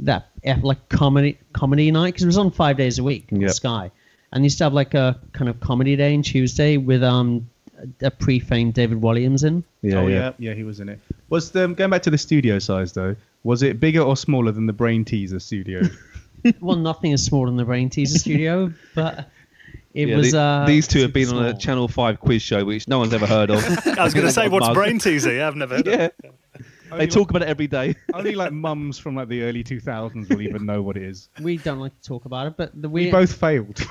that 0.00 0.28
eh, 0.44 0.56
like 0.62 0.88
comedy 0.88 1.38
comedy 1.52 1.90
night 1.90 2.12
because 2.12 2.24
it 2.24 2.26
was 2.26 2.38
on 2.38 2.50
five 2.50 2.76
days 2.76 2.98
a 2.98 3.04
week 3.04 3.28
on 3.32 3.40
Yep. 3.40 3.50
Sky, 3.50 3.90
and 4.32 4.42
they 4.42 4.46
used 4.46 4.58
to 4.58 4.64
have 4.64 4.74
like 4.74 4.94
a 4.94 5.18
kind 5.32 5.48
of 5.48 5.60
comedy 5.60 5.96
day 5.96 6.14
on 6.14 6.22
Tuesday 6.22 6.76
with 6.76 7.02
um 7.02 7.48
a 8.00 8.10
pre-famed 8.10 8.74
David 8.74 9.00
Walliams 9.00 9.44
in. 9.44 9.64
Yeah, 9.82 9.96
oh 9.96 10.06
yeah. 10.06 10.16
yeah. 10.16 10.32
yeah, 10.38 10.54
he 10.54 10.64
was 10.64 10.80
in 10.80 10.88
it. 10.88 11.00
Was 11.28 11.50
the 11.50 11.68
going 11.68 11.90
back 11.90 12.02
to 12.02 12.10
the 12.10 12.18
studio 12.18 12.58
size 12.58 12.92
though? 12.92 13.16
Was 13.46 13.62
it 13.62 13.78
bigger 13.78 14.00
or 14.00 14.16
smaller 14.16 14.50
than 14.50 14.66
the 14.66 14.72
Brain 14.72 15.04
Teaser 15.04 15.38
studio? 15.38 15.82
well, 16.60 16.76
nothing 16.76 17.12
is 17.12 17.24
smaller 17.24 17.46
than 17.46 17.56
the 17.56 17.64
Brain 17.64 17.88
Teaser 17.90 18.18
studio, 18.18 18.72
but 18.94 19.30
it 19.94 20.08
Yeah, 20.08 20.16
was. 20.16 20.32
the- 20.32 20.38
uh, 20.40 20.66
these 20.66 20.88
two 20.88 21.00
have 21.02 21.12
been 21.12 21.28
on 21.28 21.44
a. 21.46 21.56
Channel 21.56 21.86
Five 21.86 22.18
quiz 22.18 22.42
show, 22.42 22.64
which 22.64 22.88
no 22.88 22.98
one's 22.98 23.14
ever 23.14 23.26
heard 23.26 23.50
of. 23.50 23.58
I 23.98 24.02
was 24.02 24.14
going 24.14 24.26
to 24.26 24.32
say, 24.32 24.48
what's 24.48 24.66
Mug. 24.66 24.74
brain 24.74 24.98
teaser? 24.98 25.32
Yeah, 25.32 25.46
I've 25.46 25.54
never 25.54 25.76
heard 25.76 25.86
of 25.86 26.10
Yeah, 26.90 26.98
they 26.98 27.06
talk 27.06 27.30
about 27.30 27.42
it 27.42 27.48
every 27.48 27.66
day. 27.66 27.94
Only 28.14 28.34
like 28.34 28.52
mums 28.52 28.98
from 28.98 29.16
like 29.16 29.28
the 29.28 29.42
early 29.42 29.64
2000s 29.64 30.28
will 30.28 30.42
even 30.42 30.66
know 30.66 30.82
what 30.82 30.96
it 30.96 31.02
is. 31.02 31.28
We 31.40 31.56
don't 31.58 31.80
like 31.80 32.00
to 32.00 32.08
talk 32.08 32.24
about 32.24 32.46
it, 32.46 32.56
but 32.56 32.80
the 32.80 32.88
We 32.88 33.10
both 33.10 33.32
failed. 33.32 33.76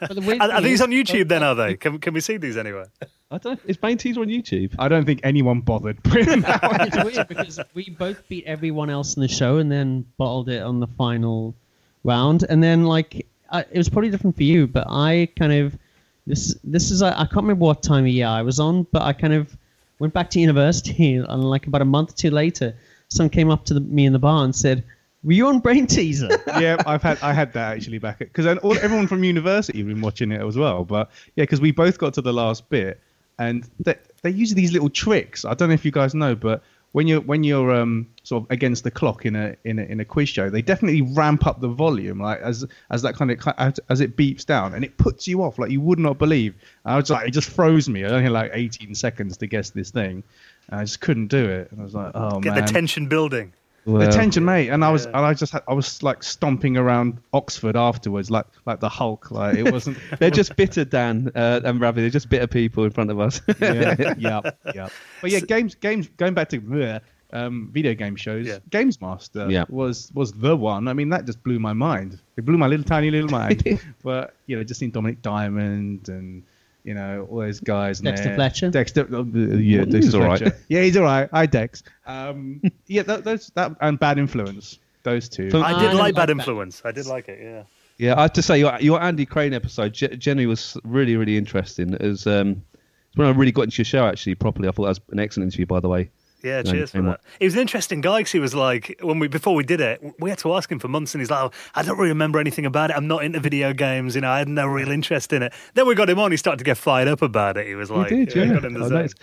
but 0.00 0.14
the 0.14 0.22
weird 0.22 0.40
Are, 0.40 0.50
are 0.52 0.60
these 0.60 0.80
on 0.80 0.90
YouTube 0.90 1.28
then, 1.28 1.42
are 1.42 1.54
they? 1.54 1.76
Can, 1.76 1.98
can 1.98 2.14
we 2.14 2.20
see 2.20 2.36
these 2.36 2.56
anywhere? 2.56 2.86
I 3.30 3.38
don't. 3.38 3.60
Is 3.64 3.76
Brain 3.76 3.96
Teaser 3.96 4.20
on 4.20 4.26
YouTube? 4.26 4.74
I 4.78 4.88
don't 4.88 5.04
think 5.04 5.20
anyone 5.22 5.60
bothered 5.60 6.02
putting 6.02 6.26
them 6.26 6.44
out. 6.44 6.86
it's 6.86 7.04
weird 7.04 7.28
because 7.28 7.60
we 7.74 7.90
both 7.90 8.26
beat 8.28 8.44
everyone 8.44 8.90
else 8.90 9.14
in 9.14 9.22
the 9.22 9.28
show 9.28 9.58
and 9.58 9.70
then 9.70 10.04
bottled 10.16 10.48
it 10.48 10.62
on 10.62 10.80
the 10.80 10.88
final 10.88 11.54
round. 12.02 12.44
And 12.48 12.62
then 12.62 12.84
like 12.84 13.26
I, 13.50 13.60
it 13.60 13.78
was 13.78 13.88
probably 13.88 14.10
different 14.10 14.36
for 14.36 14.42
you, 14.42 14.66
but 14.66 14.86
I 14.88 15.28
kind 15.38 15.52
of 15.52 15.78
this 16.26 16.56
this 16.64 16.90
is 16.90 17.02
I 17.02 17.12
I 17.12 17.24
can't 17.24 17.36
remember 17.36 17.64
what 17.64 17.82
time 17.82 18.04
of 18.04 18.10
year 18.10 18.26
I 18.26 18.42
was 18.42 18.58
on, 18.58 18.84
but 18.90 19.02
I 19.02 19.12
kind 19.12 19.34
of 19.34 19.56
went 20.00 20.12
back 20.12 20.30
to 20.30 20.40
university 20.40 21.16
and 21.28 21.44
like 21.44 21.68
about 21.68 21.82
a 21.82 21.84
month 21.84 22.10
or 22.10 22.16
two 22.16 22.30
later, 22.30 22.74
someone 23.08 23.30
came 23.30 23.50
up 23.50 23.66
to 23.66 23.74
the, 23.74 23.80
me 23.80 24.06
in 24.06 24.12
the 24.12 24.18
bar 24.18 24.44
and 24.44 24.54
said, 24.54 24.82
"Were 25.22 25.34
you 25.34 25.46
on 25.46 25.60
Brain 25.60 25.86
Teaser?" 25.86 26.28
yeah, 26.58 26.76
I've 26.84 27.02
had 27.02 27.18
I 27.22 27.32
had 27.32 27.52
that 27.52 27.76
actually 27.76 27.98
back 27.98 28.18
because 28.18 28.46
uh, 28.46 28.56
all 28.62 28.76
everyone 28.78 29.06
from 29.06 29.22
university 29.22 29.78
have 29.78 29.86
been 29.86 30.00
watching 30.00 30.32
it 30.32 30.44
as 30.44 30.56
well. 30.56 30.84
But 30.84 31.10
yeah, 31.36 31.44
because 31.44 31.60
we 31.60 31.70
both 31.70 31.98
got 31.98 32.14
to 32.14 32.22
the 32.22 32.32
last 32.32 32.68
bit, 32.68 33.00
and 33.38 33.68
they, 33.78 33.94
they 34.22 34.30
use 34.30 34.52
these 34.54 34.72
little 34.72 34.90
tricks. 34.90 35.44
I 35.44 35.54
don't 35.54 35.68
know 35.68 35.74
if 35.74 35.84
you 35.84 35.92
guys 35.92 36.14
know, 36.14 36.34
but 36.34 36.64
when 36.92 37.06
you're 37.06 37.20
when 37.20 37.44
you're 37.44 37.72
um 37.72 38.08
sort 38.24 38.44
of 38.44 38.50
against 38.50 38.84
the 38.84 38.90
clock 38.90 39.24
in 39.24 39.36
a 39.36 39.56
in 39.64 39.78
a 39.78 39.82
in 39.82 40.00
a 40.00 40.04
quiz 40.04 40.28
show, 40.28 40.50
they 40.50 40.62
definitely 40.62 41.02
ramp 41.02 41.46
up 41.46 41.60
the 41.60 41.68
volume 41.68 42.20
like 42.20 42.40
as 42.40 42.66
as 42.90 43.02
that 43.02 43.14
kind 43.14 43.30
of 43.30 43.78
as 43.88 44.00
it 44.00 44.16
beeps 44.16 44.44
down, 44.44 44.74
and 44.74 44.84
it 44.84 44.96
puts 44.96 45.28
you 45.28 45.42
off 45.42 45.58
like 45.58 45.70
you 45.70 45.80
would 45.80 45.98
not 45.98 46.18
believe. 46.18 46.54
I 46.84 46.96
was 46.96 47.10
like, 47.10 47.28
it 47.28 47.30
just 47.32 47.48
froze 47.48 47.88
me. 47.88 48.04
I 48.04 48.08
only 48.08 48.24
had 48.24 48.32
like 48.32 48.50
18 48.54 48.94
seconds 48.94 49.36
to 49.38 49.46
guess 49.46 49.70
this 49.70 49.90
thing. 49.90 50.22
And 50.68 50.80
I 50.80 50.84
just 50.84 51.00
couldn't 51.00 51.28
do 51.28 51.48
it. 51.48 51.70
And 51.70 51.80
I 51.80 51.84
was 51.84 51.94
like, 51.94 52.12
oh 52.14 52.40
Get 52.40 52.54
man 52.54 52.64
the 52.64 52.72
tension 52.72 53.08
building. 53.08 53.52
The 53.98 54.08
tension, 54.10 54.44
mate. 54.44 54.68
And 54.68 54.84
I 54.84 54.90
was, 54.90 55.04
Yeah. 55.06 55.16
and 55.16 55.26
I 55.26 55.34
just, 55.34 55.52
had, 55.52 55.62
I 55.68 55.74
was 55.74 56.02
like 56.02 56.22
stomping 56.22 56.76
around 56.76 57.18
Oxford 57.32 57.76
afterwards, 57.76 58.30
like, 58.30 58.46
like 58.66 58.80
the 58.80 58.88
Hulk. 58.88 59.30
Like 59.30 59.56
it 59.56 59.72
wasn't. 59.72 59.98
They're 60.18 60.30
just 60.30 60.56
bitter, 60.56 60.84
Dan 60.84 61.30
uh, 61.34 61.60
and 61.64 61.80
Ravi. 61.80 62.00
They're 62.00 62.10
just 62.10 62.28
bitter 62.28 62.46
people 62.46 62.84
in 62.84 62.90
front 62.90 63.10
of 63.10 63.18
us. 63.20 63.40
yeah, 63.60 63.96
yeah, 64.18 64.40
yeah. 64.74 64.88
But 65.20 65.30
yeah, 65.30 65.40
games, 65.40 65.74
games. 65.74 66.08
Going 66.16 66.34
back 66.34 66.48
to 66.50 66.60
bleh, 66.60 67.00
um, 67.32 67.70
video 67.72 67.94
game 67.94 68.16
shows, 68.16 68.46
Yeah. 68.46 68.58
Games 68.70 69.00
Master 69.00 69.50
Yeah. 69.50 69.64
was 69.68 70.10
was 70.14 70.32
the 70.32 70.56
one. 70.56 70.88
I 70.88 70.92
mean, 70.92 71.08
that 71.10 71.26
just 71.26 71.42
blew 71.42 71.58
my 71.58 71.72
mind. 71.72 72.20
It 72.36 72.44
blew 72.44 72.58
my 72.58 72.66
little 72.66 72.84
tiny 72.84 73.10
little 73.10 73.30
mind. 73.30 73.80
but 74.02 74.34
you 74.46 74.56
know, 74.56 74.64
just 74.64 74.80
seeing 74.80 74.92
Dominik 74.92 75.22
Diamond 75.22 76.08
and. 76.08 76.42
You 76.84 76.94
know 76.94 77.26
all 77.30 77.38
those 77.38 77.60
guys. 77.60 78.00
in 78.00 78.06
Dexter 78.06 78.28
there. 78.28 78.34
Fletcher? 78.36 78.70
Dexter, 78.70 79.00
uh, 79.14 79.22
yeah, 79.22 79.84
He's 79.84 79.86
Dexter 79.86 80.22
all 80.22 80.28
right. 80.28 80.38
Fletcher. 80.38 80.56
Yeah, 80.68 80.82
he's 80.82 80.96
all 80.96 81.04
right. 81.04 81.28
Hi, 81.32 81.46
Dex. 81.46 81.82
Um, 82.06 82.62
yeah, 82.86 83.02
th- 83.02 83.20
those 83.24 83.48
that 83.54 83.76
and 83.80 83.98
Bad 83.98 84.18
Influence. 84.18 84.78
Those 85.02 85.28
two. 85.28 85.50
I 85.54 85.72
I 85.72 85.78
did 85.80 85.86
don't 85.86 85.94
like 85.94 86.02
like 86.02 86.14
Bad 86.14 86.28
that. 86.28 86.32
Influence. 86.32 86.82
I 86.84 86.92
did 86.92 87.06
like 87.06 87.28
it, 87.28 87.38
yeah. 87.42 87.62
Yeah, 87.98 88.18
I 88.18 88.22
have 88.22 88.32
to 88.34 88.42
say 88.42 88.58
your 88.58 88.78
your 88.80 89.02
Andy 89.02 89.26
Crane 89.26 89.52
episode, 89.52 89.92
Ge- 89.92 90.18
Jenny 90.18 90.46
was 90.46 90.76
really 90.84 91.16
really 91.16 91.36
interesting. 91.36 91.92
It 91.92 92.00
was 92.02 92.26
um, 92.26 92.62
it's 93.08 93.16
when 93.16 93.26
I 93.26 93.30
really 93.32 93.52
got 93.52 93.62
into 93.62 93.78
your 93.78 93.84
show 93.84 94.06
actually 94.06 94.34
properly. 94.36 94.68
I 94.68 94.70
thought 94.70 94.84
that 94.84 94.88
was 94.90 95.00
an 95.10 95.18
excellent 95.20 95.48
interview, 95.52 95.66
by 95.66 95.80
the 95.80 95.88
way. 95.88 96.10
Yeah, 96.42 96.62
cheers 96.62 96.90
for 96.90 97.02
that. 97.02 97.10
up. 97.10 97.24
He 97.38 97.44
was 97.44 97.54
an 97.54 97.60
interesting 97.60 98.00
guy 98.00 98.20
because 98.20 98.32
he 98.32 98.38
was 98.38 98.54
like, 98.54 98.98
when 99.02 99.18
we 99.18 99.28
before 99.28 99.54
we 99.54 99.64
did 99.64 99.80
it, 99.80 100.02
we 100.18 100.30
had 100.30 100.38
to 100.40 100.54
ask 100.54 100.70
him 100.70 100.78
for 100.78 100.88
months, 100.88 101.14
and 101.14 101.20
he's 101.20 101.30
like, 101.30 101.42
oh, 101.42 101.50
I 101.74 101.82
don't 101.82 101.98
really 101.98 102.10
remember 102.10 102.38
anything 102.38 102.66
about 102.66 102.90
it. 102.90 102.96
I'm 102.96 103.06
not 103.06 103.24
into 103.24 103.40
video 103.40 103.72
games, 103.72 104.14
you 104.14 104.20
know. 104.20 104.30
I 104.30 104.38
had 104.38 104.48
no 104.48 104.66
real 104.66 104.90
interest 104.90 105.32
in 105.32 105.42
it. 105.42 105.52
Then 105.74 105.86
we 105.86 105.94
got 105.94 106.08
him 106.08 106.18
on. 106.18 106.30
He 106.30 106.36
started 106.36 106.58
to 106.58 106.64
get 106.64 106.76
fired 106.76 107.08
up 107.08 107.22
about 107.22 107.56
it. 107.56 107.66
He 107.66 107.74
was 107.74 107.90
like, 107.90 108.10
you 108.10 108.26
did, 108.26 108.34
yeah. 108.34 108.54
got 108.54 108.64
in 108.64 108.74
the 108.74 108.80
I 108.80 108.84
zone. 108.84 108.92
noticed. 108.92 109.20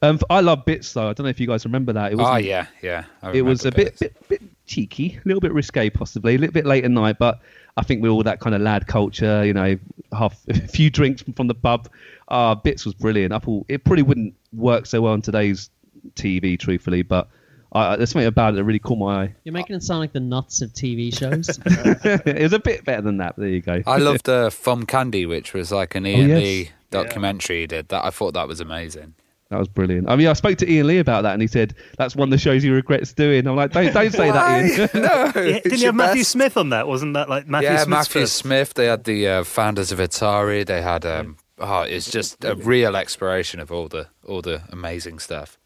Um, 0.00 0.20
I 0.30 0.40
love 0.40 0.64
bits 0.64 0.92
though. 0.92 1.08
I 1.08 1.12
don't 1.12 1.24
know 1.24 1.30
if 1.30 1.40
you 1.40 1.46
guys 1.46 1.64
remember 1.64 1.92
that. 1.92 2.12
It 2.12 2.14
was 2.16 2.26
Oh 2.28 2.36
yeah, 2.36 2.66
yeah. 2.82 3.04
It 3.32 3.42
was 3.42 3.64
a 3.64 3.72
bit, 3.72 3.98
bit 3.98 4.28
bit 4.28 4.42
cheeky, 4.66 5.18
a 5.24 5.26
little 5.26 5.40
bit 5.40 5.52
risque, 5.52 5.90
possibly 5.90 6.36
a 6.36 6.38
little 6.38 6.52
bit 6.52 6.66
late 6.66 6.84
at 6.84 6.90
night. 6.90 7.16
But 7.18 7.40
I 7.76 7.82
think 7.82 8.02
we're 8.02 8.10
all 8.10 8.22
that 8.22 8.38
kind 8.38 8.54
of 8.54 8.60
lad 8.60 8.86
culture, 8.86 9.44
you 9.44 9.52
know, 9.52 9.76
half 10.12 10.40
a 10.48 10.54
few 10.54 10.90
drinks 10.90 11.22
from 11.34 11.48
the 11.48 11.54
pub, 11.54 11.88
uh, 12.28 12.54
bits 12.54 12.84
was 12.84 12.94
brilliant. 12.94 13.32
I 13.32 13.38
thought 13.38 13.66
it 13.68 13.84
probably 13.84 14.02
wouldn't 14.02 14.34
work 14.52 14.86
so 14.86 15.00
well 15.00 15.14
in 15.14 15.22
today's 15.22 15.70
TV, 16.14 16.58
truthfully, 16.58 17.02
but 17.02 17.28
I, 17.72 17.96
there's 17.96 18.10
something 18.10 18.26
about 18.26 18.54
it 18.54 18.56
that 18.56 18.64
really 18.64 18.78
caught 18.78 18.98
my 18.98 19.24
eye. 19.24 19.34
You're 19.44 19.52
making 19.52 19.76
it 19.76 19.82
sound 19.82 20.00
like 20.00 20.12
the 20.12 20.20
nuts 20.20 20.62
of 20.62 20.72
TV 20.72 21.16
shows. 21.16 21.58
it 21.66 22.42
was 22.42 22.52
a 22.52 22.58
bit 22.58 22.84
better 22.84 23.02
than 23.02 23.18
that. 23.18 23.36
But 23.36 23.42
there 23.42 23.50
you 23.50 23.60
go. 23.60 23.82
I 23.86 23.98
loved 23.98 24.28
uh, 24.28 24.50
Thumb 24.50 24.86
Candy, 24.86 25.26
which 25.26 25.52
was 25.52 25.70
like 25.70 25.94
an 25.94 26.06
Ian 26.06 26.28
yes. 26.28 26.38
Lee 26.42 26.70
documentary. 26.90 27.60
He 27.60 27.66
did 27.66 27.88
that. 27.88 28.04
I 28.04 28.10
thought 28.10 28.34
that 28.34 28.48
was 28.48 28.60
amazing. 28.60 29.14
That 29.50 29.58
was 29.58 29.68
brilliant. 29.68 30.10
I 30.10 30.16
mean, 30.16 30.26
I 30.26 30.34
spoke 30.34 30.58
to 30.58 30.70
Ian 30.70 30.88
Lee 30.88 30.98
about 30.98 31.22
that, 31.22 31.32
and 31.32 31.40
he 31.40 31.48
said 31.48 31.74
that's 31.96 32.14
one 32.14 32.28
of 32.28 32.30
the 32.30 32.38
shows 32.38 32.62
he 32.62 32.68
regrets 32.68 33.14
doing. 33.14 33.46
I'm 33.46 33.56
like, 33.56 33.72
don't 33.72 33.92
don't 33.92 34.12
say 34.12 34.30
that, 34.30 34.64
Ian. 34.64 34.90
no, 34.94 35.42
Yeah, 35.42 35.60
didn't 35.60 35.78
you 35.78 35.86
have 35.86 35.94
Matthew 35.94 36.20
best. 36.20 36.32
Smith 36.32 36.56
on 36.58 36.70
that? 36.70 36.86
Wasn't 36.86 37.14
that 37.14 37.30
like 37.30 37.46
Matthew 37.46 37.68
Smith? 37.68 37.78
yeah, 37.78 37.84
Smith's 37.84 37.88
Matthew 37.88 38.20
first? 38.22 38.36
Smith. 38.36 38.74
They 38.74 38.86
had 38.86 39.04
the 39.04 39.28
uh, 39.28 39.44
founders 39.44 39.90
of 39.90 39.98
Atari. 39.98 40.66
They 40.66 40.82
had 40.82 41.06
um, 41.06 41.38
oh, 41.58 41.82
it's 41.82 42.10
just 42.10 42.44
a 42.44 42.56
real 42.56 42.94
exploration 42.94 43.58
of 43.60 43.72
all 43.72 43.88
the 43.88 44.08
all 44.26 44.42
the 44.42 44.62
amazing 44.70 45.18
stuff. 45.18 45.58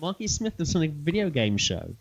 Marky 0.00 0.26
Smith 0.26 0.54
was 0.58 0.74
on 0.76 0.82
a 0.84 0.88
video 0.88 1.30
game 1.30 1.56
show. 1.56 1.94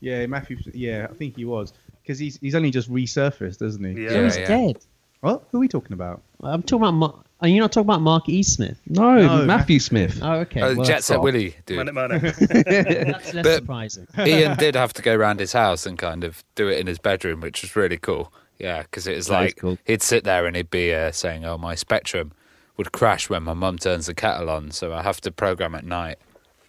Yeah, 0.00 0.26
Matthew. 0.26 0.58
Yeah, 0.72 1.06
I 1.10 1.14
think 1.14 1.36
he 1.36 1.44
was 1.44 1.72
because 2.02 2.18
he's 2.18 2.38
he's 2.38 2.54
only 2.54 2.70
just 2.70 2.90
resurfaced, 2.92 3.62
isn't 3.62 3.84
he? 3.84 4.02
Yeah. 4.04 4.08
So 4.10 4.24
he's 4.24 4.36
yeah. 4.38 4.46
dead. 4.48 4.78
What? 5.20 5.44
Who 5.50 5.58
are 5.58 5.60
we 5.60 5.68
talking 5.68 5.92
about? 5.92 6.22
I'm 6.42 6.62
talking 6.62 6.82
about. 6.84 6.94
Mar- 6.94 7.14
Are 7.40 7.48
you 7.48 7.60
not 7.60 7.72
talking 7.72 7.86
about 7.86 8.00
Mark 8.02 8.28
E. 8.28 8.42
Smith? 8.42 8.78
No, 8.86 9.16
No, 9.22 9.44
Matthew 9.44 9.78
Smith. 9.78 10.18
Oh, 10.22 10.34
okay. 10.40 10.60
Oh, 10.62 10.74
well, 10.74 10.84
Jet 10.84 11.04
Set 11.04 11.14
that's- 11.14 11.24
Willy, 11.24 11.56
dude. 11.66 11.86
Man, 11.86 11.94
man. 11.94 12.08
That's 12.20 13.34
less 13.34 13.44
But- 13.44 13.56
surprising. 13.56 14.06
Ian 14.18 14.56
did 14.56 14.74
have 14.74 14.92
to 14.94 15.02
go 15.02 15.14
around 15.14 15.40
his 15.40 15.52
house 15.52 15.86
and 15.86 15.98
kind 15.98 16.24
of 16.24 16.44
do 16.54 16.68
it 16.68 16.78
in 16.78 16.86
his 16.86 16.98
bedroom, 16.98 17.40
which 17.40 17.62
was 17.62 17.74
really 17.76 17.96
cool. 17.98 18.32
Yeah, 18.58 18.82
because 18.82 19.06
it 19.06 19.16
was 19.16 19.26
That 19.26 19.42
is 19.42 19.46
like 19.48 19.56
cool. 19.56 19.78
he'd 19.84 20.02
sit 20.02 20.24
there 20.24 20.46
and 20.46 20.56
he'd 20.56 20.70
be 20.70 20.92
uh, 20.94 21.12
saying, 21.12 21.44
"Oh, 21.44 21.58
my 21.58 21.74
Spectrum 21.74 22.32
would 22.76 22.92
crash 22.92 23.28
when 23.30 23.42
my 23.42 23.54
mum 23.54 23.78
turns 23.78 24.06
the 24.06 24.14
kettle 24.14 24.48
on, 24.50 24.70
so 24.70 24.92
I 24.94 25.02
have 25.02 25.20
to 25.22 25.30
program 25.30 25.74
at 25.74 25.84
night." 25.84 26.18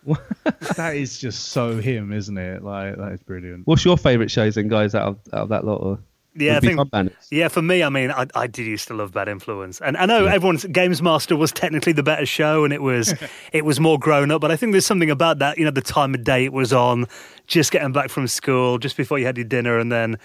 that 0.76 0.96
is 0.96 1.18
just 1.18 1.50
so 1.50 1.78
him, 1.78 2.12
isn't 2.12 2.38
it? 2.38 2.64
Like 2.64 2.98
that 2.98 3.12
is 3.12 3.24
brilliant. 3.24 3.68
What's 3.68 3.86
your 3.86 3.98
favourite 3.98 4.32
shows 4.32 4.56
then, 4.56 4.68
guys, 4.68 4.96
out 4.96 5.08
of, 5.08 5.20
out 5.34 5.42
of 5.44 5.50
that 5.50 5.66
lot? 5.66 5.78
Or? 5.78 6.00
Yeah, 6.40 6.58
I 6.58 6.60
think. 6.60 6.80
Yeah, 7.32 7.48
for 7.48 7.62
me, 7.62 7.82
I 7.82 7.90
mean, 7.90 8.12
I, 8.12 8.28
I 8.36 8.48
did 8.48 8.68
used 8.68 8.88
to 8.90 8.94
love 8.94 9.12
Bad 9.12 9.28
Influence, 9.28 9.82
and 9.82 9.98
I 9.98 10.06
know 10.06 10.26
everyone's 10.28 10.66
Games 10.66 11.02
Master 11.02 11.36
was 11.36 11.52
technically 11.52 11.94
the 11.94 12.04
better 12.04 12.26
show, 12.26 12.64
and 12.64 12.72
it 12.72 12.82
was 12.82 13.14
it 13.52 13.66
was 13.66 13.80
more 13.80 13.98
grown 13.98 14.30
up. 14.30 14.42
But 14.42 14.52
I 14.52 14.56
think 14.56 14.72
there's 14.72 14.86
something 14.86 15.10
about 15.10 15.40
that, 15.40 15.58
you 15.58 15.66
know, 15.66 15.72
the 15.72 15.82
time 15.82 16.14
of 16.14 16.24
day 16.24 16.46
it 16.46 16.54
was 16.54 16.74
on, 16.74 17.06
just 17.48 17.72
getting 17.72 17.92
back 17.92 18.10
from 18.10 18.28
school, 18.28 18.78
just 18.78 18.96
before 18.98 19.18
you 19.18 19.26
had 19.26 19.38
your 19.38 19.46
dinner, 19.46 19.80
and 19.80 19.92
then. 19.92 20.18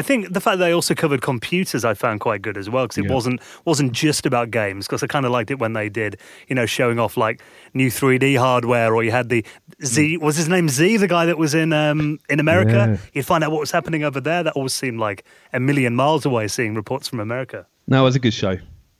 I 0.00 0.02
think 0.02 0.32
the 0.32 0.40
fact 0.40 0.58
that 0.58 0.64
they 0.66 0.72
also 0.72 0.94
covered 0.94 1.22
computers 1.22 1.84
I 1.84 1.94
found 1.94 2.20
quite 2.20 2.40
good 2.42 2.56
as 2.58 2.68
well 2.68 2.84
because 2.84 2.98
it 2.98 3.06
Yeah. 3.06 3.14
wasn't 3.14 3.40
wasn't 3.64 3.92
just 3.92 4.26
about 4.26 4.50
games 4.50 4.86
because 4.86 5.02
I 5.02 5.06
kind 5.06 5.24
of 5.26 5.32
liked 5.32 5.50
it 5.50 5.58
when 5.58 5.72
they 5.72 5.88
did 5.88 6.12
you 6.48 6.54
know 6.58 6.66
showing 6.66 6.98
off 6.98 7.16
like 7.16 7.40
new 7.74 7.88
3D 7.90 8.36
hardware 8.38 8.94
or 8.94 9.02
you 9.04 9.10
had 9.10 9.28
the 9.28 9.44
Z 9.84 10.18
was 10.18 10.36
his 10.36 10.48
name 10.48 10.68
Z 10.68 10.98
the 10.98 11.08
guy 11.08 11.24
that 11.26 11.38
was 11.38 11.54
in 11.54 11.72
um, 11.72 12.18
in 12.28 12.38
America 12.40 12.80
Yeah. 12.90 12.96
you'd 13.14 13.26
find 13.26 13.42
out 13.44 13.50
what 13.52 13.60
was 13.60 13.70
happening 13.70 14.04
over 14.04 14.20
there 14.20 14.42
that 14.42 14.52
always 14.54 14.74
seemed 14.74 14.98
like 15.00 15.24
a 15.52 15.60
million 15.60 15.94
miles 15.96 16.26
away 16.26 16.48
seeing 16.48 16.74
reports 16.74 17.08
from 17.08 17.20
America 17.20 17.66
No, 17.88 18.00
it 18.02 18.04
was 18.04 18.16
a 18.16 18.20
good 18.26 18.34
show. 18.34 18.56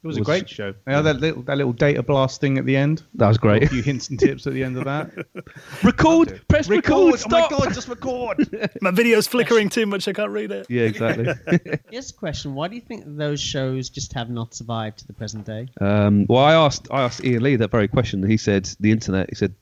It 0.06 0.08
was 0.08 0.18
a 0.18 0.20
great 0.20 0.48
show. 0.48 0.72
Yeah, 0.86 1.00
that 1.00 1.18
little 1.18 1.42
that 1.42 1.56
little 1.56 1.72
data 1.72 2.00
blast 2.00 2.40
thing 2.40 2.58
at 2.58 2.64
the 2.64 2.76
end. 2.76 3.02
That 3.14 3.26
was 3.26 3.38
great. 3.38 3.64
A 3.64 3.68
few 3.68 3.82
hints 3.82 4.08
and 4.08 4.20
tips 4.20 4.46
at 4.46 4.52
the 4.52 4.62
end 4.62 4.78
of 4.78 4.84
that. 4.84 5.10
record, 5.82 6.40
press 6.46 6.68
record. 6.68 7.20
Oh 7.24 7.28
my 7.28 7.48
god, 7.50 7.74
just 7.74 7.88
record. 7.88 8.48
my 8.80 8.92
video's 8.92 9.26
flickering 9.26 9.68
too 9.68 9.84
much 9.84 10.06
I 10.06 10.12
can't 10.12 10.30
read 10.30 10.52
it 10.52 10.66
Yeah, 10.68 10.82
exactly. 10.82 11.26
Here's 11.90 12.10
a 12.10 12.14
question: 12.14 12.54
Why 12.54 12.68
do 12.68 12.76
you 12.76 12.80
think 12.80 13.02
those 13.04 13.40
shows 13.40 13.90
just 13.90 14.12
have 14.12 14.30
not 14.30 14.54
survived 14.54 14.98
to 14.98 15.06
the 15.08 15.12
present 15.12 15.44
day? 15.44 15.66
um, 15.80 16.26
well, 16.28 16.44
I 16.44 16.54
asked 16.54 16.86
I 16.92 17.02
asked 17.02 17.24
Ian 17.24 17.42
Lee 17.42 17.56
that 17.56 17.72
very 17.72 17.88
question. 17.88 18.22
He 18.22 18.36
said 18.36 18.70
the 18.78 18.92
internet. 18.92 19.28
He 19.30 19.34
said 19.34 19.56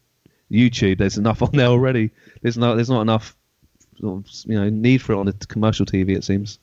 YouTube. 0.51 0.99
There's 0.99 1.17
enough 1.17 1.41
on 1.41 1.53
there 1.53 1.69
already. 1.69 2.11
There's 2.43 2.59
no. 2.59 2.75
There's 2.75 2.91
not 2.91 3.01
enough. 3.01 3.35
Sort 3.99 4.27
of, 4.27 4.31
you 4.45 4.61
know, 4.61 4.69
need 4.69 5.01
for 5.01 5.15
it 5.15 5.17
on 5.17 5.25
the 5.25 5.33
commercial 5.33 5.87
TV. 5.87 6.11
It 6.11 6.25
seems. 6.25 6.59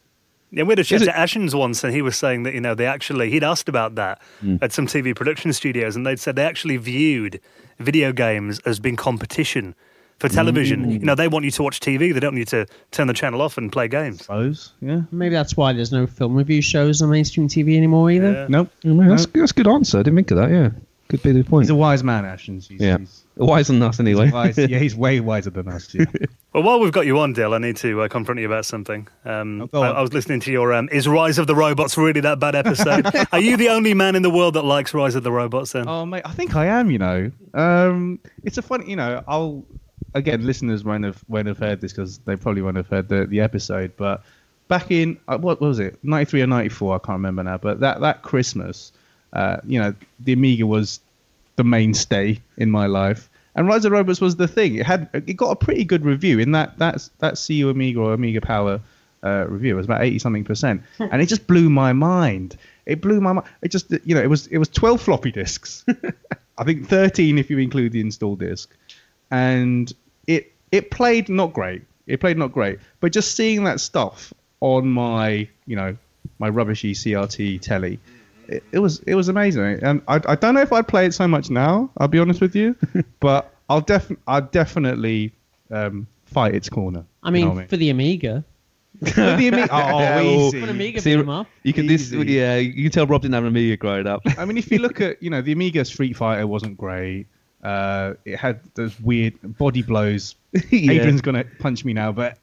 Yeah, 0.52 0.64
we 0.64 0.74
had 0.74 0.80
a 0.80 0.84
chat 0.84 1.02
Is 1.02 1.08
to 1.08 1.14
Ashens 1.14 1.54
once, 1.58 1.84
and 1.84 1.93
he 1.93 2.02
was 2.02 2.18
saying 2.18 2.43
that 2.43 2.54
you 2.54 2.62
know 2.62 2.76
they 2.76 2.86
actually 2.86 3.30
he'd 3.30 3.43
asked 3.43 3.70
about 3.70 3.95
that 3.95 4.22
hmm. 4.41 4.58
at 4.62 4.74
some 4.74 4.86
TV 4.86 5.16
production 5.16 5.54
studios, 5.54 5.95
and 5.95 6.06
they'd 6.06 6.20
said 6.20 6.36
they 6.36 6.45
actually 6.45 6.78
viewed 6.78 7.39
video 7.80 8.12
games 8.12 8.60
as 8.66 8.80
being 8.80 8.97
competition 8.97 9.74
for 10.20 10.28
television. 10.28 10.84
Hmm. 10.84 10.91
You 10.91 10.99
know, 10.99 11.16
they 11.16 11.30
want 11.30 11.45
you 11.45 11.52
to 11.52 11.64
watch 11.64 11.80
TV; 11.80 12.14
they 12.14 12.20
don't 12.20 12.36
want 12.36 12.39
you 12.39 12.45
to 12.45 12.68
turn 12.91 13.08
the 13.08 13.14
channel 13.14 13.41
off 13.41 13.58
and 13.58 13.72
play 13.72 13.88
games. 13.88 14.24
Suppose, 14.24 14.74
yeah. 14.82 15.02
Maybe 15.12 15.34
that's 15.34 15.56
why 15.56 15.72
there's 15.72 15.93
no 15.93 16.06
film 16.06 16.36
review 16.36 16.62
shows 16.62 17.02
on 17.02 17.10
mainstream 17.10 17.47
TV 17.47 17.78
anymore 17.78 18.12
either. 18.12 18.34
Yeah. 18.34 18.47
Nope. 18.49 18.70
Yeah, 18.84 19.08
that's, 19.08 19.26
that's 19.28 19.52
a 19.52 19.56
good 19.56 19.68
answer. 19.68 19.99
I 19.99 20.04
didn't 20.04 20.18
think 20.18 20.32
of 20.32 20.38
that. 20.38 20.52
Yeah, 20.52 20.70
could 21.12 21.22
be 21.22 21.32
the 21.34 21.43
point. 21.43 21.66
He's 21.66 21.70
a 21.70 21.76
wise 21.76 22.03
man, 22.03 22.24
Ashens. 22.24 22.68
He's, 22.68 22.82
yeah, 22.82 22.97
he's, 22.97 23.26
wiser 23.36 23.74
than 23.74 23.84
us 23.84 23.97
he's 23.97 23.99
anyway. 23.99 24.32
wise. 24.32 24.57
Yeah, 24.57 24.80
he's 24.80 24.95
way 24.95 25.20
wiser 25.20 25.49
than 25.49 25.68
us. 25.68 25.93
Yeah. 25.93 26.05
Well, 26.53 26.64
while 26.64 26.82
we've 26.82 26.91
got 26.91 27.05
you 27.05 27.18
on, 27.20 27.32
Dill, 27.32 27.53
I 27.53 27.59
need 27.59 27.78
to 27.78 28.01
uh, 28.01 28.07
confront 28.09 28.41
you 28.41 28.45
about 28.45 28.66
something. 28.66 29.07
Um, 29.24 29.70
Oh, 29.72 29.84
I. 29.84 29.91
I 29.91 30.01
was 30.01 30.12
listening 30.12 30.41
to 30.41 30.51
your 30.51 30.74
um, 30.74 30.89
"Is 30.91 31.07
Rise 31.07 31.38
of 31.38 31.47
the 31.47 31.55
Robots 31.55 31.97
really 31.97 32.20
that 32.20 32.41
bad?" 32.41 32.55
episode. 32.55 33.05
Are 33.32 33.39
you 33.39 33.55
the 33.55 33.70
only 33.70 33.93
man 33.93 34.18
in 34.18 34.22
the 34.22 34.30
world 34.30 34.55
that 34.55 34.66
likes 34.66 34.93
Rise 34.93 35.16
of 35.16 35.24
the 35.24 35.32
Robots? 35.32 35.72
Then 35.72 35.88
Oh 35.88 36.05
mate, 36.05 36.24
I 36.26 36.34
think 36.34 36.53
I 36.57 36.66
am. 36.66 36.91
You 36.91 36.97
know, 36.97 37.32
um, 37.53 38.20
it's 38.43 38.57
a 38.57 38.62
funny. 38.62 38.89
You 38.89 38.97
know, 38.97 39.24
I'll 39.30 39.64
again, 40.14 40.45
listeners 40.45 40.84
won't 40.84 41.05
have 41.05 41.24
won't 41.30 41.47
have 41.47 41.57
heard 41.57 41.80
this 41.80 41.93
because 41.93 42.18
they 42.20 42.36
probably 42.36 42.62
won't 42.62 42.76
have 42.76 42.88
heard 42.88 43.07
the, 43.07 43.26
the 43.26 43.39
episode. 43.39 43.93
But 43.95 44.22
back 44.68 44.91
in 44.91 45.20
uh, 45.30 45.38
what, 45.38 45.62
what 45.62 45.68
was 45.68 45.80
it, 45.80 45.99
ninety 46.03 46.30
three 46.30 46.41
or 46.41 46.47
ninety 46.47 46.70
four? 46.70 46.95
I 46.95 46.99
can't 46.99 47.16
remember 47.16 47.43
now. 47.43 47.59
But 47.59 47.80
that 47.80 48.01
that 48.01 48.24
Christmas, 48.24 48.91
uh, 49.34 49.58
you 49.66 49.80
know, 49.80 49.94
the 50.20 50.34
Amiga 50.34 50.66
was 50.66 51.00
the 51.56 51.64
mainstay 51.64 52.40
in 52.58 52.72
my 52.72 52.88
life. 52.88 53.30
And 53.56 53.68
Rise 53.68 53.84
of 53.86 53.92
Robots 53.92 54.22
was 54.22 54.38
the 54.38 54.48
thing. 54.48 54.76
It 54.76 54.86
had 54.86 55.10
it 55.14 55.34
got 55.34 55.52
a 55.52 55.56
pretty 55.56 55.84
good 55.84 56.06
review 56.06 56.40
in 56.40 56.54
that 56.54 56.80
that 56.80 57.10
that 57.20 57.42
CU 57.46 57.70
Amiga 57.70 58.00
or 58.00 58.14
Amiga 58.14 58.40
Power 58.42 58.80
uh, 59.24 59.46
review. 59.48 59.74
It 59.74 59.78
was 59.78 59.86
about 59.86 60.02
eighty 60.02 60.20
something 60.20 60.46
percent, 60.46 60.84
and 61.00 61.22
it 61.22 61.26
just 61.26 61.48
blew 61.48 61.70
my 61.70 61.92
mind. 61.94 62.58
It 62.86 63.02
blew 63.02 63.20
my 63.20 63.34
mind. 63.34 63.48
It 63.62 63.70
just 63.70 63.92
you 64.06 64.16
know 64.16 64.22
it 64.22 64.30
was 64.30 64.48
it 64.48 64.58
was 64.58 64.70
twelve 64.70 65.02
floppy 65.02 65.32
disks. 65.32 65.86
I 66.58 66.64
think 66.64 66.88
thirteen 66.88 67.38
if 67.38 67.50
you 67.50 67.58
include 67.58 67.92
the 67.92 68.00
install 68.00 68.38
disk, 68.38 68.74
and 69.30 69.92
it 70.28 70.54
it 70.72 70.90
played 70.90 71.28
not 71.28 71.52
great. 71.52 71.84
It 72.08 72.22
played 72.22 72.38
not 72.38 72.54
great, 72.54 72.80
but 73.02 73.12
just 73.12 73.36
seeing 73.36 73.66
that 73.66 73.82
stuff 73.82 74.34
on 74.62 74.88
my 74.88 75.50
you 75.66 75.76
know 75.76 75.98
my 76.40 76.50
rubbishy 76.50 76.94
CRT 76.94 77.62
telly. 77.62 78.00
It, 78.52 78.64
it 78.74 78.80
was 78.80 78.99
it 79.08 79.16
was 79.16 79.28
amazing, 79.30 79.80
and 79.82 80.02
I, 80.08 80.20
I 80.28 80.36
don't 80.36 80.54
know 80.54 80.62
if 80.62 80.74
I'd 80.74 80.88
play 80.88 81.06
it 81.06 81.14
so 81.14 81.28
much 81.28 81.49
now. 81.49 81.89
I'll 81.97 82.08
be 82.08 82.20
honest 82.20 82.41
with 82.41 82.56
you, 82.56 82.76
but 83.20 83.54
I'll 83.70 83.82
def 83.82 84.12
I'll 84.28 84.41
definitely 84.41 85.32
um, 85.72 86.06
fight 86.26 86.54
its 86.56 86.70
corner. 86.70 87.06
I 87.24 87.30
you 87.30 87.34
mean, 87.34 87.47
know 87.47 87.54
what 87.56 87.70
for 87.70 87.78
the 87.78 87.89
Amiga, 87.89 88.43
For 88.99 89.12
the 89.12 89.47
Amiga, 89.47 89.68
oh, 89.72 89.97
Well, 89.97 90.24
easy. 90.47 90.60
for 90.60 90.64
an 90.66 90.70
Amiga 90.72 90.99
See, 91.02 91.14
beat 91.16 91.20
'em 91.22 91.30
up. 91.30 91.47
you 91.64 91.72
can 91.74 91.88
this, 91.88 92.12
Easy. 92.12 92.34
yeah. 92.34 92.58
You 92.58 92.84
can 92.84 92.91
tell 92.91 93.08
Rob 93.08 93.22
didn't 93.22 93.36
have 93.36 93.43
an 93.43 93.49
Amiga 93.49 93.78
growing 93.78 94.06
up. 94.08 94.22
I 94.38 94.43
mean, 94.45 94.58
if 94.58 94.70
you 94.72 94.80
look 94.80 94.99
at, 95.08 95.22
you 95.24 95.30
know, 95.30 95.41
the 95.41 95.52
Amiga 95.54 95.86
Street 95.86 96.16
Fighter 96.18 96.45
wasn't 96.47 96.78
great. 96.78 97.28
Uh, 97.64 98.16
it 98.26 98.38
had 98.38 98.60
those 98.74 98.99
weird 98.99 99.34
body 99.58 99.82
blows. 99.84 100.36
Yeah. 100.72 100.91
Adrian's 100.93 101.22
gonna 101.22 101.45
punch 101.60 101.86
me 101.86 101.93
now, 101.93 102.12
but 102.12 102.38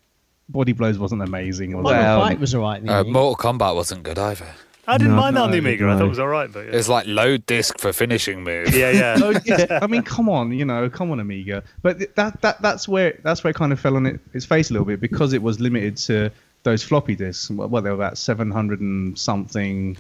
body 0.49 0.73
blows 0.73 0.97
wasn't 0.99 1.23
amazing. 1.23 1.77
Was 1.77 1.93
Final 1.93 2.21
it? 2.21 2.29
Fight 2.29 2.41
was 2.41 2.55
alright. 2.55 2.81
in 2.81 2.87
the 2.87 2.93
Uh, 2.95 3.01
Amiga. 3.01 3.13
Mortal 3.13 3.53
Kombat 3.53 3.75
wasn't 3.75 4.03
good 4.05 4.19
either. 4.19 4.47
I 4.89 4.99
didn't 4.99 5.15
No, 5.15 5.21
mind 5.21 5.37
that 5.37 5.43
on 5.43 5.51
the 5.51 5.61
no, 5.61 5.69
Amiga. 5.69 5.89
I 5.89 5.97
thought 5.97 6.07
it 6.07 6.09
was 6.09 6.19
all 6.19 6.29
right, 6.29 6.51
but 6.53 6.67
yeah. 6.67 6.73
It 6.73 6.77
was 6.77 6.89
like 6.89 7.07
load 7.07 7.45
disc 7.47 7.79
for 7.79 7.93
finishing 7.93 8.43
move. 8.43 8.75
yeah, 8.75 8.91
yeah. 8.91 9.17
So 9.19 9.31
it's- 9.31 9.71
I 9.83 9.87
mean, 9.87 10.03
come 10.03 10.29
on, 10.29 10.53
you 10.53 10.65
know, 10.65 10.89
come 10.91 11.11
on, 11.11 11.21
Amiga. 11.21 11.63
But 11.83 12.15
that 12.17 12.41
that 12.41 12.63
that's 12.63 12.89
where 12.89 13.19
that's 13.23 13.45
where 13.45 13.51
it 13.51 13.57
kind 13.57 13.73
of 13.73 13.79
fell 13.79 13.97
on 13.97 14.07
it, 14.07 14.21
its 14.33 14.47
face 14.47 14.71
a 14.71 14.73
little 14.73 14.87
bit 14.87 15.01
because 15.01 15.33
it 15.35 15.43
was 15.43 15.61
limited 15.61 15.97
to 16.09 16.31
those 16.65 16.83
floppy 16.83 17.15
disks. 17.15 17.51
What 17.51 17.71
well, 17.71 17.83
they 17.83 17.91
were 17.91 17.97
about 17.97 18.19
seven 18.19 18.51
hundred 18.51 18.81
and 18.81 19.19
something 19.19 19.97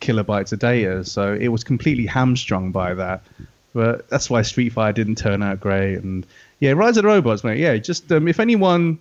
kilobytes 0.00 0.52
of 0.52 0.58
data, 0.58 1.04
so 1.04 1.32
it 1.34 1.48
was 1.48 1.64
completely 1.64 2.06
hamstrung 2.06 2.72
by 2.72 2.94
that. 2.94 3.22
But 3.74 4.08
that's 4.08 4.28
why 4.30 4.42
Street 4.42 4.70
Fighter 4.70 4.92
didn't 4.94 5.16
turn 5.18 5.42
out 5.42 5.60
great. 5.60 5.96
And 5.96 6.26
yeah, 6.60 6.72
Rise 6.72 6.96
of 6.96 7.02
the 7.02 7.08
Robots, 7.08 7.44
mate. 7.44 7.58
Yeah, 7.58 7.76
just 7.76 8.10
um, 8.10 8.26
if 8.26 8.40
anyone 8.40 8.98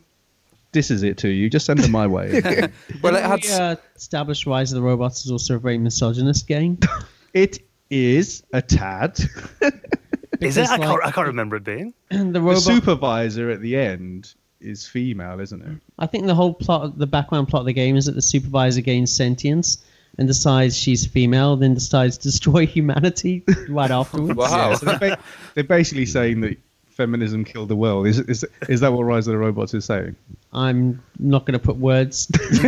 disses 0.76 1.04
it 1.04 1.18
to 1.20 1.30
you, 1.30 1.50
just 1.50 1.66
send 1.66 1.80
them 1.80 1.92
my 1.92 2.06
way. 2.06 2.42
Well, 3.02 3.16
it 3.16 3.24
had. 3.24 3.42
we, 3.44 3.50
uh, 3.50 3.76
established 3.96 4.46
Rise 4.46 4.74
of 4.74 4.76
the 4.76 4.82
Robots 4.82 5.26
is 5.26 5.32
also 5.32 5.56
a 5.56 5.60
very 5.60 5.78
misogynist 5.78 6.48
game. 6.48 6.78
it 7.34 7.60
is 7.90 8.44
a 8.54 8.62
tad. 8.62 9.18
Is 10.42 10.58
it? 10.58 10.68
I 10.70 10.76
Because, 10.76 10.90
can't, 10.90 11.06
I 11.06 11.12
can't 11.12 11.28
remember 11.28 11.56
it 11.56 11.64
being. 11.64 11.94
the 12.10 12.42
the 12.42 12.56
supervisor 12.58 13.50
at 13.50 13.62
the 13.62 13.78
end 13.78 14.34
is 14.60 14.86
female, 14.86 15.40
isn't 15.40 15.62
it? 15.62 15.78
I 15.98 16.08
think 16.08 16.26
the 16.26 16.36
whole 16.36 16.54
plot, 16.54 16.98
the 17.00 17.08
background 17.08 17.48
plot 17.48 17.62
of 17.62 17.68
the 17.68 17.74
game 17.74 17.96
is 17.96 18.06
that 18.08 18.16
the 18.16 18.22
supervisor 18.22 18.82
gains 18.82 19.16
sentience 19.16 19.82
and 20.18 20.28
decides 20.28 20.78
she's 20.78 21.06
female, 21.06 21.56
then 21.56 21.74
decides 21.74 22.18
to 22.18 22.24
destroy 22.24 22.66
humanity 22.66 23.46
right 23.70 23.92
afterwards. 23.92 24.36
Wow. 24.36 24.72
Yeah, 24.72 24.76
so 24.76 24.86
they're, 24.88 25.00
ba- 25.16 25.20
they're 25.54 25.64
basically 25.64 26.06
saying 26.06 26.42
that 26.42 26.58
feminism 26.90 27.44
killed 27.46 27.70
the 27.70 27.76
world. 27.76 28.08
Is, 28.08 28.20
is, 28.20 28.46
is 28.68 28.80
that 28.82 28.92
what 28.92 29.04
Rise 29.04 29.28
of 29.28 29.32
the 29.34 29.38
Robots 29.38 29.74
is 29.74 29.86
saying? 29.86 30.16
I'm 30.56 31.04
not 31.20 31.46
going 31.46 31.60
to 31.60 31.64
put 31.64 31.76
words 31.76 32.28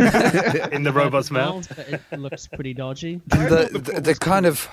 In 0.72 0.82
the 0.82 0.92
robot's 0.94 1.30
mouth. 1.30 1.66
it 1.78 2.20
looks 2.20 2.46
pretty 2.46 2.74
dodgy. 2.74 3.22
the, 3.26 3.70
the, 3.72 4.00
the 4.00 4.14
kind 4.14 4.44
of 4.44 4.68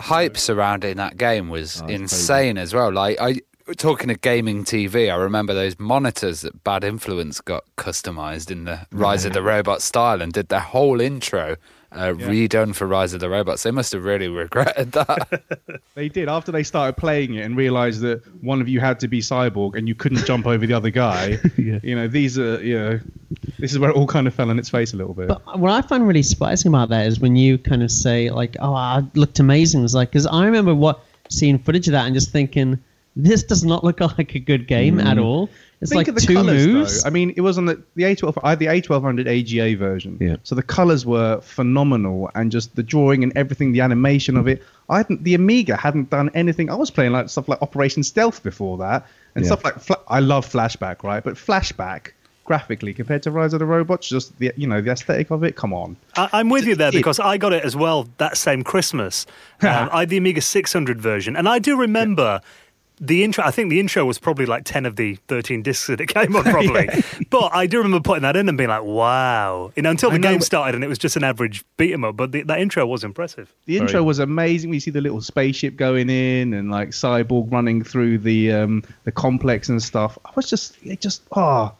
hype 0.00 0.36
surrounding 0.36 0.96
that 0.96 1.16
game 1.16 1.48
was 1.48 1.80
oh, 1.80 1.86
insane 1.86 2.58
as 2.58 2.74
well. 2.74 2.92
Like 2.92 3.18
I 3.20 3.40
talking 3.76 4.10
of 4.10 4.20
gaming 4.20 4.64
TV, 4.64 5.12
I 5.12 5.16
remember 5.16 5.54
those 5.54 5.78
monitors 5.78 6.40
that 6.40 6.64
Bad 6.64 6.82
Influence 6.82 7.40
got 7.40 7.64
customized 7.76 8.50
in 8.50 8.64
the 8.64 8.86
Rise 8.90 9.24
of 9.24 9.32
the 9.32 9.42
Robot 9.42 9.80
style 9.80 10.20
and 10.20 10.32
did 10.32 10.48
their 10.48 10.60
whole 10.60 11.00
intro 11.00 11.56
uh, 11.96 12.12
redone 12.14 12.74
for 12.74 12.86
Rise 12.86 13.12
of 13.14 13.20
the 13.20 13.28
Robots. 13.28 13.62
They 13.62 13.70
must 13.70 13.92
have 13.92 14.04
really 14.04 14.28
regretted 14.28 14.92
that. 14.92 15.42
They 15.94 16.10
did 16.10 16.28
after 16.28 16.52
they 16.52 16.62
started 16.62 16.98
playing 16.98 17.36
it 17.36 17.40
and 17.40 17.56
realized 17.56 18.02
that 18.02 18.22
one 18.42 18.60
of 18.60 18.68
you 18.68 18.80
had 18.80 19.00
to 19.00 19.08
be 19.08 19.20
cyborg 19.20 19.76
and 19.76 19.88
you 19.88 19.94
couldn't 19.94 20.26
jump 20.26 20.46
over 20.46 20.66
the 20.66 20.74
other 20.74 20.90
guy. 20.90 21.38
Yeah. 21.56 21.78
You 21.82 21.96
know, 21.96 22.06
these 22.06 22.38
are 22.38 22.62
you 22.62 22.78
know, 22.78 23.00
this 23.58 23.72
is 23.72 23.78
where 23.78 23.88
it 23.90 23.96
all 23.96 24.06
kind 24.06 24.26
of 24.26 24.34
fell 24.34 24.50
on 24.50 24.58
its 24.58 24.68
face 24.68 24.92
a 24.92 24.96
little 24.98 25.14
bit. 25.14 25.28
But 25.28 25.58
what 25.58 25.70
I 25.72 25.80
find 25.80 26.06
really 26.06 26.22
surprising 26.22 26.68
about 26.68 26.90
that 26.90 27.06
is 27.06 27.18
when 27.18 27.34
you 27.34 27.56
kind 27.56 27.82
of 27.82 27.90
say 27.90 28.28
like, 28.30 28.56
"Oh, 28.60 28.74
I 28.74 29.02
looked 29.14 29.38
amazing." 29.38 29.84
It's 29.84 29.94
like 29.94 30.10
because 30.10 30.26
I 30.26 30.44
remember 30.44 30.74
what 30.74 31.02
seeing 31.30 31.58
footage 31.58 31.88
of 31.88 31.92
that 31.92 32.04
and 32.04 32.14
just 32.14 32.30
thinking, 32.30 32.78
"This 33.16 33.42
does 33.42 33.64
not 33.64 33.82
look 33.84 34.00
like 34.18 34.34
a 34.34 34.38
good 34.38 34.66
game 34.68 35.00
at 35.00 35.18
all." 35.18 35.48
It's 35.82 35.90
Think 35.90 35.98
like 36.00 36.08
of 36.08 36.14
the 36.14 36.20
two 36.22 36.34
colours, 36.34 36.66
moves. 36.66 37.02
Though. 37.02 37.06
I 37.08 37.10
mean, 37.10 37.34
it 37.36 37.42
was 37.42 37.58
on 37.58 37.66
the 37.66 37.82
the 37.96 38.04
A12. 38.04 38.38
I 38.42 38.50
had 38.50 38.58
the 38.58 38.66
A1200 38.66 39.26
AGA 39.28 39.76
version. 39.76 40.16
Yeah. 40.20 40.36
So 40.42 40.54
the 40.54 40.62
colors 40.62 41.04
were 41.04 41.38
phenomenal, 41.42 42.30
and 42.34 42.50
just 42.50 42.74
the 42.76 42.82
drawing 42.82 43.22
and 43.22 43.30
everything, 43.36 43.72
the 43.72 43.82
animation 43.82 44.36
of 44.38 44.48
it. 44.48 44.62
I 44.88 44.98
hadn't. 44.98 45.24
The 45.24 45.34
Amiga 45.34 45.76
hadn't 45.76 46.08
done 46.10 46.30
anything. 46.34 46.70
I 46.70 46.74
was 46.76 46.90
playing 46.90 47.12
like 47.12 47.28
stuff 47.28 47.46
like 47.48 47.60
Operation 47.60 48.02
Stealth 48.02 48.42
before 48.42 48.78
that, 48.78 49.06
and 49.34 49.44
Yeah. 49.44 49.48
stuff 49.50 49.64
like. 49.64 49.78
Fla- 49.80 50.00
I 50.08 50.20
love 50.20 50.50
Flashback, 50.50 51.02
right? 51.02 51.22
But 51.22 51.34
Flashback 51.34 52.12
graphically 52.46 52.94
compared 52.94 53.24
to 53.24 53.30
Rise 53.32 53.52
of 53.52 53.58
the 53.58 53.66
Robots, 53.66 54.08
just 54.08 54.38
the 54.38 54.52
you 54.56 54.66
know 54.66 54.80
the 54.80 54.92
aesthetic 54.92 55.30
of 55.30 55.42
it. 55.44 55.56
Come 55.56 55.74
on. 55.74 55.96
I, 56.16 56.30
I'm 56.32 56.48
with 56.48 56.64
you 56.64 56.74
there 56.76 56.88
It- 56.88 56.92
because 56.94 57.18
I 57.20 57.36
got 57.36 57.52
it 57.52 57.64
as 57.64 57.76
well 57.76 58.08
that 58.18 58.36
same 58.38 58.64
Christmas. 58.64 59.26
Um, 59.62 59.88
I 59.92 60.00
had 60.00 60.10
the 60.10 60.18
Amiga 60.18 60.40
600 60.42 61.00
version, 61.00 61.34
and 61.34 61.48
I 61.48 61.58
do 61.58 61.76
remember 61.78 62.40
the 62.98 63.24
intro, 63.24 63.44
I 63.44 63.50
think 63.50 63.68
the 63.70 63.78
intro 63.78 64.04
was 64.04 64.18
probably 64.18 64.46
like 64.46 64.64
10 64.64 64.86
of 64.86 64.96
the 64.96 65.16
13 65.28 65.62
discs 65.62 65.86
that 65.88 66.00
it 66.00 66.06
came 66.14 66.34
on, 66.34 66.44
probably. 66.44 66.88
But 67.30 67.54
I 67.54 67.66
do 67.66 67.78
remember 67.78 68.00
putting 68.00 68.22
that 68.22 68.36
in 68.36 68.48
and 68.48 68.56
being 68.56 68.70
like, 68.70 68.84
wow. 68.84 69.72
You 69.76 69.82
know, 69.82 69.90
until 69.90 70.10
the 70.10 70.18
know, 70.18 70.30
game 70.30 70.40
started 70.40 70.74
and 70.76 70.84
it 70.84 70.86
was 70.86 70.98
just 70.98 71.16
an 71.16 71.24
average 71.24 71.64
beat 71.76 71.92
'em 71.92 72.04
up. 72.04 72.16
But 72.16 72.32
the, 72.32 72.42
that 72.44 72.60
intro 72.60 72.86
was 72.86 73.04
impressive. 73.04 73.52
The 73.66 73.76
intro 73.78 74.02
was 74.02 74.18
amazing. 74.18 74.70
We 74.70 74.80
see 74.80 74.90
the 74.90 75.00
little 75.00 75.20
spaceship 75.20 75.76
going 75.76 76.08
in 76.08 76.54
and 76.54 76.70
like 76.70 76.90
Cyborg 76.90 77.50
running 77.52 77.82
through 77.82 78.18
the 78.18 78.52
um, 78.52 78.82
the 79.04 79.12
complex 79.12 79.68
and 79.68 79.82
stuff. 79.82 80.16
I 80.24 80.30
was 80.36 80.48
just, 80.48 80.76
it 80.82 81.00
just, 81.00 81.22
ah. 81.32 81.72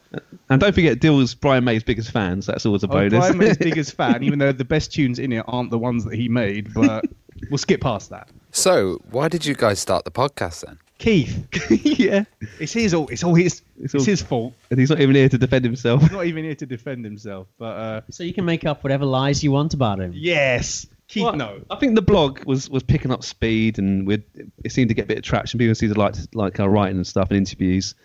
And 0.49 0.59
don't 0.61 0.73
forget, 0.75 0.99
Dill's 0.99 1.33
Brian 1.33 1.63
May's 1.63 1.83
biggest 1.83 2.11
fans. 2.11 2.45
That's 2.45 2.65
always 2.65 2.83
a 2.83 2.87
Oh, 2.87 2.89
bonus. 2.91 3.11
Brian 3.19 3.37
May's 3.37 3.57
biggest 3.69 3.95
fan, 3.95 4.23
even 4.23 4.39
though 4.39 4.51
the 4.51 4.65
best 4.65 4.91
tunes 4.93 5.17
in 5.19 5.31
it 5.31 5.43
aren't 5.47 5.71
the 5.71 5.79
ones 5.79 6.03
that 6.05 6.13
he 6.15 6.27
made. 6.29 6.73
But 6.73 7.05
we'll 7.49 7.57
skip 7.57 7.81
past 7.81 8.09
that. 8.11 8.29
So, 8.51 9.01
why 9.11 9.27
did 9.29 9.45
you 9.45 9.55
guys 9.55 9.79
start 9.79 10.03
the 10.05 10.11
podcast 10.11 10.65
then? 10.65 10.79
Keith, 10.97 11.47
yeah. 11.99 12.23
it's 12.59 12.73
his, 12.73 12.93
all, 12.93 13.07
it's 13.09 13.23
all 13.23 13.35
his, 13.35 13.61
it's, 13.79 13.93
all- 13.93 14.03
his 14.03 14.21
fault. 14.21 14.53
And 14.71 14.79
he's 14.79 14.89
not 14.89 14.99
even 14.99 15.15
here 15.15 15.29
to 15.29 15.37
defend 15.37 15.63
himself. 15.63 16.01
He's 16.01 16.11
not 16.11 16.25
even 16.25 16.43
here 16.43 16.55
to 16.55 16.65
defend 16.65 17.05
himself. 17.05 17.47
But 17.59 17.65
uh, 17.77 18.01
So 18.09 18.23
you 18.23 18.33
can 18.33 18.45
make 18.45 18.65
up 18.65 18.83
whatever 18.83 19.05
lies 19.05 19.43
you 19.43 19.51
want 19.51 19.73
about 19.75 19.99
him. 19.99 20.11
yes, 20.15 20.87
Keith, 21.07 21.23
Well, 21.23 21.35
no. 21.35 21.61
I 21.69 21.75
think 21.77 21.95
the 21.95 22.01
blog 22.01 22.43
was, 22.45 22.69
was 22.69 22.83
picking 22.83 23.11
up 23.11 23.23
speed, 23.23 23.77
and 23.79 24.05
we'd, 24.07 24.23
it 24.63 24.71
seemed 24.71 24.89
to 24.89 24.93
get 24.95 25.05
a 25.05 25.07
bit 25.07 25.17
of 25.19 25.23
traction. 25.23 25.57
People 25.59 25.73
seemed 25.75 25.93
to 25.93 25.99
like 25.99 26.15
like 26.33 26.59
our 26.59 26.69
writing 26.69 26.97
and 26.97 27.07
stuff 27.07 27.29
and 27.29 27.37
interviews. 27.37 27.95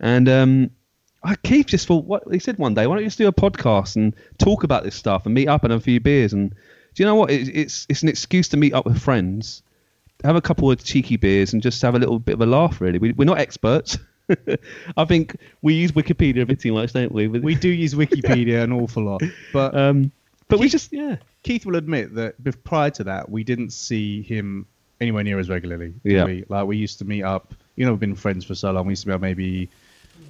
And 0.00 0.28
um, 0.30 0.70
I, 1.22 1.34
Keith 1.36 1.66
just 1.66 1.86
thought, 1.86 2.04
what 2.06 2.22
he 2.32 2.38
said 2.38 2.56
one 2.58 2.72
day, 2.72 2.86
why 2.86 2.94
don't 2.94 3.02
you 3.02 3.08
just 3.08 3.18
do 3.18 3.26
a 3.28 3.32
podcast 3.32 3.96
and 3.96 4.14
talk 4.38 4.62
about 4.64 4.84
this 4.84 4.94
stuff 4.94 5.26
and 5.26 5.34
meet 5.34 5.48
up 5.48 5.64
and 5.64 5.72
have 5.72 5.80
a 5.80 5.84
few 5.84 6.00
beers? 6.00 6.32
And 6.32 6.50
do 6.94 7.02
you 7.02 7.04
know 7.04 7.16
what? 7.16 7.30
It, 7.30 7.48
it's 7.54 7.84
it's 7.90 8.02
an 8.02 8.08
excuse 8.08 8.48
to 8.50 8.56
meet 8.56 8.72
up 8.72 8.86
with 8.86 8.98
friends, 8.98 9.62
have 10.24 10.36
a 10.36 10.40
couple 10.40 10.70
of 10.70 10.82
cheeky 10.82 11.16
beers, 11.16 11.52
and 11.52 11.62
just 11.62 11.80
have 11.82 11.94
a 11.94 11.98
little 11.98 12.18
bit 12.18 12.34
of 12.34 12.40
a 12.40 12.46
laugh. 12.46 12.80
Really, 12.80 12.98
we, 12.98 13.12
we're 13.12 13.24
not 13.24 13.38
experts. 13.38 13.98
I 14.96 15.04
think 15.04 15.36
we 15.62 15.74
use 15.74 15.92
Wikipedia 15.92 16.42
a 16.42 16.46
bit 16.46 16.60
too 16.60 16.72
much, 16.72 16.92
don't 16.92 17.12
we? 17.12 17.28
We 17.28 17.54
do 17.54 17.68
use 17.68 17.94
Wikipedia 17.94 18.62
an 18.62 18.72
awful 18.72 19.04
lot, 19.04 19.22
but 19.52 19.74
um, 19.76 20.12
but 20.48 20.58
we 20.58 20.68
just 20.68 20.92
yeah. 20.92 21.16
Keith 21.42 21.64
will 21.64 21.76
admit 21.76 22.14
that 22.14 22.34
prior 22.64 22.90
to 22.90 23.04
that, 23.04 23.30
we 23.30 23.44
didn't 23.44 23.70
see 23.70 24.22
him 24.22 24.66
anywhere 25.00 25.22
near 25.22 25.38
as 25.38 25.48
regularly. 25.48 25.94
Yeah. 26.02 26.24
we? 26.24 26.44
Like 26.48 26.66
we 26.66 26.76
used 26.76 26.98
to 26.98 27.04
meet 27.04 27.22
up. 27.22 27.54
You 27.76 27.86
know, 27.86 27.92
we've 27.92 28.00
been 28.00 28.16
friends 28.16 28.44
for 28.44 28.54
so 28.54 28.72
long. 28.72 28.86
We 28.86 28.92
used 28.92 29.04
to 29.04 29.12
be 29.12 29.18
maybe 29.18 29.70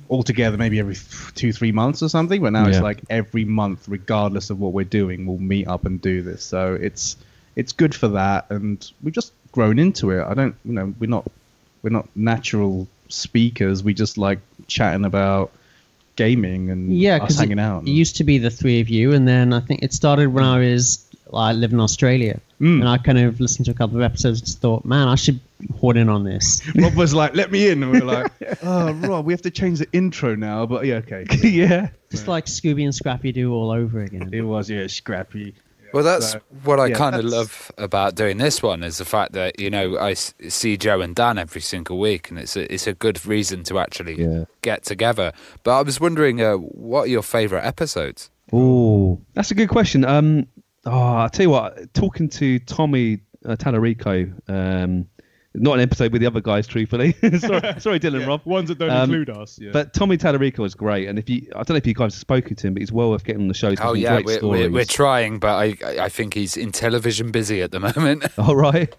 all 0.09 0.23
together, 0.23 0.57
maybe 0.57 0.79
every 0.79 0.97
two, 1.35 1.53
three 1.53 1.73
months 1.73 2.03
or 2.03 2.09
something. 2.09 2.43
But 2.43 2.53
now 2.53 2.67
it's 2.67 2.81
like 2.81 3.03
every 3.09 3.45
month, 3.45 3.89
regardless 3.89 4.51
of 4.51 4.61
what 4.61 4.73
we're 4.73 4.85
doing, 4.85 5.27
we'll 5.27 5.39
meet 5.39 5.67
up 5.67 5.87
and 5.87 6.01
do 6.01 6.23
this. 6.23 6.43
So 6.43 6.75
it's 6.75 7.17
it's 7.57 7.73
good 7.73 7.95
for 7.95 8.09
that, 8.09 8.47
and 8.51 8.91
we've 9.03 9.15
just 9.15 9.33
grown 9.59 9.79
into 9.81 10.11
it. 10.13 10.23
I 10.25 10.35
don't, 10.35 10.55
you 10.65 10.73
know, 10.73 10.95
we're 11.01 11.11
not 11.11 11.25
we're 11.83 11.91
not 11.91 12.07
natural 12.15 12.87
speakers. 13.09 13.83
We 13.83 13.93
just 13.93 14.17
like 14.17 14.39
chatting 14.69 15.05
about 15.05 15.51
gaming 16.15 16.71
and 16.71 16.97
Yeah, 16.97 17.17
us 17.17 17.21
because 17.23 17.37
it, 17.37 17.41
hanging 17.41 17.59
out. 17.59 17.83
it 17.83 17.91
used 17.91 18.17
to 18.17 18.25
be 18.25 18.39
the 18.39 18.51
three 18.51 18.81
of 18.81 18.89
you, 18.89 19.13
and 19.15 19.27
then 19.27 19.53
I 19.53 19.59
think 19.61 19.83
it 19.83 19.93
started 19.93 20.29
when 20.29 20.45
I 20.45 20.59
was 20.61 21.05
I 21.35 21.53
live 21.53 21.73
in 21.73 21.81
Australia, 21.81 22.41
Mm. 22.61 22.81
and 22.81 22.89
I 22.89 22.99
kind 22.99 23.19
of 23.19 23.41
listened 23.41 23.67
to 23.67 23.73
a 23.73 23.75
couple 23.75 23.97
of 23.97 24.03
episodes 24.03 24.41
and 24.41 24.47
just 24.47 24.61
thought, 24.61 24.85
man, 24.85 25.07
I 25.09 25.15
should 25.17 25.39
horn 25.81 25.97
in 25.97 26.09
on 26.09 26.23
this. 26.25 26.63
Rob 26.75 26.95
was 26.95 27.13
like, 27.15 27.35
"Let 27.35 27.51
me 27.53 27.69
in," 27.69 27.83
and 27.83 27.91
we 27.93 28.01
were 28.01 28.07
like, 28.19 28.33
"Oh, 28.63 28.93
Rob, 28.93 29.27
we 29.27 29.33
have 29.33 29.43
to 29.43 29.51
change 29.51 29.79
the 29.81 29.89
intro 29.93 30.35
now." 30.37 30.67
But 30.67 30.87
yeah, 30.87 31.03
okay. 31.05 31.25
yeah. 31.43 31.89
Just 32.11 32.27
like 32.29 32.47
Scooby 32.47 32.85
and 32.85 32.95
Scrappy 32.95 33.33
Doo 33.33 33.53
all 33.53 33.71
over 33.73 34.03
again. 34.03 34.31
It 34.33 34.43
was 34.43 34.71
yeah, 34.71 34.87
scrappy. 34.87 35.55
Well, 35.93 36.05
that's 36.05 36.33
So, 36.33 36.41
what 36.65 36.79
I 36.81 36.87
yeah, 36.89 36.97
kind 36.97 37.17
of 37.17 37.25
love 37.25 37.73
about 37.79 38.15
doing 38.15 38.39
this 38.39 38.63
one 38.63 38.83
is 38.83 38.99
the 38.99 39.05
fact 39.05 39.33
that 39.33 39.59
you 39.59 39.71
know 39.71 39.99
I 39.99 40.15
see 40.15 40.77
Joe 40.77 41.01
and 41.01 41.15
Dan 41.15 41.39
every 41.39 41.61
single 41.61 41.99
week, 41.99 42.31
and 42.31 42.39
it's 42.39 42.57
a 42.57 42.73
it's 42.73 42.87
a 42.87 42.93
good 42.95 43.25
reason 43.27 43.63
to 43.65 43.79
actually 43.79 44.21
Yeah. 44.23 44.45
get 44.63 44.85
together. 44.85 45.33
But 45.65 45.79
I 45.79 45.83
was 45.83 46.01
wondering, 46.01 46.41
uh, 46.43 46.55
what 46.55 47.03
are 47.03 47.11
your 47.11 47.23
favourite 47.23 47.65
episodes? 47.65 48.31
Oh, 48.53 49.21
that's 49.35 49.51
a 49.51 49.55
good 49.55 49.69
question. 49.69 50.05
Um, 50.05 50.47
oh, 50.87 51.17
I 51.19 51.29
tell 51.33 51.45
you 51.45 51.51
what, 51.51 51.93
talking 51.95 52.29
to 52.31 52.59
Tommy 52.61 53.21
uh, 53.45 53.57
Tallarico, 53.57 54.33
um, 54.49 55.07
not 55.55 55.75
an 55.75 55.81
episode 55.81 56.13
with 56.13 56.21
the 56.21 56.27
other 56.27 56.41
guys, 56.41 56.67
truthfully. 56.67 57.13
sorry, 57.39 57.61
sorry, 57.81 57.99
Dylan, 58.01 58.27
Rob. 58.27 58.43
Ones 58.45 58.69
that 58.69 58.79
don't 58.79 58.91
Um, 58.91 59.11
include 59.11 59.31
us. 59.31 59.59
Yeah. 59.61 59.71
But 59.73 59.95
Tommy 59.95 60.17
Tallarico 60.19 60.65
is 60.67 60.75
great, 60.75 61.09
and 61.09 61.19
if 61.19 61.29
you, 61.29 61.47
I 61.57 61.63
don't 61.63 61.71
know 61.71 61.77
if 61.77 61.87
you 61.87 61.95
guys 61.95 62.15
have 62.15 62.21
spoken 62.21 62.55
to 62.57 62.67
him, 62.67 62.75
but 62.75 62.83
he's 62.83 62.93
well 62.93 63.11
worth 63.11 63.25
getting 63.25 63.43
on 63.43 63.49
the 63.49 63.55
show. 63.55 63.71
He's 63.71 63.81
Oh 63.81 63.95
yeah, 63.95 64.21
great 64.21 64.43
we're, 64.43 64.49
we're, 64.49 64.71
we're 64.71 64.85
trying, 64.85 65.39
but 65.39 65.55
I 65.57 65.75
I 66.05 66.09
think 66.09 66.35
he's 66.35 66.57
in 66.57 66.71
television 66.73 67.31
busy 67.33 67.63
at 67.63 67.71
the 67.73 67.81
moment. 67.97 68.27
All 68.39 68.57
right, 68.57 68.93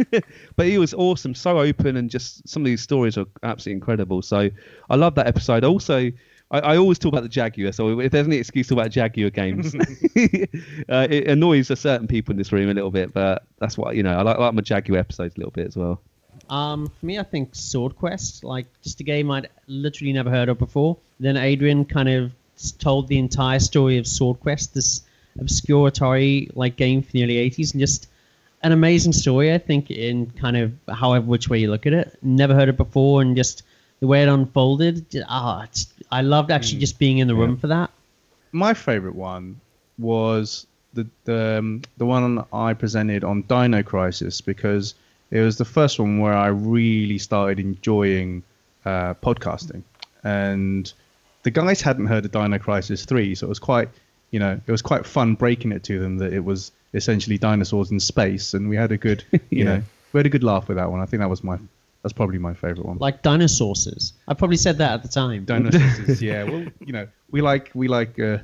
but 0.55 0.65
he 0.65 0.77
was 0.77 0.93
awesome, 0.93 1.35
so 1.35 1.59
open, 1.59 1.95
and 1.97 2.09
just 2.09 2.47
some 2.47 2.63
of 2.63 2.65
these 2.65 2.81
stories 2.81 3.17
are 3.17 3.25
absolutely 3.43 3.73
incredible. 3.77 4.21
So 4.21 4.49
I 4.89 4.95
love 4.95 5.15
that 5.15 5.27
episode. 5.27 5.63
Also, 5.63 6.11
I, 6.51 6.59
I 6.59 6.77
always 6.77 6.97
talk 6.97 7.13
about 7.13 7.23
the 7.23 7.29
Jaguar. 7.29 7.71
So 7.71 7.99
if 7.99 8.11
there's 8.11 8.25
any 8.25 8.37
excuse 8.37 8.67
to 8.67 8.73
talk 8.75 8.81
about 8.81 8.91
Jaguar 8.91 9.29
games, 9.29 9.75
uh, 9.75 11.07
it 11.09 11.27
annoys 11.27 11.69
a 11.69 11.75
certain 11.75 12.07
people 12.07 12.31
in 12.31 12.37
this 12.37 12.51
room 12.51 12.69
a 12.69 12.73
little 12.73 12.91
bit. 12.91 13.13
But 13.13 13.43
that's 13.59 13.77
what 13.77 13.95
you 13.95 14.03
know. 14.03 14.17
I 14.17 14.21
like, 14.23 14.37
I 14.37 14.39
like 14.45 14.53
my 14.55 14.61
Jaguar 14.61 14.99
episodes 14.99 15.35
a 15.35 15.39
little 15.39 15.51
bit 15.51 15.67
as 15.67 15.77
well. 15.77 16.01
Um, 16.49 16.87
for 16.99 17.05
me, 17.05 17.19
I 17.19 17.23
think 17.23 17.49
Sword 17.53 17.95
Quest, 17.95 18.43
like 18.43 18.65
just 18.81 18.99
a 18.99 19.03
game 19.03 19.29
I'd 19.31 19.49
literally 19.67 20.13
never 20.13 20.29
heard 20.29 20.49
of 20.49 20.57
before. 20.57 20.97
Then 21.19 21.37
Adrian 21.37 21.85
kind 21.85 22.09
of 22.09 22.31
told 22.79 23.07
the 23.07 23.19
entire 23.19 23.59
story 23.59 23.97
of 23.97 24.07
Sword 24.07 24.39
Quest, 24.39 24.73
this 24.73 25.03
obscure 25.39 25.89
Atari 25.89 26.49
like 26.55 26.75
game 26.75 27.01
from 27.01 27.11
the 27.13 27.23
early 27.23 27.35
'80s, 27.49 27.73
and 27.73 27.79
just 27.79 28.07
an 28.63 28.71
amazing 28.71 29.13
story. 29.13 29.53
I 29.53 29.57
think 29.57 29.91
in 29.91 30.31
kind 30.31 30.57
of 30.57 30.73
however 30.89 31.25
which 31.25 31.49
way 31.49 31.59
you 31.59 31.69
look 31.69 31.85
at 31.85 31.93
it. 31.93 32.17
Never 32.21 32.55
heard 32.55 32.69
it 32.69 32.77
before, 32.77 33.21
and 33.21 33.35
just 33.35 33.63
the 33.99 34.07
way 34.07 34.23
it 34.23 34.29
unfolded. 34.29 35.05
Ah, 35.27 35.63
it's, 35.63 35.87
I 36.11 36.21
loved 36.21 36.51
actually 36.51 36.79
just 36.79 36.97
being 36.99 37.19
in 37.19 37.27
the 37.27 37.35
room 37.35 37.57
for 37.57 37.67
that. 37.67 37.91
my 38.51 38.73
favorite 38.73 39.15
one 39.15 39.59
was 39.99 40.65
the 40.93 41.07
the 41.25 41.59
um, 41.59 41.81
the 41.97 42.05
one 42.05 42.43
I 42.51 42.73
presented 42.73 43.23
on 43.23 43.43
Dino 43.43 43.83
Crisis 43.83 44.41
because 44.41 44.95
it 45.31 45.41
was 45.41 45.57
the 45.57 45.65
first 45.65 45.99
one 45.99 46.19
where 46.19 46.33
I 46.33 46.47
really 46.47 47.17
started 47.17 47.59
enjoying 47.59 48.43
uh, 48.85 49.13
podcasting, 49.15 49.83
and 50.23 50.91
the 51.43 51.51
guys 51.51 51.81
hadn't 51.81 52.07
heard 52.07 52.25
of 52.25 52.31
Dino 52.31 52.59
Crisis 52.59 53.05
three, 53.05 53.35
so 53.35 53.45
it 53.45 53.49
was 53.49 53.59
quite 53.59 53.89
you 54.31 54.39
know 54.39 54.59
it 54.65 54.71
was 54.71 54.81
quite 54.81 55.05
fun 55.05 55.35
breaking 55.35 55.71
it 55.71 55.83
to 55.85 55.99
them 55.99 56.17
that 56.19 56.33
it 56.33 56.43
was 56.43 56.71
essentially 56.93 57.37
dinosaurs 57.37 57.91
in 57.91 57.99
space, 57.99 58.53
and 58.53 58.69
we 58.69 58.75
had 58.75 58.91
a 58.91 58.97
good 58.97 59.23
you 59.31 59.39
Yeah. 59.51 59.63
know 59.65 59.83
we 60.13 60.17
had 60.19 60.25
a 60.25 60.29
good 60.29 60.43
laugh 60.43 60.67
with 60.67 60.77
that 60.77 60.89
one. 60.91 60.99
I 61.01 61.05
think 61.05 61.21
that 61.21 61.29
was 61.29 61.43
my 61.43 61.57
that's 62.01 62.13
probably 62.13 62.37
my 62.39 62.53
favorite 62.53 62.85
one. 62.85 62.97
Like 62.97 63.21
dinosaurs. 63.21 64.13
I 64.27 64.33
probably 64.33 64.57
said 64.57 64.77
that 64.77 64.91
at 64.93 65.03
the 65.03 65.09
time. 65.09 65.43
Dinosaurs, 65.45 66.21
yeah. 66.21 66.43
Well, 66.45 66.65
you 66.79 66.93
know, 66.93 67.07
we 67.29 67.41
like 67.41 67.71
we 67.73 67.87
like 67.89 68.17
uh, 68.19 68.37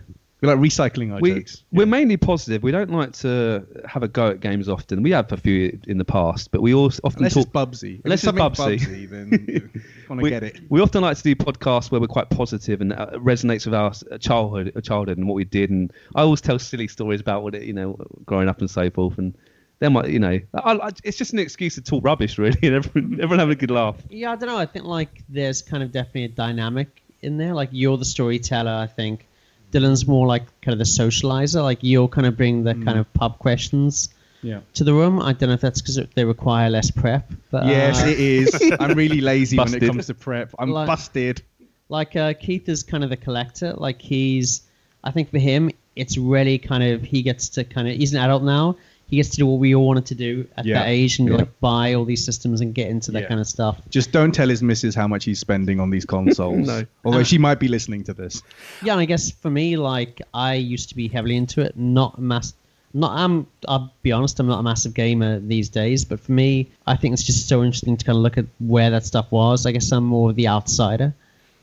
we 0.45 0.53
like 0.53 0.71
recycling 0.71 1.13
our 1.13 1.19
we, 1.19 1.33
jokes. 1.35 1.63
We're 1.71 1.85
mainly 1.85 2.17
positive. 2.17 2.63
We 2.63 2.71
don't 2.71 2.91
like 2.91 3.13
to 3.13 3.65
have 3.87 4.03
a 4.03 4.07
go 4.07 4.29
at 4.29 4.39
games 4.39 4.69
often. 4.69 5.03
We 5.03 5.11
have 5.11 5.31
a 5.31 5.37
few 5.37 5.79
in 5.87 5.97
the 5.97 6.05
past, 6.05 6.51
but 6.51 6.61
we 6.61 6.73
also 6.73 6.99
often 7.03 7.19
Unless 7.19 7.33
talk. 7.33 7.47
it's 7.47 7.51
Bubsy. 7.51 7.99
If 7.99 8.05
Unless 8.05 8.23
it's 8.23 8.33
it's 8.33 8.57
something 8.57 8.79
Bubsy. 8.79 9.09
then 9.09 9.71
want 10.09 10.19
to 10.19 10.23
we, 10.23 10.29
get 10.29 10.43
it. 10.43 10.59
we 10.69 10.81
often 10.81 11.01
like 11.01 11.17
to 11.17 11.23
do 11.23 11.35
podcasts 11.35 11.91
where 11.91 11.99
we're 11.99 12.07
quite 12.07 12.29
positive 12.29 12.81
and 12.81 12.93
uh, 12.93 13.11
resonates 13.15 13.65
with 13.65 13.73
our 13.73 13.91
childhood, 14.19 14.71
uh, 14.75 14.81
childhood 14.81 15.17
and 15.17 15.27
what 15.27 15.35
we 15.35 15.45
did. 15.45 15.69
And 15.69 15.91
I 16.15 16.21
always 16.21 16.41
tell 16.41 16.59
silly 16.59 16.87
stories 16.87 17.21
about 17.21 17.43
what 17.43 17.55
it, 17.55 17.63
you 17.63 17.73
know, 17.73 17.97
growing 18.25 18.49
up 18.49 18.59
and 18.59 18.69
so 18.69 18.89
forth. 18.89 19.17
And 19.17 19.35
then, 19.79 19.93
my, 19.93 20.05
you 20.05 20.19
know, 20.19 20.39
I, 20.53 20.71
I, 20.73 20.89
it's 21.03 21.17
just 21.17 21.33
an 21.33 21.39
excuse 21.39 21.75
to 21.75 21.81
talk 21.81 22.03
rubbish, 22.03 22.37
really, 22.37 22.59
and 22.63 22.75
everyone, 22.75 23.13
everyone 23.15 23.39
having 23.39 23.53
a 23.53 23.59
good 23.59 23.71
laugh. 23.71 23.97
Yeah, 24.09 24.31
I 24.31 24.35
don't 24.35 24.49
know. 24.49 24.57
I 24.57 24.65
think 24.65 24.85
like 24.85 25.23
there's 25.29 25.61
kind 25.61 25.83
of 25.83 25.91
definitely 25.91 26.25
a 26.25 26.29
dynamic 26.29 27.01
in 27.21 27.37
there. 27.37 27.53
Like 27.53 27.69
you're 27.71 27.97
the 27.97 28.05
storyteller. 28.05 28.71
I 28.71 28.87
think 28.87 29.27
Dylan's 29.75 30.07
more 30.07 30.25
like 30.27 30.43
kind 30.61 30.73
of 30.73 30.79
the 30.79 30.85
socializer. 30.85 31.61
Like 31.63 31.83
you'll 31.83 32.07
kind 32.07 32.25
of 32.27 32.37
bring 32.37 32.63
the 32.63 32.73
kind 32.75 32.97
of 32.99 33.11
pub 33.13 33.37
questions 33.39 34.09
Yeah. 34.41 34.59
to 34.75 34.83
the 34.83 34.93
room. 34.93 35.21
I 35.21 35.33
don't 35.33 35.49
know 35.49 35.55
if 35.55 35.61
that's 35.61 35.81
because 35.81 35.99
they 36.15 36.23
require 36.25 36.69
less 36.69 36.91
prep. 36.91 37.31
But 37.51 37.65
Yes, 37.67 38.03
uh, 38.03 38.07
it 38.07 38.19
is. 38.19 38.73
I'm 38.79 38.95
really 38.97 39.21
lazy 39.31 39.57
when 39.57 39.73
it 39.73 39.81
comes 39.85 40.07
to 40.07 40.13
prep. 40.13 40.53
I'm 40.59 40.69
Like- 40.71 40.87
busted. 40.87 41.41
like 41.89 42.15
uh, 42.15 42.33
Keith 42.33 42.67
is 42.69 42.83
kind 42.83 43.03
of 43.03 43.09
the 43.09 43.17
collector. 43.17 43.73
Like 43.73 44.01
he's, 44.01 44.61
I 45.03 45.11
think 45.11 45.29
for 45.31 45.39
him, 45.39 45.69
it's 45.95 46.17
really 46.17 46.57
kind 46.57 46.83
of 46.83 47.01
he 47.03 47.21
gets 47.21 47.49
to 47.49 47.63
kind 47.63 47.87
of 47.87 47.95
he's 47.95 48.13
an 48.13 48.19
adult 48.21 48.43
now. 48.43 48.75
He 49.07 49.17
gets 49.17 49.29
to 49.29 49.37
do 49.37 49.45
what 49.45 49.59
we 49.59 49.75
all 49.75 49.85
wanted 49.85 50.07
to 50.07 50.15
do 50.15 50.47
at 50.57 50.65
Yeah. 50.65 50.79
that 50.79 50.89
age 50.89 51.19
and 51.19 51.29
Yeah. 51.29 51.35
like 51.35 51.59
buy 51.59 51.93
all 51.93 52.05
these 52.05 52.25
systems 52.25 52.61
and 52.61 52.73
get 52.73 52.89
into 52.89 53.11
that 53.11 53.21
Yeah. 53.23 53.27
kind 53.27 53.39
of 53.39 53.47
stuff. 53.47 53.79
Just 53.89 54.11
don't 54.11 54.33
tell 54.33 54.49
his 54.49 54.63
missus 54.63 54.95
how 54.95 55.07
much 55.07 55.25
he's 55.25 55.39
spending 55.39 55.79
on 55.79 55.89
these 55.91 56.05
consoles. 56.15 56.65
No. 56.67 56.85
Although 57.03 57.19
ah. 57.19 57.23
she 57.23 57.37
might 57.37 57.59
be 57.59 57.67
listening 57.67 58.03
to 58.05 58.13
this. 58.13 58.41
Yeah, 58.83 58.93
and 58.93 59.01
I 59.01 59.05
guess 59.05 59.29
for 59.31 59.49
me, 59.51 59.77
like 59.77 60.21
I 60.33 60.55
used 60.55 60.89
to 60.89 60.95
be 60.95 61.07
heavily 61.07 61.35
into 61.35 61.61
it. 61.61 61.77
Not 61.77 62.17
a 62.17 62.21
mass. 62.21 62.53
Not 62.95 63.11
I'm. 63.11 63.45
I'll 63.67 63.93
be 64.03 64.11
honest. 64.13 64.39
I'm 64.39 64.47
not 64.47 64.59
a 64.59 64.63
massive 64.63 64.93
gamer 64.93 65.39
these 65.39 65.67
days. 65.67 66.05
But 66.05 66.21
for 66.21 66.31
me, 66.31 66.69
I 66.87 66.95
think 66.95 67.13
it's 67.13 67.23
just 67.23 67.47
so 67.49 67.61
interesting 67.61 67.97
to 67.97 68.05
kind 68.05 68.15
of 68.15 68.23
look 68.23 68.37
at 68.37 68.45
where 68.59 68.89
that 68.89 69.05
stuff 69.05 69.29
was. 69.31 69.65
I 69.65 69.73
guess 69.73 69.91
I'm 69.91 70.05
more 70.05 70.29
of 70.29 70.37
the 70.37 70.47
outsider, 70.47 71.13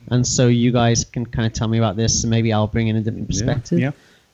and 0.09 0.27
so 0.27 0.49
you 0.49 0.73
guys 0.73 1.05
can 1.07 1.25
kind 1.25 1.47
of 1.47 1.55
tell 1.55 1.69
me 1.69 1.79
about 1.79 1.97
this, 1.97 2.23
and 2.23 2.31
maybe 2.31 2.53
I'll 2.53 2.67
bring 2.67 2.89
in 2.89 2.97
a 2.97 3.01
different 3.01 3.29
perspective. 3.29 3.79
yeah. 3.81 3.93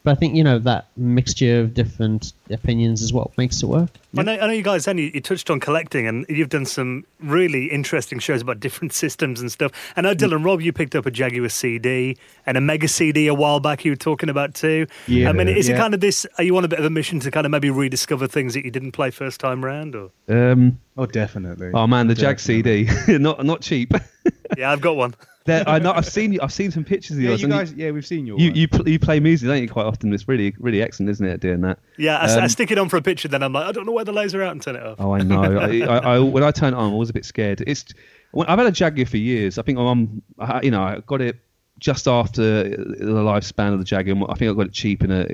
But 0.08 0.16
I 0.16 0.20
think 0.20 0.34
you 0.36 0.42
know 0.42 0.58
that 0.60 0.86
mixture 0.96 1.60
of 1.60 1.74
different 1.74 2.32
opinions 2.48 3.02
is 3.02 3.12
what 3.12 3.36
makes 3.36 3.62
it 3.62 3.66
work. 3.66 3.90
I 4.16 4.22
know, 4.22 4.32
I 4.32 4.46
know 4.46 4.52
you 4.54 4.62
guys, 4.62 4.88
and 4.88 4.98
you, 4.98 5.10
you 5.12 5.20
touched 5.20 5.50
on 5.50 5.60
collecting, 5.60 6.06
and 6.06 6.24
you've 6.30 6.48
done 6.48 6.64
some 6.64 7.04
really 7.20 7.66
interesting 7.66 8.18
shows 8.18 8.40
about 8.40 8.58
different 8.58 8.94
systems 8.94 9.38
and 9.42 9.52
stuff. 9.52 9.70
And 9.96 10.06
I 10.06 10.12
know, 10.12 10.16
Dylan, 10.16 10.42
Rob, 10.46 10.62
you 10.62 10.72
picked 10.72 10.94
up 10.96 11.04
a 11.04 11.10
Jaguar 11.10 11.50
CD 11.50 12.16
and 12.46 12.56
a 12.56 12.60
Mega 12.62 12.88
CD 12.88 13.26
a 13.26 13.34
while 13.34 13.60
back. 13.60 13.84
You 13.84 13.92
were 13.92 13.96
talking 13.96 14.30
about 14.30 14.54
too. 14.54 14.86
Yeah, 15.08 15.28
I 15.28 15.32
mean, 15.32 15.46
is 15.46 15.68
it 15.68 15.76
kind 15.76 15.92
of 15.92 16.00
this? 16.00 16.26
Are 16.38 16.44
you 16.44 16.56
on 16.56 16.64
a 16.64 16.68
bit 16.68 16.78
of 16.78 16.86
a 16.86 16.90
mission 16.90 17.20
to 17.20 17.30
kind 17.30 17.44
of 17.44 17.50
maybe 17.52 17.68
rediscover 17.68 18.26
things 18.26 18.54
that 18.54 18.64
you 18.64 18.70
didn't 18.70 18.92
play 18.92 19.10
first 19.10 19.40
time 19.40 19.62
round? 19.62 19.94
Or 19.94 20.10
Um, 20.26 20.78
Oh, 20.96 21.04
definitely. 21.04 21.70
oh 21.74 21.86
man, 21.86 22.06
the 22.06 22.14
Jag 22.14 22.40
CD, 22.40 22.88
not 23.08 23.44
not 23.44 23.60
cheap. 23.60 23.92
yeah, 24.56 24.72
I've 24.72 24.80
got 24.80 24.96
one. 24.96 25.14
There- 25.48 25.68
I 25.68 25.78
know, 25.80 25.92
I've 25.92 26.06
seen 26.06 26.38
I've 26.40 26.52
seen 26.52 26.70
some 26.70 26.84
pictures 26.84 27.16
of 27.16 27.22
Yeah, 27.22 27.30
yours. 27.30 27.40
you 27.42 27.46
and 27.46 27.52
guys. 27.54 27.72
Yeah, 27.72 27.90
we've 27.90 28.06
seen 28.06 28.26
your. 28.26 28.38
you, 28.38 28.50
one. 28.50 28.56
you, 28.56 28.68
pl- 28.68 28.88
you 28.88 28.98
play 28.98 29.18
music, 29.20 29.48
don't 29.48 29.60
you? 29.62 29.68
Quite 29.68 29.86
often. 29.86 30.12
It's 30.12 30.28
really 30.28 30.54
really 30.58 30.80
excellent, 30.82 31.10
isn't 31.10 31.26
it? 31.26 31.40
Doing 31.40 31.62
that. 31.62 31.78
Yeah, 31.96 32.18
I, 32.18 32.30
Um, 32.42 32.48
stick 32.48 32.70
it 32.70 32.78
on 32.78 32.88
for 32.88 32.96
a 32.96 33.02
picture, 33.02 33.28
then 33.28 33.42
I'm 33.42 33.52
like, 33.52 33.66
I 33.66 33.72
don't 33.72 33.86
know 33.86 33.92
where 33.92 34.04
the 34.04 34.12
laser 34.12 34.42
out 34.42 34.52
and 34.52 34.62
turn 34.62 34.76
it 34.76 34.82
off. 34.84 34.96
Oh, 35.00 35.14
I 35.14 35.22
know. 35.22 35.42
I, 35.58 35.80
I, 35.80 35.98
I, 36.14 36.18
when 36.20 36.44
I 36.44 36.50
turn 36.52 36.72
it 36.74 36.76
on, 36.76 36.86
I'm 36.86 36.92
always 36.92 37.10
a 37.10 37.12
bit 37.12 37.24
scared. 37.24 37.62
It's 37.66 37.84
when, 38.32 38.46
I've 38.46 38.58
had 38.58 38.68
a 38.68 38.72
Jaguar 38.72 39.06
for 39.06 39.16
years. 39.16 39.58
I 39.58 39.62
think 39.62 39.78
I'm, 39.78 40.22
I, 40.38 40.60
you 40.62 40.70
know, 40.70 40.82
I 40.82 41.00
got 41.06 41.20
it 41.20 41.36
just 41.80 42.06
after 42.08 42.64
the 42.64 43.04
lifespan 43.04 43.72
of 43.72 43.78
the 43.78 43.84
Jaguar. 43.84 44.30
I 44.30 44.34
think 44.34 44.50
I 44.50 44.54
got 44.54 44.66
it 44.66 44.72
cheap 44.72 45.02
in 45.04 45.10
a 45.10 45.24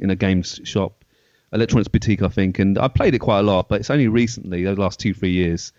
in 0.00 0.10
a 0.10 0.16
games 0.16 0.60
shop, 0.64 1.04
electronics 1.52 1.88
boutique, 1.88 2.22
I 2.22 2.28
think, 2.28 2.58
and 2.58 2.76
I 2.78 2.88
played 2.88 3.14
it 3.14 3.20
quite 3.20 3.38
a 3.40 3.42
lot. 3.44 3.68
But 3.68 3.80
it's 3.80 3.90
only 3.90 4.08
recently, 4.08 4.64
the 4.64 4.74
last 4.74 4.98
two 5.00 5.14
three 5.14 5.30
years, 5.32 5.72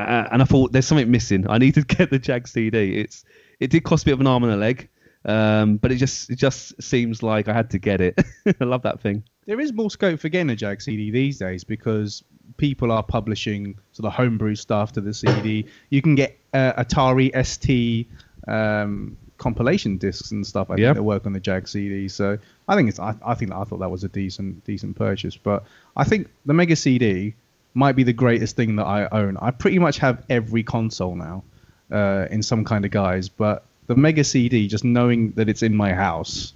uh, 0.00 0.28
and 0.32 0.42
I 0.42 0.44
thought 0.44 0.72
there's 0.72 0.86
something 0.86 1.10
missing. 1.10 1.48
I 1.48 1.58
need 1.58 1.74
to 1.74 1.82
get 1.82 2.10
the 2.10 2.18
Jag 2.18 2.48
CD. 2.48 2.98
It's 2.98 3.24
it 3.58 3.70
did 3.70 3.84
cost 3.84 4.04
a 4.04 4.06
bit 4.06 4.12
of 4.12 4.20
an 4.20 4.26
arm 4.26 4.44
and 4.44 4.52
a 4.52 4.56
leg. 4.56 4.88
Um, 5.24 5.76
but 5.76 5.92
it 5.92 5.96
just 5.96 6.30
it 6.30 6.36
just 6.36 6.82
seems 6.82 7.22
like 7.22 7.48
I 7.48 7.52
had 7.52 7.70
to 7.70 7.78
get 7.78 8.00
it. 8.00 8.18
I 8.60 8.64
love 8.64 8.82
that 8.82 9.00
thing. 9.00 9.22
there 9.46 9.60
is 9.60 9.72
more 9.72 9.90
scope 9.90 10.18
for 10.20 10.28
getting 10.28 10.50
a 10.50 10.56
Jag 10.56 10.80
CD 10.80 11.10
these 11.10 11.38
days 11.38 11.64
because 11.64 12.24
people 12.56 12.90
are 12.90 13.02
publishing 13.02 13.78
sort 13.92 14.06
of 14.06 14.12
homebrew 14.12 14.54
stuff 14.54 14.92
to 14.92 15.00
the 15.00 15.12
CD. 15.12 15.66
You 15.90 16.02
can 16.02 16.14
get 16.14 16.38
uh, 16.54 16.82
Atari 16.82 17.30
ST 17.44 18.08
um, 18.48 19.16
compilation 19.36 19.98
discs 19.98 20.30
and 20.30 20.46
stuff. 20.46 20.70
I 20.70 20.76
think 20.76 20.94
that 20.94 21.02
work 21.02 21.26
on 21.26 21.32
the 21.32 21.40
Jag 21.40 21.68
CD. 21.68 22.08
So 22.08 22.38
I 22.68 22.76
think 22.76 22.88
it's. 22.88 22.98
I, 22.98 23.14
I 23.24 23.34
think 23.34 23.52
I 23.52 23.64
thought 23.64 23.80
that 23.80 23.90
was 23.90 24.04
a 24.04 24.08
decent 24.08 24.64
decent 24.64 24.96
purchase. 24.96 25.36
But 25.36 25.64
I 25.96 26.04
think 26.04 26.28
the 26.46 26.54
Mega 26.54 26.76
CD 26.76 27.34
might 27.74 27.96
be 27.96 28.02
the 28.02 28.12
greatest 28.12 28.56
thing 28.56 28.76
that 28.76 28.84
I 28.84 29.08
own. 29.10 29.36
I 29.40 29.50
pretty 29.50 29.78
much 29.78 29.98
have 29.98 30.24
every 30.28 30.62
console 30.62 31.14
now 31.14 31.44
uh, 31.90 32.26
in 32.30 32.42
some 32.42 32.64
kind 32.64 32.84
of 32.84 32.90
guise, 32.90 33.28
but 33.28 33.64
the 33.86 33.94
Mega 33.96 34.24
CD, 34.24 34.68
just 34.68 34.84
knowing 34.84 35.32
that 35.32 35.48
it's 35.48 35.62
in 35.62 35.74
my 35.74 35.92
house, 35.92 36.52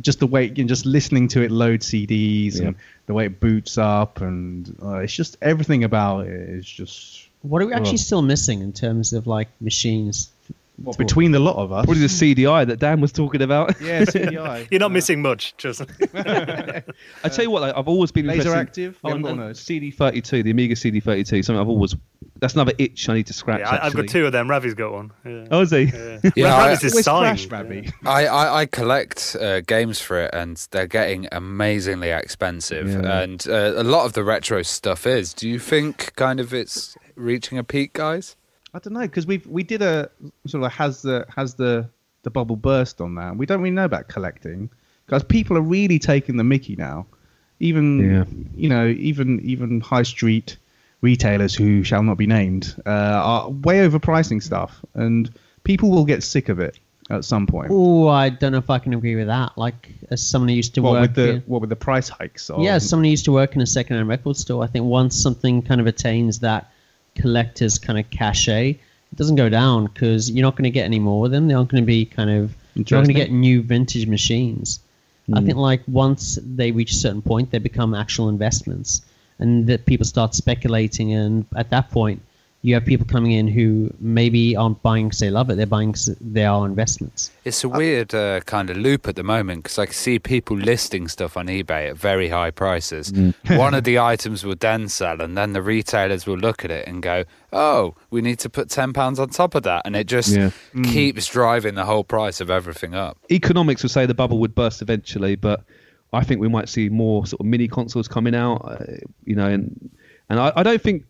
just 0.00 0.20
the 0.20 0.26
way, 0.26 0.52
you 0.54 0.64
know, 0.64 0.68
just 0.68 0.86
listening 0.86 1.28
to 1.28 1.42
it 1.42 1.50
load 1.50 1.80
CDs 1.80 2.58
Yeah. 2.60 2.68
and 2.68 2.76
the 3.06 3.14
way 3.14 3.26
it 3.26 3.40
boots 3.40 3.78
up, 3.78 4.20
and 4.20 4.74
uh, 4.82 4.96
it's 4.98 5.14
just 5.14 5.36
everything 5.42 5.84
about 5.84 6.26
it 6.26 6.32
is 6.48 6.66
just 6.66 7.28
What 7.42 7.62
are 7.62 7.66
we 7.66 7.72
actually 7.72 7.92
Well- 7.92 7.98
still 7.98 8.22
missing 8.22 8.60
in 8.62 8.72
terms 8.72 9.12
of 9.12 9.26
like 9.26 9.48
machines? 9.60 10.30
Well, 10.78 10.94
between 10.98 11.32
the 11.32 11.38
lot 11.40 11.56
of 11.56 11.72
us. 11.72 11.86
Probably 11.86 12.02
the 12.02 12.06
CDI 12.08 12.66
that 12.66 12.78
Dan 12.78 13.00
was 13.00 13.10
talking 13.10 13.40
about. 13.42 13.80
yeah, 13.80 14.02
CDI. 14.04 14.68
You're 14.70 14.80
not 14.80 14.92
missing 14.92 15.22
much, 15.22 15.56
just 15.56 15.80
I 16.14 16.82
tell 17.30 17.44
you 17.44 17.50
what, 17.50 17.62
like, 17.62 17.74
I've 17.76 17.88
always 17.88 18.12
been 18.12 18.26
LaserActive? 18.26 18.76
You 18.78 18.94
Oh, 19.04 19.08
haven't 19.08 19.22
got 19.22 19.30
and 19.30 19.38
one 19.38 19.48
of 19.50 19.56
those? 19.56 19.64
CD32, 19.64 20.44
the 20.44 20.50
Amiga 20.50 20.74
CD32. 20.74 21.44
Something 21.44 21.60
I've 21.60 21.68
always. 21.68 21.94
That's 22.38 22.54
another 22.54 22.72
itch 22.78 23.08
I 23.08 23.14
need 23.14 23.26
to 23.28 23.32
scratch. 23.32 23.60
yeah, 23.60 23.70
I, 23.70 23.86
I've 23.86 23.94
got 23.94 24.08
two 24.08 24.26
of 24.26 24.32
them. 24.32 24.48
Ravi's 24.50 24.74
got 24.74 24.92
one. 24.92 25.12
Yeah. 25.24 25.46
Oh, 25.50 25.62
is 25.62 25.70
he? 25.70 25.84
Yeah, 25.84 26.18
Yeah, 26.36 26.44
Rav- 26.50 26.58
I- 26.60 26.66
Ravi's 26.68 26.84
is 26.84 26.94
Where's 26.94 27.04
signed. 27.06 27.38
Crash, 27.38 27.50
Ravi? 27.50 27.92
I, 28.04 28.26
I, 28.26 28.60
I 28.60 28.66
collect 28.66 29.36
uh, 29.40 29.60
games 29.62 30.00
for 30.00 30.18
it, 30.20 30.30
and 30.34 30.56
they're 30.72 30.86
getting 30.86 31.26
amazingly 31.32 32.10
expensive. 32.10 32.88
Yeah. 32.88 33.20
And 33.22 33.46
uh, 33.48 33.72
a 33.76 33.82
lot 33.84 34.04
of 34.04 34.12
the 34.12 34.22
retro 34.24 34.62
stuff 34.62 35.06
is. 35.06 35.32
Do 35.32 35.48
you 35.48 35.58
think 35.58 36.14
kind 36.16 36.38
of 36.38 36.52
it's 36.52 36.96
reaching 37.14 37.56
a 37.56 37.64
peak, 37.64 37.94
guys? 37.94 38.36
I 38.76 38.78
don't 38.78 38.92
know 38.92 39.00
because 39.00 39.26
we 39.26 39.38
we 39.46 39.62
did 39.62 39.80
a 39.80 40.10
sort 40.46 40.62
of 40.62 40.66
a 40.66 40.68
has 40.68 41.00
the 41.00 41.24
has 41.34 41.54
the 41.54 41.88
the 42.24 42.30
bubble 42.30 42.56
burst 42.56 43.00
on 43.00 43.14
that. 43.14 43.34
We 43.34 43.46
don't 43.46 43.62
really 43.62 43.74
know 43.74 43.86
about 43.86 44.08
collecting 44.08 44.68
because 45.06 45.24
people 45.24 45.56
are 45.56 45.62
really 45.62 45.98
taking 45.98 46.36
the 46.36 46.44
Mickey 46.44 46.76
now. 46.76 47.06
Even 47.58 47.86
Yeah. 47.98 48.24
you 48.54 48.68
know 48.68 48.86
even 48.88 49.40
even 49.40 49.80
high 49.80 50.02
street 50.02 50.58
retailers 51.00 51.54
who 51.54 51.84
shall 51.84 52.02
not 52.02 52.18
be 52.18 52.26
named 52.26 52.74
uh, 52.84 52.90
are 52.90 53.50
way 53.50 53.78
overpricing 53.78 54.42
stuff, 54.42 54.84
and 54.92 55.30
people 55.64 55.90
will 55.90 56.04
get 56.04 56.22
sick 56.22 56.50
of 56.50 56.60
it 56.60 56.78
at 57.08 57.24
some 57.24 57.46
point. 57.46 57.68
Oh, 57.70 58.08
I 58.08 58.28
don't 58.28 58.52
know 58.52 58.58
if 58.58 58.68
I 58.68 58.78
can 58.78 58.92
agree 58.92 59.16
with 59.16 59.28
that. 59.28 59.56
Like, 59.56 59.88
as 60.10 60.20
someone 60.20 60.50
who 60.50 60.54
used 60.54 60.74
to 60.74 60.82
what 60.82 60.92
work, 60.92 61.00
with 61.02 61.14
the 61.14 61.28
in- 61.30 61.42
what 61.46 61.62
with 61.62 61.70
the 61.70 61.76
price 61.76 62.10
hikes? 62.10 62.50
Of, 62.50 62.60
yeah, 62.60 62.74
as 62.74 62.86
someone 62.86 63.04
who 63.04 63.10
used 63.10 63.24
to 63.24 63.32
work 63.32 63.54
in 63.54 63.62
a 63.62 63.66
second-hand 63.66 64.06
record 64.06 64.36
store, 64.36 64.62
I 64.62 64.66
think 64.66 64.84
once 64.84 65.16
something 65.16 65.62
kind 65.62 65.80
of 65.80 65.86
attains 65.86 66.40
that 66.40 66.70
collector's 67.16 67.78
kind 67.78 67.98
of 67.98 68.08
cachet, 68.10 68.70
it 68.70 69.16
doesn't 69.16 69.36
go 69.36 69.48
down 69.48 69.86
because 69.86 70.30
you're 70.30 70.42
not 70.42 70.56
going 70.56 70.64
to 70.64 70.70
get 70.70 70.84
any 70.84 70.98
more 70.98 71.26
of 71.26 71.32
them. 71.32 71.48
They're 71.48 71.56
not 71.56 71.68
going 71.68 71.82
to 71.82 71.86
be 71.86 72.04
kind 72.04 72.30
of 72.30 72.54
you're 72.74 72.84
going 72.84 73.06
to 73.06 73.14
get 73.14 73.30
new 73.30 73.62
vintage 73.62 74.06
machines. 74.06 74.80
I 75.32 75.40
think 75.40 75.54
hmm. 75.54 75.60
like 75.60 75.82
once 75.88 76.38
they 76.40 76.70
reach 76.70 76.92
a 76.92 76.96
certain 76.96 77.22
point, 77.22 77.50
they 77.50 77.58
become 77.58 77.94
actual 77.94 78.28
investments, 78.28 79.02
and 79.38 79.66
that 79.66 79.86
people 79.86 80.06
start 80.06 80.34
speculating. 80.34 81.12
And 81.12 81.46
at 81.56 81.70
that 81.70 81.90
point, 81.90 82.22
you 82.66 82.74
have 82.74 82.84
people 82.84 83.06
coming 83.06 83.30
in 83.30 83.46
who 83.46 83.94
maybe 84.00 84.56
aren't 84.56 84.82
buying 84.82 85.06
because 85.06 85.20
they 85.20 85.30
love 85.30 85.48
it; 85.50 85.54
they're 85.56 85.66
buying 85.66 85.92
because 85.92 86.06
they 86.20 86.44
are 86.44 86.66
investments. 86.66 87.30
It's 87.44 87.62
a 87.62 87.68
weird 87.68 88.12
uh, 88.12 88.40
kind 88.40 88.70
of 88.70 88.76
loop 88.76 89.06
at 89.06 89.14
the 89.14 89.22
moment 89.22 89.62
because 89.62 89.78
I 89.78 89.84
can 89.86 89.94
see 89.94 90.18
people 90.18 90.56
listing 90.56 91.06
stuff 91.06 91.36
on 91.36 91.46
eBay 91.46 91.90
at 91.90 91.96
very 91.96 92.28
high 92.28 92.50
prices. 92.50 93.12
One 93.46 93.72
of 93.74 93.84
the 93.84 94.00
items 94.00 94.44
will 94.44 94.56
then 94.58 94.88
sell, 94.88 95.20
and 95.20 95.38
then 95.38 95.52
the 95.52 95.62
retailers 95.62 96.26
will 96.26 96.38
look 96.38 96.64
at 96.64 96.72
it 96.72 96.88
and 96.88 97.04
go, 97.04 97.22
"Oh, 97.52 97.94
we 98.10 98.20
need 98.20 98.40
to 98.40 98.50
put 98.50 98.68
ten 98.68 98.92
pounds 98.92 99.20
on 99.20 99.28
top 99.28 99.54
of 99.54 99.62
that," 99.62 99.82
and 99.84 99.94
it 99.94 100.08
just 100.08 100.34
Yeah. 100.36 100.50
keeps 100.82 101.28
driving 101.28 101.76
the 101.76 101.84
whole 101.84 102.02
price 102.02 102.40
of 102.40 102.50
everything 102.50 102.94
up. 102.96 103.16
Economics 103.30 103.84
would 103.84 103.92
say 103.92 104.06
the 104.06 104.14
bubble 104.14 104.38
would 104.40 104.56
burst 104.56 104.82
eventually, 104.82 105.36
but 105.36 105.62
I 106.12 106.24
think 106.24 106.40
we 106.40 106.48
might 106.48 106.68
see 106.68 106.88
more 106.88 107.26
sort 107.28 107.38
of 107.38 107.46
mini 107.46 107.68
consoles 107.68 108.08
coming 108.08 108.34
out. 108.34 108.56
Uh, 108.64 108.84
you 109.24 109.36
know, 109.36 109.46
and 109.46 109.88
and 110.28 110.40
I, 110.40 110.52
I 110.56 110.64
don't 110.64 110.82
think 110.82 111.04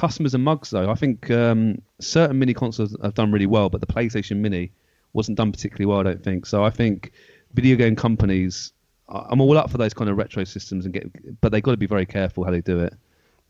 customers 0.00 0.34
and 0.34 0.42
mugs 0.44 0.70
though. 0.70 0.90
I 0.90 0.94
think 0.94 1.30
um, 1.30 1.80
certain 2.00 2.38
mini 2.38 2.54
consoles 2.54 2.96
have 3.02 3.14
done 3.14 3.30
really 3.32 3.46
well, 3.46 3.68
but 3.68 3.80
the 3.80 3.86
PlayStation 3.86 4.36
Mini 4.38 4.70
wasn't 5.12 5.36
done 5.38 5.50
particularly 5.52 5.86
well. 5.86 6.00
I 6.00 6.04
don't 6.04 6.22
think 6.24 6.46
so. 6.46 6.64
I 6.64 6.70
think 6.70 7.12
video 7.54 7.76
game 7.76 7.96
companies. 7.96 8.72
I- 9.08 9.26
I'm 9.30 9.40
all 9.40 9.56
up 9.58 9.70
for 9.70 9.78
those 9.78 9.94
kind 9.94 10.08
of 10.10 10.16
retro 10.16 10.44
systems 10.44 10.84
and 10.84 10.94
get, 10.94 11.40
but 11.40 11.52
they've 11.52 11.62
got 11.62 11.72
to 11.72 11.76
be 11.76 11.86
very 11.86 12.06
careful 12.06 12.44
how 12.44 12.50
they 12.50 12.60
do 12.60 12.80
it. 12.80 12.94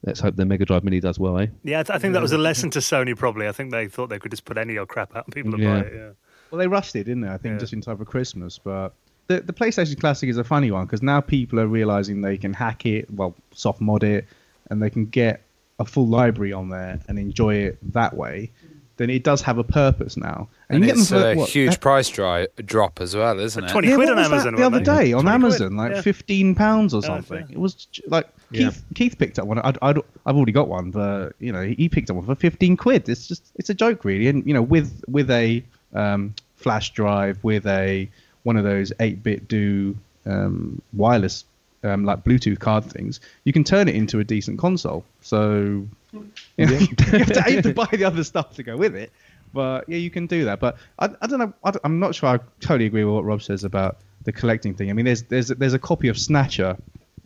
Let's 0.05 0.19
hope 0.21 0.35
the 0.37 0.47
Mega 0.47 0.65
Drive 0.65 0.83
Mini 0.83 0.99
does 1.01 1.19
well, 1.19 1.37
eh? 1.39 1.49
Yeah, 1.63 1.81
I 1.81 1.83
th- 1.83 1.95
I 1.97 1.99
think 1.99 2.15
that 2.15 2.23
was 2.23 2.33
a 2.33 2.39
lesson 2.39 2.71
to 2.71 2.79
Sony. 2.79 3.15
Probably, 3.15 3.47
I 3.47 3.53
think 3.53 3.71
they 3.71 3.87
thought 3.87 4.09
they 4.09 4.19
could 4.19 4.31
just 4.31 4.47
put 4.47 4.57
any 4.57 4.79
old 4.79 4.89
crap 4.89 5.15
out 5.15 5.27
and 5.27 5.35
people 5.35 5.51
would 5.53 5.61
Yeah. 5.61 5.81
buy 5.83 5.87
it. 5.87 5.93
Yeah. 5.95 6.11
Well, 6.51 6.59
they 6.59 6.67
rushed 6.67 6.97
it, 6.97 7.05
didn't 7.05 7.21
they? 7.21 7.29
I 7.29 7.37
think 7.37 7.53
Yeah. 7.55 7.59
just 7.59 7.73
in 7.75 7.81
time 7.83 7.99
for 7.99 8.07
Christmas. 8.07 8.59
But 8.59 8.95
the 9.27 9.41
the 9.43 9.53
PlayStation 9.53 10.01
Classic 10.01 10.29
is 10.29 10.39
a 10.39 10.45
funny 10.45 10.71
one 10.71 10.87
because 10.87 11.03
now 11.03 11.21
people 11.21 11.61
are 11.61 11.67
realizing 11.67 12.23
they 12.23 12.39
can 12.39 12.55
hack 12.55 12.87
it, 12.87 13.11
well, 13.13 13.37
soft 13.53 13.81
mod 13.83 14.03
it, 14.03 14.27
and 14.71 14.83
they 14.83 14.89
can 14.91 15.05
get 15.05 15.43
a 15.81 15.85
full 15.85 16.07
library 16.07 16.53
on 16.53 16.69
there 16.69 17.01
and 17.09 17.19
enjoy 17.19 17.55
it 17.57 17.79
that 17.93 18.15
way. 18.17 18.53
Then 18.99 19.09
it 19.09 19.25
does 19.25 19.41
have 19.43 19.57
a 19.57 19.65
purpose 19.65 20.19
now. 20.19 20.49
And, 20.69 20.81
you 20.81 20.87
get 20.91 20.99
it's 20.99 21.09
them 21.09 21.21
for, 21.23 21.29
a 21.31 21.35
what, 21.35 21.49
huge 21.49 21.73
uh, 21.73 21.79
price 21.79 22.09
dri- 22.11 22.49
drop 22.67 23.01
as 23.01 23.17
well, 23.17 23.41
isn't 23.41 23.65
it? 23.65 23.71
20 23.71 23.89
yeah, 23.89 23.95
quid 23.95 24.09
what 24.11 24.19
on 24.19 24.19
was 24.19 24.29
that 24.29 24.35
Amazon, 24.35 24.55
the 24.57 24.67
other 24.67 24.81
day 24.81 25.13
on 25.15 25.23
20 25.23 25.25
quid, 25.25 25.35
Amazon, 25.35 25.77
like 25.77 25.93
yeah. 25.93 26.03
fifteen 26.03 26.55
pounds 26.55 26.93
or 26.93 26.99
Oh, 26.99 27.01
something. 27.01 27.39
fair. 27.39 27.47
It 27.51 27.59
was 27.59 27.75
j- 27.87 28.03
like 28.09 28.29
Yeah. 28.51 28.67
Keith. 28.69 28.85
Keith 28.95 29.19
picked 29.19 29.39
up 29.39 29.47
one. 29.47 29.59
I'd, 29.61 29.79
I'd, 29.81 29.97
I've 30.27 30.37
already 30.37 30.53
got 30.53 30.69
one, 30.69 30.91
but 30.91 31.33
you 31.39 31.51
know 31.51 31.63
he 31.63 31.89
picked 31.89 32.11
up 32.11 32.17
one 32.17 32.27
for 32.27 32.35
fifteen 32.35 32.77
quid. 32.77 33.09
It's 33.09 33.27
just 33.27 33.43
it's 33.57 33.71
a 33.71 33.75
joke, 33.75 34.05
really. 34.05 34.29
And 34.29 34.47
you 34.47 34.53
know 34.53 34.63
with 34.63 35.03
with 35.09 35.31
a 35.31 35.65
um, 35.95 36.35
flash 36.57 36.93
drive, 36.93 37.43
with 37.43 37.67
a 37.67 38.07
one 38.43 38.59
of 38.59 38.65
those 38.65 38.93
eight 39.01 39.23
bit 39.23 39.49
do 39.49 39.97
um, 40.27 40.83
wireless 40.93 41.45
um, 41.83 42.05
like 42.05 42.25
Bluetooth 42.25 42.59
card 42.59 42.85
things, 42.85 43.21
you 43.45 43.53
can 43.53 43.65
turn 43.65 43.89
it 43.89 43.95
into 43.95 44.21
a 44.21 44.25
decent 44.25 44.59
console. 44.59 45.05
So 45.21 45.87
you, 46.13 46.27
know, 46.59 46.73
you, 46.79 46.89
have 47.19 47.33
to, 47.33 47.43
have 47.43 47.63
to 47.63 47.75
buy 47.75 47.89
the 47.93 48.05
other 48.05 48.25
stuff 48.25 48.55
to 48.57 48.63
go 48.63 48.77
with 48.77 48.95
it. 48.95 49.13
But 49.53 49.89
yeah, 49.89 49.99
you 49.99 50.11
can 50.11 50.27
do 50.27 50.45
that. 50.45 50.61
But 50.61 50.77
I, 50.99 51.11
I 51.21 51.27
don't 51.27 51.39
know. 51.39 51.53
I, 51.65 51.73
am 51.85 51.99
not 51.99 52.15
sure. 52.15 52.29
I 52.29 52.39
totally 52.61 52.87
agree 52.87 53.05
with 53.05 53.15
what 53.15 53.25
Rob 53.25 53.43
says 53.43 53.65
about 53.65 53.99
the 54.23 54.33
collecting 54.33 54.75
thing. 54.75 54.91
I 54.91 54.93
mean, 54.93 55.07
there's 55.07 55.23
there's 55.25 55.49
there's 55.49 55.75
a 55.75 55.79
copy 55.79 56.09
of 56.09 56.19
Snatcher 56.19 56.77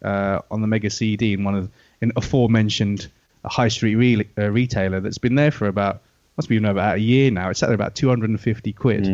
uh, 0.02 0.40
on 0.50 0.60
the 0.60 0.66
Mega 0.66 0.90
CD 0.90 1.34
in 1.34 1.44
one 1.44 1.54
of 1.54 1.70
in 2.00 2.12
aforementioned 2.16 3.08
high 3.44 3.68
street 3.68 3.96
re- 3.96 4.28
uh, 4.38 4.50
retailer 4.50 5.00
that's 5.00 5.18
been 5.18 5.34
there 5.34 5.50
for 5.50 5.66
about 5.66 6.00
must 6.36 6.48
be 6.48 6.54
you 6.54 6.60
know, 6.60 6.70
about 6.70 6.96
a 6.96 7.00
year 7.00 7.30
now. 7.30 7.50
It's 7.50 7.62
at 7.62 7.72
about 7.72 7.94
250 7.94 8.72
quid. 8.72 9.06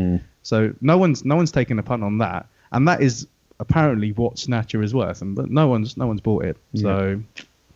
So 0.42 0.74
no 0.80 0.96
one's 0.98 1.24
no 1.24 1.36
one's 1.36 1.52
taken 1.52 1.78
a 1.78 1.82
punt 1.82 2.02
on 2.02 2.18
that, 2.18 2.46
and 2.72 2.88
that 2.88 3.02
is 3.02 3.26
apparently 3.60 4.12
what 4.12 4.38
Snatcher 4.38 4.82
is 4.82 4.92
worth, 4.94 5.22
and 5.22 5.36
but 5.36 5.50
no 5.50 5.68
one's 5.68 5.96
no 5.96 6.06
one's 6.06 6.20
bought 6.20 6.44
it. 6.44 6.56
So 6.74 7.22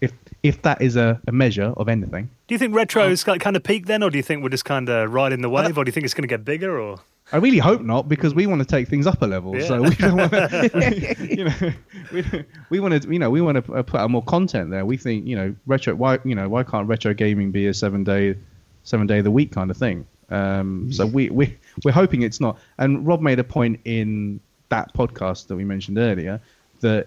if 0.00 0.12
if 0.42 0.62
that 0.62 0.82
is 0.82 0.96
a, 0.96 1.20
a 1.26 1.32
measure 1.32 1.72
of 1.76 1.88
anything, 1.88 2.30
Do 2.46 2.54
you 2.54 2.58
think 2.58 2.74
retro's 2.74 3.24
got 3.24 3.40
kind 3.40 3.56
of 3.56 3.62
peaked 3.62 3.86
then, 3.86 4.02
or 4.02 4.10
do 4.10 4.16
you 4.16 4.22
think 4.22 4.42
we're 4.42 4.48
just 4.48 4.64
kind 4.64 4.88
of 4.88 5.12
riding 5.12 5.40
the 5.40 5.50
wave, 5.50 5.78
or 5.78 5.84
do 5.84 5.88
you 5.88 5.92
think 5.92 6.04
it's 6.04 6.14
going 6.14 6.22
to 6.22 6.28
get 6.28 6.44
bigger? 6.44 6.78
Or 6.80 7.00
I 7.32 7.38
really 7.38 7.58
hope 7.58 7.80
not 7.80 8.08
because 8.08 8.34
we 8.34 8.46
want 8.46 8.60
to 8.60 8.66
take 8.66 8.88
things 8.88 9.06
up 9.06 9.22
a 9.22 9.26
level. 9.26 9.56
Yeah. 9.56 9.66
So 9.66 9.82
we 9.82 9.94
don't 9.94 10.16
want 10.16 10.32
to, 10.32 11.16
you 11.36 11.44
know, 11.44 11.72
we, 12.12 12.44
we 12.70 12.80
want 12.80 13.02
to, 13.02 13.12
you 13.12 13.18
know, 13.18 13.30
we 13.30 13.40
want 13.40 13.56
to 13.56 13.82
put 13.84 14.00
out 14.00 14.10
more 14.10 14.22
content 14.22 14.70
there. 14.70 14.84
We 14.84 14.96
think, 14.96 15.26
you 15.26 15.36
know, 15.36 15.54
retro. 15.66 15.94
Why, 15.94 16.18
you 16.24 16.34
know, 16.34 16.48
why 16.48 16.64
can't 16.64 16.86
retro 16.86 17.14
gaming 17.14 17.50
be 17.50 17.66
a 17.66 17.74
seven 17.74 18.04
day, 18.04 18.36
seven 18.82 19.06
day 19.06 19.18
of 19.18 19.24
the 19.24 19.30
week 19.30 19.52
kind 19.52 19.70
of 19.70 19.76
thing? 19.76 20.06
Um, 20.30 20.92
so 20.92 21.06
we 21.06 21.30
we 21.30 21.56
we're 21.84 21.92
hoping 21.92 22.22
it's 22.22 22.40
not. 22.40 22.58
And 22.78 23.06
Rob 23.06 23.20
made 23.20 23.38
a 23.38 23.44
point 23.44 23.80
in 23.84 24.40
that 24.74 24.92
podcast 24.94 25.46
that 25.46 25.56
we 25.56 25.64
mentioned 25.64 25.98
earlier 25.98 26.40
that 26.80 27.06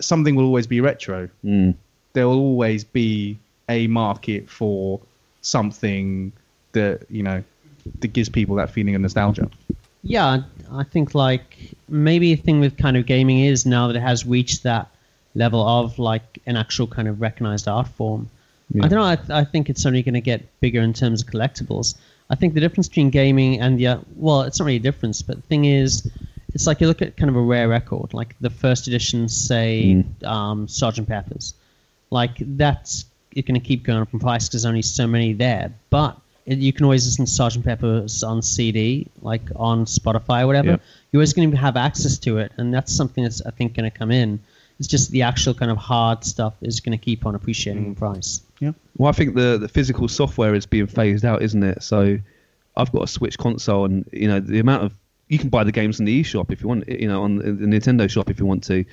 something 0.00 0.34
will 0.34 0.44
always 0.44 0.66
be 0.66 0.80
retro. 0.80 1.28
Mm. 1.44 1.74
There 2.14 2.26
will 2.28 2.38
always 2.38 2.84
be 2.84 3.38
a 3.68 3.86
market 3.86 4.48
for 4.48 5.00
something 5.42 6.32
that 6.72 7.06
you 7.10 7.22
know 7.22 7.42
that 8.00 8.08
gives 8.08 8.28
people 8.28 8.56
that 8.56 8.70
feeling 8.70 8.94
of 8.94 9.02
nostalgia. 9.02 9.48
Yeah, 10.02 10.42
I 10.72 10.84
think 10.84 11.14
like 11.14 11.74
maybe 11.88 12.32
a 12.32 12.36
thing 12.36 12.60
with 12.60 12.76
kind 12.76 12.96
of 12.96 13.06
gaming 13.06 13.40
is 13.40 13.66
now 13.66 13.86
that 13.88 13.96
it 13.96 14.02
has 14.02 14.26
reached 14.26 14.62
that 14.62 14.88
level 15.34 15.66
of 15.66 15.98
like 15.98 16.38
an 16.46 16.56
actual 16.56 16.86
kind 16.86 17.08
of 17.08 17.20
recognized 17.20 17.68
art 17.68 17.88
form. 17.88 18.28
I 18.82 18.88
don't 18.88 18.98
know. 18.98 19.04
I, 19.04 19.16
th- 19.16 19.30
I 19.30 19.44
think 19.44 19.68
it's 19.68 19.84
only 19.86 20.02
going 20.02 20.14
to 20.14 20.20
get 20.20 20.40
bigger 20.60 20.80
in 20.80 20.92
terms 20.94 21.22
of 21.22 21.28
collectibles. 21.28 21.94
I 22.30 22.34
think 22.34 22.54
the 22.54 22.60
difference 22.60 22.88
between 22.88 23.10
gaming 23.10 23.60
and 23.60 23.78
the 23.78 24.00
well, 24.16 24.42
it's 24.42 24.58
not 24.58 24.66
really 24.66 24.76
a 24.76 24.86
difference, 24.90 25.22
but 25.22 25.36
the 25.36 25.42
thing 25.42 25.66
is, 25.66 26.10
it's 26.54 26.66
like 26.66 26.80
you 26.80 26.86
look 26.86 27.02
at 27.02 27.16
kind 27.16 27.28
of 27.28 27.36
a 27.36 27.40
rare 27.40 27.68
record, 27.68 28.14
like 28.14 28.36
the 28.40 28.50
first 28.50 28.86
edition, 28.86 29.28
say, 29.28 30.04
um, 30.24 30.68
Sergeant 30.68 31.08
Pepper's. 31.08 31.54
Like 32.10 32.36
that's 32.38 33.06
you're 33.32 33.42
going 33.42 33.60
to 33.60 33.66
keep 33.66 33.82
going 33.82 34.00
up 34.00 34.12
in 34.12 34.20
price 34.20 34.46
because 34.46 34.62
there's 34.62 34.68
only 34.68 34.82
so 34.82 35.06
many 35.06 35.32
there. 35.32 35.72
But 35.90 36.16
it, 36.46 36.58
you 36.58 36.72
can 36.72 36.84
always 36.84 37.04
listen 37.06 37.24
to 37.24 37.30
Sergeant 37.30 37.64
Pepper's 37.64 38.22
on 38.22 38.40
CD, 38.40 39.08
like 39.20 39.42
on 39.56 39.84
Spotify 39.84 40.42
or 40.42 40.46
whatever. 40.46 40.70
Yep. 40.70 40.80
You're 41.10 41.20
always 41.20 41.32
going 41.32 41.50
to 41.50 41.56
have 41.56 41.76
access 41.76 42.18
to 42.18 42.38
it, 42.38 42.52
and 42.56 42.72
that's 42.72 42.94
something 42.94 43.24
that's 43.24 43.42
I 43.42 43.50
think 43.50 43.74
going 43.74 43.90
to 43.90 43.96
come 43.96 44.12
in. 44.12 44.40
It's 44.78 44.88
just 44.88 45.10
the 45.10 45.22
actual 45.22 45.54
kind 45.54 45.70
of 45.70 45.76
hard 45.76 46.24
stuff 46.24 46.54
is 46.60 46.80
going 46.80 46.96
to 46.96 47.04
keep 47.04 47.26
on 47.26 47.34
appreciating 47.34 47.84
in 47.84 47.94
price. 47.94 48.40
Yeah. 48.60 48.72
Well, 48.96 49.08
I 49.08 49.12
think 49.12 49.34
the 49.34 49.58
the 49.58 49.68
physical 49.68 50.06
software 50.06 50.54
is 50.54 50.66
being 50.66 50.86
phased 50.86 51.24
out, 51.24 51.42
isn't 51.42 51.62
it? 51.62 51.82
So 51.82 52.18
I've 52.76 52.92
got 52.92 53.02
a 53.02 53.08
Switch 53.08 53.38
console, 53.38 53.84
and 53.86 54.08
you 54.12 54.28
know 54.28 54.38
the 54.38 54.60
amount 54.60 54.84
of 54.84 54.92
you 55.34 55.38
can 55.40 55.48
buy 55.50 55.64
the 55.64 55.72
games 55.72 55.98
in 55.98 56.06
the 56.06 56.22
eShop 56.22 56.50
if 56.52 56.62
you 56.62 56.68
want, 56.68 56.88
you 56.88 57.08
know, 57.08 57.22
on 57.22 57.36
the 57.36 57.44
Nintendo 57.44 58.08
shop 58.08 58.30
if 58.30 58.38
you 58.38 58.46
want 58.46 58.64
to. 58.64 58.84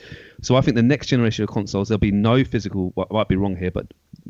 So 0.42 0.56
I 0.56 0.62
think 0.62 0.76
the 0.76 0.84
next 0.84 1.08
generation 1.08 1.44
of 1.44 1.50
consoles 1.50 1.88
there'll 1.90 2.00
be 2.00 2.12
no 2.12 2.44
physical. 2.44 2.92
well, 2.96 3.08
I 3.10 3.14
might 3.14 3.28
be 3.28 3.36
wrong 3.36 3.56
here, 3.56 3.72
but 3.72 3.88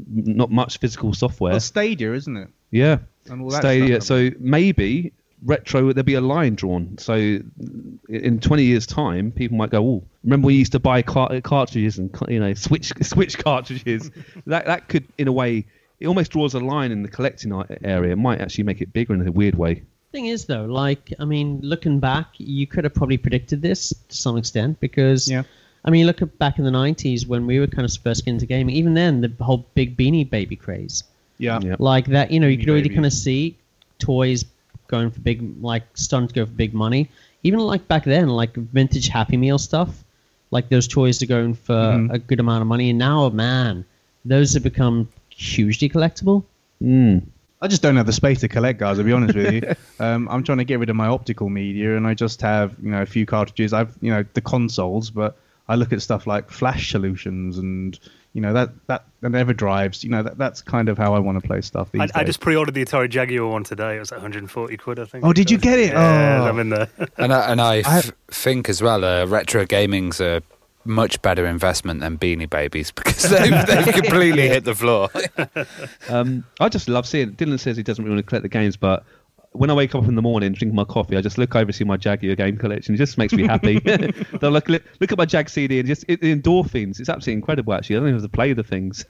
not 0.08 0.52
much 0.52 0.78
physical 0.78 1.14
software. 1.14 1.52
Well, 1.52 1.60
Stadia, 1.60 2.14
isn't 2.14 2.38
it? 2.38 2.50
yeah, 2.72 3.00
And 3.30 3.42
all 3.42 3.50
that 3.50 3.62
Stadia. 3.62 4.02
So 4.02 4.30
maybe 4.40 5.14
retro 5.44 5.92
there'll 5.94 6.04
be 6.06 6.14
a 6.14 6.22
line 6.22 6.56
drawn. 6.56 6.98
So 6.98 7.14
in 8.10 8.40
20 8.40 8.64
years' 8.64 8.86
time, 8.86 9.32
people 9.32 9.58
might 9.58 9.70
go, 9.72 9.84
"Oh, 9.84 10.04
remember 10.24 10.48
we 10.48 10.56
used 10.56 10.74
to 10.74 10.80
buy 10.80 11.02
car- 11.02 11.42
cartridges 11.42 11.98
and 11.98 12.16
you 12.28 12.40
know 12.40 12.54
switch 12.54 12.94
switch 13.02 13.38
cartridges." 13.38 14.12
that 14.46 14.66
that 14.66 14.88
could, 14.88 15.08
in 15.18 15.28
a 15.28 15.32
way, 15.32 15.66
it 16.00 16.08
almost 16.08 16.32
draws 16.32 16.54
a 16.54 16.60
line 16.60 16.92
in 16.92 17.04
the 17.04 17.10
collecting 17.10 17.52
area. 17.84 18.14
It 18.14 18.18
might 18.18 18.42
actually 18.42 18.66
make 18.66 18.82
it 18.82 18.92
bigger 18.94 19.14
in 19.14 19.28
a 19.28 19.32
weird 19.32 19.56
way. 19.56 19.84
Thing 20.12 20.26
is, 20.26 20.46
though, 20.46 20.66
like 20.66 21.14
I 21.20 21.26
mean, 21.26 21.60
looking 21.64 22.00
back, 22.00 22.28
you 22.38 22.68
could 22.68 22.84
have 22.84 22.94
probably 22.94 23.18
predicted 23.18 23.62
this 23.62 23.94
to 24.10 24.16
some 24.16 24.36
extent 24.38 24.80
because, 24.80 25.30
Yeah. 25.30 25.44
I 25.86 25.90
mean, 25.90 26.06
look 26.06 26.22
at 26.22 26.38
back 26.38 26.60
in 26.60 26.66
the 26.66 26.72
'90s 26.72 27.26
when 27.26 27.48
we 27.48 27.60
were 27.60 27.68
kind 27.68 27.86
of 27.86 27.96
first 27.98 28.26
getting 28.26 28.36
into 28.36 28.46
gaming. 28.46 28.76
Even 28.76 28.94
then, 28.94 29.22
the 29.22 29.32
whole 29.44 29.66
big 29.74 29.96
Beanie 29.98 30.30
Baby 30.30 30.56
craze, 30.58 31.04
Yeah. 31.40 31.60
Yeah. 31.64 31.76
like 31.80 32.08
that, 32.08 32.30
you 32.32 32.40
know, 32.42 32.48
you 32.48 32.58
Beanie 32.58 32.60
could 32.60 32.70
already 32.70 32.90
Babies. 32.90 32.96
kind 32.98 33.06
of 33.06 33.14
see 33.14 33.56
toys 34.00 34.46
going 34.88 35.10
for 35.12 35.22
big, 35.22 35.42
like 35.64 35.84
starting 35.94 36.28
to 36.28 36.34
go 36.34 36.46
for 36.46 36.52
big 36.52 36.74
money. 36.74 37.10
Even 37.44 37.60
like 37.60 37.88
back 37.88 38.04
then, 38.04 38.28
like 38.28 38.54
vintage 38.56 39.08
Happy 39.08 39.38
Meal 39.38 39.58
stuff, 39.58 40.04
like 40.52 40.68
those 40.70 40.88
toys 40.88 41.24
are 41.24 41.26
going 41.28 41.54
for 41.54 41.74
Mhm. 41.74 42.12
a 42.14 42.20
good 42.20 42.40
amount 42.42 42.62
of 42.62 42.68
money. 42.68 42.90
And 42.90 43.00
now, 43.00 43.30
man, 43.30 43.86
those 44.26 44.54
have 44.56 44.64
become 44.64 45.08
hugely 45.30 45.88
collectible. 45.90 46.44
Mm. 46.84 47.24
I 47.62 47.68
just 47.68 47.82
don't 47.82 47.96
have 47.98 48.06
the 48.08 48.14
space 48.14 48.40
to 48.42 48.48
collect, 48.48 48.80
guys. 48.80 48.98
I'll 48.98 49.06
be 49.06 49.12
honest 49.14 49.36
with 49.36 49.54
you, 49.54 49.76
um, 50.00 50.28
I'm 50.30 50.44
trying 50.44 50.58
to 50.60 50.64
get 50.64 50.80
rid 50.80 50.90
of 50.90 50.96
my 50.96 51.08
optical 51.08 51.50
media, 51.50 51.96
and 51.96 52.08
I 52.08 52.14
just 52.14 52.42
have 52.42 52.76
you 52.82 52.92
know 52.92 53.02
a 53.02 53.06
few 53.06 53.26
cartridges. 53.26 53.72
I've 53.74 53.96
you 54.02 54.12
know 54.12 54.24
the 54.34 54.42
consoles, 54.42 55.10
but 55.12 55.38
I 55.70 55.76
look 55.76 55.94
at 55.94 56.02
stuff 56.02 56.26
like 56.28 56.50
flash 56.50 56.92
solutions 56.92 57.58
and 57.58 58.00
you 58.34 58.42
know 58.42 58.54
that 58.54 58.72
that 58.88 59.06
and 59.22 59.36
EverDrives. 59.36 60.04
You 60.04 60.10
know 60.10 60.24
that 60.24 60.38
that's 60.38 60.62
kind 60.62 60.90
of 60.90 60.98
how 60.98 61.14
I 61.14 61.20
want 61.20 61.40
to 61.42 61.48
play 61.48 61.62
stuff 61.62 61.92
these 61.92 62.02
I, 62.02 62.06
days. 62.08 62.12
I 62.16 62.24
just 62.24 62.40
pre-ordered 62.40 62.74
the 62.74 62.84
Atari 62.84 63.10
Jaguar 63.10 63.48
one 63.48 63.64
today. 63.64 63.98
It 63.98 64.00
was 64.00 64.10
like 64.12 64.18
140 64.22 64.78
quid, 64.78 65.00
I 65.00 65.06
think. 65.06 65.24
Oh, 65.26 65.32
did 65.34 65.52
you 65.52 65.58
get 65.60 65.78
it? 65.80 65.92
Yeah, 65.92 66.42
Oh. 66.42 66.48
I'm 66.48 66.58
in 66.60 66.70
there. 66.70 66.88
And 67.18 67.32
I, 67.32 67.52
and 67.52 67.62
I, 67.62 67.76
I- 67.76 68.00
f- 68.00 68.12
think 68.30 68.70
as 68.70 68.82
well, 68.82 69.04
uh, 69.06 69.26
retro 69.28 69.66
gaming's 69.66 70.20
a 70.20 70.42
much 70.86 71.22
better 71.22 71.46
investment 71.46 72.00
than 72.00 72.18
Beanie 72.18 72.50
Babies 72.50 72.92
because 72.96 73.24
they've, 73.24 73.68
they've 73.68 73.94
completely 73.94 74.48
hit 74.48 74.64
the 74.64 74.76
floor. 74.76 75.10
Um, 76.10 76.44
I 76.60 76.70
just 76.70 76.90
love 76.90 77.08
seeing. 77.08 77.34
Dylan 77.34 77.60
says 77.60 77.78
he 77.78 77.84
doesn't 77.84 78.04
really 78.04 78.16
want 78.16 78.26
to 78.26 78.30
collect 78.30 78.44
the 78.44 78.50
games, 78.50 78.76
but 78.76 79.06
when 79.54 79.70
I 79.70 79.74
wake 79.74 79.96
up 79.96 80.06
in 80.06 80.16
the 80.16 80.22
morning, 80.22 80.52
drinking 80.52 80.76
my 80.76 80.84
coffee, 80.84 81.16
I 81.16 81.22
just 81.22 81.38
look 81.38 81.56
over 81.56 81.72
see 81.72 81.84
my 81.84 81.98
Jaguar 81.98 82.36
game 82.36 82.58
collection. 82.58 82.96
It 82.96 82.98
just 82.98 83.18
makes 83.18 83.34
me 83.34 83.46
happy. 83.46 83.80
They'll 83.80 84.52
look 84.52 84.68
look 84.68 85.12
at 85.12 85.18
my 85.18 85.26
Jag 85.26 85.50
CD 85.50 85.80
and 85.80 85.88
just 85.88 86.06
it, 86.08 86.22
the 86.22 86.36
endorphins. 86.36 87.00
It's 87.00 87.10
absolutely 87.10 87.34
incredible. 87.34 87.74
Actually, 87.74 87.98
I 87.98 88.00
don't 88.00 88.10
even 88.10 88.22
have 88.22 88.32
to 88.32 88.36
play 88.36 88.54
the 88.54 88.64
things. 88.64 89.06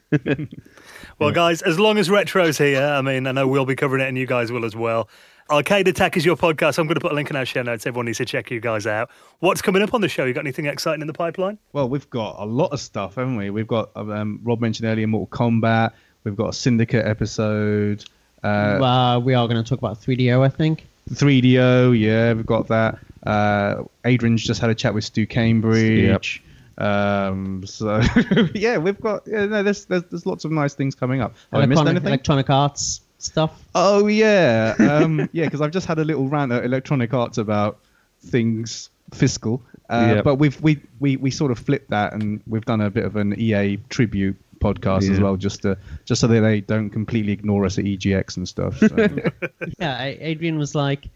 Well, 1.20 1.32
guys, 1.32 1.62
as 1.62 1.80
long 1.80 1.98
as 1.98 2.10
Retro's 2.10 2.58
here, 2.58 2.82
I 2.82 3.02
mean, 3.02 3.28
I 3.28 3.32
know 3.32 3.48
we'll 3.48 3.66
be 3.66 3.76
covering 3.76 4.02
it 4.04 4.08
and 4.08 4.18
you 4.18 4.26
guys 4.26 4.52
will 4.52 4.66
as 4.66 4.76
well. 4.76 5.08
Arcade 5.50 5.88
Attack 5.88 6.18
is 6.18 6.26
your 6.26 6.36
podcast. 6.38 6.78
I'm 6.78 6.88
going 6.88 6.96
to 6.96 7.02
put 7.02 7.12
a 7.12 7.16
link 7.16 7.30
in 7.30 7.36
our 7.36 7.46
show 7.46 7.62
notes. 7.62 7.86
Everyone 7.86 8.06
needs 8.06 8.20
to 8.20 8.26
check 8.26 8.52
you 8.52 8.60
guys 8.60 8.88
out. 8.88 9.10
What's 9.40 9.62
coming 9.62 9.82
up 9.82 9.94
on 9.94 10.02
the 10.02 10.08
show? 10.08 10.24
You 10.26 10.34
got 10.34 10.42
anything 10.42 10.66
exciting 10.66 11.02
in 11.02 11.08
the 11.08 11.14
pipeline? 11.14 11.58
Well, 11.74 11.90
we've 11.90 12.10
got 12.10 12.38
a 12.40 12.46
lot 12.46 12.72
of 12.72 12.80
stuff, 12.80 13.16
haven't 13.16 13.36
we? 13.36 13.50
We've 13.50 13.68
got 13.68 13.90
um, 13.96 14.40
Rob 14.44 14.62
mentioned 14.62 14.88
earlier 14.88 15.08
Mortal 15.08 15.28
Kombat. 15.38 15.92
We've 16.24 16.36
got 16.36 16.50
a 16.50 16.54
Syndicate 16.54 17.06
episode. 17.06 18.06
Uh, 18.44 18.48
Uh, 18.48 19.20
we 19.20 19.34
are 19.34 19.48
going 19.48 19.62
to 19.62 19.68
talk 19.68 19.80
about 19.80 20.00
3DO, 20.02 20.42
I 20.46 20.50
think. 20.50 20.86
3DO, 21.12 22.00
yeah, 22.00 22.34
we've 22.34 22.46
got 22.46 22.68
that. 22.68 23.00
Uh, 23.26 23.84
Adrian's 24.06 24.44
just 24.44 24.62
had 24.62 24.70
a 24.70 24.76
chat 24.76 24.94
with 24.94 25.04
Stoo 25.04 25.26
Cambridge. 25.28 26.42
Um, 26.78 27.64
so 27.66 28.02
yeah, 28.56 28.78
we've 28.78 29.00
got 29.00 29.28
yeah, 29.28 29.46
no, 29.46 29.62
there's, 29.62 29.86
there's 29.86 30.04
there's 30.06 30.26
lots 30.26 30.46
of 30.46 30.52
nice 30.52 30.74
things 30.74 30.96
coming 30.96 31.22
up. 31.22 31.36
Have 31.52 31.62
I 31.62 31.66
missed 31.68 31.86
anything? 31.86 32.08
Electronic 32.08 32.50
Arts 32.50 33.02
stuff. 33.24 33.64
Oh 33.76 34.08
yeah, 34.08 34.76
um, 34.80 35.30
yeah, 35.32 35.46
because 35.46 35.62
I've 35.62 35.72
just 35.72 35.88
had 35.88 36.00
a 36.00 36.04
little 36.04 36.28
rant 36.28 36.52
at 36.52 36.66
Electronic 36.66 37.14
Arts 37.14 37.38
about 37.38 37.80
things 38.22 38.90
fiscal. 39.14 39.62
Uh, 39.90 40.14
Yep. 40.16 40.24
But 40.24 40.36
we've 40.36 40.62
we, 40.62 40.80
we 41.00 41.18
we 41.18 41.32
sort 41.32 41.52
of 41.52 41.60
flipped 41.60 41.90
that, 41.90 42.14
and 42.14 42.42
we've 42.48 42.66
done 42.66 42.82
a 42.82 42.90
bit 42.90 43.04
of 43.06 43.16
an 43.18 43.38
EA 43.40 43.78
tribute 43.90 44.38
podcast 44.60 45.10
as 45.12 45.20
well, 45.20 45.36
just 45.36 45.64
to 45.64 45.78
just 46.06 46.22
so 46.22 46.28
that 46.28 46.40
they 46.42 46.62
don't 46.62 46.90
completely 46.92 47.34
ignore 47.34 47.66
us 47.66 47.78
at 47.78 47.86
EGX 47.86 48.38
and 48.38 48.48
stuff. 48.48 48.78
So. 48.78 48.88
Yeah, 49.80 50.02
Adrian 50.02 50.58
was 50.58 50.76
like, 50.76 51.10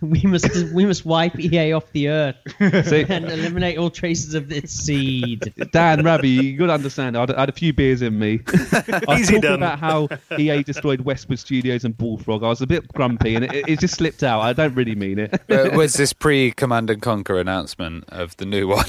"We 0.02 0.22
must 0.22 0.48
we 0.72 0.86
must 0.86 1.04
wipe 1.04 1.38
EA 1.38 1.72
off 1.72 1.90
the 1.92 2.08
earth 2.08 2.36
See, 2.86 3.04
and 3.08 3.26
eliminate 3.26 3.78
all 3.78 3.90
traces 3.90 4.34
of 4.34 4.50
its 4.50 4.72
seed." 4.72 5.52
Dan 5.72 6.04
Ravi, 6.04 6.28
you 6.28 6.58
got 6.58 6.66
to 6.68 6.72
understand. 6.74 7.16
I 7.16 7.20
had, 7.20 7.30
I 7.32 7.40
had 7.40 7.48
a 7.48 7.52
few 7.52 7.72
beers 7.72 8.02
in 8.02 8.18
me. 8.18 8.40
I 8.48 9.02
was 9.06 9.20
Easy 9.20 9.34
talking 9.34 9.40
done. 9.40 9.54
about 9.54 9.78
how 9.78 10.08
EA 10.38 10.62
destroyed 10.62 11.02
Westwood 11.02 11.38
Studios 11.38 11.84
and 11.84 11.96
Bullfrog. 11.96 12.42
I 12.42 12.48
was 12.48 12.60
a 12.60 12.66
bit 12.66 12.86
grumpy, 12.92 13.34
and 13.34 13.44
it, 13.44 13.68
it 13.68 13.80
just 13.80 13.94
slipped 13.94 14.22
out. 14.22 14.40
I 14.40 14.52
don't 14.52 14.74
really 14.74 14.94
mean 14.94 15.18
it. 15.18 15.40
Uh, 15.50 15.70
was 15.76 15.94
this 15.94 16.12
pre 16.12 16.52
Command 16.52 16.90
and 16.90 17.02
Conquer 17.02 17.38
announcement 17.38 18.04
of 18.08 18.36
the 18.38 18.46
new 18.46 18.68
one? 18.68 18.86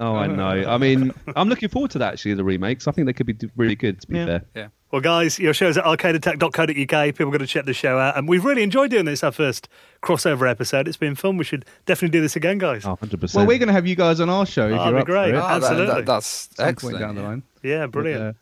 Oh, 0.00 0.14
I 0.16 0.26
know. 0.26 0.44
I 0.68 0.78
mean, 0.78 1.12
I'm 1.36 1.48
looking 1.48 1.68
forward 1.68 1.90
to 1.92 1.98
that 1.98 2.14
actually. 2.14 2.34
The 2.34 2.44
remakes. 2.44 2.88
I 2.88 2.92
think 2.92 3.06
they 3.06 3.12
could 3.12 3.26
be 3.26 3.36
really 3.56 3.76
good. 3.76 4.00
To 4.00 4.06
be 4.08 4.16
Yeah. 4.18 4.26
fair. 4.26 4.44
Yeah. 4.56 4.68
Well, 4.90 5.00
guys, 5.00 5.38
your 5.38 5.54
show's 5.54 5.78
at 5.78 5.84
arcadeattack.co.uk. 5.84 7.14
People 7.14 7.30
got 7.30 7.38
to 7.38 7.46
check 7.46 7.64
the 7.64 7.72
show 7.72 7.98
out. 7.98 8.16
And 8.16 8.28
we've 8.28 8.44
really 8.44 8.62
enjoyed 8.62 8.90
doing 8.90 9.04
this, 9.06 9.22
our 9.24 9.32
first 9.32 9.68
crossover 10.02 10.50
episode. 10.50 10.86
It's 10.88 10.96
been 10.96 11.14
fun. 11.14 11.36
We 11.36 11.44
should 11.44 11.64
definitely 11.86 12.10
do 12.18 12.20
this 12.20 12.36
again, 12.36 12.58
guys. 12.58 12.84
Oh, 12.84 12.90
100 12.90 13.20
percent. 13.20 13.36
well, 13.38 13.46
we're 13.46 13.58
going 13.58 13.68
to 13.68 13.72
have 13.72 13.86
you 13.86 13.94
guys 13.96 14.20
on 14.20 14.28
our 14.28 14.44
show 14.44 14.66
if 14.66 14.72
Oh, 14.72 14.74
you're 14.76 14.84
that'd 14.84 15.00
up 15.00 15.06
great. 15.06 15.30
for 15.30 15.36
it. 15.36 15.40
Ah, 15.40 15.56
Absolutely. 15.56 16.02
that's 16.02 16.26
Some 16.26 16.64
point 16.64 16.68
excellent. 16.68 16.98
down 16.98 17.14
the 17.14 17.22
line. 17.22 17.42
Yeah, 17.62 17.86
brilliant. 17.86 18.22
Uh, 18.22 18.32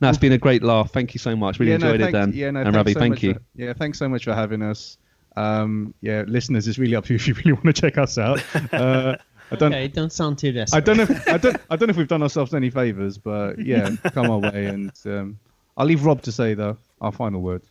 No, 0.00 0.08
it's 0.10 0.18
been 0.18 0.32
a 0.32 0.38
great 0.38 0.62
laugh. 0.62 0.92
Thank 0.92 1.14
you 1.14 1.18
so 1.18 1.34
much. 1.34 1.58
Really 1.58 1.72
yeah, 1.72 1.78
no, 1.78 1.92
enjoyed 1.92 2.08
it, 2.08 2.12
Dan. 2.12 2.32
Yeah, 2.34 2.50
no, 2.50 2.60
and 2.60 2.66
thanks 2.66 2.76
Ravi, 2.76 2.92
so 2.92 3.00
thank 3.00 3.22
you. 3.22 3.34
For, 3.34 3.40
yeah, 3.56 3.72
thanks 3.72 3.98
so 3.98 4.08
much 4.08 4.24
for 4.24 4.34
having 4.34 4.62
us. 4.62 4.98
Um, 5.36 5.92
yeah, 6.02 6.22
listeners, 6.26 6.68
it's 6.68 6.78
really 6.78 6.94
up 6.94 7.04
to 7.06 7.14
you 7.14 7.16
if 7.16 7.26
you 7.26 7.34
really 7.34 7.52
want 7.52 7.64
to 7.64 7.72
check 7.72 7.98
us 7.98 8.16
out. 8.18 8.42
Uh, 8.72 9.16
I 9.50 9.56
don't. 9.56 9.72
Okay, 9.72 9.88
don't 9.88 10.12
sound 10.12 10.38
too 10.38 10.52
desperate. 10.52 10.76
I 10.76 10.80
don't 10.84 10.96
know. 10.96 11.02
If, 11.04 11.28
I 11.28 11.38
don't. 11.38 11.56
I 11.70 11.76
don't 11.76 11.88
know 11.88 11.92
if 11.92 11.96
we've 11.96 12.08
done 12.08 12.22
ourselves 12.22 12.54
any 12.54 12.70
favors, 12.70 13.18
but 13.18 13.58
yeah, 13.58 13.90
come 14.12 14.30
our 14.30 14.38
way, 14.38 14.66
and 14.66 14.92
um, 15.06 15.38
I'll 15.76 15.86
leave 15.86 16.04
Rob 16.04 16.22
to 16.22 16.32
say 16.32 16.54
the 16.54 16.76
our 17.00 17.12
final 17.12 17.40
word. 17.42 17.62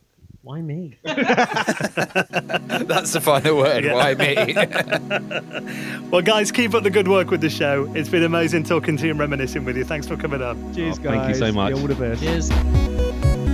Why 0.41 0.61
me? 0.61 0.95
That's 1.03 1.23
the 3.13 3.21
final 3.21 3.57
word. 3.57 3.83
Yeah. 3.83 3.95
Why 3.95 4.13
me? 4.13 4.55
Well, 6.11 6.21
guys, 6.21 6.51
keep 6.51 6.73
up 6.75 6.83
the 6.83 6.91
good 6.91 7.07
work 7.07 7.31
with 7.31 7.41
the 7.41 7.49
show. 7.49 7.91
It's 7.95 8.09
been 8.09 8.23
amazing 8.23 8.63
talking 8.63 8.95
to 8.97 9.05
you 9.05 9.11
and 9.11 9.19
reminiscing 9.19 9.65
with 9.65 9.75
you. 9.75 9.83
Thanks 9.83 10.07
for 10.07 10.15
coming 10.15 10.41
on. 10.41 10.73
Cheers, 10.73 10.99
Oh, 10.99 11.01
guys. 11.01 11.13
thank 11.15 11.29
you 11.29 11.35
so 11.35 11.51
much. 11.51 11.73
Yeah, 11.75 11.81
all 11.81 11.87
the 11.87 11.95
best. 11.95 12.21
Cheers. 12.21 13.44